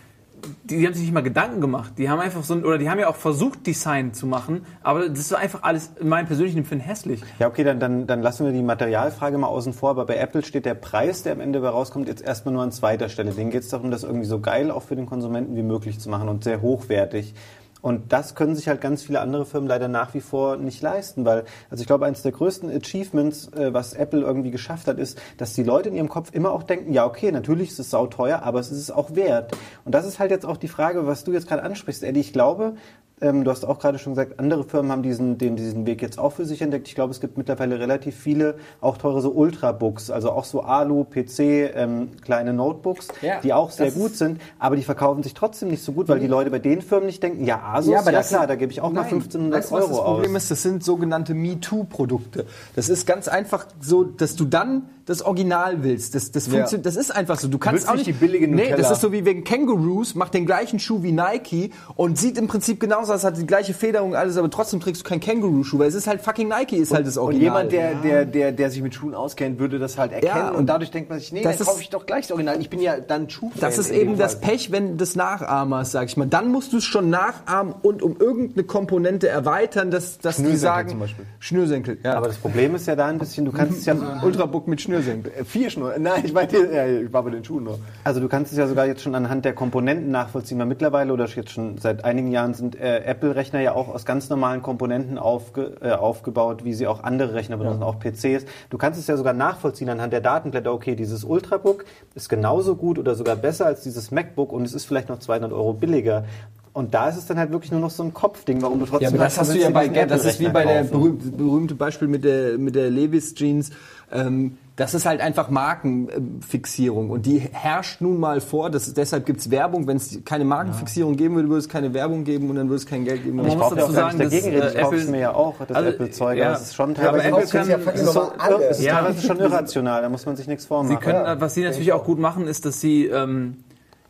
die, 0.65 0.79
die 0.79 0.87
haben 0.87 0.95
sich 0.95 1.03
nicht 1.05 1.15
mal 1.15 1.23
Gedanken 1.23 1.61
gemacht. 1.61 1.93
Die 1.99 2.09
haben 2.09 2.21
einfach 2.21 2.43
so, 2.45 2.55
ein- 2.55 2.65
oder 2.65 2.79
die 2.79 2.89
haben 2.89 2.99
ja 2.99 3.09
auch 3.09 3.17
versucht, 3.17 3.67
Design 3.67 4.15
zu 4.15 4.27
machen, 4.27 4.65
aber 4.83 5.09
das 5.09 5.19
ist 5.19 5.35
einfach 5.35 5.63
alles 5.63 5.93
in 6.01 6.09
meinem 6.09 6.27
persönlichen 6.27 6.59
Empfinden 6.59 6.85
hässlich. 6.85 7.23
Ja, 7.39 7.49
okay, 7.49 7.65
dann, 7.65 7.81
dann, 7.81 8.07
dann 8.07 8.23
lassen 8.23 8.47
wir 8.47 8.53
die 8.53 8.63
Materialfrage 8.63 9.39
mal 9.39 9.49
außen 9.49 9.73
vor. 9.73 9.91
Aber 9.91 10.07
bei 10.07 10.17
Apple 10.17 10.45
steht 10.45 10.65
der 10.67 10.75
Preis, 10.75 11.23
der 11.23 11.33
am 11.33 11.41
Ende 11.41 11.61
dabei 11.61 11.71
rauskommt, 11.71 12.09
jetzt 12.09 12.23
erstmal 12.23 12.55
nur 12.55 12.63
an 12.63 12.73
zweiter 12.73 13.09
Stelle. 13.09 13.33
Denen 13.33 13.51
geht 13.51 13.63
es 13.63 13.69
darum, 13.69 13.91
das 13.91 14.03
irgendwie 14.03 14.27
so 14.27 14.41
geil 14.41 14.71
auch 14.71 14.83
für 14.83 14.97
den 14.97 15.07
Konsumenten 15.07 15.57
wie 15.57 15.63
möglich 15.63 16.01
zu 16.01 16.09
machen 16.09 16.29
und 16.29 16.45
sehr 16.45 16.63
hochwertig. 16.63 17.35
Und 17.81 18.13
das 18.13 18.35
können 18.35 18.57
sich 18.57 18.69
halt 18.69 18.81
ganz 18.81 19.03
viele 19.03 19.21
andere 19.21 19.47
Firmen 19.47 19.69
leider 19.69 19.89
nach 19.89 20.15
wie 20.15 20.21
vor 20.21 20.57
nicht 20.57 20.83
leisten, 20.83 21.25
weil, 21.25 21.45
also 21.71 21.81
ich 21.81 21.87
glaube, 21.87 22.07
eines 22.07 22.23
der 22.23 22.33
größten 22.33 22.71
Achievements, 22.71 23.53
äh, 23.53 23.73
was 23.73 23.95
Apple 23.95 24.21
irgendwie 24.21 24.51
geschafft 24.51 24.87
hat, 24.87 24.99
ist, 24.99 25.21
dass 25.37 25.55
die 25.55 25.63
Leute 25.63 25.89
in 25.89 25.95
ihrem 25.95 26.09
Kopf 26.09 26.31
immer 26.33 26.53
auch 26.53 26.63
denken, 26.63 26.93
ja, 26.93 27.07
okay, 27.07 27.31
natürlich 27.33 27.71
ist 27.71 27.79
es 27.79 27.91
sauteuer, 27.91 28.43
aber 28.43 28.61
es 28.61 28.71
ist 28.71 28.79
es 28.79 28.91
auch 28.91 29.15
wert. 29.15 29.57
Und 29.85 29.95
das 29.95 30.07
ist 30.07 30.19
halt 30.19 30.31
jetzt 30.31 30.47
auch 30.47 30.57
die 30.57 30.69
Frage, 30.69 31.07
was 31.07 31.25
du 31.25 31.33
jetzt 31.33 31.49
gerade 31.49 31.63
ansprichst, 31.63 32.03
Eddie. 32.03 32.21
Ich 32.21 32.33
glaube, 32.33 32.75
Ähm, 33.21 33.45
du 33.45 33.51
hast 33.51 33.65
auch 33.65 33.79
gerade 33.79 33.99
schon 33.99 34.13
gesagt, 34.15 34.39
andere 34.39 34.65
Firmen 34.65 34.93
haben 34.93 35.03
diesen, 35.03 35.39
den, 35.39 35.57
diesen 35.57 35.87
Weg 35.87 36.03
jetzt 36.03 36.19
auch 36.19 36.33
für 36.33 36.45
sich 36.45 36.63
entdeckt. 36.63 36.87
Ich 36.89 36.95
glaube, 36.95 37.11
es 37.11 37.21
gibt 37.21 37.37
mittlerweile 37.37 37.79
relativ 37.81 38.17
viele, 38.17 38.55
auch 38.81 38.97
teure 38.97 39.21
so 39.21 39.31
Ultrabooks, 39.31 40.11
also 40.11 40.31
auch 40.31 40.45
so 40.45 40.61
Alu, 40.63 41.05
PC, 41.05 41.41
ähm, 41.75 42.11
kleine 42.23 42.53
Notebooks, 42.53 43.09
Ja, 43.23 43.41
die 43.41 43.53
auch 43.53 43.71
sehr 43.71 43.91
gut 43.91 44.15
sind, 44.17 44.41
aber 44.59 44.77
die 44.77 44.83
verkaufen 44.83 45.23
sich 45.23 45.35
trotzdem 45.35 45.69
nicht 45.69 45.83
so 45.83 45.93
gut, 45.93 46.09
weil 46.09 46.21
die 46.21 46.27
Leute 46.27 46.51
bei 46.51 46.59
den 46.61 46.81
Firmen 46.83 47.07
nicht 47.07 47.23
denken, 47.23 47.45
ja, 47.45 47.61
Asus, 47.73 47.93
ja, 47.93 48.03
das 48.03 48.29
klar, 48.29 48.41
sind- 48.43 48.51
da 48.51 48.55
gebe 48.55 48.71
ich 48.73 48.81
auch 48.81 48.91
mal 48.91 49.03
Nein. 49.03 49.11
1500 49.15 49.59
weißt 49.61 49.73
Euro 49.73 49.89
das 49.89 49.97
Problem 49.99 50.37
aus. 50.37 50.43
ist, 50.45 50.51
das 50.51 50.63
sind 50.63 50.85
sogenannte 50.85 51.35
MeToo-Produkte. 51.35 52.47
Das 52.77 52.89
ist 52.89 53.07
ganz 53.07 53.29
einfach 53.29 53.67
so, 53.81 54.05
dass 54.05 54.37
du 54.37 54.45
dann 54.45 54.83
das 55.09 55.23
Original 55.23 55.83
willst. 55.83 56.15
Das, 56.15 56.31
das, 56.33 56.49
funktioniert, 56.49 56.87
das 56.87 56.97
ist 56.97 57.11
einfach 57.15 57.39
so. 57.39 57.49
Du 57.49 57.59
kannst 57.59 57.83
willst 57.83 57.89
auch 57.89 57.95
nicht 57.95 58.07
die 58.07 58.13
billige 58.13 58.47
Nee, 58.49 58.63
das 58.63 58.71
Nutella. 58.71 58.93
ist 58.93 59.01
so 59.01 59.13
wie 59.13 59.25
wegen 59.25 59.45
Kangaroos, 59.45 60.15
macht 60.15 60.35
den 60.35 60.47
gleichen 60.47 60.79
Schuh 60.79 61.03
wie 61.03 61.13
Nike 61.13 61.71
und 61.97 62.19
sieht 62.19 62.37
im 62.39 62.47
Prinzip 62.47 62.79
genauso 62.81 63.13
aus, 63.13 63.25
hat 63.25 63.37
die 63.39 63.47
gleiche 63.47 63.75
Federung, 63.75 64.15
alles, 64.15 64.37
aber 64.37 64.51
trotzdem 64.51 64.81
trägst 64.81 65.03
du 65.05 65.09
keinen 65.09 65.21
Kangaroo-Schuh, 65.21 65.79
weil 65.79 65.89
es 65.89 65.95
ist 65.95 66.07
halt 66.07 66.21
fucking 66.21 66.49
Nike, 66.49 66.77
ist 66.77 66.93
halt 66.93 67.07
das 67.07 67.17
Und 67.17 67.25
Original. 67.25 67.45
jemand, 67.45 67.73
der, 67.73 67.95
der, 67.95 68.25
der, 68.25 68.53
der 68.53 68.71
sich 68.71 68.83
mit 68.83 68.95
Schuhen 68.95 69.15
auskennt, 69.15 69.59
würde 69.59 69.79
das 69.79 69.97
halt 69.99 70.13
erkennen 70.13 70.33
Ja, 70.37 70.49
und, 70.51 70.57
und 70.57 70.67
dadurch 70.67 70.91
denkt 70.91 71.09
man 71.11 71.19
sich, 71.19 71.33
nee, 71.33 71.43
das 71.43 71.57
dann 71.57 71.63
ist- 71.63 71.67
kaufe 71.69 71.81
ich 71.83 71.91
doch 71.91 72.05
gleich 72.07 72.27
das 72.27 72.33
Original. 72.33 72.61
Ich 72.61 72.69
bin 72.71 72.81
ja 72.81 73.01
dann 73.01 73.31
Schuhfan. 73.31 73.59
Das 73.61 73.79
ist 73.79 73.91
eben 73.91 74.19
das. 74.19 74.41
Pech, 74.41 74.71
wenn 74.73 74.99
des 74.99 75.17
Nachahmers, 75.17 75.91
sag 75.93 76.09
ich 76.09 76.17
mal. 76.17 76.27
Dann 76.27 76.53
musst 76.53 76.73
du 76.73 76.77
es 76.79 76.85
schon 76.85 77.09
nachahmen 77.11 77.75
und 77.83 78.03
um 78.03 78.17
irgendeine 78.19 78.65
Komponente 78.65 79.29
erweitern, 79.29 79.91
dass, 79.91 80.19
dass 80.19 80.37
die 80.37 80.57
sagen. 80.57 80.91
zum 80.91 80.99
Beispiel. 81.01 81.25
Schnürsenkel, 81.39 81.99
ja. 82.05 82.15
Aber 82.15 82.27
das 82.29 82.37
Problem 82.37 82.75
ist 82.75 82.87
ja 82.87 82.95
da 82.97 83.07
ein 83.07 83.19
bisschen, 83.19 83.45
du 83.45 83.53
kannst 83.53 83.79
es 83.79 83.87
ja, 83.87 83.95
Ultrabook 84.23 84.69
mit 84.69 84.81
Schnürsenkel. 84.81 84.98
Äh, 85.27 85.45
Vier 85.45 85.71
Schnur. 85.71 85.95
Nein, 85.99 86.23
ich 86.25 86.33
meinte, 86.33 86.57
ja, 86.73 86.87
ich 86.87 87.13
war 87.13 87.23
bei 87.23 87.31
den 87.31 87.45
Schuhen 87.45 87.65
nur. 87.65 87.79
Also 88.05 88.21
du 88.21 88.29
kannst 88.29 88.53
es 88.53 88.59
ja 88.59 88.67
sogar 88.67 88.87
jetzt 88.87 89.03
schon 89.03 89.15
anhand 89.15 89.45
der 89.45 89.53
Komponenten 89.55 90.11
nachvollziehen, 90.11 90.59
weil 90.59 90.67
mittlerweile 90.67 91.13
oder 91.13 91.27
jetzt 91.27 91.51
schon 91.51 91.79
seit 91.79 92.05
einigen 92.05 92.31
Jahren 92.31 92.55
sind 92.55 92.79
äh, 92.81 93.05
Apple-Rechner 93.05 93.61
ja 93.61 93.73
auch 93.73 93.89
aus 93.89 94.05
ganz 94.05 94.29
normalen 94.29 94.63
Komponenten 94.63 95.19
aufge, 95.19 95.77
äh, 95.81 95.93
aufgebaut, 95.93 96.65
wie 96.65 96.75
sie 96.75 96.87
auch 96.87 97.03
andere 97.03 97.35
Rechner 97.35 97.57
benutzen, 97.57 97.83
auch 97.83 97.99
PCs. 97.99 98.45
Du 98.71 98.79
kannst 98.79 98.99
es 98.99 99.07
ja 99.07 99.17
sogar 99.17 99.33
nachvollziehen 99.33 99.89
anhand 99.89 100.13
der 100.13 100.21
Datenblätter, 100.21 100.73
okay, 100.73 100.95
dieses 100.95 101.25
Ultrabook 101.25 101.85
ist 102.15 102.29
genauso 102.29 102.77
gut 102.77 102.99
oder 102.99 103.15
sogar 103.15 103.37
besser 103.37 103.67
als 103.67 103.83
dieses 103.83 104.11
MacBook 104.11 104.53
und 104.53 104.65
es 104.65 104.75
ist 104.75 104.85
vielleicht 104.85 105.09
noch 105.09 105.19
200 105.19 105.53
Euro 105.53 105.73
billiger. 105.73 106.25
Und 106.73 106.95
da 106.95 107.09
ist 107.09 107.17
es 107.17 107.27
dann 107.27 107.39
halt 107.39 107.51
wirklich 107.51 107.73
nur 107.73 107.81
noch 107.81 107.91
so 107.91 108.05
ein 108.05 108.15
Kopfding, 108.15 108.63
warum 108.63 108.79
du 108.79 108.87
trotzdem... 108.87 109.03
Ja, 109.03 109.09
aber 109.09 109.19
das 109.19 109.37
hast 109.39 109.53
du 109.53 109.59
ja 109.59 109.71
bei, 109.71 109.89
diesen 109.89 110.09
das 110.09 110.25
ist 110.25 110.39
wie 110.39 110.49
bei 110.49 110.63
Apple-Rechner 110.63 110.73
der 110.73 110.83
kaufen. 110.83 110.91
berühmte, 110.93 111.29
berühmte 111.31 111.75
Beispiel 111.75 112.07
mit 112.07 112.25
der, 112.25 112.57
mit 112.57 112.77
der 112.77 112.91
Levis 112.91 113.35
Jeans. 113.35 113.71
Ähm, 114.13 114.59
das 114.79 114.95
ist 114.95 115.07
halt 115.07 115.21
einfach 115.21 115.51
Markenfixierung 115.51 117.11
und 117.11 117.27
die 117.27 117.41
herrscht 117.41 118.01
nun 118.01 118.19
mal 118.21 118.41
vor. 118.41 118.71
Das, 118.71 118.95
deshalb 118.95 119.27
gibt's 119.27 119.51
Werbung. 119.51 119.89
Wenn 119.89 119.97
es 119.97 120.21
keine 120.25 120.45
Markenfixierung 120.45 121.17
geben 121.17 121.35
würde, 121.35 121.49
würde 121.49 121.59
es 121.59 121.69
keine 121.69 121.93
Werbung 121.95 122.23
geben 122.23 122.49
und 122.49 122.55
dann 122.57 122.69
würde 122.69 122.77
es 122.77 122.87
kein 122.87 123.05
Geld 123.05 123.25
geben. 123.25 123.37
Man 123.39 123.47
Ich 123.49 123.55
muss 123.57 123.63
brauche 123.65 123.77
ja 123.77 123.83
auch 123.83 123.89
dazu 123.89 124.01
gar 124.01 124.13
nicht 124.15 124.19
sagen, 124.19 124.31
dagegen 124.31 124.47
reden. 124.47 124.69
Ich 124.69 124.75
äh, 124.77 124.81
es 124.81 124.87
Apple- 124.87 125.11
mir 125.11 125.19
ja 125.21 125.35
auch, 125.35 125.55
das 125.67 125.77
Also, 125.77 125.91
Apple-Zeug. 125.91 126.39
ja. 126.39 126.47
aber 126.47 126.55
es 126.57 126.63
ist 126.63 126.75
schon 126.77 126.95
Ja, 126.95 127.09
aber 127.09 127.19
teilweise 127.19 127.29
Apple 127.29 127.47
kann- 127.61 127.69
ja 127.69 127.93
es 127.93 128.01
ist, 128.03 128.13
so, 128.13 128.33
alles. 128.39 128.83
Ja. 128.83 128.95
teilweise 129.01 129.27
schon 129.27 129.39
irrational, 129.41 130.03
da 130.03 130.09
muss 130.09 130.25
man 130.27 130.37
sich 130.37 130.47
nichts 130.47 130.63
Sie 130.65 130.69
vormachen. 130.69 131.01
können, 131.01 131.41
was 131.41 131.55
Sie 131.55 131.65
natürlich 131.65 131.93
auch 131.93 132.05
gut 132.05 132.21
machen, 132.21 132.47
ist, 132.47 132.65
dass 132.65 132.81
Sie 132.81 133.07
ähm, 133.07 133.57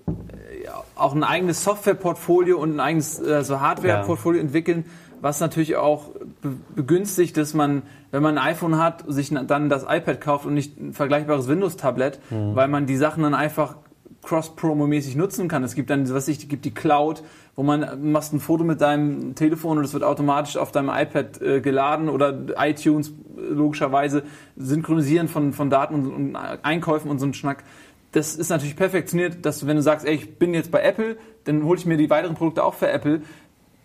ja, 0.06 0.82
auch 0.96 1.14
ein 1.14 1.24
eigenes 1.24 1.64
Softwareportfolio 1.64 2.58
und 2.58 2.74
ein 2.76 2.80
eigenes 2.80 3.18
äh, 3.20 3.42
so 3.42 3.60
Hardwareportfolio 3.60 4.40
entwickeln, 4.40 4.84
was 5.20 5.40
natürlich 5.40 5.76
auch 5.76 6.10
be 6.42 6.56
begünstigt, 6.74 7.36
dass 7.36 7.54
man, 7.54 7.82
wenn 8.10 8.22
man 8.22 8.38
ein 8.38 8.52
iPhone 8.52 8.78
hat, 8.78 9.04
sich 9.08 9.30
dann 9.30 9.68
das 9.68 9.84
iPad 9.88 10.20
kauft 10.20 10.46
und 10.46 10.54
nicht 10.54 10.78
ein 10.78 10.92
vergleichbares 10.92 11.48
Windows-Tablet, 11.48 12.20
weil 12.30 12.68
man 12.68 12.86
die 12.86 12.96
Sachen 12.96 13.22
dann 13.22 13.34
einfach 13.34 13.76
cross-promo-mäßig 14.22 15.16
nutzen 15.16 15.48
kann. 15.48 15.64
Es 15.64 15.74
gibt 15.74 15.90
dann, 15.90 16.08
was 16.12 16.28
ich, 16.28 16.48
gibt 16.48 16.64
die 16.64 16.74
Cloud, 16.74 17.22
wo 17.56 17.62
man 17.62 17.82
äh, 17.82 17.96
machst 17.96 18.32
ein 18.32 18.40
Foto 18.40 18.64
mit 18.64 18.80
deinem 18.80 19.34
Telefon 19.34 19.78
und 19.78 19.84
es 19.84 19.92
wird 19.92 20.04
automatisch 20.04 20.56
auf 20.56 20.70
deinem 20.70 20.90
iPad 20.90 21.40
äh, 21.40 21.60
geladen 21.60 22.08
oder 22.08 22.36
iTunes 22.58 23.08
äh, 23.08 23.40
logischerweise 23.52 24.22
synchronisieren 24.56 25.28
von, 25.28 25.52
von 25.52 25.70
Daten 25.70 25.94
und, 25.94 26.12
und 26.12 26.36
Einkäufen 26.36 27.10
und 27.10 27.18
so 27.18 27.26
ein 27.26 27.34
Schnack. 27.34 27.64
Das 28.12 28.36
ist 28.36 28.48
natürlich 28.48 28.76
perfektioniert, 28.76 29.44
dass 29.44 29.60
du, 29.60 29.66
wenn 29.66 29.76
du 29.76 29.82
sagst, 29.82 30.06
ey, 30.06 30.14
ich 30.14 30.38
bin 30.38 30.54
jetzt 30.54 30.70
bei 30.70 30.82
Apple, 30.82 31.16
dann 31.44 31.64
hole 31.64 31.78
ich 31.78 31.86
mir 31.86 31.96
die 31.96 32.10
weiteren 32.10 32.34
Produkte 32.34 32.64
auch 32.64 32.74
für 32.74 32.88
Apple. 32.88 33.22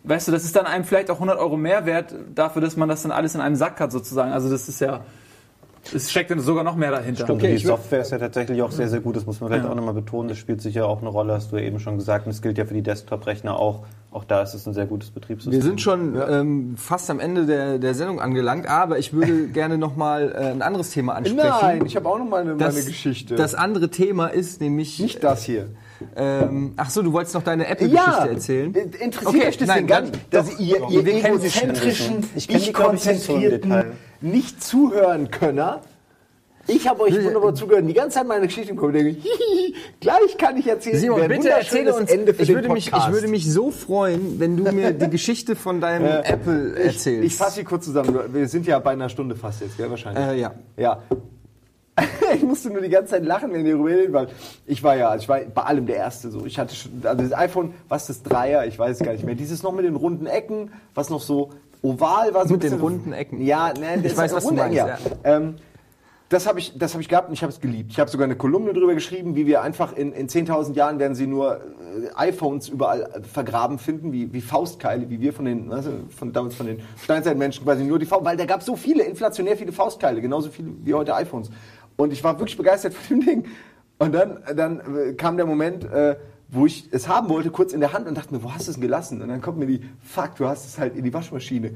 Weißt 0.06 0.28
du, 0.28 0.32
das 0.32 0.44
ist 0.44 0.56
dann 0.56 0.66
einem 0.66 0.84
vielleicht 0.84 1.10
auch 1.10 1.16
100 1.16 1.38
Euro 1.40 1.56
mehr 1.56 1.86
wert 1.86 2.14
dafür, 2.36 2.62
dass 2.62 2.76
man 2.76 2.90
das 2.90 3.04
dann 3.04 3.12
alles 3.12 3.36
in 3.36 3.42
einem 3.42 3.56
Sack 3.56 3.80
hat 3.80 3.92
sozusagen. 3.92 4.34
Also 4.34 4.50
das 4.50 4.68
ist 4.68 4.82
ja, 4.82 5.02
es 5.94 6.12
steckt 6.12 6.30
dann 6.32 6.40
sogar 6.42 6.64
noch 6.66 6.76
mehr 6.76 6.92
dahinter. 6.92 7.24
Stimmt, 7.24 7.42
Okay, 7.42 7.56
die 7.58 7.66
Software 7.66 8.02
ist 8.02 8.12
ja 8.12 8.18
tatsächlich 8.18 8.62
auch 8.62 8.72
sehr, 8.72 8.90
sehr 8.90 9.00
gut. 9.00 9.16
Das 9.16 9.26
muss 9.26 9.40
man 9.40 9.50
vielleicht 9.50 9.66
Ja. 9.66 9.72
auch 9.72 9.76
nochmal 9.76 9.94
betonen. 9.94 10.28
Das 10.30 10.38
spielt 10.38 10.62
sicher 10.62 10.88
auch 10.88 11.00
eine 11.02 11.10
Rolle, 11.10 11.34
hast 11.34 11.52
du 11.54 11.58
ja 11.58 11.64
eben 11.64 11.80
schon 11.80 11.98
gesagt. 11.98 12.26
Und 12.26 12.34
das 12.34 12.42
gilt 12.42 12.58
ja 12.58 12.66
für 12.66 12.74
die 12.74 12.82
Desktop-Rechner 12.82 13.56
auch. 13.58 13.86
Auch 14.12 14.26
da 14.26 14.42
ist 14.42 14.54
es 14.54 14.68
ein 14.68 14.74
sehr 14.74 14.86
gutes 14.86 15.10
Betriebssystem. 15.12 15.54
Wir 15.54 15.62
sind 15.64 15.82
schon 15.82 16.16
ähm, 16.30 16.76
fast 16.78 17.10
am 17.10 17.20
Ende 17.20 17.46
der, 17.46 17.80
der 17.80 17.96
Sendung 17.96 18.20
angelangt, 18.22 18.68
aber 18.68 19.00
ich 19.00 19.14
würde 19.14 19.48
gerne 19.54 19.78
noch 19.78 19.96
mal 19.96 20.32
äh, 20.34 20.52
ein 20.52 20.62
anderes 20.62 20.92
Thema 20.92 21.16
ansprechen. 21.16 21.48
Nein, 21.62 21.86
ich 21.86 21.96
habe 21.96 22.08
auch 22.10 22.20
noch 22.20 22.28
meine, 22.30 22.56
das, 22.56 22.76
meine 22.76 22.86
Geschichte. 22.86 23.36
Das 23.36 23.56
andere 23.56 23.90
Thema 23.90 24.28
ist 24.28 24.62
nämlich 24.62 25.00
nicht 25.00 25.24
das 25.24 25.44
hier. 25.44 25.68
Ähm, 26.16 26.74
ach 26.78 26.90
so, 26.90 27.02
du 27.02 27.14
wolltest 27.14 27.36
noch 27.36 27.44
deine 27.44 27.68
Apple-Geschichte 27.68 28.30
erzählen? 28.30 28.74
Interessiert 28.74 29.26
Okay, 29.26 29.48
euch 29.48 29.58
das 29.58 29.68
nein, 29.68 29.78
denn 29.80 29.88
gar 29.88 30.02
nicht, 30.02 30.34
dass 30.34 30.50
doch, 30.50 30.60
ihr, 30.60 30.80
doch. 30.80 30.92
ihr 30.92 31.06
Wir 31.06 31.22
kennen 31.22 31.40
sie 31.40 31.48
egozentrischen, 31.48 32.30
Ich 32.36 32.48
die, 32.48 32.74
glaub 32.74 32.94
ich, 32.94 33.06
nicht 33.06 33.22
so 33.22 33.40
nicht 34.22 34.64
zuhören 34.64 35.32
Könner? 35.32 35.82
Ich 36.66 36.88
habe 36.88 37.02
euch 37.02 37.22
wunderbar 37.22 37.54
zugehört, 37.54 37.88
die 37.90 37.94
ganze 37.94 38.20
Zeit 38.20 38.28
meine 38.28 38.48
Geschichte 38.48 38.72
im 38.72 38.78
Kopf. 38.78 38.94
denke, 38.94 39.10
hihihi, 39.10 39.76
gleich 40.00 40.38
kann 40.38 40.56
ich 40.56 40.66
erzählen. 40.68 40.98
Simon, 40.98 41.28
bitte 41.28 41.50
erzähle 41.50 41.94
uns. 41.94 42.10
Ende 42.10 42.34
für 42.34 42.44
ich, 42.44 42.48
den 42.48 42.56
würde 42.56 42.70
mich, 42.70 42.88
ich 42.88 43.12
würde 43.12 43.28
mich 43.28 43.52
so 43.52 43.70
freuen, 43.70 44.40
wenn 44.40 44.56
du 44.56 44.72
mir 44.72 44.94
die 44.94 45.10
Geschichte 45.12 45.58
von 45.58 45.82
deinem 45.82 46.24
Apple 46.24 46.76
erzählst. 46.80 47.26
Ich 47.26 47.36
fasse 47.36 47.56
sie 47.58 47.64
kurz 47.66 47.84
zusammen. 47.86 48.18
Wir 48.32 48.48
sind 48.48 48.66
ja 48.66 48.80
bei 48.80 48.92
einer 48.92 49.10
Stunde 49.10 49.36
fast 49.36 49.60
jetzt, 49.60 49.76
gell, 49.76 49.90
wahrscheinlich. 49.90 50.24
Äh, 50.24 50.40
ja. 50.40 50.54
Ja. 50.78 51.04
ich 52.36 52.44
musste 52.44 52.70
nur 52.70 52.82
die 52.82 52.90
ganze 52.90 53.12
Zeit 53.12 53.26
lachen, 53.26 53.54
wenn 53.54 53.66
ihr 53.66 53.74
darüber 53.74 53.90
redet, 53.90 54.14
weil 54.14 54.28
ich 54.66 54.82
war 54.84 54.96
ja, 54.96 55.10
also 55.10 55.24
ich 55.24 55.30
war 55.30 55.40
bei 55.42 55.62
allem 55.62 55.86
der 55.86 55.98
Erste 55.98 56.32
so. 56.32 56.46
Ich 56.46 56.58
hatte 56.58 56.76
schon, 56.76 56.92
also 57.04 57.24
das 57.24 57.34
iPhone, 57.34 57.74
was 57.88 58.08
das 58.08 58.24
Dreier, 58.24 58.66
ich 58.66 58.80
weiß 58.80 59.00
es 59.00 59.06
gar 59.06 59.14
nicht 59.14 59.24
mehr. 59.24 59.36
Dieses 59.36 59.62
noch 59.64 59.74
mit 59.74 59.86
den 59.86 59.96
runden 59.96 60.26
Ecken, 60.26 60.72
was 60.96 61.10
noch 61.10 61.22
so 61.22 61.52
oval 61.82 62.34
war. 62.34 62.48
So 62.48 62.54
Mit 62.54 62.64
den 62.64 62.74
runden 62.74 63.14
Ecken. 63.14 63.42
Ja, 63.42 63.74
ne, 63.74 64.02
das 64.02 64.14
Ich 64.14 64.18
weiß, 64.18 64.34
was 64.34 64.46
du 64.48 64.54
meinst, 64.54 64.76
ja. 64.76 64.98
Ähm, 65.24 65.56
das 66.34 66.48
habe 66.48 66.58
ich, 66.58 66.78
das 66.78 66.94
hab 66.96 67.02
ich 67.02 67.10
gehabt 67.10 67.28
und 67.28 67.36
ich 67.36 67.44
habe 67.44 67.54
es 67.54 67.60
geliebt. 67.60 67.92
Ich 67.92 68.00
habe 68.00 68.10
sogar 68.10 68.26
eine 68.26 68.36
Kolumne 68.36 68.74
darüber 68.74 68.96
geschrieben, 68.96 69.36
wie 69.36 69.46
wir 69.46 69.62
einfach 69.62 69.94
in, 69.94 70.14
in 70.14 70.28
10.000 70.28 70.74
Jahren 70.74 70.98
werden 70.98 71.14
sie 71.14 71.28
nur 71.28 71.58
äh, 71.58 72.10
iPhones 72.16 72.70
überall 72.70 73.04
äh, 73.04 73.22
vergraben 73.22 73.78
finden, 73.78 74.12
wie, 74.12 74.34
wie 74.34 74.42
Faustkeile, 74.42 75.10
wie 75.10 75.22
wir 75.22 75.32
von 75.32 75.46
den, 75.46 75.72
also 75.72 75.92
von, 76.10 76.34
damals 76.34 76.56
von 76.56 76.66
den 76.66 76.80
Steinzeitmenschen 77.04 77.64
quasi 77.64 77.84
nur 77.84 78.00
die 78.00 78.08
Faust, 78.08 78.26
weil 78.26 78.36
da 78.36 78.46
gab 78.46 78.62
es 78.62 78.66
so 78.66 78.76
viele, 78.76 79.04
inflationär 79.04 79.56
viele 79.58 79.72
Faustkeile, 79.72 80.22
genauso 80.22 80.50
viele 80.50 80.70
wie 80.84 80.94
heute 80.96 81.14
iPhones. 81.14 81.52
Und 81.96 82.14
ich 82.14 82.24
war 82.24 82.40
wirklich 82.40 82.58
begeistert 82.58 82.94
von 82.94 83.20
dem 83.20 83.26
Ding. 83.26 83.46
Und 84.00 84.14
dann, 84.14 84.40
dann 84.56 84.80
äh, 84.80 85.14
kam 85.14 85.38
der 85.38 85.46
Moment, 85.46 85.86
äh, 85.86 86.16
wo 86.50 86.66
ich 86.66 86.88
es 86.92 87.08
haben 87.08 87.30
wollte, 87.30 87.50
kurz 87.50 87.74
in 87.74 87.80
der 87.80 87.94
Hand 87.94 88.08
und 88.08 88.18
dachte 88.18 88.34
mir, 88.34 88.44
wo 88.44 88.54
hast 88.54 88.68
du 88.68 88.72
es 88.72 88.76
denn 88.76 88.82
gelassen? 88.82 89.22
Und 89.22 89.30
dann 89.30 89.42
kommt 89.42 89.58
mir 89.58 89.66
die, 89.66 89.82
fuck, 90.04 90.36
du 90.36 90.48
hast 90.48 90.68
es 90.68 90.78
halt 90.78 90.96
in 90.96 91.04
die 91.04 91.14
Waschmaschine, 91.14 91.72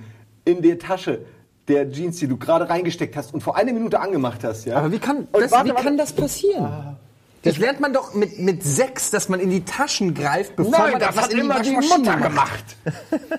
in 0.45 0.61
der 0.61 0.77
Tasche 0.77 1.25
der 1.67 1.91
Jeans, 1.91 2.17
die 2.17 2.27
du 2.27 2.37
gerade 2.37 2.69
reingesteckt 2.69 3.15
hast 3.15 3.33
und 3.33 3.41
vor 3.41 3.57
einer 3.57 3.73
Minute 3.73 3.99
angemacht 3.99 4.43
hast. 4.43 4.65
Ja? 4.65 4.77
Aber 4.77 4.91
wie 4.91 4.99
kann 4.99 5.27
das, 5.31 5.51
warte, 5.51 5.65
wie 5.65 5.69
warte. 5.71 5.83
kann 5.83 5.97
das 5.97 6.13
passieren? 6.13 6.97
Das 7.43 7.57
lernt 7.57 7.79
man 7.79 7.93
doch 7.93 8.13
mit, 8.13 8.39
mit 8.39 8.63
sechs, 8.63 9.09
dass 9.09 9.29
man 9.29 9.39
in 9.39 9.49
die 9.49 9.63
Taschen 9.63 10.13
greift, 10.13 10.55
bevor 10.55 10.71
Nein, 10.71 10.91
man 10.91 10.99
das 10.99 11.15
hat 11.15 11.31
in 11.31 11.39
immer 11.39 11.61
die 11.61 11.71
Mutter 11.71 12.17
macht. 12.17 12.23
gemacht. 12.23 12.63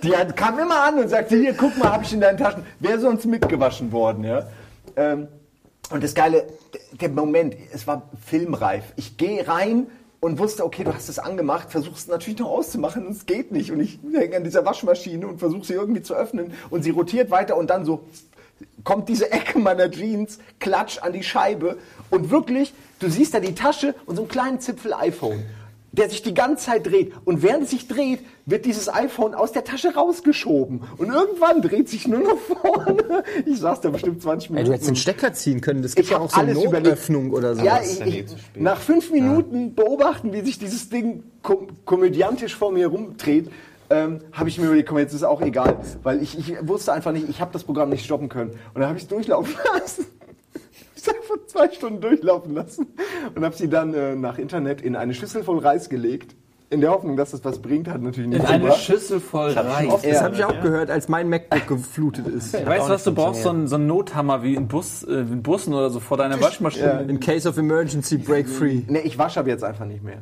Die 0.02 0.16
hat, 0.16 0.34
kam 0.36 0.58
immer 0.58 0.82
an 0.82 0.98
und 0.98 1.08
sagte, 1.08 1.36
hier, 1.36 1.52
guck 1.54 1.76
mal, 1.76 1.92
habe 1.92 2.04
ich 2.04 2.12
in 2.12 2.20
deinen 2.20 2.38
Taschen. 2.38 2.62
Wäre 2.80 2.98
sonst 3.00 3.26
mitgewaschen 3.26 3.92
worden, 3.92 4.24
ja. 4.24 4.46
Ähm, 4.96 5.28
und 5.91 6.03
das 6.05 6.14
Geile, 6.14 6.47
der 6.93 7.09
Moment, 7.09 7.57
es 7.72 7.86
war 7.86 8.11
filmreif. 8.24 8.84
Ich 8.97 9.16
gehe 9.16 9.47
rein 9.49 9.86
und 10.20 10.39
wusste, 10.39 10.64
okay, 10.64 10.84
du 10.84 10.93
hast 10.93 11.09
es 11.09 11.18
angemacht, 11.18 11.70
versuchst 11.70 12.01
es 12.01 12.09
natürlich 12.09 12.39
noch 12.41 12.51
auszumachen 12.51 13.07
und 13.07 13.12
es 13.12 13.26
geht 13.26 13.53
nicht. 13.53 13.70
Und 13.72 13.80
ich 13.80 13.99
hänge 14.12 14.36
an 14.36 14.45
dieser 14.45 14.64
Waschmaschine 14.64 15.26
und 15.26 15.39
versuche 15.39 15.64
sie 15.64 15.74
irgendwie 15.74 16.03
zu 16.03 16.14
öffnen 16.14 16.53
und 16.70 16.82
sie 16.82 16.91
rotiert 16.91 17.30
weiter 17.30 17.57
und 17.57 17.70
dann 17.70 17.84
so 17.84 18.05
kommt 18.84 19.09
diese 19.09 19.30
Ecke 19.30 19.59
meiner 19.59 19.91
Jeans, 19.91 20.39
klatsch 20.59 20.99
an 20.99 21.12
die 21.12 21.22
Scheibe 21.22 21.78
und 22.11 22.30
wirklich, 22.30 22.74
du 22.99 23.09
siehst 23.09 23.34
da 23.34 23.41
die 23.41 23.55
Tasche 23.55 23.95
und 24.07 24.16
so 24.16 24.22
einen 24.22 24.30
kleinen 24.30 24.61
Zipfel 24.61 24.93
iPhone, 24.95 25.45
der 25.93 26.11
sich 26.11 26.22
die 26.22 26.34
ganze 26.34 26.66
Zeit 26.66 26.86
dreht. 26.86 27.12
Und 27.24 27.43
während 27.43 27.64
es 27.64 27.70
sich 27.70 27.89
dreht, 27.89 28.20
wird 28.47 28.66
dieses 28.66 28.93
iPhone 28.93 29.34
aus 29.34 29.53
der 29.53 29.64
Tasche 29.64 29.95
rausgeschoben. 29.95 30.82
Und 30.99 31.09
irgendwann 31.11 31.62
dreht 31.62 31.89
sich 31.89 32.07
nur 32.07 32.20
noch 32.20 32.39
vorne. 32.62 33.24
Ich 33.47 33.59
saß 33.61 33.80
da 33.80 33.91
bestimmt 33.91 34.22
20 34.22 34.51
Ey, 34.51 34.53
Minuten. 34.53 34.66
du 34.66 34.72
hättest 34.74 34.89
den 34.91 34.97
Stecker 34.97 35.32
ziehen 35.32 35.61
können. 35.61 35.82
Das 35.82 35.95
gibt 35.95 36.07
Ich 36.07 36.12
ja 36.12 36.18
auch 36.18 36.30
so 36.30 36.41
eine. 36.41 36.55
Notöffnung 36.55 37.32
oder 37.32 37.55
so. 37.55 37.62
Ja, 37.64 37.80
ich, 37.82 38.01
ich, 38.01 38.24
nach 38.55 38.80
fünf 38.80 39.11
Minuten 39.11 39.74
beobachten, 39.74 40.32
wie 40.32 40.41
sich 40.43 40.59
dieses 40.59 40.89
Ding 40.89 41.24
kom 41.43 41.68
komödiantisch 41.84 42.55
vor 42.55 42.72
mir 42.72 42.89
rumdreht, 42.89 43.51
ähm, 43.91 44.20
habe 44.32 44.49
ich 44.51 44.59
mir 44.59 44.66
überlegt, 44.66 44.89
komm, 44.89 44.99
jetzt 44.99 45.14
ist 45.14 45.22
auch 45.22 45.41
egal, 45.41 45.78
weil 46.03 46.22
ich, 46.22 46.39
ich 46.39 46.55
wusste 46.68 46.93
einfach 46.93 47.12
nicht, 47.12 47.28
ich 47.30 47.41
habe 47.41 47.53
das 47.55 47.64
Programm 47.64 47.89
nicht 47.89 48.05
stoppen 48.05 48.28
können. 48.28 48.51
Und 48.51 48.80
dann 48.80 48.86
habe 48.89 48.99
ich 48.99 49.05
es 49.05 49.09
durchlaufen 49.09 49.55
lassen. 49.80 50.05
Ich 51.03 51.09
einfach 51.09 51.46
zwei 51.46 51.70
Stunden 51.70 52.01
durchlaufen 52.01 52.55
lassen 52.55 52.86
und 53.34 53.44
habe 53.44 53.55
sie 53.55 53.68
dann 53.68 53.94
äh, 53.94 54.16
nach 54.16 54.38
Internet 54.38 54.80
in 54.80 54.96
eine 54.96 55.14
Schüssel 55.14 55.44
voll 55.44 55.59
Reis 55.59 55.88
gelegt 55.88 56.34
in 56.70 56.82
der 56.82 56.90
Hoffnung, 56.90 57.16
dass 57.16 57.30
das 57.30 57.42
was 57.46 57.60
bringt, 57.60 57.88
hat 57.88 58.02
natürlich 58.02 58.28
nicht 58.28 58.40
In 58.40 58.46
eine. 58.46 58.72
Schüssel 58.72 59.20
voll 59.20 59.52
Reis. 59.52 59.88
Das 60.02 60.04
Ja. 60.04 60.20
habe 60.22 60.34
ich 60.34 60.44
auch 60.44 60.60
gehört, 60.60 60.90
als 60.90 61.08
mein 61.08 61.28
MacBook 61.30 61.66
geflutet 61.66 62.26
ist. 62.28 62.52
Weißt 62.52 62.88
du 62.88 62.92
was, 62.92 63.04
du 63.04 63.14
brauchst 63.14 63.42
so 63.42 63.48
einen, 63.48 63.66
so 63.68 63.76
einen 63.76 63.86
Nothammer 63.86 64.42
wie 64.42 64.54
in, 64.54 64.68
Bus, 64.68 65.02
äh, 65.02 65.12
in 65.20 65.42
Bussen 65.42 65.72
oder 65.72 65.88
so 65.88 65.98
vor 65.98 66.18
deiner 66.18 66.38
Waschmaschine. 66.42 67.06
In 67.08 67.20
case 67.20 67.48
of 67.48 67.56
emergency, 67.56 68.18
break 68.18 68.48
free. 68.48 68.82
Nee, 68.86 69.00
ich 69.00 69.18
wasche 69.18 69.40
ab 69.40 69.46
jetzt 69.46 69.64
einfach 69.64 69.86
nicht 69.86 70.02
mehr. 70.04 70.18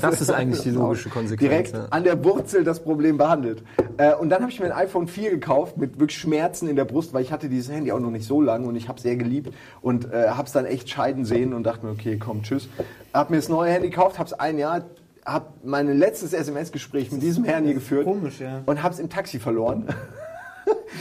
Das 0.00 0.20
ist 0.20 0.30
eigentlich 0.30 0.62
die 0.62 0.70
logische 0.70 1.08
Konsequenz. 1.10 1.48
direkt 1.50 1.72
ja. 1.74 1.86
an 1.90 2.02
der 2.02 2.24
Wurzel 2.24 2.64
das 2.64 2.80
Problem 2.80 3.16
behandelt. 3.16 3.62
Äh, 3.96 4.14
und 4.14 4.28
dann 4.30 4.40
habe 4.42 4.50
ich 4.50 4.58
mir 4.58 4.66
ein 4.66 4.72
iPhone 4.86 5.06
4 5.06 5.30
gekauft 5.30 5.76
mit 5.76 6.00
wirklich 6.00 6.18
Schmerzen 6.18 6.68
in 6.68 6.74
der 6.74 6.84
Brust, 6.84 7.14
weil 7.14 7.22
ich 7.22 7.30
hatte 7.30 7.48
dieses 7.48 7.70
Handy 7.72 7.92
auch 7.92 8.00
noch 8.00 8.10
nicht 8.10 8.26
so 8.26 8.40
lange 8.40 8.66
und 8.66 8.74
ich 8.74 8.88
habe 8.88 9.00
sehr 9.00 9.14
geliebt 9.14 9.54
und 9.82 10.12
äh, 10.12 10.30
habe 10.30 10.46
es 10.46 10.52
dann 10.52 10.66
echt 10.66 10.90
scheiden 10.90 11.24
sehen 11.24 11.54
und 11.54 11.62
dachte 11.62 11.86
mir, 11.86 11.92
okay, 11.92 12.18
komm, 12.18 12.42
tschüss. 12.42 12.68
Hab 13.14 13.30
mir 13.30 13.36
das 13.36 13.48
neue 13.48 13.70
Handy 13.70 13.90
gekauft, 13.90 14.18
habe 14.18 14.26
es 14.26 14.32
ein 14.32 14.58
Jahr, 14.58 14.82
habe 15.24 15.46
mein 15.62 15.98
letztes 15.98 16.32
SMS-Gespräch 16.32 17.12
mit 17.12 17.22
diesem 17.22 17.44
Herrn 17.44 17.64
hier 17.64 17.74
geführt 17.74 18.04
komisch, 18.04 18.40
ja. 18.40 18.62
und 18.66 18.82
habe 18.82 18.94
es 18.94 19.00
im 19.00 19.08
Taxi 19.08 19.38
verloren. 19.38 19.86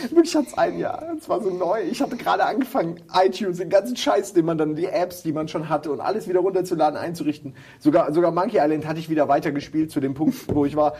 Wirklich 0.10 0.36
hat 0.36 0.48
es 0.48 0.58
ein 0.58 0.78
Jahr. 0.78 1.04
Es 1.18 1.28
war 1.28 1.42
so 1.42 1.50
neu. 1.50 1.82
Ich 1.82 2.02
hatte 2.02 2.16
gerade 2.16 2.46
angefangen, 2.46 3.02
iTunes, 3.14 3.58
den 3.58 3.70
ganzen 3.70 3.96
Scheiß, 3.96 4.34
den 4.34 4.46
man 4.46 4.58
dann, 4.58 4.76
die 4.76 4.86
Apps, 4.86 5.24
die 5.24 5.32
man 5.32 5.48
schon 5.48 5.70
hatte 5.70 5.92
und 5.92 6.00
alles 6.00 6.28
wieder 6.28 6.40
runterzuladen, 6.40 6.98
einzurichten. 6.98 7.56
Sogar, 7.80 8.14
sogar 8.14 8.32
Monkey 8.32 8.58
Island 8.58 8.88
hatte 8.88 9.00
ich 9.00 9.10
wieder 9.10 9.28
weitergespielt 9.28 9.92
zu 9.92 10.00
dem 10.00 10.14
Punkt, 10.14 10.36
wo 10.54 10.66
ich 10.66 10.76
war. 10.76 10.96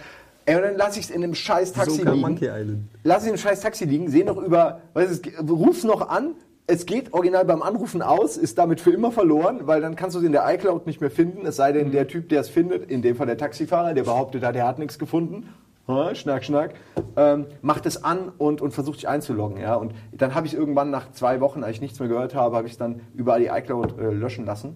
Ey, 0.46 0.56
und 0.56 0.64
dann 0.64 0.78
lasse 0.78 1.00
ich 1.00 1.06
es 1.06 1.12
in 1.12 1.24
einem 1.24 1.36
scheiß 1.36 1.74
Taxi 1.74 2.02
liegen. 2.02 2.22
Monkey 2.22 2.48
Island. 2.48 2.90
Lass 3.04 3.24
ich 3.24 3.30
im 3.30 3.38
scheiß 3.38 3.62
Taxi 3.62 3.86
liegen, 3.86 4.10
sehe 4.10 4.26
noch 4.26 4.38
über, 4.38 4.82
weißt 4.94 5.26
du, 5.42 5.54
ruf's 5.54 5.84
noch 5.84 6.10
an. 6.10 6.36
Es 6.72 6.86
geht 6.86 7.16
original 7.16 7.46
beim 7.46 7.64
Anrufen 7.64 8.04
aus, 8.04 8.38
ist 8.38 8.60
damit 8.60 8.80
für 8.80 8.92
immer 8.92 9.12
verloren, 9.12 9.62
weil 9.66 9.82
dann 9.82 9.96
kannst 9.96 10.16
du 10.16 10.20
es 10.20 10.26
in 10.26 10.32
der 10.32 10.48
iCloud 10.54 10.86
nicht 10.86 11.02
mehr 11.02 11.10
finden. 11.10 11.48
Es 11.48 11.56
sei 11.56 11.72
denn, 11.72 11.92
der 11.92 12.08
Typ, 12.08 12.30
der 12.30 12.42
es 12.42 12.50
findet, 12.50 12.92
in 12.92 13.02
dem 13.02 13.16
Fall 13.16 13.26
der 13.26 13.40
Taxifahrer, 13.40 13.96
der 13.96 14.04
behauptet 14.04 14.44
hat, 14.44 14.56
er 14.56 14.68
hat 14.68 14.78
nichts 14.78 15.00
gefunden, 15.00 15.50
ja, 15.88 16.14
schnack, 16.14 16.46
schnack, 16.46 16.76
ähm, 17.18 17.48
macht 17.64 17.88
es 17.88 18.04
an 18.04 18.32
und, 18.38 18.62
und 18.62 18.72
versucht 18.72 19.00
sich 19.00 19.08
einzuloggen. 19.08 19.60
Ja? 19.60 19.74
Und 19.74 19.94
dann 20.12 20.36
habe 20.36 20.46
ich 20.46 20.54
irgendwann 20.54 20.92
nach 20.92 21.12
zwei 21.12 21.42
Wochen, 21.42 21.64
als 21.64 21.78
ich 21.78 21.82
nichts 21.82 22.00
mehr 22.00 22.08
gehört 22.08 22.36
habe, 22.36 22.56
habe 22.56 22.68
ich 22.68 22.74
es 22.74 22.78
dann 22.78 23.02
überall 23.16 23.40
die 23.40 23.48
iCloud 23.48 23.98
äh, 23.98 24.12
löschen 24.12 24.46
lassen. 24.46 24.76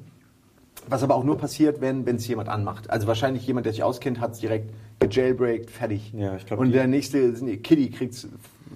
Was 0.89 1.03
aber 1.03 1.13
auch 1.13 1.23
nur 1.23 1.37
passiert, 1.37 1.79
wenn 1.79 2.07
es 2.07 2.27
jemand 2.27 2.49
anmacht. 2.49 2.89
Also 2.89 3.05
wahrscheinlich 3.05 3.45
jemand, 3.45 3.67
der 3.67 3.73
sich 3.73 3.83
auskennt, 3.83 4.19
hat 4.19 4.31
es 4.31 4.39
direkt 4.39 4.73
gejailbreakt, 4.99 5.69
fertig. 5.69 6.11
Ja, 6.13 6.35
ich 6.35 6.45
glaub, 6.47 6.59
Und 6.59 6.71
der 6.71 6.87
nächste 6.87 7.33
Kitty 7.33 7.91
kriegt 7.91 8.15
es 8.15 8.27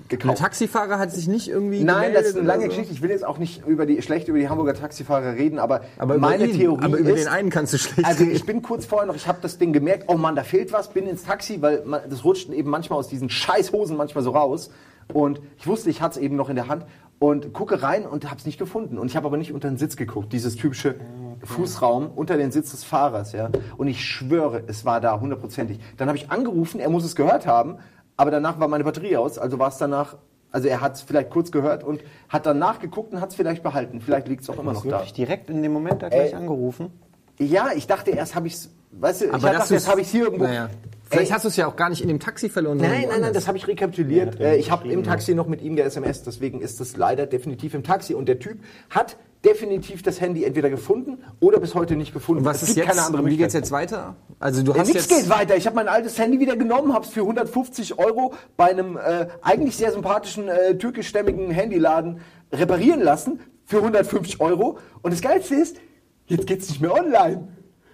Der 0.09 0.17
gekauft. 0.17 0.39
Taxifahrer 0.39 0.99
hat 0.99 1.11
sich 1.11 1.27
nicht 1.27 1.49
irgendwie. 1.49 1.83
Nein, 1.83 2.13
das 2.13 2.27
ist 2.27 2.37
eine 2.37 2.47
lange 2.47 2.63
so? 2.63 2.69
Geschichte. 2.69 2.93
Ich 2.93 3.01
will 3.01 3.09
jetzt 3.09 3.25
auch 3.25 3.37
nicht 3.37 3.65
über 3.65 3.85
die, 3.85 4.01
schlecht 4.01 4.27
über 4.27 4.37
die 4.37 4.49
Hamburger 4.49 4.73
Taxifahrer 4.73 5.33
reden, 5.33 5.59
aber, 5.59 5.81
Aber 5.97 6.17
meine 6.17 6.45
ihn, 6.45 6.57
Theorie 6.57 6.83
aber 6.83 6.97
über 6.97 7.11
ist, 7.11 7.25
den 7.25 7.27
einen 7.27 7.49
kannst 7.49 7.73
du 7.73 7.77
schlecht 7.77 8.07
also 8.07 8.23
ich 8.23 8.45
bin 8.45 8.61
kurz 8.61 8.85
vorher 8.85 9.07
noch, 9.07 9.15
ich 9.15 9.27
habe 9.27 9.39
das 9.41 9.57
Ding 9.57 9.73
gemerkt, 9.73 10.05
oh 10.07 10.15
Mann, 10.15 10.35
da 10.35 10.43
fehlt 10.43 10.71
was, 10.71 10.89
bin 10.89 11.07
ins 11.07 11.23
Taxi, 11.23 11.61
weil 11.61 11.83
man, 11.85 12.01
das 12.09 12.23
rutscht 12.23 12.49
eben 12.49 12.69
manchmal 12.69 12.99
aus 12.99 13.07
diesen 13.07 13.29
scheiß 13.29 13.71
Hosen 13.73 13.97
manchmal 13.97 14.23
so 14.23 14.31
raus 14.31 14.69
und 15.13 15.41
ich 15.57 15.67
wusste, 15.67 15.89
ich 15.89 16.01
hatte 16.01 16.19
es 16.19 16.25
eben 16.25 16.35
noch 16.35 16.49
in 16.49 16.55
der 16.55 16.67
Hand 16.67 16.85
und 17.19 17.53
gucke 17.53 17.81
rein 17.81 18.05
und 18.05 18.25
habe 18.25 18.37
es 18.37 18.45
nicht 18.45 18.59
gefunden 18.59 18.97
und 18.97 19.07
ich 19.07 19.15
habe 19.15 19.27
aber 19.27 19.37
nicht 19.37 19.53
unter 19.53 19.69
den 19.69 19.77
Sitz 19.77 19.95
geguckt, 19.95 20.31
dieses 20.33 20.55
typische 20.55 20.95
Fußraum 21.43 22.11
unter 22.15 22.37
den 22.37 22.51
Sitz 22.51 22.71
des 22.71 22.83
Fahrers, 22.83 23.31
ja. 23.31 23.49
Und 23.77 23.87
ich 23.87 24.03
schwöre, 24.03 24.63
es 24.67 24.85
war 24.85 25.01
da 25.01 25.19
hundertprozentig. 25.19 25.79
Dann 25.97 26.07
habe 26.07 26.17
ich 26.17 26.31
angerufen, 26.31 26.79
er 26.79 26.89
muss 26.89 27.03
es 27.03 27.15
gehört 27.15 27.45
haben, 27.45 27.77
aber 28.17 28.31
danach 28.31 28.59
war 28.59 28.67
meine 28.67 28.83
Batterie 28.83 29.15
aus, 29.15 29.37
also 29.37 29.57
war 29.59 29.69
es 29.69 29.77
danach 29.77 30.17
also 30.51 30.67
er 30.69 30.81
hat 30.81 30.95
es 30.95 31.01
vielleicht 31.01 31.29
kurz 31.29 31.51
gehört 31.51 31.83
und 31.83 32.01
hat 32.29 32.45
dann 32.45 32.59
nachgeguckt 32.59 33.13
und 33.13 33.21
hat 33.21 33.29
es 33.29 33.35
vielleicht 33.35 33.63
behalten. 33.63 34.01
Vielleicht 34.01 34.27
liegt 34.27 34.43
es 34.43 34.49
auch 34.49 34.57
immer 34.57 34.73
noch 34.73 34.85
da. 34.85 35.03
Direkt 35.03 35.49
in 35.49 35.61
dem 35.61 35.73
Moment 35.73 36.01
da 36.01 36.09
gleich 36.09 36.31
Ey. 36.31 36.35
angerufen. 36.35 36.89
Ja, 37.37 37.69
ich 37.75 37.85
dachte 37.85 38.11
erst 38.11 38.33
habe 38.33 38.47
ich 38.47 38.53
es, 38.53 38.69
weißt 38.91 39.21
du, 39.21 39.25
ich 39.25 39.33
Aber 39.33 39.41
dachte, 39.41 39.57
das 39.57 39.69
jetzt 39.69 39.89
habe 39.89 40.01
ich 40.01 40.07
es 40.07 40.11
hier 40.11 40.23
irgendwo. 40.23 40.45
Naja. 40.45 40.69
Vielleicht 41.09 41.29
Ey. 41.29 41.33
hast 41.35 41.43
du 41.45 41.49
es 41.49 41.55
ja 41.57 41.67
auch 41.67 41.75
gar 41.75 41.89
nicht 41.89 42.01
in 42.01 42.07
dem 42.07 42.19
Taxi 42.19 42.49
verloren. 42.49 42.77
Nein, 42.77 43.05
nein, 43.09 43.21
nein, 43.21 43.33
das 43.33 43.47
habe 43.47 43.57
ich 43.57 43.67
rekapituliert. 43.67 44.39
Ja, 44.39 44.47
Äh, 44.47 44.57
ich 44.57 44.71
habe 44.71 44.87
im 44.87 45.03
Taxi 45.03 45.35
noch 45.35 45.47
mit 45.47 45.61
ihm 45.61 45.75
der 45.75 45.85
SMS, 45.85 46.23
deswegen 46.23 46.61
ist 46.61 46.79
das 46.79 46.97
leider 46.97 47.27
definitiv 47.27 47.73
im 47.73 47.83
Taxi. 47.83 48.13
Und 48.13 48.27
der 48.27 48.39
Typ 48.39 48.57
hat 48.89 49.17
definitiv 49.45 50.01
das 50.03 50.19
Handy 50.19 50.43
entweder 50.43 50.69
gefunden 50.69 51.23
oder 51.39 51.59
bis 51.59 51.75
heute 51.75 51.95
nicht 51.95 52.13
gefunden. 52.13 52.39
Und 52.39 52.45
was 52.45 52.57
es 52.57 52.69
ist 52.69 52.75
gibt 52.75 52.87
jetzt? 52.87 52.95
keine 52.95 53.05
andere 53.07 53.25
wie 53.25 53.37
geht's 53.37 53.53
jetzt 53.53 53.71
weiter? 53.71 54.15
Also 54.39 54.63
du 54.63 54.71
Äh, 54.73 54.79
hast 54.79 54.87
Nichts 54.87 55.07
jetzt. 55.09 55.21
geht 55.21 55.29
weiter. 55.29 55.55
Ich 55.55 55.65
habe 55.65 55.75
mein 55.75 55.87
altes 55.87 56.17
Handy 56.17 56.39
wieder 56.39 56.55
genommen, 56.55 56.93
habe 56.93 57.05
es 57.05 57.11
für 57.11 57.21
150 57.21 57.99
Euro 57.99 58.33
bei 58.55 58.65
einem 58.71 58.97
äh, 58.97 59.27
eigentlich 59.41 59.75
sehr 59.77 59.91
sympathischen 59.91 60.47
äh, 60.47 60.77
türkischstämmigen 60.77 61.51
Handyladen 61.51 62.19
reparieren 62.51 63.01
lassen 63.01 63.39
für 63.65 63.77
150 63.77 64.39
Euro. 64.41 64.79
Und 65.01 65.13
das 65.13 65.21
Geilste 65.21 65.55
ist, 65.55 65.77
jetzt 66.25 66.47
geht's 66.47 66.69
nicht 66.69 66.81
mehr 66.81 66.93
online. 66.93 67.47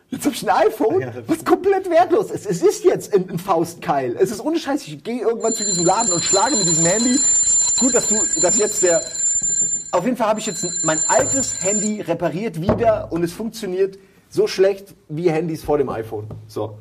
Jetzt 0.09 0.25
habe 0.25 0.35
ich 0.35 0.47
ein 0.47 0.67
iPhone, 0.67 1.03
was 1.25 1.43
komplett 1.43 1.89
wertlos 1.89 2.29
ist. 2.29 2.45
Es 2.45 2.61
ist 2.61 2.83
jetzt 2.83 3.13
ein, 3.15 3.27
ein 3.31 3.39
Faustkeil. 3.39 4.15
Es 4.19 4.29
ist 4.29 4.39
ohne 4.41 4.59
Scheiß. 4.59 4.87
Ich 4.87 5.03
gehe 5.03 5.21
irgendwann 5.21 5.53
zu 5.53 5.63
diesem 5.65 5.85
Laden 5.85 6.11
und 6.13 6.23
schlage 6.23 6.55
mit 6.55 6.65
diesem 6.67 6.85
Handy. 6.85 7.19
Gut, 7.79 7.95
dass 7.95 8.07
du, 8.09 8.15
dass 8.41 8.57
jetzt 8.59 8.83
der. 8.83 9.01
Auf 9.91 10.05
jeden 10.05 10.17
Fall 10.17 10.27
habe 10.27 10.39
ich 10.39 10.45
jetzt 10.45 10.85
mein 10.85 10.99
altes 11.07 11.63
Handy 11.63 12.01
repariert 12.01 12.61
wieder 12.61 13.11
und 13.11 13.23
es 13.23 13.31
funktioniert 13.31 13.99
so 14.29 14.47
schlecht 14.47 14.95
wie 15.09 15.29
Handys 15.29 15.63
vor 15.63 15.77
dem 15.77 15.89
iPhone. 15.89 16.27
So. 16.47 16.77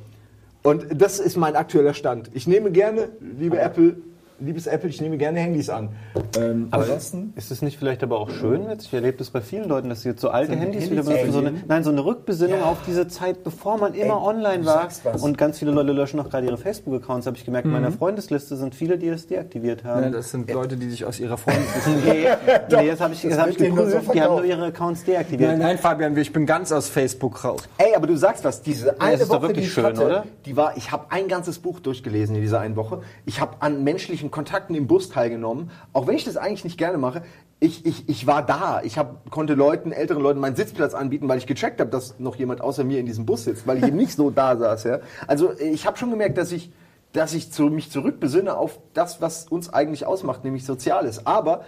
Und 0.63 0.87
das 0.95 1.19
ist 1.19 1.37
mein 1.37 1.57
aktueller 1.57 1.93
Stand. 1.93 2.31
Ich 2.33 2.47
nehme 2.47 2.71
gerne, 2.71 3.11
liebe 3.21 3.59
Apple, 3.59 3.97
liebes 4.45 4.66
Apple, 4.66 4.88
ich 4.88 5.01
nehme 5.01 5.16
gerne 5.16 5.40
Handys 5.40 5.70
an. 5.70 5.90
Ähm, 6.38 6.68
ansonsten. 6.70 7.32
Ist 7.36 7.51
es 7.51 7.62
nicht 7.62 7.78
vielleicht 7.78 8.03
aber 8.03 8.18
auch 8.18 8.30
schön 8.30 8.68
jetzt? 8.68 8.86
Ich 8.86 8.95
erlebe 8.95 9.18
das 9.18 9.30
bei 9.30 9.40
vielen 9.40 9.68
Leuten, 9.68 9.88
dass 9.88 10.03
sie 10.03 10.11
jetzt 10.11 10.20
so 10.20 10.30
alte 10.30 10.55
Handys 10.57 10.90
wieder 10.90 11.03
Handys 11.03 11.22
benutzen. 11.22 11.32
So 11.32 11.38
eine, 11.38 11.55
nein, 11.66 11.84
so 11.84 11.90
eine 11.90 12.05
Rückbesinnung 12.05 12.62
auf 12.62 12.78
diese 12.86 13.09
Zeit, 13.09 13.45
bevor 13.45 13.78
man 13.78 13.95
immer 13.95 14.22
online 14.22 14.61
du 14.61 14.66
war. 14.66 14.88
Und 15.20 15.38
ganz 15.38 15.59
viele 15.59 15.70
Leute 15.70 15.93
löschen 15.93 16.20
auch 16.20 16.28
gerade 16.28 16.47
ihre 16.47 16.59
Facebook-Accounts, 16.59 17.26
habe 17.26 17.36
ich 17.36 17.45
gemerkt. 17.45 17.66
In 17.66 17.72
meiner 17.72 17.93
Freundesliste 17.93 18.57
sind 18.57 18.74
viele, 18.74 18.99
die 18.99 19.11
das 19.11 19.26
deaktiviert 19.26 19.84
haben. 19.84 20.03
Ja, 20.03 20.11
das 20.11 20.30
sind 20.30 20.51
Leute, 20.51 20.76
die 20.76 20.90
sich 20.90 21.05
aus 21.05 21.20
ihrer 21.20 21.36
Freundesliste. 21.36 21.90
nee, 22.05 22.26
nee, 22.70 22.86
jetzt 22.86 23.01
habe 23.01 23.14
ich, 23.14 23.22
jetzt 23.22 23.38
hab 23.38 23.49
ich 23.49 23.59
nur 23.59 23.68
so 23.68 23.97
geprüft, 23.99 24.14
die 24.14 24.22
haben 24.22 24.34
nur 24.34 24.45
ihre 24.45 24.66
Accounts 24.66 25.05
deaktiviert. 25.05 25.51
nein, 25.51 25.59
nein, 25.59 25.78
Fabian, 25.78 26.16
ich 26.16 26.32
bin 26.32 26.47
ganz 26.47 26.72
aus 26.72 26.88
Facebook 26.88 27.45
raus. 27.45 27.62
Ey, 27.78 27.95
aber 27.95 28.07
du 28.07 28.16
sagst 28.16 28.45
was, 28.45 28.62
diese 28.62 29.01
eine 29.01 29.14
ist 29.14 29.22
doch 29.30 29.36
Woche, 29.36 29.43
wirklich 29.43 29.64
die 29.64 29.68
ich 29.68 29.72
schön, 29.74 29.84
hatte, 29.84 30.05
oder? 30.05 30.24
die 30.45 30.57
war, 30.57 30.76
ich 30.76 30.90
habe 30.90 31.07
ein 31.11 31.28
ganzes 31.28 31.59
Buch 31.59 31.80
durchgelesen 31.80 32.34
in 32.36 32.43
dieser 32.43 32.61
einen 32.61 32.76
Woche. 32.76 33.03
Ich 33.26 33.40
habe 33.40 33.57
an 33.61 33.84
menschlichen 33.84 34.30
Kontakten 34.33 34.74
im 34.74 34.89
Bus 34.89 35.09
teilgenommen, 35.09 35.70
auch 35.93 36.09
wenn 36.09 36.16
ich 36.16 36.24
das 36.24 36.37
eigentlich 36.37 36.64
nicht 36.64 36.78
gerne 36.78 36.99
mache. 36.99 37.22
Ich, 37.61 37.87
ich, 37.87 38.09
ich 38.09 38.26
war 38.26 38.45
da. 38.45 38.80
Ich 38.83 38.99
hab, 38.99 39.30
konnte 39.30 39.55
Leuten, 39.55 39.93
älteren 39.93 40.20
Leuten 40.20 40.41
meinen 40.41 40.57
Sitzplatz 40.57 40.95
anbieten, 40.95 41.28
weil 41.28 41.39
ich 41.39 41.47
gecheckt 41.47 41.78
habe, 41.80 41.91
dass 41.91 42.18
noch 42.18 42.35
jemand 42.35 42.61
außer 42.61 42.83
mir 42.83 42.99
in 42.99 43.07
diesem 43.07 43.24
Bus 43.24 43.45
sitzt, 43.45 43.68
weil 43.68 43.78
ich 43.78 43.85
eben 43.85 43.97
nicht 43.97 44.16
so 44.16 44.30
da 44.30 44.57
saß. 44.57 44.83
Ja? 44.85 44.99
Also 45.28 45.53
ich 45.61 45.87
habe 45.87 45.97
schon 45.97 46.11
gemerkt, 46.11 46.39
dass 46.39 46.51
ich, 46.51 46.72
dass 47.12 47.35
ich 47.35 47.53
zu, 47.53 47.64
mich 47.64 47.93
zurückbesinne 47.93 48.57
auf 48.57 48.80
das, 48.95 49.20
was 49.20 49.47
uns 49.47 49.72
eigentlich 49.72 50.07
ausmacht, 50.07 50.43
nämlich 50.43 50.66
Soziales. 50.66 51.24
Aber 51.24 51.64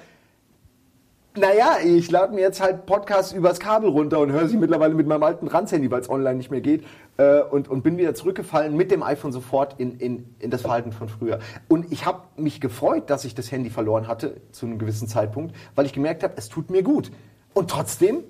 naja, 1.37 1.79
ich 1.85 2.11
lade 2.11 2.33
mir 2.33 2.43
jetzt 2.43 2.61
halt 2.61 2.87
Podcasts 2.87 3.33
übers 3.33 3.59
Kabel 3.59 3.91
runter 3.91 4.21
und 4.21 4.31
höre 4.31 4.47
sie 4.47 4.57
mittlerweile 4.57 4.95
mit 4.95 5.09
meinem 5.09 5.25
alten 5.25 5.49
Ranz-Handy, 5.49 5.91
weil 5.91 6.01
es 6.01 6.09
online 6.09 6.37
nicht 6.37 6.51
mehr 6.51 6.61
geht. 6.61 6.85
Äh, 7.17 7.41
und, 7.43 7.69
und 7.69 7.83
bin 7.83 7.97
wieder 7.97 8.15
zurückgefallen 8.15 8.77
mit 8.77 8.93
dem 8.93 9.03
iPhone 9.03 9.33
sofort 9.33 9.75
in, 9.79 9.99
in, 9.99 10.35
in 10.39 10.51
das 10.51 10.63
Verhalten 10.63 10.93
von 10.93 11.09
früher. 11.09 11.41
Und 11.67 11.91
ich 11.93 12.07
habe 12.07 12.23
mich 12.37 12.61
gefreut, 12.61 13.11
dass 13.11 13.25
ich 13.25 13.35
das 13.35 13.51
Handy 13.51 13.71
verloren 13.71 14.07
hatte 14.07 14.41
zu 14.53 14.67
einem 14.67 14.79
gewissen 14.79 15.09
Zeitpunkt, 15.09 15.57
weil 15.75 15.87
ich 15.87 15.93
gemerkt 15.93 16.23
habe, 16.23 16.35
es 16.37 16.49
tut 16.49 16.71
mir 16.71 16.85
gut. 16.85 17.11
Und 17.53 17.69
trotzdem, 17.69 18.23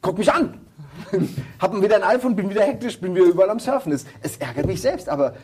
guck 0.00 0.18
mich 0.18 0.32
an. 0.32 0.60
hab 1.58 1.80
wieder 1.82 1.96
ein 1.96 2.04
iPhone, 2.04 2.36
bin 2.36 2.48
wieder 2.48 2.62
hektisch, 2.62 3.00
bin 3.00 3.14
wieder 3.14 3.26
überall 3.26 3.50
am 3.50 3.58
Surfen. 3.58 3.90
Es, 3.90 4.06
es 4.22 4.36
ärgert 4.36 4.66
mich 4.66 4.80
selbst, 4.80 5.08
aber 5.08 5.34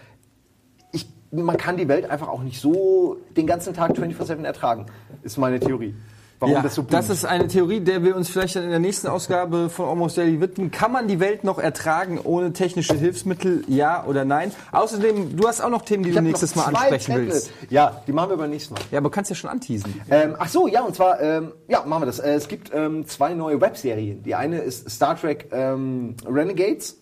ich, 0.92 1.08
man 1.32 1.56
kann 1.56 1.76
die 1.76 1.88
Welt 1.88 2.08
einfach 2.08 2.28
auch 2.28 2.42
nicht 2.42 2.60
so 2.60 3.18
den 3.36 3.48
ganzen 3.48 3.74
Tag 3.74 3.92
24-7 3.92 4.44
ertragen, 4.44 4.86
ist 5.24 5.36
meine 5.36 5.58
Theorie. 5.58 5.94
Warum 6.38 6.54
ja, 6.54 6.62
das 6.62 6.74
so 6.74 6.82
das 6.82 7.06
boomt. 7.06 7.18
ist 7.18 7.24
eine 7.24 7.48
Theorie, 7.48 7.80
der 7.80 8.04
wir 8.04 8.14
uns 8.14 8.28
vielleicht 8.28 8.56
dann 8.56 8.64
in 8.64 8.70
der 8.70 8.78
nächsten 8.78 9.06
Ausgabe 9.06 9.70
von 9.70 9.88
Almost 9.88 10.18
Daily 10.18 10.38
widmen. 10.40 10.70
Kann 10.70 10.92
man 10.92 11.08
die 11.08 11.18
Welt 11.18 11.44
noch 11.44 11.58
ertragen 11.58 12.20
ohne 12.22 12.52
technische 12.52 12.94
Hilfsmittel? 12.94 13.64
Ja 13.68 14.04
oder 14.04 14.26
nein? 14.26 14.52
Außerdem, 14.70 15.36
du 15.36 15.48
hast 15.48 15.62
auch 15.62 15.70
noch 15.70 15.82
Themen, 15.82 16.02
die 16.02 16.10
Ich 16.10 16.16
du 16.16 16.22
nächstes 16.22 16.54
Mal 16.54 16.64
ansprechen 16.66 17.12
Tablet. 17.12 17.32
willst. 17.32 17.50
Ja, 17.70 18.02
die 18.06 18.12
machen 18.12 18.30
wir 18.30 18.36
beim 18.36 18.50
nächsten 18.50 18.74
Mal. 18.74 18.80
Ja, 18.90 18.98
aber 18.98 19.08
du 19.08 19.14
kannst 19.14 19.30
ja 19.30 19.36
schon 19.36 19.48
anteasen. 19.48 19.98
Ähm, 20.10 20.36
ach 20.38 20.48
so, 20.48 20.66
ja, 20.68 20.82
und 20.82 20.94
zwar, 20.94 21.20
ähm, 21.22 21.52
ja, 21.68 21.84
machen 21.86 22.02
wir 22.02 22.06
das. 22.06 22.18
Äh, 22.18 22.34
es 22.34 22.48
gibt 22.48 22.70
ähm, 22.74 23.06
zwei 23.06 23.32
neue 23.32 23.60
Webserien. 23.60 24.22
Die 24.22 24.34
eine 24.34 24.58
ist 24.58 24.90
Star 24.90 25.18
Trek 25.18 25.48
ähm, 25.52 26.16
Renegades 26.26 27.00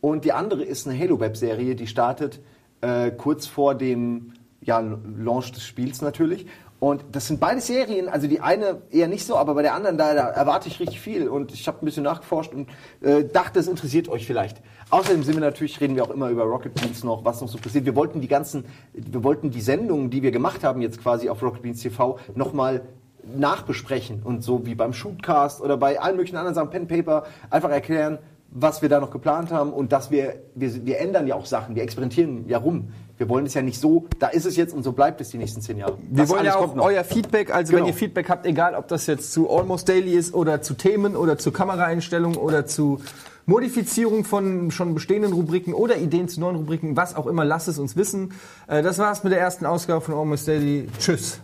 und 0.00 0.24
die 0.24 0.32
andere 0.32 0.64
ist 0.64 0.88
eine 0.88 0.98
Halo-Webserie, 0.98 1.76
die 1.76 1.86
startet 1.86 2.40
äh, 2.80 3.12
kurz 3.12 3.46
vor 3.46 3.76
dem 3.76 4.32
ja, 4.60 4.80
Launch 4.80 5.52
des 5.52 5.64
Spiels 5.64 6.02
natürlich. 6.02 6.46
Und 6.82 7.04
das 7.12 7.28
sind 7.28 7.38
beide 7.38 7.60
Serien, 7.60 8.08
also 8.08 8.26
die 8.26 8.40
eine 8.40 8.82
eher 8.90 9.06
nicht 9.06 9.24
so, 9.24 9.36
aber 9.36 9.54
bei 9.54 9.62
der 9.62 9.74
anderen, 9.74 9.96
da, 9.96 10.14
da 10.14 10.26
erwarte 10.30 10.66
ich 10.66 10.80
richtig 10.80 11.00
viel. 11.00 11.28
Und 11.28 11.52
ich 11.52 11.68
habe 11.68 11.78
ein 11.80 11.84
bisschen 11.84 12.02
nachgeforscht 12.02 12.52
und 12.52 12.68
äh, 13.02 13.24
dachte, 13.24 13.60
es 13.60 13.68
interessiert 13.68 14.08
euch 14.08 14.26
vielleicht. 14.26 14.60
Außerdem 14.90 15.22
sind 15.22 15.34
wir 15.34 15.42
natürlich, 15.42 15.80
reden 15.80 15.94
wir 15.94 16.02
auch 16.02 16.10
immer 16.10 16.28
über 16.28 16.42
Rocket 16.42 16.74
Beans 16.74 17.04
noch, 17.04 17.24
was 17.24 17.40
noch 17.40 17.46
so 17.46 17.56
passiert. 17.58 17.84
Wir 17.84 17.94
wollten 17.94 18.20
die 18.20 18.26
ganzen, 18.26 18.64
wir 18.94 19.22
wollten 19.22 19.52
die 19.52 19.60
Sendungen, 19.60 20.10
die 20.10 20.24
wir 20.24 20.32
gemacht 20.32 20.64
haben 20.64 20.82
jetzt 20.82 21.00
quasi 21.00 21.28
auf 21.28 21.40
Rocket 21.40 21.62
Beans 21.62 21.80
TV, 21.80 22.18
nochmal 22.34 22.82
nachbesprechen 23.22 24.20
und 24.24 24.42
so 24.42 24.66
wie 24.66 24.74
beim 24.74 24.92
Shootcast 24.92 25.60
oder 25.60 25.76
bei 25.76 26.00
allen 26.00 26.16
möglichen 26.16 26.36
anderen 26.36 26.56
Sachen, 26.56 26.70
Pen 26.70 26.88
Paper, 26.88 27.26
einfach 27.48 27.70
erklären, 27.70 28.18
was 28.50 28.82
wir 28.82 28.88
da 28.88 28.98
noch 29.00 29.10
geplant 29.10 29.50
haben 29.50 29.72
und 29.72 29.92
dass 29.92 30.10
wir, 30.10 30.34
wir, 30.56 30.84
wir 30.84 30.98
ändern 30.98 31.26
ja 31.26 31.36
auch 31.36 31.46
Sachen, 31.46 31.74
wir 31.74 31.82
experimentieren 31.84 32.48
ja 32.48 32.58
rum. 32.58 32.88
Wir 33.18 33.28
wollen 33.28 33.46
es 33.46 33.54
ja 33.54 33.62
nicht 33.62 33.78
so, 33.80 34.06
da 34.18 34.28
ist 34.28 34.46
es 34.46 34.56
jetzt 34.56 34.74
und 34.74 34.82
so 34.82 34.92
bleibt 34.92 35.20
es 35.20 35.30
die 35.30 35.38
nächsten 35.38 35.60
zehn 35.60 35.78
Jahre. 35.78 35.98
Wir 36.10 36.22
Das 36.22 36.30
wollen 36.30 36.44
ja 36.44 36.56
auch 36.56 36.74
euer 36.76 37.04
Feedback, 37.04 37.54
also 37.54 37.70
Genau. 37.72 37.84
wenn 37.84 37.92
ihr 37.92 37.94
Feedback 37.96 38.28
habt, 38.28 38.46
egal 38.46 38.74
ob 38.74 38.88
das 38.88 39.06
jetzt 39.06 39.32
zu 39.32 39.48
Almost 39.50 39.88
Daily 39.88 40.14
ist 40.14 40.34
oder 40.34 40.62
zu 40.62 40.74
Themen 40.74 41.14
oder 41.14 41.38
zu 41.38 41.52
Kameraeinstellungen 41.52 42.36
oder 42.36 42.66
zu 42.66 43.00
Modifizierung 43.46 44.24
von 44.24 44.70
schon 44.70 44.94
bestehenden 44.94 45.32
Rubriken 45.32 45.74
oder 45.74 45.96
Ideen 45.98 46.28
zu 46.28 46.40
neuen 46.40 46.56
Rubriken, 46.56 46.96
was 46.96 47.14
auch 47.16 47.26
immer, 47.26 47.44
lasst 47.44 47.68
es 47.68 47.78
uns 47.78 47.96
wissen. 47.96 48.32
Äh, 48.66 48.82
Das 48.82 48.98
war's 48.98 49.24
mit 49.24 49.32
der 49.32 49.40
ersten 49.40 49.66
Ausgabe 49.66 50.00
von 50.00 50.14
Almost 50.14 50.48
Daily. 50.48 50.88
Tschüss. 50.98 51.40